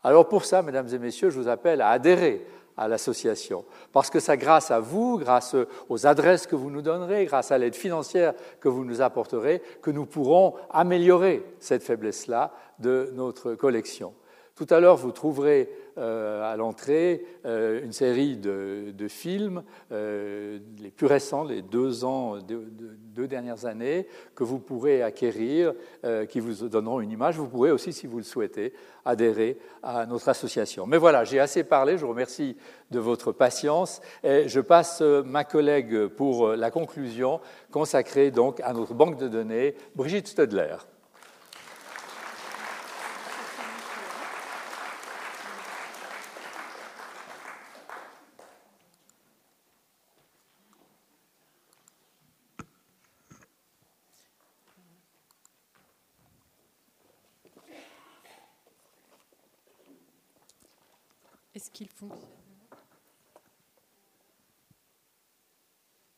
Alors 0.02 0.28
pour 0.28 0.44
ça, 0.44 0.62
mesdames 0.62 0.88
et 0.92 0.98
messieurs, 0.98 1.30
je 1.30 1.38
vous 1.38 1.48
appelle 1.48 1.80
à 1.80 1.90
adhérer 1.90 2.46
à 2.76 2.88
l'association, 2.88 3.64
parce 3.92 4.10
que 4.10 4.20
c'est 4.20 4.36
grâce 4.36 4.70
à 4.70 4.80
vous, 4.80 5.18
grâce 5.18 5.56
aux 5.88 6.06
adresses 6.06 6.46
que 6.46 6.56
vous 6.56 6.70
nous 6.70 6.82
donnerez, 6.82 7.24
grâce 7.24 7.50
à 7.50 7.58
l'aide 7.58 7.74
financière 7.74 8.34
que 8.60 8.68
vous 8.68 8.84
nous 8.84 9.00
apporterez, 9.00 9.62
que 9.80 9.90
nous 9.90 10.04
pourrons 10.04 10.54
améliorer 10.70 11.42
cette 11.58 11.82
faiblesse-là 11.82 12.52
de 12.78 13.10
notre 13.14 13.54
collection. 13.54 14.12
Tout 14.56 14.66
à 14.70 14.80
l'heure, 14.80 14.96
vous 14.96 15.12
trouverez 15.12 15.68
euh, 15.98 16.42
à 16.42 16.56
l'entrée 16.56 17.26
euh, 17.44 17.84
une 17.84 17.92
série 17.92 18.38
de, 18.38 19.06
films, 19.06 19.62
euh, 19.92 20.58
les 20.80 20.90
plus 20.90 21.06
récents, 21.06 21.44
les 21.44 21.60
deux 21.60 23.28
dernières 23.28 23.66
années, 23.66 24.06
que 24.34 24.42
vous 24.42 24.58
pourrez 24.58 25.02
acquérir, 25.02 25.74
qui 26.30 26.40
vous 26.40 26.68
donneront 26.68 27.02
une 27.02 27.10
image. 27.10 27.36
Vous 27.36 27.48
pourrez 27.48 27.70
aussi, 27.70 27.92
si 27.92 28.06
vous 28.06 28.16
le 28.16 28.24
souhaitez, 28.24 28.72
adhérer 29.04 29.58
à 29.82 30.06
notre 30.06 30.30
association. 30.30 30.86
Mais 30.86 30.96
voilà, 30.96 31.24
j'ai 31.24 31.38
assez 31.38 31.62
parlé. 31.62 31.98
Je 31.98 32.06
vous 32.06 32.10
remercie 32.10 32.56
de 32.90 32.98
votre 32.98 33.32
patience 33.32 34.00
et 34.24 34.48
je 34.48 34.60
passe 34.60 35.02
ma 35.02 35.44
collègue 35.44 36.06
pour 36.06 36.48
la 36.48 36.70
conclusion 36.70 37.40
consacrée 37.70 38.30
donc 38.30 38.60
à 38.60 38.72
notre 38.72 38.94
banque 38.94 39.18
de 39.18 39.28
données, 39.28 39.74
Brigitte 39.94 40.28
Stedler. 40.28 40.76
qu'il 61.76 61.88
fonctionne. 61.90 62.30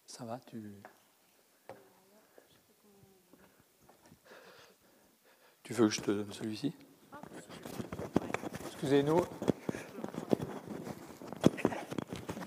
Ça 0.06 0.24
va, 0.24 0.38
tu. 0.38 0.62
Tu 5.64 5.67
veux 5.82 5.88
que 5.88 5.94
je 5.94 6.00
te 6.00 6.10
donne 6.10 6.32
celui-ci 6.32 6.72
Excusez-nous. 8.66 9.20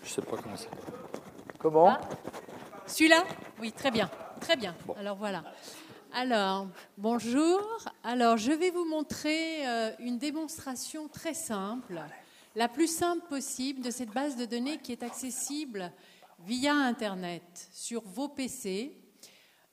Je 0.04 0.10
sais 0.10 0.22
pas 0.22 0.38
comment 0.38 0.56
c'est. 0.56 0.70
Comment? 1.60 1.90
Ah, 1.90 2.02
Celui-là? 2.88 3.24
Oui, 3.60 3.72
très 3.72 3.92
bien. 3.92 4.10
Très 4.40 4.56
bien. 4.56 4.76
Alors 4.98 5.18
voilà. 5.18 5.44
Alors, 6.14 6.68
bonjour. 6.98 7.62
Alors, 8.04 8.38
je 8.38 8.52
vais 8.52 8.70
vous 8.70 8.86
montrer 8.86 9.68
euh, 9.68 9.92
une 10.00 10.18
démonstration 10.18 11.08
très 11.08 11.34
simple 11.34 12.02
la 12.56 12.68
plus 12.68 12.88
simple 12.88 13.26
possible 13.28 13.82
de 13.82 13.92
cette 13.92 14.12
base 14.12 14.36
de 14.36 14.46
données 14.46 14.78
qui 14.80 14.92
est 14.92 15.04
accessible 15.04 15.92
via 16.40 16.74
Internet 16.74 17.70
sur 17.72 18.02
vos 18.04 18.28
PC. 18.28 19.01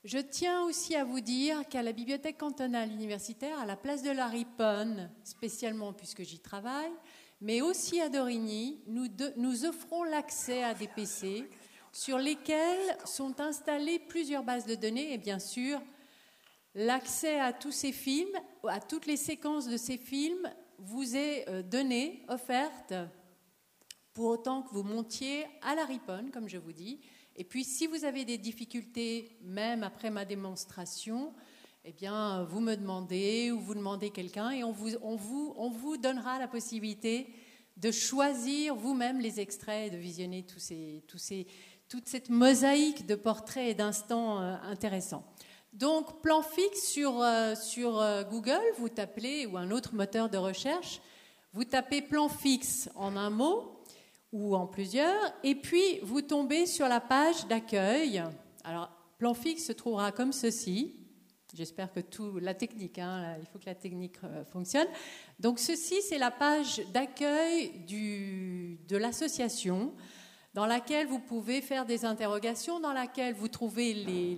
Je 0.05 0.19
tiens 0.19 0.63
aussi 0.63 0.95
à 0.95 1.03
vous 1.03 1.21
dire 1.21 1.67
qu'à 1.69 1.83
la 1.83 1.93
Bibliothèque 1.93 2.39
cantonale 2.39 2.93
universitaire, 2.93 3.59
à 3.59 3.67
la 3.67 3.77
place 3.77 4.03
de 4.03 4.11
la 4.11 4.29
Riponne, 4.29 5.11
spécialement 5.25 5.93
puisque 5.93 6.23
j'y 6.23 6.39
travaille, 6.39 6.93
mais 7.41 7.63
aussi 7.63 8.01
à 8.01 8.09
Dorigny, 8.09 8.81
nous, 8.87 9.65
offrons 9.65 10.05
l'accès 10.05 10.63
à 10.63 10.75
des 10.75 10.87
PC 10.87 11.51
sur 11.93 12.19
lesquels 12.19 12.97
sont 13.05 13.41
installées 13.41 13.99
plusieurs 13.99 14.45
bases 14.45 14.67
de 14.67 14.77
données 14.77 15.13
et 15.13 15.19
bien 15.19 15.41
sûr 15.41 15.81
l'accès 16.77 17.41
à 17.41 17.53
tous 17.53 17.73
ces 17.73 17.93
films, 17.93 18.39
à 18.69 18.81
toutes 18.81 19.07
les 19.07 19.17
séquences 19.17 19.67
de 19.67 19.77
ces 19.77 19.99
films 19.99 20.49
vous 20.79 21.17
est 21.17 21.49
euh, 21.49 21.63
donnée, 21.63 22.25
offerte, 22.29 22.95
pour 24.15 24.27
autant 24.27 24.63
que 24.63 24.73
vous 24.73 24.85
montiez 24.85 25.45
à 25.63 25.75
la 25.75 25.85
riponne, 25.85 26.31
comme 26.31 26.49
je 26.49 26.59
vous 26.59 26.73
dis. 26.73 27.01
Et 27.41 27.45
puis, 27.45 27.63
si 27.63 27.87
vous 27.87 28.05
avez 28.05 28.25
des 28.25 28.37
difficultés, 28.37 29.39
même 29.43 29.85
après 29.85 30.11
ma 30.11 30.25
démonstration, 30.25 31.33
eh 31.85 31.93
bien, 31.93 32.43
vous 32.43 32.59
me 32.59 32.75
demandez 32.75 33.53
ou 33.53 33.61
vous 33.61 33.77
demandez 33.77 34.11
quelqu'un 34.11 34.51
et 34.51 34.65
on 34.65 34.73
vous, 34.73 34.97
on, 35.03 35.15
vous, 35.15 35.55
on 35.57 35.71
vous 35.71 35.97
donnera 35.97 36.41
la 36.41 36.49
possibilité 36.49 37.33
de 37.77 37.93
choisir 37.93 38.75
vous-même 38.75 39.21
les 39.21 39.39
extraits 39.39 39.87
et 39.87 39.97
de 39.97 40.01
visionner 40.01 40.45
toute 40.45 42.09
cette 42.09 42.29
mosaïque 42.29 43.07
de 43.07 43.15
portraits 43.15 43.71
et 43.71 43.75
d'instants 43.75 44.43
euh, 44.43 44.57
intéressants. 44.65 45.25
Donc, 45.73 46.21
plan 46.23 46.43
fixe 46.43 46.89
sur, 46.89 47.23
euh, 47.23 47.55
euh, 47.79 48.25
Google, 48.25 48.65
vous 48.79 48.89
tapez, 48.89 49.47
ou 49.47 49.57
un 49.57 49.71
autre 49.71 49.95
moteur 49.95 50.29
de 50.29 50.39
recherche, 50.39 51.01
vous 51.53 51.65
tapez 51.65 52.03
plan 52.03 52.29
fixe 52.29 52.91
en 52.97 53.17
un 53.17 53.31
mot 53.31 53.79
ou 54.33 54.55
en 54.55 54.67
plusieurs, 54.67 55.33
et 55.43 55.55
puis 55.55 56.01
vous 56.03 56.23
tombez 56.23 56.67
sur 56.67 56.89
la 56.89 57.01
page 57.01 57.47
d'accueil. 57.47 58.23
Alors, 58.65 58.91
plan 59.19 59.35
fixe 59.35 59.65
se 59.65 59.73
trouvera 59.73 60.13
comme 60.13 60.33
ceci. 60.33 60.95
J'espère 61.55 61.91
que 61.93 62.01
tout, 62.01 62.39
la 62.39 62.53
technique, 62.53 62.99
hein, 62.99 63.37
il 63.41 63.47
faut 63.47 63.59
que 63.59 63.67
la 63.67 63.75
technique 63.75 64.17
euh, 64.23 64.45
fonctionne. 64.45 64.87
Donc 65.41 65.59
ceci, 65.59 66.03
c'est 66.03 66.19
la 66.19 66.31
page 66.31 66.83
d'accueil 66.93 67.73
de 67.89 68.97
l'association 68.97 69.95
dans 70.53 70.67
laquelle 70.67 71.07
vous 71.07 71.21
pouvez 71.21 71.63
faire 71.63 71.87
des 71.87 72.05
interrogations, 72.05 72.81
dans 72.81 72.93
laquelle 72.93 73.35
vous 73.35 73.49
trouvez 73.49 73.95
les, 73.95 74.35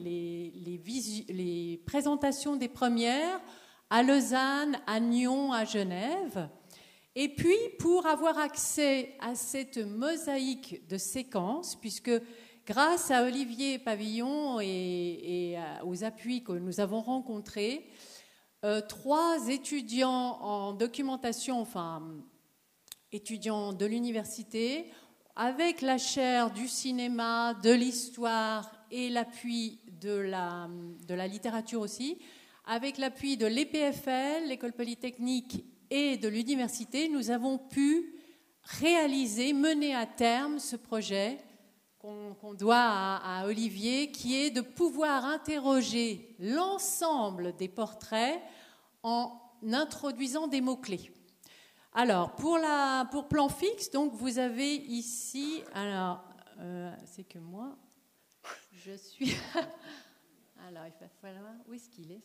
les, 1.28 1.82
présentations 1.86 2.56
des 2.56 2.68
premières 2.68 3.40
à 3.88 4.02
Lausanne, 4.02 4.78
à 4.86 5.00
Nyon, 5.00 5.52
à 5.52 5.64
Genève. 5.64 6.48
Et 7.16 7.28
puis, 7.28 7.56
pour 7.80 8.06
avoir 8.06 8.38
accès 8.38 9.16
à 9.20 9.34
cette 9.34 9.78
mosaïque 9.78 10.86
de 10.88 10.96
séquences, 10.96 11.74
puisque 11.74 12.12
grâce 12.64 13.10
à 13.10 13.24
Olivier 13.24 13.80
Pavillon 13.80 14.60
et, 14.60 15.58
aux 15.84 16.04
appuis 16.04 16.44
que 16.44 16.52
nous 16.52 16.78
avons 16.78 17.00
rencontrés, 17.00 17.88
euh, 18.64 18.80
trois 18.80 19.48
étudiants 19.48 20.38
en 20.40 20.72
documentation, 20.72 21.60
enfin 21.60 22.02
étudiants 23.10 23.72
de 23.72 23.86
l'université, 23.86 24.92
avec 25.34 25.80
la 25.80 25.98
chaire 25.98 26.52
du 26.52 26.68
cinéma, 26.68 27.54
de 27.54 27.72
l'histoire 27.72 28.70
et 28.92 29.08
l'appui 29.08 29.80
de 30.00 30.12
la, 30.12 30.68
de 31.08 31.14
la 31.14 31.26
littérature 31.26 31.80
aussi, 31.80 32.18
avec 32.66 32.98
l'appui 32.98 33.36
de 33.36 33.46
l'EPFL, 33.46 34.46
l'école 34.46 34.74
polytechnique 34.74 35.64
et 35.90 36.16
de 36.16 36.28
l'université, 36.28 37.08
nous 37.08 37.30
avons 37.30 37.58
pu 37.58 38.14
réaliser, 38.62 39.52
mener 39.52 39.94
à 39.94 40.06
terme 40.06 40.58
ce 40.58 40.76
projet 40.76 41.38
qu'on 41.98 42.54
doit 42.54 42.76
à, 42.78 43.44
Olivier, 43.44 44.10
qui 44.10 44.36
est 44.36 44.50
de 44.50 44.62
pouvoir 44.62 45.26
interroger 45.26 46.34
l'ensemble 46.38 47.54
des 47.56 47.68
portraits 47.68 48.40
en 49.02 49.38
introduisant 49.70 50.46
des 50.46 50.62
mots-clés. 50.62 51.12
Alors, 51.92 52.34
pour, 52.36 52.56
la, 52.56 53.06
pour 53.10 53.28
plan 53.28 53.48
fixe, 53.50 53.90
donc 53.90 54.14
vous 54.14 54.38
avez 54.38 54.76
ici, 54.76 55.62
alors, 55.74 56.24
euh, 56.60 56.94
c'est 57.04 57.24
que 57.24 57.38
moi, 57.38 57.76
je 58.72 58.92
suis... 58.92 59.34
alors, 60.68 60.86
il 60.86 60.94
va 61.00 61.08
falloir... 61.20 61.52
Où 61.68 61.74
est-ce 61.74 61.90
qu'il 61.90 62.12
est, 62.12 62.22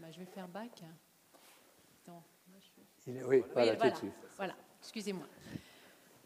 bah, 0.00 0.10
Je 0.10 0.18
vais 0.18 0.26
faire 0.26 0.48
bac. 0.48 0.82
Oui, 3.06 3.42
voilà, 3.52 3.74
voilà, 4.36 4.54
excusez-moi. 4.80 5.26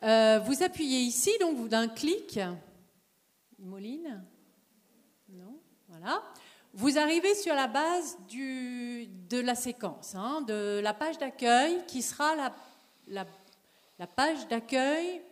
Euh, 0.02 0.38
vous 0.40 0.62
appuyez 0.62 1.00
ici, 1.00 1.30
donc 1.40 1.68
d'un 1.68 1.88
clic. 1.88 2.38
Moline 3.58 4.22
Non 5.30 5.58
Voilà. 5.88 6.22
Vous 6.74 6.98
arrivez 6.98 7.34
sur 7.34 7.54
la 7.54 7.66
base 7.66 8.18
du, 8.28 9.06
de 9.06 9.40
la 9.40 9.54
séquence, 9.54 10.14
hein, 10.14 10.42
de 10.42 10.80
la 10.82 10.92
page 10.92 11.16
d'accueil 11.16 11.82
qui 11.86 12.02
sera 12.02 12.36
la, 12.36 12.54
la, 13.08 13.26
la 13.98 14.06
page 14.06 14.46
d'accueil 14.48 15.22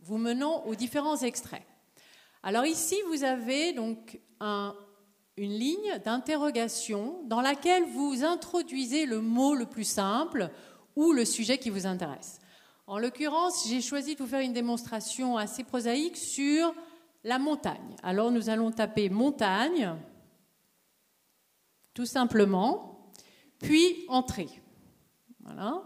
vous 0.00 0.18
menant 0.18 0.64
aux 0.64 0.74
différents 0.74 1.18
extraits. 1.18 1.62
Alors 2.42 2.66
ici, 2.66 2.96
vous 3.06 3.22
avez 3.22 3.72
donc 3.72 4.18
un, 4.40 4.74
une 5.36 5.52
ligne 5.52 5.98
d'interrogation 6.04 7.22
dans 7.24 7.40
laquelle 7.40 7.84
vous 7.84 8.24
introduisez 8.24 9.06
le 9.06 9.20
mot 9.20 9.54
le 9.54 9.66
plus 9.66 9.84
simple 9.84 10.50
ou 10.96 11.12
le 11.12 11.24
sujet 11.24 11.58
qui 11.58 11.70
vous 11.70 11.86
intéresse. 11.86 12.38
En 12.86 12.98
l'occurrence, 12.98 13.66
j'ai 13.68 13.80
choisi 13.80 14.14
de 14.14 14.22
vous 14.22 14.28
faire 14.28 14.40
une 14.40 14.52
démonstration 14.52 15.36
assez 15.36 15.64
prosaïque 15.64 16.16
sur 16.16 16.74
la 17.24 17.38
montagne. 17.38 17.96
Alors 18.02 18.30
nous 18.30 18.50
allons 18.50 18.70
taper 18.70 19.08
montagne, 19.08 19.94
tout 21.94 22.06
simplement, 22.06 23.10
puis 23.58 24.04
entrée. 24.08 24.48
Voilà. 25.40 25.82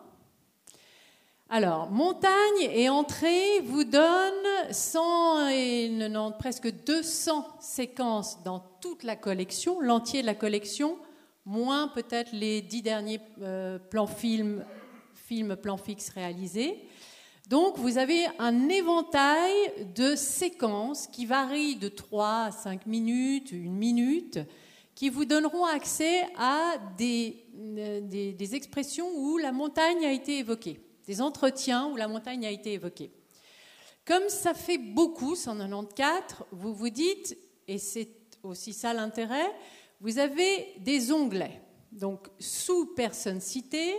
Alors, 1.50 1.90
montagne 1.90 2.60
et 2.60 2.90
entrée 2.90 3.60
vous 3.64 3.84
donnent 3.84 4.70
190, 4.70 6.36
presque 6.38 6.70
200 6.84 7.46
séquences 7.58 8.42
dans 8.42 8.62
toute 8.82 9.02
la 9.02 9.16
collection, 9.16 9.80
l'entier 9.80 10.20
de 10.20 10.26
la 10.26 10.34
collection, 10.34 10.98
moins 11.46 11.88
peut-être 11.88 12.32
les 12.34 12.60
dix 12.60 12.82
derniers 12.82 13.20
euh, 13.40 13.78
plans 13.78 14.06
films, 14.06 14.62
films 15.14 15.56
plans 15.56 15.78
fixes 15.78 16.10
réalisés. 16.10 16.86
Donc, 17.48 17.78
vous 17.78 17.96
avez 17.96 18.26
un 18.38 18.68
éventail 18.68 19.54
de 19.96 20.16
séquences 20.16 21.06
qui 21.06 21.24
varient 21.24 21.76
de 21.76 21.88
3 21.88 22.28
à 22.28 22.50
5 22.50 22.84
minutes, 22.84 23.52
une 23.52 23.74
minute, 23.74 24.38
qui 24.94 25.08
vous 25.08 25.24
donneront 25.24 25.64
accès 25.64 26.24
à 26.36 26.74
des, 26.98 27.42
euh, 27.56 28.36
expressions 28.52 29.08
où 29.16 29.38
la 29.38 29.52
montagne 29.52 30.04
a 30.04 30.12
été 30.12 30.40
évoquée 30.40 30.78
des 31.08 31.22
entretiens 31.22 31.86
où 31.86 31.96
la 31.96 32.06
montagne 32.06 32.44
a 32.44 32.50
été 32.50 32.74
évoquée. 32.74 33.10
Comme 34.04 34.28
ça 34.28 34.52
fait 34.52 34.76
beaucoup, 34.76 35.34
194, 35.34 36.44
vous 36.52 36.74
vous 36.74 36.90
dites, 36.90 37.36
et 37.66 37.78
c'est 37.78 38.10
aussi 38.42 38.74
ça 38.74 38.92
l'intérêt, 38.92 39.50
vous 40.02 40.18
avez 40.18 40.74
des 40.80 41.10
onglets. 41.10 41.62
Donc, 41.92 42.28
sous 42.38 42.94
personne 42.94 43.40
citée, 43.40 43.94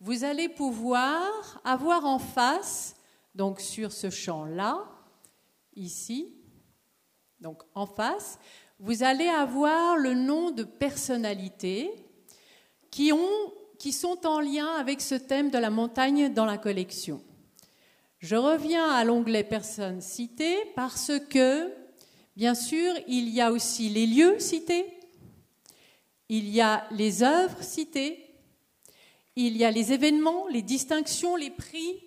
vous 0.00 0.24
allez 0.24 0.48
pouvoir 0.48 1.60
avoir 1.62 2.04
en 2.04 2.18
face, 2.18 2.96
donc 3.36 3.60
sur 3.60 3.92
ce 3.92 4.10
champ-là, 4.10 4.84
ici, 5.76 6.34
donc 7.40 7.62
en 7.76 7.86
face, 7.86 8.40
vous 8.80 9.04
allez 9.04 9.28
avoir 9.28 9.96
le 9.96 10.14
nom 10.14 10.50
de 10.50 10.64
personnalités 10.64 11.88
qui 12.90 13.12
ont 13.12 13.52
qui 13.78 13.92
sont 13.92 14.26
en 14.26 14.40
lien 14.40 14.66
avec 14.74 15.00
ce 15.00 15.14
thème 15.14 15.50
de 15.50 15.58
la 15.58 15.70
montagne 15.70 16.32
dans 16.32 16.44
la 16.44 16.58
collection. 16.58 17.22
Je 18.18 18.34
reviens 18.34 18.90
à 18.90 19.04
l'onglet 19.04 19.44
Personnes 19.44 20.00
citées 20.00 20.58
parce 20.74 21.12
que, 21.30 21.72
bien 22.36 22.54
sûr, 22.54 22.92
il 23.06 23.28
y 23.28 23.40
a 23.40 23.52
aussi 23.52 23.88
les 23.88 24.06
lieux 24.06 24.38
cités, 24.40 24.86
il 26.28 26.48
y 26.48 26.60
a 26.60 26.86
les 26.90 27.22
œuvres 27.22 27.62
citées, 27.62 28.24
il 29.36 29.56
y 29.56 29.64
a 29.64 29.70
les 29.70 29.92
événements, 29.92 30.48
les 30.48 30.62
distinctions, 30.62 31.36
les 31.36 31.50
prix, 31.50 32.02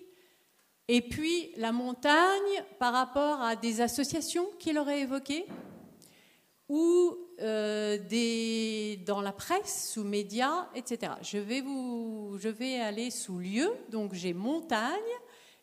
et 0.88 1.00
puis 1.00 1.52
la 1.56 1.72
montagne 1.72 2.62
par 2.78 2.92
rapport 2.92 3.40
à 3.40 3.56
des 3.56 3.80
associations 3.80 4.46
qu'il 4.58 4.78
aurait 4.78 5.00
évoquées, 5.00 5.46
ou 6.68 7.16
euh, 7.40 7.98
dans 9.04 9.20
la 9.20 9.32
presse, 9.32 9.90
sous 9.92 10.04
médias, 10.04 10.68
etc. 10.74 11.14
Je 11.22 11.38
vais, 11.38 11.60
vous, 11.60 12.36
je 12.38 12.48
vais 12.48 12.80
aller 12.80 13.10
sous 13.10 13.38
lieu, 13.38 13.70
donc 13.90 14.14
j'ai 14.14 14.32
montagne, 14.32 15.00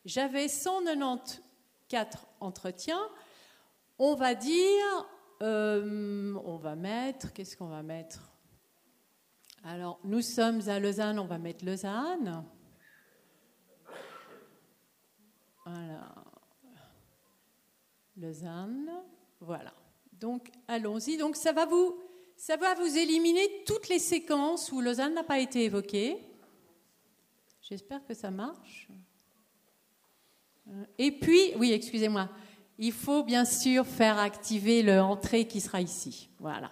j'avais 0.04 0.48
194 0.48 2.26
entretiens. 2.40 3.08
On 3.98 4.14
va 4.14 4.34
dire, 4.34 5.08
euh, 5.42 6.34
on 6.44 6.56
va 6.56 6.76
mettre, 6.76 7.32
qu'est-ce 7.32 7.56
qu'on 7.56 7.68
va 7.68 7.82
mettre? 7.82 8.30
Alors, 9.64 10.00
nous 10.04 10.22
sommes 10.22 10.60
à 10.68 10.78
Lausanne, 10.80 11.18
on 11.18 11.26
va 11.26 11.38
mettre 11.38 11.64
Lausanne. 11.64 12.44
Voilà. 15.66 16.14
Lausanne, 18.16 18.90
voilà. 19.40 19.72
Donc 20.20 20.50
allons-y. 20.68 21.16
Donc 21.16 21.34
ça 21.34 21.52
va 21.52 21.64
vous 21.66 21.98
ça 22.36 22.56
va 22.56 22.74
vous 22.74 22.96
éliminer 22.96 23.64
toutes 23.66 23.88
les 23.88 23.98
séquences 23.98 24.72
où 24.72 24.80
Lausanne 24.80 25.14
n'a 25.14 25.24
pas 25.24 25.38
été 25.38 25.64
évoquée. 25.64 26.16
J'espère 27.60 28.04
que 28.06 28.14
ça 28.14 28.30
marche. 28.30 28.88
Et 30.96 31.10
puis, 31.10 31.52
oui, 31.56 31.72
excusez-moi, 31.72 32.30
il 32.78 32.92
faut 32.92 33.22
bien 33.22 33.44
sûr 33.44 33.86
faire 33.86 34.18
activer 34.18 34.82
l'entrée 34.82 35.46
qui 35.46 35.60
sera 35.60 35.82
ici. 35.82 36.30
Voilà. 36.38 36.70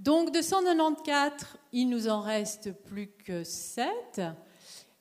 Donc 0.00 0.32
de 0.32 0.42
194, 0.42 1.56
il 1.72 1.88
nous 1.88 2.08
en 2.08 2.20
reste 2.20 2.72
plus 2.72 3.06
que 3.06 3.44
7. 3.44 4.22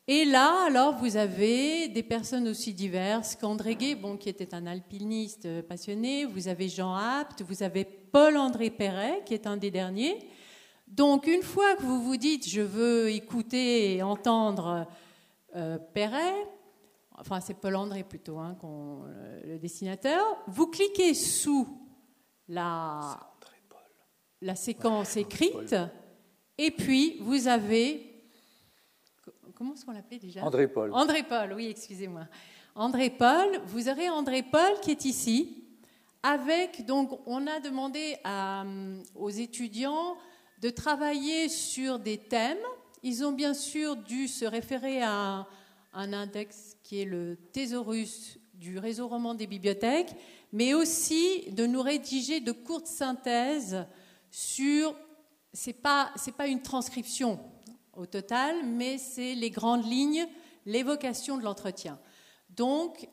Et 0.05 0.25
là, 0.25 0.65
alors, 0.67 0.95
vous 0.95 1.15
avez 1.15 1.87
des 1.87 2.03
personnes 2.03 2.49
aussi 2.49 2.73
diverses 2.73 3.37
qu'André 3.37 3.75
Gay, 3.75 3.95
bon, 3.95 4.17
qui 4.17 4.27
était 4.27 4.53
un 4.53 4.65
alpiniste 4.67 5.61
passionné, 5.61 6.25
vous 6.25 6.49
avez 6.49 6.67
Jean 6.67 6.93
Apt, 6.93 7.41
vous 7.43 7.63
avez 7.63 7.85
Paul-André 7.85 8.69
Perret, 8.69 9.21
qui 9.25 9.33
est 9.33 9.47
un 9.47 9.55
des 9.55 9.71
derniers. 9.71 10.19
Donc, 10.89 11.25
une 11.25 11.41
fois 11.41 11.75
que 11.77 11.83
vous 11.83 12.03
vous 12.03 12.17
dites, 12.17 12.49
je 12.49 12.59
veux 12.59 13.11
écouter 13.11 13.95
et 13.95 14.03
entendre 14.03 14.87
euh, 15.55 15.77
Perret, 15.93 16.35
enfin, 17.17 17.39
c'est 17.39 17.53
Paul-André 17.53 18.03
plutôt, 18.03 18.39
hein, 18.39 18.57
le 19.45 19.57
dessinateur, 19.57 20.21
vous 20.47 20.67
cliquez 20.67 21.13
sous 21.13 21.65
la, 22.49 23.17
la 24.41 24.55
séquence 24.55 25.15
écrite, 25.15 25.77
et 26.57 26.71
puis 26.71 27.19
vous 27.21 27.47
avez 27.47 28.12
comment 29.55 29.73
est-ce 29.73 29.85
qu'on 29.85 29.91
l'appelait 29.91 30.19
déjà 30.19 30.43
André 30.43 30.67
Paul. 30.67 30.91
André 30.93 31.23
Paul, 31.23 31.53
oui, 31.53 31.67
excusez-moi. 31.67 32.27
André 32.75 33.09
Paul, 33.09 33.61
vous 33.65 33.87
aurez 33.87 34.09
André 34.09 34.43
Paul 34.43 34.79
qui 34.81 34.91
est 34.91 35.05
ici, 35.05 35.63
avec, 36.23 36.85
donc, 36.85 37.19
on 37.25 37.45
a 37.47 37.59
demandé 37.59 38.17
aux 39.15 39.29
étudiants 39.29 40.17
de 40.61 40.69
travailler 40.69 41.49
sur 41.49 41.99
des 41.99 42.17
thèmes. 42.17 42.57
Ils 43.03 43.25
ont 43.25 43.33
bien 43.33 43.53
sûr 43.53 43.97
dû 43.97 44.27
se 44.27 44.45
référer 44.45 45.01
à 45.01 45.11
un, 45.11 45.47
un 45.93 46.13
index 46.13 46.77
qui 46.83 47.01
est 47.01 47.05
le 47.05 47.37
thésaurus 47.51 48.39
du 48.53 48.79
réseau 48.79 49.07
roman 49.07 49.33
des 49.33 49.45
bibliothèques, 49.47 50.15
mais 50.53 50.73
aussi 50.73 51.51
de 51.51 51.65
nous 51.65 51.81
rédiger 51.81 52.39
de 52.39 52.53
courtes 52.53 52.87
synthèses 52.87 53.85
sur, 54.31 54.95
c'est 55.51 55.73
pas, 55.73 56.11
c'est 56.15 56.35
pas 56.35 56.47
une 56.47 56.61
transcription 56.61 57.39
au 57.95 58.05
total, 58.05 58.65
mais 58.65 58.97
c'est 58.97 59.35
les 59.35 59.49
grandes 59.49 59.85
lignes, 59.85 60.27
l'évocation 60.65 61.37
de 61.37 61.43
l'entretien. 61.43 61.99
Donc, 62.49 63.07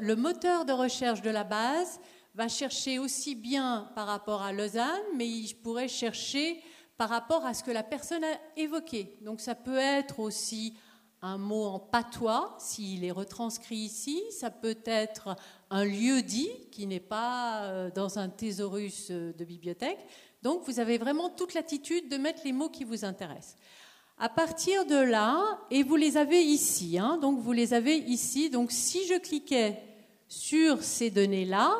le 0.00 0.14
moteur 0.14 0.64
de 0.64 0.72
recherche 0.72 1.22
de 1.22 1.30
la 1.30 1.44
base 1.44 2.00
va 2.34 2.48
chercher 2.48 2.98
aussi 2.98 3.34
bien 3.34 3.90
par 3.94 4.06
rapport 4.06 4.42
à 4.42 4.52
Lausanne, 4.52 5.02
mais 5.16 5.28
il 5.28 5.54
pourrait 5.54 5.88
chercher 5.88 6.62
par 6.96 7.08
rapport 7.08 7.44
à 7.44 7.54
ce 7.54 7.62
que 7.62 7.70
la 7.70 7.82
personne 7.82 8.24
a 8.24 8.38
évoqué. 8.56 9.18
Donc 9.22 9.40
ça 9.40 9.54
peut 9.54 9.78
être 9.78 10.20
aussi 10.20 10.74
un 11.22 11.38
mot 11.38 11.64
en 11.64 11.78
patois, 11.78 12.56
s'il 12.58 13.04
est 13.04 13.10
retranscrit 13.10 13.76
ici, 13.76 14.22
ça 14.30 14.50
peut 14.50 14.78
être 14.84 15.34
un 15.70 15.84
lieu 15.84 16.22
dit 16.22 16.50
qui 16.70 16.86
n'est 16.86 17.00
pas 17.00 17.64
euh, 17.64 17.90
dans 17.90 18.18
un 18.18 18.28
thésaurus 18.28 19.08
euh, 19.10 19.32
de 19.32 19.44
bibliothèque. 19.44 19.98
Donc 20.42 20.62
vous 20.64 20.78
avez 20.78 20.98
vraiment 20.98 21.30
toute 21.30 21.54
l'attitude 21.54 22.08
de 22.08 22.16
mettre 22.16 22.42
les 22.44 22.52
mots 22.52 22.68
qui 22.68 22.84
vous 22.84 23.04
intéressent. 23.04 23.56
À 24.18 24.30
partir 24.30 24.86
de 24.86 24.96
là, 24.96 25.58
et 25.70 25.82
vous 25.82 25.96
les 25.96 26.16
avez 26.16 26.42
ici, 26.42 26.98
hein, 26.98 27.18
donc 27.20 27.38
vous 27.38 27.52
les 27.52 27.74
avez 27.74 27.96
ici, 27.96 28.48
donc 28.48 28.72
si 28.72 29.06
je 29.06 29.18
cliquais 29.18 29.78
sur 30.26 30.82
ces 30.82 31.10
données-là, 31.10 31.74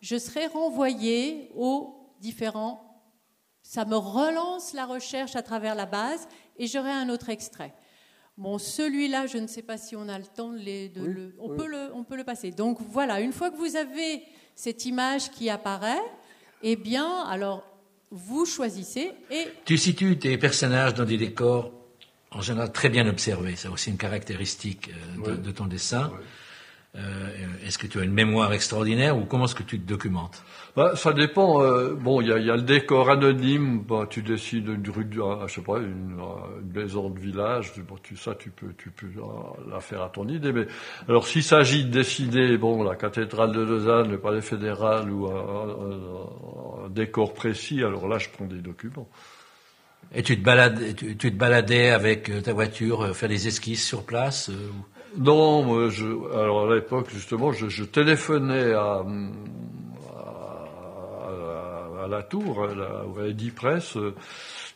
je 0.00 0.16
serais 0.16 0.46
renvoyé 0.46 1.50
aux 1.56 1.96
différents. 2.20 3.02
Ça 3.62 3.84
me 3.84 3.96
relance 3.96 4.72
la 4.72 4.86
recherche 4.86 5.34
à 5.34 5.42
travers 5.42 5.74
la 5.74 5.86
base 5.86 6.28
et 6.58 6.68
j'aurai 6.68 6.92
un 6.92 7.08
autre 7.08 7.28
extrait. 7.28 7.74
Bon, 8.38 8.58
celui-là, 8.58 9.26
je 9.26 9.38
ne 9.38 9.48
sais 9.48 9.62
pas 9.62 9.76
si 9.76 9.96
on 9.96 10.08
a 10.08 10.18
le 10.18 10.24
temps 10.24 10.50
de, 10.50 10.58
le, 10.94 11.34
on, 11.40 11.56
Peut 11.56 11.66
le, 11.66 11.90
on 11.92 12.04
peut 12.04 12.16
le 12.16 12.24
passer. 12.24 12.52
Donc 12.52 12.78
voilà, 12.80 13.20
une 13.20 13.32
fois 13.32 13.50
que 13.50 13.56
vous 13.56 13.74
avez 13.74 14.22
cette 14.54 14.86
image 14.86 15.30
qui 15.32 15.50
apparaît, 15.50 16.00
eh 16.62 16.76
bien, 16.76 17.24
alors 17.24 17.64
vous 18.10 18.46
choisissez 18.46 19.12
et... 19.30 19.46
Tu 19.64 19.76
situes 19.76 20.18
tes 20.18 20.38
personnages 20.38 20.94
dans 20.94 21.04
des 21.04 21.18
décors 21.18 21.79
en 22.32 22.40
général 22.40 22.72
très 22.72 22.88
bien 22.88 23.06
observés. 23.08 23.54
C'est 23.56 23.68
aussi 23.68 23.90
une 23.90 23.98
caractéristique 23.98 24.90
euh, 25.26 25.36
de, 25.36 25.50
ton 25.50 25.66
dessin. 25.66 26.10
Euh, 26.96 27.28
est-ce 27.64 27.78
que 27.78 27.86
tu 27.86 28.00
as 28.00 28.02
une 28.02 28.12
mémoire 28.12 28.52
extraordinaire 28.52 29.16
ou 29.16 29.24
comment 29.24 29.44
est-ce 29.44 29.54
que 29.54 29.62
tu 29.62 29.78
te 29.78 29.86
documentes? 29.86 30.42
Bah, 30.74 30.96
Ça 30.96 31.12
dépend. 31.12 31.62
Euh, 31.62 31.94
bon, 31.94 32.20
il 32.20 32.28
y, 32.28 32.32
a, 32.32 32.56
le 32.56 32.62
décor 32.62 33.10
anonyme. 33.10 33.82
Bah, 33.82 34.06
tu 34.10 34.22
décides 34.22 34.68
une 34.68 34.90
rue, 34.90 35.08
je 35.46 35.54
sais 35.54 35.60
pas, 35.60 35.78
une, 35.78 36.20
maison 36.74 37.10
de 37.10 37.18
village. 37.18 37.72
tu, 38.02 38.16
ça, 38.16 38.34
tu 38.34 38.50
peux, 38.50 38.74
tu 38.76 38.90
peux 38.90 39.06
la 39.70 39.80
faire 39.80 40.02
à 40.02 40.08
ton 40.08 40.26
idée. 40.28 40.52
Mais 40.52 40.66
alors, 41.08 41.28
s'il 41.28 41.44
s'agit 41.44 41.84
de 41.84 41.90
décider, 41.90 42.56
bon, 42.58 42.82
la 42.82 42.96
cathédrale 42.96 43.52
de 43.52 43.60
Lausanne, 43.60 44.10
le 44.10 44.18
palais 44.18 44.40
fédéral 44.40 45.10
ou 45.10 45.28
un, 45.28 46.88
décor 46.88 47.34
précis, 47.34 47.84
alors 47.84 48.08
là, 48.08 48.18
je 48.18 48.28
prends 48.30 48.46
des 48.46 48.60
documents. 48.60 49.08
Et 50.14 50.22
tu 50.22 50.36
te 50.36 50.44
balades, 50.44 50.96
tu, 50.96 51.16
te 51.16 51.28
baladais 51.28 51.90
avec 51.90 52.42
ta 52.42 52.52
voiture, 52.52 53.14
faire 53.16 53.28
des 53.28 53.46
esquisses 53.46 53.86
sur 53.86 54.04
place 54.04 54.50
non, 55.16 55.64
moi, 55.64 55.88
je, 55.88 56.06
alors 56.34 56.70
à 56.70 56.74
l'époque, 56.74 57.08
justement, 57.12 57.52
je, 57.52 57.68
je 57.68 57.84
téléphonais 57.84 58.72
à, 58.72 59.04
à, 60.14 62.04
à, 62.04 62.08
la 62.08 62.22
tour, 62.22 62.64
à 62.64 62.74
la, 62.74 63.04
Press. 63.54 63.96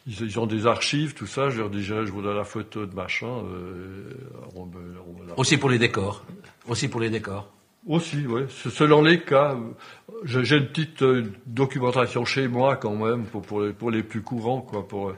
Ils, 0.06 0.22
ils, 0.22 0.40
ont 0.40 0.46
des 0.46 0.66
archives, 0.66 1.14
tout 1.14 1.26
ça. 1.26 1.50
Je 1.50 1.58
leur 1.60 1.70
disais, 1.70 2.04
je 2.04 2.10
voudrais 2.10 2.34
la 2.34 2.44
photo 2.44 2.84
de 2.84 2.94
machin. 2.94 3.28
Euh, 3.28 4.12
on 4.56 4.66
me, 4.66 4.96
on 5.06 5.40
Aussi 5.40 5.56
pour 5.56 5.70
les 5.70 5.78
décors. 5.78 6.24
Aussi 6.68 6.88
pour 6.88 7.00
les 7.00 7.10
décors. 7.10 7.48
Aussi, 7.86 8.26
oui. 8.26 8.42
Selon 8.48 9.02
les 9.02 9.20
cas, 9.20 9.56
j'ai 10.24 10.56
une 10.56 10.68
petite 10.68 11.02
euh, 11.02 11.30
documentation 11.44 12.24
chez 12.24 12.48
moi 12.48 12.76
quand 12.76 12.96
même 12.96 13.26
pour, 13.26 13.42
pour, 13.42 13.60
les, 13.60 13.72
pour 13.74 13.90
les 13.90 14.02
plus 14.02 14.22
courants, 14.22 14.62
quoi. 14.62 14.88
Pour, 14.88 15.12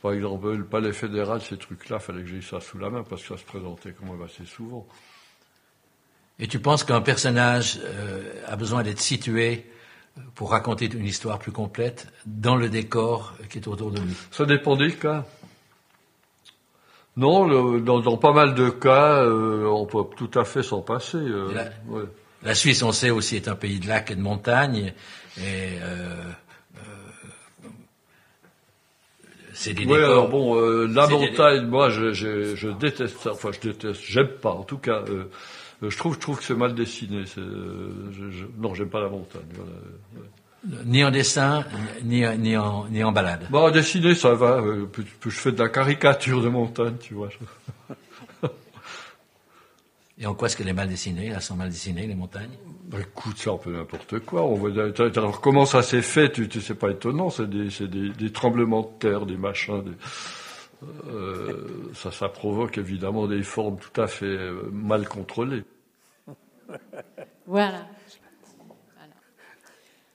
par 0.00 0.12
exemple, 0.12 0.52
le 0.52 0.64
palais 0.64 0.92
fédéral, 0.92 1.40
ces 1.40 1.56
trucs-là, 1.56 1.98
fallait 1.98 2.22
que 2.22 2.28
j'aie 2.28 2.40
ça 2.40 2.60
sous 2.60 2.78
la 2.78 2.88
main 2.88 3.02
parce 3.02 3.22
que 3.22 3.28
ça 3.28 3.36
se 3.36 3.44
présentait 3.44 3.92
quand 3.98 4.06
même 4.06 4.22
assez 4.22 4.44
souvent. 4.44 4.86
Et 6.38 6.46
tu 6.46 6.60
penses 6.60 6.84
qu'un 6.84 7.00
personnage 7.00 7.80
euh, 7.82 8.44
a 8.46 8.54
besoin 8.54 8.84
d'être 8.84 9.00
situé 9.00 9.66
euh, 10.16 10.20
pour 10.36 10.52
raconter 10.52 10.86
une 10.86 11.04
histoire 11.04 11.40
plus 11.40 11.50
complète 11.50 12.06
dans 12.26 12.54
le 12.54 12.68
décor 12.68 13.34
qui 13.50 13.58
est 13.58 13.66
autour 13.66 13.90
de 13.90 14.00
lui? 14.00 14.14
Ça 14.30 14.44
dépend 14.44 14.76
des 14.76 14.92
cas. 14.92 15.26
Non, 17.18 17.80
dans, 17.80 18.16
pas 18.16 18.32
mal 18.32 18.54
de 18.54 18.70
cas, 18.70 19.22
euh, 19.22 19.66
on 19.66 19.84
peut 19.84 20.04
tout 20.16 20.30
à 20.38 20.44
fait 20.44 20.62
s'en 20.62 20.80
passer. 20.80 21.18
La, 21.52 21.68
la, 22.42 22.54
Suisse, 22.54 22.82
on 22.82 22.92
sait 22.92 23.10
aussi, 23.10 23.36
est 23.36 23.48
un 23.48 23.56
pays 23.56 23.80
de 23.80 23.88
lacs 23.88 24.10
et 24.10 24.14
de 24.14 24.22
montagnes. 24.22 24.94
Et 25.36 25.78
c'est 29.58 29.74
des 29.74 29.86
ouais, 29.86 30.04
alors 30.04 30.28
bon, 30.28 30.56
euh, 30.56 30.86
la 30.86 31.08
montagne, 31.08 31.66
moi, 31.66 31.90
je, 31.90 32.12
je, 32.12 32.54
je, 32.54 32.68
déteste 32.68 33.18
ça. 33.18 33.32
Enfin, 33.32 33.50
je 33.50 33.68
déteste, 33.68 34.00
j'aime 34.04 34.28
pas. 34.40 34.52
En 34.52 34.62
tout 34.62 34.78
cas, 34.78 35.02
euh, 35.08 35.24
je 35.82 35.96
trouve, 35.96 36.14
je 36.14 36.20
trouve 36.20 36.38
que 36.38 36.44
c'est 36.44 36.54
mal 36.54 36.76
dessiné. 36.76 37.24
Euh, 37.38 37.90
je, 38.12 38.44
non, 38.56 38.74
j'aime 38.74 38.88
pas 38.88 39.00
la 39.00 39.08
montagne. 39.08 39.42
Voilà. 39.54 40.28
Ni 40.84 41.04
en 41.04 41.10
dessin, 41.10 41.64
ni, 42.02 42.24
ni, 42.38 42.56
en, 42.56 42.88
ni 42.88 43.04
en 43.04 43.12
balade. 43.12 43.46
Bon, 43.50 43.60
en 43.66 43.70
dessiné, 43.70 44.14
ça 44.14 44.34
va. 44.34 44.60
Euh, 44.60 44.86
je 45.22 45.30
fais 45.30 45.52
de 45.52 45.62
la 45.62 45.68
caricature 45.68 46.42
de 46.42 46.48
montagne, 46.48 46.96
tu 47.00 47.14
vois. 47.14 47.28
Et 50.20 50.26
en 50.26 50.34
quoi 50.34 50.48
est-ce 50.48 50.56
qu'elle 50.56 50.68
est 50.68 50.72
mal 50.72 50.88
dessinée 50.88 51.26
Elles 51.26 51.40
sont 51.40 51.54
mal 51.54 51.68
dessinées, 51.68 52.06
les 52.06 52.16
montagnes? 52.16 52.50
Bah, 52.88 52.98
Écoute, 53.00 53.36
c'est 53.38 53.50
un 53.50 53.56
peu 53.56 53.72
n'importe 53.72 54.18
quoi. 54.20 54.42
On 54.42 54.54
voit, 54.54 54.70
alors, 55.16 55.40
comment 55.40 55.64
ça 55.64 55.82
s'est 55.82 56.02
fait? 56.02 56.32
Tu, 56.32 56.48
tu, 56.48 56.60
C'est 56.60 56.74
pas 56.74 56.90
étonnant. 56.90 57.30
C'est 57.30 57.48
des, 57.48 57.68
des, 57.86 58.08
des, 58.10 58.32
tremblements 58.32 58.82
de 58.82 58.98
terre, 58.98 59.26
des 59.26 59.36
machins. 59.36 59.84
Des, 59.84 59.92
euh, 61.08 61.90
ça, 61.94 62.10
ça 62.10 62.28
provoque 62.28 62.78
évidemment 62.78 63.28
des 63.28 63.42
formes 63.44 63.78
tout 63.78 64.00
à 64.00 64.08
fait 64.08 64.26
euh, 64.26 64.68
mal 64.72 65.06
contrôlées. 65.08 65.62
Voilà. 67.46 67.86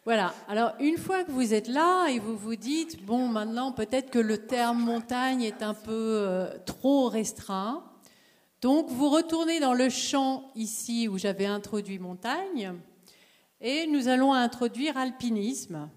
Voilà. 0.06 0.34
Alors, 0.50 0.74
une 0.80 0.98
fois 0.98 1.24
que 1.24 1.32
vous 1.32 1.54
êtes 1.54 1.68
là 1.68 2.08
et 2.08 2.20
vous 2.20 2.36
vous 2.36 2.58
dites, 2.58 3.06
bon, 3.06 3.28
maintenant, 3.28 3.72
peut-être 3.72 4.10
que 4.10 4.20
le 4.20 4.46
terme 4.46 4.80
montagne 4.80 5.44
est 5.44 5.64
un 5.64 5.74
peu 5.74 5.92
euh, 5.92 6.58
trop 6.66 7.08
restreint, 7.08 7.84
donc 8.64 8.90
vous 8.90 9.10
retournez 9.10 9.60
dans 9.60 9.74
le 9.74 9.90
champ 9.90 10.52
ici 10.56 11.08
où 11.08 11.18
j'avais 11.18 11.46
introduit 11.46 12.00
montagne 12.00 12.74
et 13.60 13.88
nous 13.88 14.08
allons 14.08 14.34
introduire 14.34 14.98
alpinisme. 14.98 15.90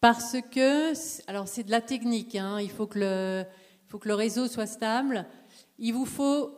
Parce 0.00 0.36
que, 0.52 0.92
alors 1.28 1.48
c'est 1.48 1.64
de 1.64 1.70
la 1.72 1.80
technique, 1.80 2.36
hein, 2.36 2.60
il, 2.60 2.70
faut 2.70 2.86
que 2.86 3.00
le, 3.00 3.44
il 3.84 3.90
faut 3.90 3.98
que 3.98 4.08
le 4.08 4.14
réseau 4.14 4.46
soit 4.46 4.66
stable. 4.66 5.26
Il 5.78 5.92
vous 5.92 6.06
faut, 6.06 6.52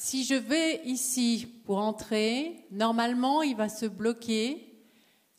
si 0.00 0.24
je 0.24 0.34
vais 0.34 0.80
ici 0.84 1.48
pour 1.64 1.78
entrer, 1.78 2.66
normalement 2.70 3.42
il 3.42 3.56
va 3.56 3.68
se 3.68 3.86
bloquer. 3.86 4.64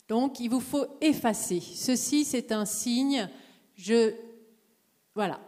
Donc 0.10 0.40
il 0.41 0.49
vous 0.49 0.60
faut 0.60 0.86
effacer. 0.99 1.61
Ceci 1.61 2.26
c'est 2.26 2.52
un 2.52 2.65
signe. 2.65 3.30
Je, 3.76 4.14
voilà, 5.15 5.40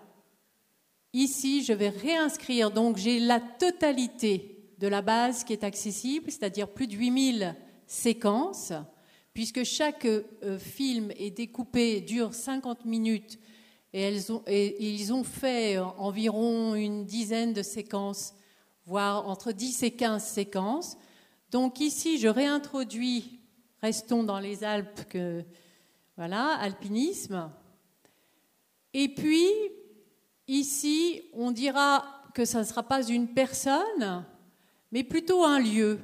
Ici, 1.14 1.62
je 1.62 1.74
vais 1.74 1.90
réinscrire, 1.90 2.72
donc 2.72 2.96
j'ai 2.96 3.20
la 3.20 3.42
totalité 3.42 4.64
de 4.78 4.88
la 4.88 5.02
base 5.02 5.44
qui 5.44 5.52
est 5.52 5.66
accessible, 5.66 6.32
c'est-à-dire 6.32 6.70
plus 6.70 6.88
de 6.88 6.96
8000 6.96 7.54
séquences, 7.86 8.72
puisque 9.34 9.66
chaque 9.66 10.06
euh, 10.06 10.58
film 10.58 11.12
est 11.18 11.32
découpé, 11.32 12.00
dure 12.00 12.34
50 12.34 12.86
minutes, 12.86 13.40
et, 13.94 14.16
ils 14.80 15.12
ont 15.12 15.26
fait 15.26 15.78
environ 15.78 16.76
une 16.76 17.04
dizaine 17.04 17.52
de 17.52 17.62
séquences, 17.62 18.34
voire 18.86 19.28
entre 19.28 19.52
10 19.52 19.84
et 19.84 19.92
15 19.92 20.24
séquences. 20.24 20.98
Donc 21.50 21.80
ici, 21.80 22.18
je 22.18 22.28
réintroduis, 22.28 23.40
restons 23.82 24.24
dans 24.24 24.40
les 24.40 24.64
Alpes, 24.64 25.08
que, 25.10 25.44
voilà, 26.18 26.56
alpinisme. 26.56 27.52
Et 28.94 29.14
puis, 29.14 29.48
Ici, 30.52 31.22
on 31.32 31.52
dira 31.52 32.04
que 32.34 32.44
ça 32.44 32.60
ne 32.60 32.66
sera 32.66 32.84
pas 32.84 33.08
une 33.08 33.34
personne, 33.34 34.26
mais 34.92 35.02
plutôt 35.02 35.46
un 35.46 35.60
lieu. 35.60 35.98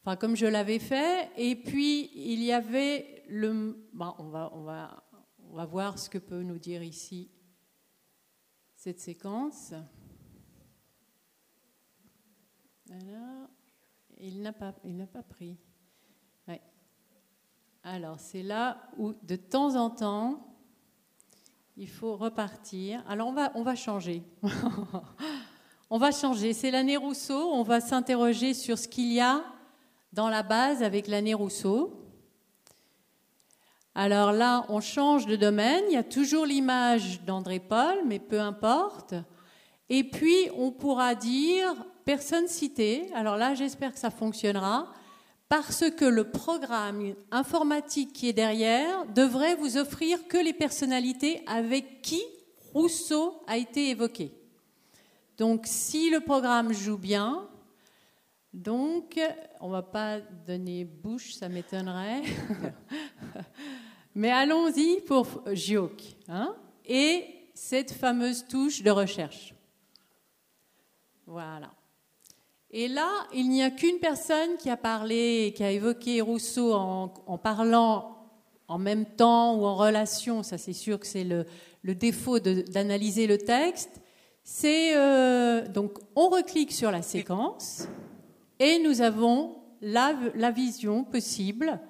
Enfin, 0.00 0.14
comme 0.14 0.36
je 0.36 0.46
l'avais 0.46 0.78
fait. 0.78 1.28
Et 1.36 1.56
puis, 1.56 2.08
il 2.14 2.40
y 2.44 2.52
avait 2.52 3.24
le. 3.28 3.76
on, 3.98 4.28
va, 4.28 4.52
on, 4.52 4.62
va, 4.62 5.02
on 5.50 5.56
va 5.56 5.66
voir 5.66 5.98
ce 5.98 6.08
que 6.08 6.18
peut 6.18 6.42
nous 6.42 6.60
dire 6.60 6.84
ici 6.84 7.28
cette 8.76 9.00
séquence. 9.00 9.74
Voilà. 12.88 13.48
Il 14.18 14.42
n'a 14.42 14.52
pas, 14.52 14.72
pris. 15.22 15.56
Alors, 17.82 18.18
c'est 18.18 18.42
là 18.42 18.78
où, 18.98 19.12
de 19.22 19.36
temps 19.36 19.76
en 19.76 19.90
temps, 19.90 20.56
il 21.76 21.88
faut 21.88 22.16
repartir. 22.16 23.04
Alors, 23.08 23.32
on 23.54 23.62
va 23.62 23.74
changer. 23.76 24.24
on 25.90 25.98
va 25.98 26.10
changer. 26.10 26.52
C'est 26.52 26.70
l'année 26.70 26.96
Rousseau. 26.96 27.52
On 27.52 27.62
va 27.62 27.80
s'interroger 27.80 28.54
sur 28.54 28.78
ce 28.78 28.88
qu'il 28.88 29.12
y 29.12 29.20
a 29.20 29.44
dans 30.12 30.28
la 30.28 30.42
base 30.42 30.82
avec 30.82 31.06
l'année 31.06 31.34
Rousseau. 31.34 32.02
Alors 33.94 34.32
là, 34.32 34.66
on 34.68 34.80
change 34.80 35.26
de 35.26 35.36
domaine. 35.36 35.84
Il 35.88 35.94
y 35.94 35.98
a 35.98 36.02
toujours 36.02 36.44
l'image 36.44 37.22
d'André 37.22 37.60
Paul, 37.60 37.98
mais 38.06 38.18
peu 38.18 38.40
importe. 38.40 39.14
Et 39.88 40.02
puis, 40.02 40.50
on 40.56 40.72
pourra 40.72 41.14
dire 41.14 41.74
personne 42.06 42.46
citée. 42.48 43.12
Alors 43.14 43.36
là, 43.36 43.54
j'espère 43.54 43.92
que 43.92 43.98
ça 43.98 44.10
fonctionnera 44.10 44.90
parce 45.48 45.90
que 45.90 46.04
le 46.04 46.30
programme 46.30 47.14
informatique 47.30 48.12
qui 48.12 48.28
est 48.28 48.32
derrière 48.32 49.04
devrait 49.06 49.56
vous 49.56 49.76
offrir 49.76 50.26
que 50.28 50.38
les 50.38 50.54
personnalités 50.54 51.42
avec 51.46 52.00
qui 52.00 52.22
Rousseau 52.72 53.42
a 53.46 53.58
été 53.58 53.90
évoqué. 53.90 54.32
Donc 55.36 55.62
si 55.66 56.10
le 56.10 56.20
programme 56.20 56.72
joue 56.72 56.96
bien, 56.96 57.48
donc 58.54 59.20
on 59.60 59.68
va 59.68 59.82
pas 59.82 60.20
donner 60.20 60.84
bouche, 60.84 61.34
ça 61.34 61.48
m'étonnerait, 61.48 62.22
mais 64.14 64.30
allons-y 64.30 65.00
pour 65.02 65.42
Gioc 65.52 66.16
hein, 66.28 66.54
et 66.84 67.50
cette 67.54 67.92
fameuse 67.92 68.46
touche 68.46 68.82
de 68.82 68.90
recherche. 68.90 69.54
Voilà. 71.26 71.75
Et 72.70 72.88
là, 72.88 73.08
il 73.32 73.48
n'y 73.48 73.62
a 73.62 73.70
qu'une 73.70 73.98
personne 73.98 74.56
qui 74.58 74.70
a 74.70 74.76
parlé, 74.76 75.54
qui 75.56 75.62
a 75.62 75.70
évoqué 75.70 76.20
Rousseau 76.20 76.72
en, 76.74 77.38
parlant 77.38 78.16
en 78.68 78.78
même 78.78 79.06
temps 79.06 79.54
ou 79.54 79.64
en 79.64 79.76
relation, 79.76 80.42
ça 80.42 80.58
c'est 80.58 80.72
sûr 80.72 80.98
que 80.98 81.06
c'est 81.06 81.24
le, 81.24 81.46
défaut 81.94 82.40
d'analyser 82.40 83.28
le 83.28 83.38
texte. 83.38 84.00
C'est 84.42 84.96
euh, 84.96 85.66
donc 85.68 85.98
on 86.16 86.28
reclique 86.28 86.72
sur 86.72 86.90
la 86.90 87.02
séquence 87.02 87.88
et 88.58 88.80
nous 88.80 89.00
avons 89.00 89.56
la, 89.80 90.14
la 90.34 90.50
vision 90.50 91.04
possible. 91.04 91.80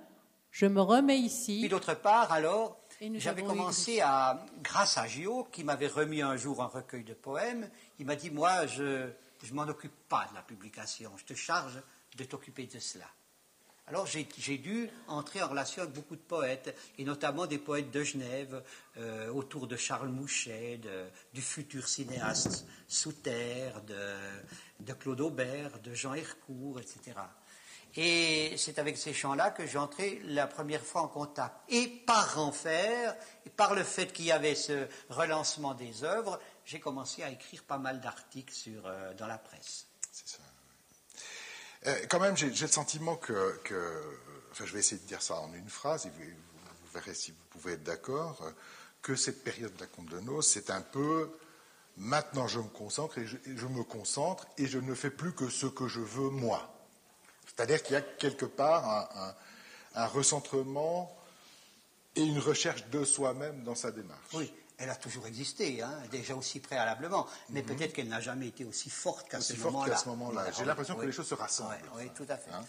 Je 0.50 0.66
me 0.66 0.80
remets 0.80 1.18
ici. 1.18 1.60
Puis 1.60 1.68
d'autre 1.68 1.94
part, 1.94 2.32
alors, 2.32 2.78
j'avais 3.16 3.42
commencé 3.42 4.00
à, 4.00 4.46
grâce 4.62 4.96
à 4.96 5.06
Gio, 5.06 5.46
qui 5.52 5.64
m'avait 5.64 5.86
remis 5.86 6.22
un 6.22 6.36
jour 6.36 6.62
un 6.62 6.66
recueil 6.66 7.04
de 7.04 7.12
poèmes, 7.12 7.68
il 7.98 8.06
m'a 8.06 8.16
dit, 8.16 8.30
moi, 8.30 8.66
je 8.66 9.10
je 9.46 9.52
ne 9.52 9.56
m'en 9.56 9.68
occupe 9.68 10.08
pas 10.08 10.26
de 10.30 10.34
la 10.34 10.42
publication, 10.42 11.16
je 11.16 11.24
te 11.24 11.34
charge 11.34 11.80
de 12.16 12.24
t'occuper 12.24 12.66
de 12.66 12.78
cela. 12.80 13.06
Alors 13.88 14.04
j'ai 14.04 14.58
dû 14.58 14.90
entrer 15.06 15.40
en 15.40 15.48
relation 15.48 15.82
avec 15.82 15.94
beaucoup 15.94 16.16
de 16.16 16.20
poètes, 16.20 16.76
et 16.98 17.04
notamment 17.04 17.46
des 17.46 17.58
poètes 17.58 17.92
de 17.92 18.02
Genève, 18.02 18.60
euh, 18.96 19.30
autour 19.30 19.68
de 19.68 19.76
Charles 19.76 20.08
Mouchet, 20.08 20.80
du 21.32 21.40
futur 21.40 21.86
cinéaste 21.86 22.66
Sous 22.88 23.12
Terre, 23.12 23.80
de, 23.82 24.92
Claude 24.94 25.20
Aubert, 25.20 25.78
de 25.78 25.94
Jean 25.94 26.14
Hercourt, 26.14 26.80
etc. 26.80 27.16
Et 27.94 28.56
c'est 28.58 28.80
avec 28.80 28.98
ces 28.98 29.14
chants-là 29.14 29.52
que 29.52 29.64
j'ai 29.66 30.20
la 30.24 30.48
première 30.48 30.82
fois 30.82 31.02
en 31.02 31.08
contact. 31.08 31.54
Et 31.68 31.86
par 31.86 32.40
enfer, 32.40 33.16
et 33.46 33.50
par 33.50 33.74
le 33.74 33.84
fait 33.84 34.12
qu'il 34.12 34.24
y 34.26 34.32
avait 34.32 34.56
ce 34.56 34.88
relancement 35.08 35.74
des 35.74 36.02
œuvres, 36.02 36.40
j'ai 36.66 36.80
commencé 36.80 37.22
à 37.22 37.30
écrire 37.30 37.62
pas 37.62 37.78
mal 37.78 38.00
d'articles 38.00 38.52
sur, 38.52 38.86
euh, 38.86 39.14
dans 39.14 39.28
la 39.28 39.38
presse. 39.38 39.86
C'est 40.12 40.28
ça. 40.28 40.42
Euh, 41.86 42.06
quand 42.10 42.20
même, 42.20 42.36
j'ai 42.36 42.50
le 42.50 42.66
sentiment 42.66 43.16
que, 43.16 43.58
enfin, 44.50 44.66
je 44.66 44.72
vais 44.72 44.80
essayer 44.80 45.00
de 45.00 45.06
dire 45.06 45.22
ça 45.22 45.36
en 45.36 45.54
une 45.54 45.70
phrase, 45.70 46.06
et 46.06 46.10
vous, 46.10 46.92
verrez 46.92 47.14
si 47.14 47.30
vous 47.30 47.44
pouvez 47.50 47.74
être 47.74 47.84
d'accord, 47.84 48.42
que 49.00 49.14
cette 49.14 49.44
période 49.44 49.74
de 49.76 49.80
la 49.80 49.86
Comte 49.86 50.08
de 50.08 50.18
Nos, 50.18 50.42
c'est 50.42 50.70
un 50.70 50.82
peu 50.82 51.30
maintenant 51.96 52.46
je 52.46 52.58
me 52.58 52.68
concentre 52.68 53.18
et 53.18 53.26
je, 53.26 53.66
me 53.66 53.82
concentre 53.82 54.46
et 54.58 54.66
je 54.66 54.78
ne 54.78 54.94
fais 54.94 55.10
plus 55.10 55.32
que 55.32 55.48
ce 55.48 55.66
que 55.66 55.88
je 55.88 56.00
veux 56.00 56.30
moi. 56.30 56.74
C'est-à-dire 57.46 57.82
qu'il 57.82 57.94
y 57.94 57.96
a 57.96 58.02
quelque 58.02 58.44
part 58.44 59.08
un, 59.16 59.34
un, 59.94 60.06
recentrement 60.06 61.16
et 62.16 62.22
une 62.22 62.38
recherche 62.38 62.86
de 62.88 63.04
soi-même 63.04 63.62
dans 63.62 63.74
sa 63.74 63.92
démarche. 63.92 64.34
Oui, 64.34 64.52
elle 64.78 64.90
a 64.90 64.94
toujours 64.94 65.26
existé, 65.26 65.80
hein, 65.80 65.90
déjà 66.10 66.34
aussi 66.34 66.60
préalablement, 66.60 67.26
mais 67.48 67.62
mhm. 67.62 67.68
peut-être 67.68 67.92
qu'elle 67.94 68.08
n'a 68.08 68.20
jamais 68.20 68.48
été 68.48 68.64
aussi 68.64 68.90
forte 68.90 69.28
qu'à 69.28 69.40
ce 69.40 69.54
moment-là. 69.56 69.96
moment 70.06 70.32
J'ai 70.56 70.64
l'impression 70.64 70.96
que 70.96 71.06
les 71.06 71.12
choses 71.12 71.28
se 71.28 71.34
rassemblent. 71.34 71.76
Oui, 71.96 72.10
tout 72.14 72.26
à 72.28 72.36
fait. 72.36 72.50
Hein, 72.50 72.62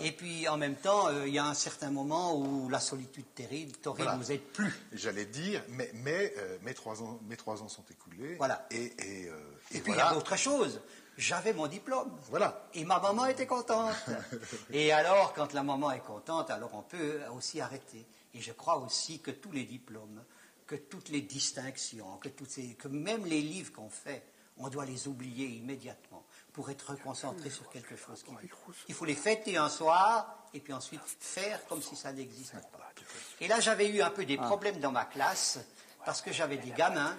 Et 0.00 0.12
puis 0.12 0.46
en 0.48 0.58
même 0.58 0.76
temps, 0.76 1.08
euh, 1.08 1.26
il 1.26 1.32
y 1.32 1.38
a 1.38 1.46
un 1.46 1.54
certain 1.54 1.90
moment 1.90 2.36
où 2.36 2.68
la 2.68 2.80
solitude 2.80 3.24
terrible, 3.34 3.72
torride 3.78 4.08
ne 4.08 4.16
vous 4.16 4.32
aide 4.32 4.42
plus. 4.42 4.74
J'allais 4.92 5.24
dire, 5.24 5.62
mais, 5.68 5.90
mais 5.94 6.34
euh, 6.36 6.58
mes, 6.62 6.74
trois 6.74 7.02
ans, 7.02 7.18
mes 7.28 7.36
trois 7.36 7.62
ans 7.62 7.68
sont 7.68 7.84
écoulés. 7.90 8.34
Voilà. 8.36 8.66
Et, 8.70 8.84
et, 8.98 9.28
euh, 9.28 9.38
et, 9.72 9.80
puis 9.80 9.92
il 9.92 9.98
y 9.98 10.00
a 10.00 10.16
autre 10.16 10.36
chose. 10.36 10.80
J'avais 11.16 11.54
mon 11.54 11.66
diplôme. 11.66 12.10
Voilà. 12.28 12.66
Et 12.74 12.84
ma 12.84 12.98
maman 13.00 13.26
était 13.26 13.46
contente. 13.46 13.94
et 14.70 14.92
alors, 14.92 15.32
quand 15.32 15.52
la 15.54 15.62
maman 15.62 15.92
est 15.92 16.00
contente, 16.00 16.50
alors 16.50 16.74
on 16.74 16.82
peut 16.82 17.20
aussi 17.34 17.60
arrêter. 17.60 18.04
Et 18.34 18.40
je 18.40 18.52
crois 18.52 18.78
aussi 18.78 19.20
que 19.20 19.30
tous 19.30 19.52
les 19.52 19.64
diplômes 19.64 20.24
que 20.66 20.76
toutes 20.76 21.08
les 21.08 21.22
distinctions, 21.22 22.16
que, 22.18 22.28
toutes 22.28 22.50
ces, 22.50 22.74
que 22.74 22.88
même 22.88 23.26
les 23.26 23.40
livres 23.40 23.72
qu'on 23.72 23.90
fait, 23.90 24.24
on 24.56 24.68
doit 24.68 24.86
les 24.86 25.08
oublier 25.08 25.46
immédiatement 25.46 26.24
pour 26.52 26.70
être 26.70 26.94
concentré 27.02 27.50
sur 27.50 27.68
quelque 27.70 27.96
chose. 27.96 28.22
Qui... 28.22 28.30
Il 28.88 28.94
faut 28.94 29.04
les 29.04 29.16
fêter 29.16 29.56
un 29.56 29.68
soir 29.68 30.48
et 30.54 30.60
puis 30.60 30.72
ensuite 30.72 31.00
faire 31.18 31.64
comme 31.66 31.82
si 31.82 31.96
ça 31.96 32.12
n'existait 32.12 32.58
pas. 32.72 32.92
Et 33.40 33.48
là, 33.48 33.60
j'avais 33.60 33.88
eu 33.88 34.00
un 34.00 34.10
peu 34.10 34.24
des 34.24 34.36
problèmes 34.36 34.78
dans 34.78 34.92
ma 34.92 35.04
classe 35.04 35.58
parce 36.04 36.22
que 36.22 36.32
j'avais 36.32 36.58
des 36.58 36.70
gamins 36.70 37.16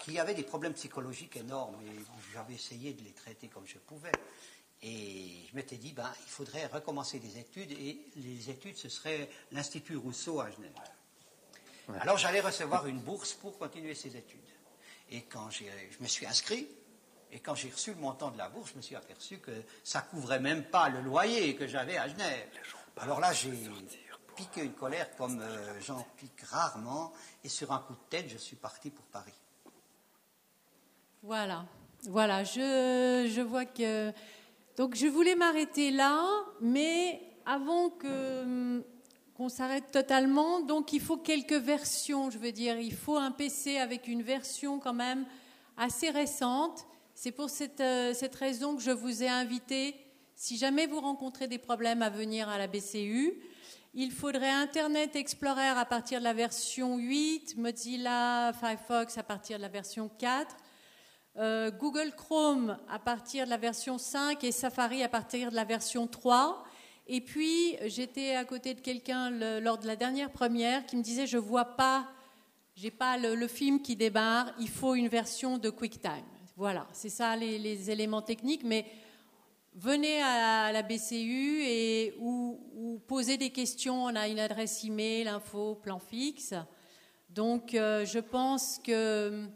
qui 0.00 0.18
avaient 0.18 0.34
des 0.34 0.42
problèmes 0.42 0.74
psychologiques 0.74 1.36
énormes 1.36 1.80
et 1.86 2.04
j'avais 2.34 2.54
essayé 2.54 2.92
de 2.92 3.02
les 3.02 3.12
traiter 3.12 3.48
comme 3.48 3.66
je 3.66 3.78
pouvais. 3.78 4.12
Et 4.82 5.46
je 5.48 5.56
m'étais 5.56 5.76
dit, 5.76 5.92
ben, 5.92 6.12
il 6.26 6.30
faudrait 6.30 6.66
recommencer 6.66 7.18
des 7.18 7.38
études 7.38 7.72
et 7.72 8.06
les 8.16 8.50
études, 8.50 8.76
ce 8.76 8.90
serait 8.90 9.30
l'Institut 9.50 9.96
Rousseau 9.96 10.40
à 10.40 10.50
Genève. 10.50 10.72
Alors 12.00 12.18
j'allais 12.18 12.40
recevoir 12.40 12.86
une 12.86 12.98
bourse 12.98 13.34
pour 13.34 13.58
continuer 13.58 13.94
ses 13.94 14.16
études. 14.16 14.40
Et 15.10 15.22
quand 15.22 15.50
je 15.50 15.64
me 16.00 16.06
suis 16.06 16.26
inscrit, 16.26 16.66
et 17.30 17.40
quand 17.40 17.54
j'ai 17.54 17.70
reçu 17.70 17.92
le 17.92 18.00
montant 18.00 18.30
de 18.30 18.38
la 18.38 18.48
bourse, 18.48 18.70
je 18.72 18.76
me 18.76 18.82
suis 18.82 18.96
aperçu 18.96 19.38
que 19.38 19.50
ça 19.82 20.00
couvrait 20.00 20.40
même 20.40 20.64
pas 20.64 20.88
le 20.88 21.00
loyer 21.00 21.56
que 21.56 21.66
j'avais 21.66 21.98
à 21.98 22.08
Genève. 22.08 22.48
Alors 22.96 23.20
là, 23.20 23.32
j'ai 23.32 23.52
piqué 24.36 24.62
une 24.62 24.72
colère 24.72 25.14
comme 25.16 25.40
euh, 25.40 25.80
j'en 25.80 26.06
pique 26.16 26.40
rarement, 26.42 27.12
et 27.42 27.48
sur 27.48 27.72
un 27.72 27.78
coup 27.80 27.94
de 27.94 28.08
tête, 28.08 28.28
je 28.28 28.38
suis 28.38 28.56
parti 28.56 28.90
pour 28.90 29.04
Paris. 29.06 29.34
Voilà, 31.22 31.66
voilà, 32.08 32.44
je, 32.44 33.30
je 33.32 33.40
vois 33.40 33.64
que... 33.64 34.12
Donc 34.76 34.94
je 34.94 35.06
voulais 35.06 35.36
m'arrêter 35.36 35.90
là, 35.90 36.26
mais 36.60 37.20
avant 37.46 37.90
que 37.90 38.84
qu'on 39.34 39.48
s'arrête 39.48 39.90
totalement. 39.90 40.60
Donc 40.60 40.92
il 40.92 41.00
faut 41.00 41.16
quelques 41.16 41.52
versions, 41.52 42.30
je 42.30 42.38
veux 42.38 42.52
dire. 42.52 42.78
Il 42.78 42.94
faut 42.94 43.16
un 43.16 43.30
PC 43.30 43.78
avec 43.78 44.08
une 44.08 44.22
version 44.22 44.78
quand 44.78 44.94
même 44.94 45.26
assez 45.76 46.10
récente. 46.10 46.86
C'est 47.14 47.32
pour 47.32 47.50
cette, 47.50 47.80
euh, 47.80 48.14
cette, 48.14 48.34
raison 48.34 48.76
que 48.76 48.82
je 48.82 48.90
vous 48.90 49.22
ai 49.22 49.28
invité, 49.28 49.94
si 50.34 50.56
jamais 50.56 50.86
vous 50.86 51.00
rencontrez 51.00 51.46
des 51.46 51.58
problèmes 51.58 52.02
à 52.02 52.10
venir 52.10 52.48
à 52.48 52.58
la 52.58 52.66
BCU, 52.66 53.40
il 53.96 54.10
faudrait 54.10 54.50
Internet 54.50 55.14
Explorer 55.14 55.68
à 55.68 55.84
partir 55.84 56.18
de 56.18 56.24
la 56.24 56.32
version 56.32 56.96
8, 56.96 57.56
Mozilla 57.56 58.52
Firefox 58.58 59.16
à 59.16 59.22
partir 59.22 59.58
de 59.58 59.62
la 59.62 59.68
version 59.68 60.10
4, 60.18 60.56
euh, 61.36 61.70
Google 61.70 62.12
Chrome 62.16 62.76
à 62.88 62.98
partir 62.98 63.44
de 63.44 63.50
la 63.50 63.56
version 63.56 63.98
5 63.98 64.42
et 64.42 64.50
Safari 64.50 65.04
à 65.04 65.08
partir 65.08 65.50
de 65.50 65.54
la 65.54 65.64
version 65.64 66.08
3. 66.08 66.64
Et 67.06 67.20
puis, 67.20 67.76
j'étais 67.86 68.34
à 68.34 68.44
côté 68.44 68.74
de 68.74 68.80
quelqu'un 68.80 69.30
lors 69.60 69.78
de 69.78 69.86
la 69.86 69.96
dernière 69.96 70.30
première 70.30 70.86
qui 70.86 70.96
me 70.96 71.02
disait 71.02 71.26
Je 71.26 71.36
vois 71.36 71.76
pas, 71.76 72.08
j'ai 72.76 72.90
pas 72.90 73.18
le, 73.18 73.46
film 73.46 73.82
qui 73.82 73.94
démarre, 73.94 74.52
il 74.58 74.68
faut 74.68 74.94
une 74.94 75.08
version 75.08 75.58
de 75.58 75.68
QuickTime. 75.68 76.24
Voilà, 76.56 76.86
c'est 76.92 77.10
ça 77.10 77.36
les, 77.36 77.90
éléments 77.90 78.22
techniques, 78.22 78.64
mais 78.64 78.86
venez 79.74 80.22
à 80.22 80.72
la 80.72 80.82
BCU 80.82 81.62
et 81.64 82.14
ou, 82.20 82.58
ou 82.74 82.98
posez 83.06 83.36
des 83.36 83.50
questions. 83.50 84.04
On 84.04 84.14
a 84.16 84.28
une 84.28 84.38
adresse 84.38 84.82
email, 84.84 85.28
info, 85.28 85.74
plan 85.74 85.98
fixe. 85.98 86.54
Donc, 87.28 87.74
euh, 87.74 88.06
je 88.06 88.20
pense 88.20 88.78
que 88.78 89.48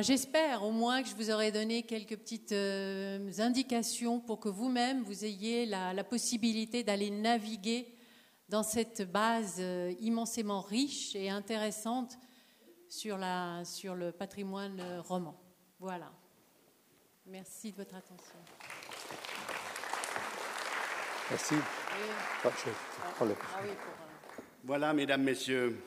j'espère 0.00 0.62
au 0.62 0.70
moins 0.70 1.02
que 1.02 1.08
je 1.08 1.14
vous 1.16 1.30
aurai 1.30 1.50
donné 1.50 1.82
quelques 1.82 2.16
petites 2.16 2.52
euh, 2.52 3.30
indications 3.38 4.20
pour 4.20 4.38
que 4.38 4.48
vous-même, 4.48 5.02
vous 5.02 5.24
ayez 5.24 5.66
la, 5.66 6.04
possibilité 6.04 6.84
d'aller 6.84 7.10
naviguer 7.10 7.92
dans 8.48 8.62
cette 8.62 9.10
base 9.10 9.56
euh, 9.58 9.92
immensément 10.00 10.60
riche 10.60 11.14
et 11.16 11.28
intéressante 11.28 12.18
sur, 12.88 13.18
la, 13.18 13.64
sur 13.64 13.94
le 13.96 14.12
patrimoine 14.12 14.80
euh, 14.80 15.00
roman. 15.00 15.36
Voilà. 15.80 16.12
Merci 17.26 17.72
de 17.72 17.76
votre 17.76 17.94
attention. 17.96 18.38
Merci. 21.30 21.54
Oui. 21.54 21.60
Ah, 22.44 22.48
je 22.64 22.70
ah 22.70 23.24
oui, 23.24 23.68
pour, 23.68 23.94
Voilà, 24.64 24.92
mesdames, 24.92 25.22
messieurs, 25.22 25.80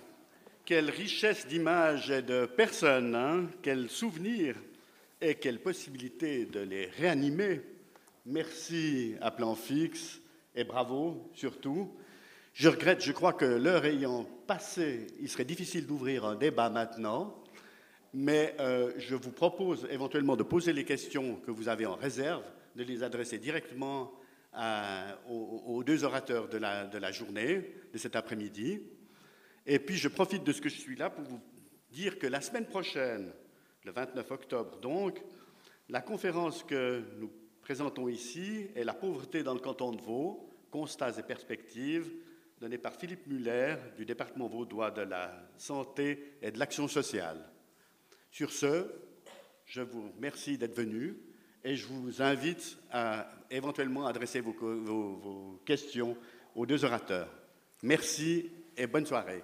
quelle 0.66 0.90
richesse 0.90 1.48
d'images 1.48 2.10
et 2.10 2.22
de 2.22 2.46
personnes, 2.46 3.16
hein, 3.16 3.50
quel 3.62 3.90
souvenir 3.90 4.56
et 5.20 5.36
quelle 5.36 5.60
possibilité 5.60 6.46
de 6.46 6.62
les 6.62 6.86
réanimer. 6.86 7.62
Merci 8.26 9.16
à 9.22 9.32
Plan 9.32 9.56
Fixe 9.56 10.22
et 10.56 10.64
bravo 10.64 11.30
surtout. 11.34 11.92
Je 12.54 12.70
regrette, 12.70 13.04
je 13.04 13.12
crois 13.12 13.34
que 13.34 13.46
l'heure 13.46 13.86
ayant 13.86 14.26
passé, 14.48 15.08
il 15.20 15.28
serait 15.28 15.46
difficile 15.46 15.86
d'ouvrir 15.86 16.24
un 16.24 16.36
débat 16.36 16.70
maintenant, 16.70 17.44
mais 18.14 18.56
euh, 18.60 18.94
je 18.98 19.16
vous 19.16 19.32
propose 19.32 19.88
éventuellement 19.90 20.38
de 20.38 20.44
poser 20.44 20.72
les 20.72 20.86
questions 20.86 21.38
que 21.38 21.52
vous 21.52 21.68
avez 21.68 21.86
en 21.86 21.96
réserve, 21.96 22.44
de 22.76 22.84
les 22.84 23.04
adresser 23.04 23.38
directement 23.38 24.12
aux, 25.28 25.84
deux 25.84 26.04
orateurs 26.04 26.48
de 26.48 26.60
la, 26.60 26.86
de 26.86 27.00
la 27.00 27.12
journée, 27.12 27.74
de 27.92 27.98
cet 27.98 28.16
après-midi. 28.16 28.82
Et 29.66 29.80
puis 29.80 29.96
je 29.96 30.08
profite 30.08 30.44
de 30.44 30.52
ce 30.52 30.62
que 30.62 30.70
je 30.70 30.80
suis 30.80 30.96
là 30.96 31.10
pour 31.10 31.24
vous 31.24 31.42
dire 31.92 32.20
que 32.20 32.28
la 32.28 32.42
semaine 32.42 32.66
prochaine, 32.66 33.32
le 33.84 33.92
29 33.92 34.32
octobre 34.32 34.78
donc, 34.80 35.22
la 35.90 36.02
conférence 36.02 36.64
que 36.64 37.04
nous 37.20 37.32
présentons 37.62 38.08
ici 38.08 38.68
est 38.76 38.84
La 38.84 38.94
pauvreté 38.94 39.44
dans 39.44 39.54
le 39.54 39.60
canton 39.60 39.92
de 39.92 40.02
Vaud, 40.02 40.50
constats 40.72 41.18
et 41.18 41.24
perspectives, 41.24 42.12
donnée 42.60 42.78
par 42.78 42.96
Philippe 42.96 43.28
Muller 43.28 43.76
du 43.98 44.06
département 44.06 44.48
vaudois 44.48 44.92
de 44.92 45.02
la 45.02 45.32
santé 45.58 46.36
et 46.42 46.52
de 46.52 46.60
l'action 46.60 46.88
sociale. 46.88 47.46
Sur 48.32 48.52
ce, 48.52 48.88
je 49.66 49.82
vous 49.82 50.12
remercie 50.16 50.58
d'être 50.58 50.76
venu 50.76 51.16
et 51.64 51.76
je 51.76 51.88
vous 51.88 52.22
invite 52.22 52.78
à 52.92 53.30
éventuellement 53.50 54.08
adresser 54.08 54.42
vos, 54.42 54.54
vos 54.54 55.62
questions 55.66 56.18
aux 56.56 56.66
deux 56.66 56.84
orateurs. 56.84 57.30
Merci 57.82 58.50
et 58.76 58.88
bonne 58.88 59.06
soirée. 59.06 59.44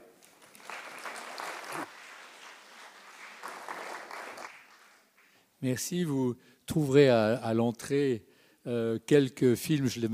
Merci. 5.62 6.04
Vous 6.04 6.36
trouverez 6.66 7.10
à, 7.10 7.54
l'entrée 7.54 8.26
euh, 8.68 9.00
quelques 9.06 9.56
films, 9.56 9.88
je 9.88 10.00
les 10.00 10.08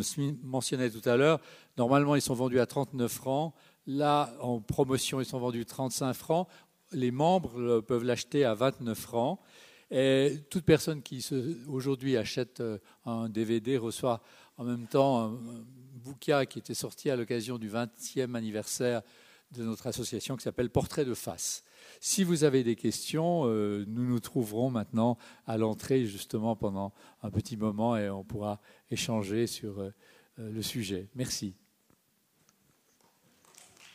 mentionnais 0.44 0.90
tout 0.90 1.08
à 1.08 1.18
l'heure. 1.18 1.40
Normalement, 1.78 2.16
ils 2.16 2.22
sont 2.22 2.34
vendus 2.34 2.60
à 2.60 2.66
39 2.66 3.12
francs. 3.12 3.54
Là, 3.88 4.34
en 4.42 4.60
promotion, 4.60 5.20
ils 5.20 5.26
sont 5.26 5.40
vendus 5.40 5.66
35 5.66 6.14
francs. 6.14 6.48
Les 6.92 7.12
membres 7.12 7.82
peuvent 7.82 8.04
l'acheter 8.04 8.46
à 8.46 8.54
29 8.54 8.98
francs. 8.98 9.40
Et 9.92 10.40
toute 10.50 10.66
personne 10.66 11.02
qui 11.02 11.28
aujourd'hui 11.68 12.18
achète 12.18 12.60
euh, 12.60 12.80
un 13.06 13.30
DVD 13.30 13.78
reçoit 13.78 14.22
en 14.58 14.64
même 14.64 14.88
temps 14.88 15.26
un, 15.26 15.40
bouquin 16.04 16.46
qui 16.46 16.60
était 16.60 16.76
sorti 16.76 17.10
à 17.10 17.16
l'occasion 17.16 17.58
du 17.58 17.70
20e 17.70 18.36
anniversaire 18.36 19.02
de 19.52 19.64
notre 19.64 19.88
association 19.88 20.36
qui 20.38 20.44
s'appelle 20.44 20.70
Portrait 20.70 21.06
de 21.06 21.16
face. 21.16 21.64
Si 22.00 22.24
vous 22.24 22.44
avez 22.44 22.64
des 22.64 22.76
questions, 22.76 23.44
euh, 23.46 23.86
nous 23.88 24.06
nous 24.06 24.20
trouverons 24.20 24.70
maintenant 24.70 25.18
à 25.48 25.58
l'entrée 25.58 26.06
justement 26.06 26.56
pendant 26.56 26.94
un 27.24 27.32
petit 27.32 27.58
moment 27.58 27.98
et 27.98 28.10
on 28.10 28.24
pourra 28.24 28.62
échanger 28.92 29.48
sur 29.48 29.80
euh, 29.80 29.92
le 30.38 30.62
sujet. 30.62 31.10
Merci. 31.16 31.56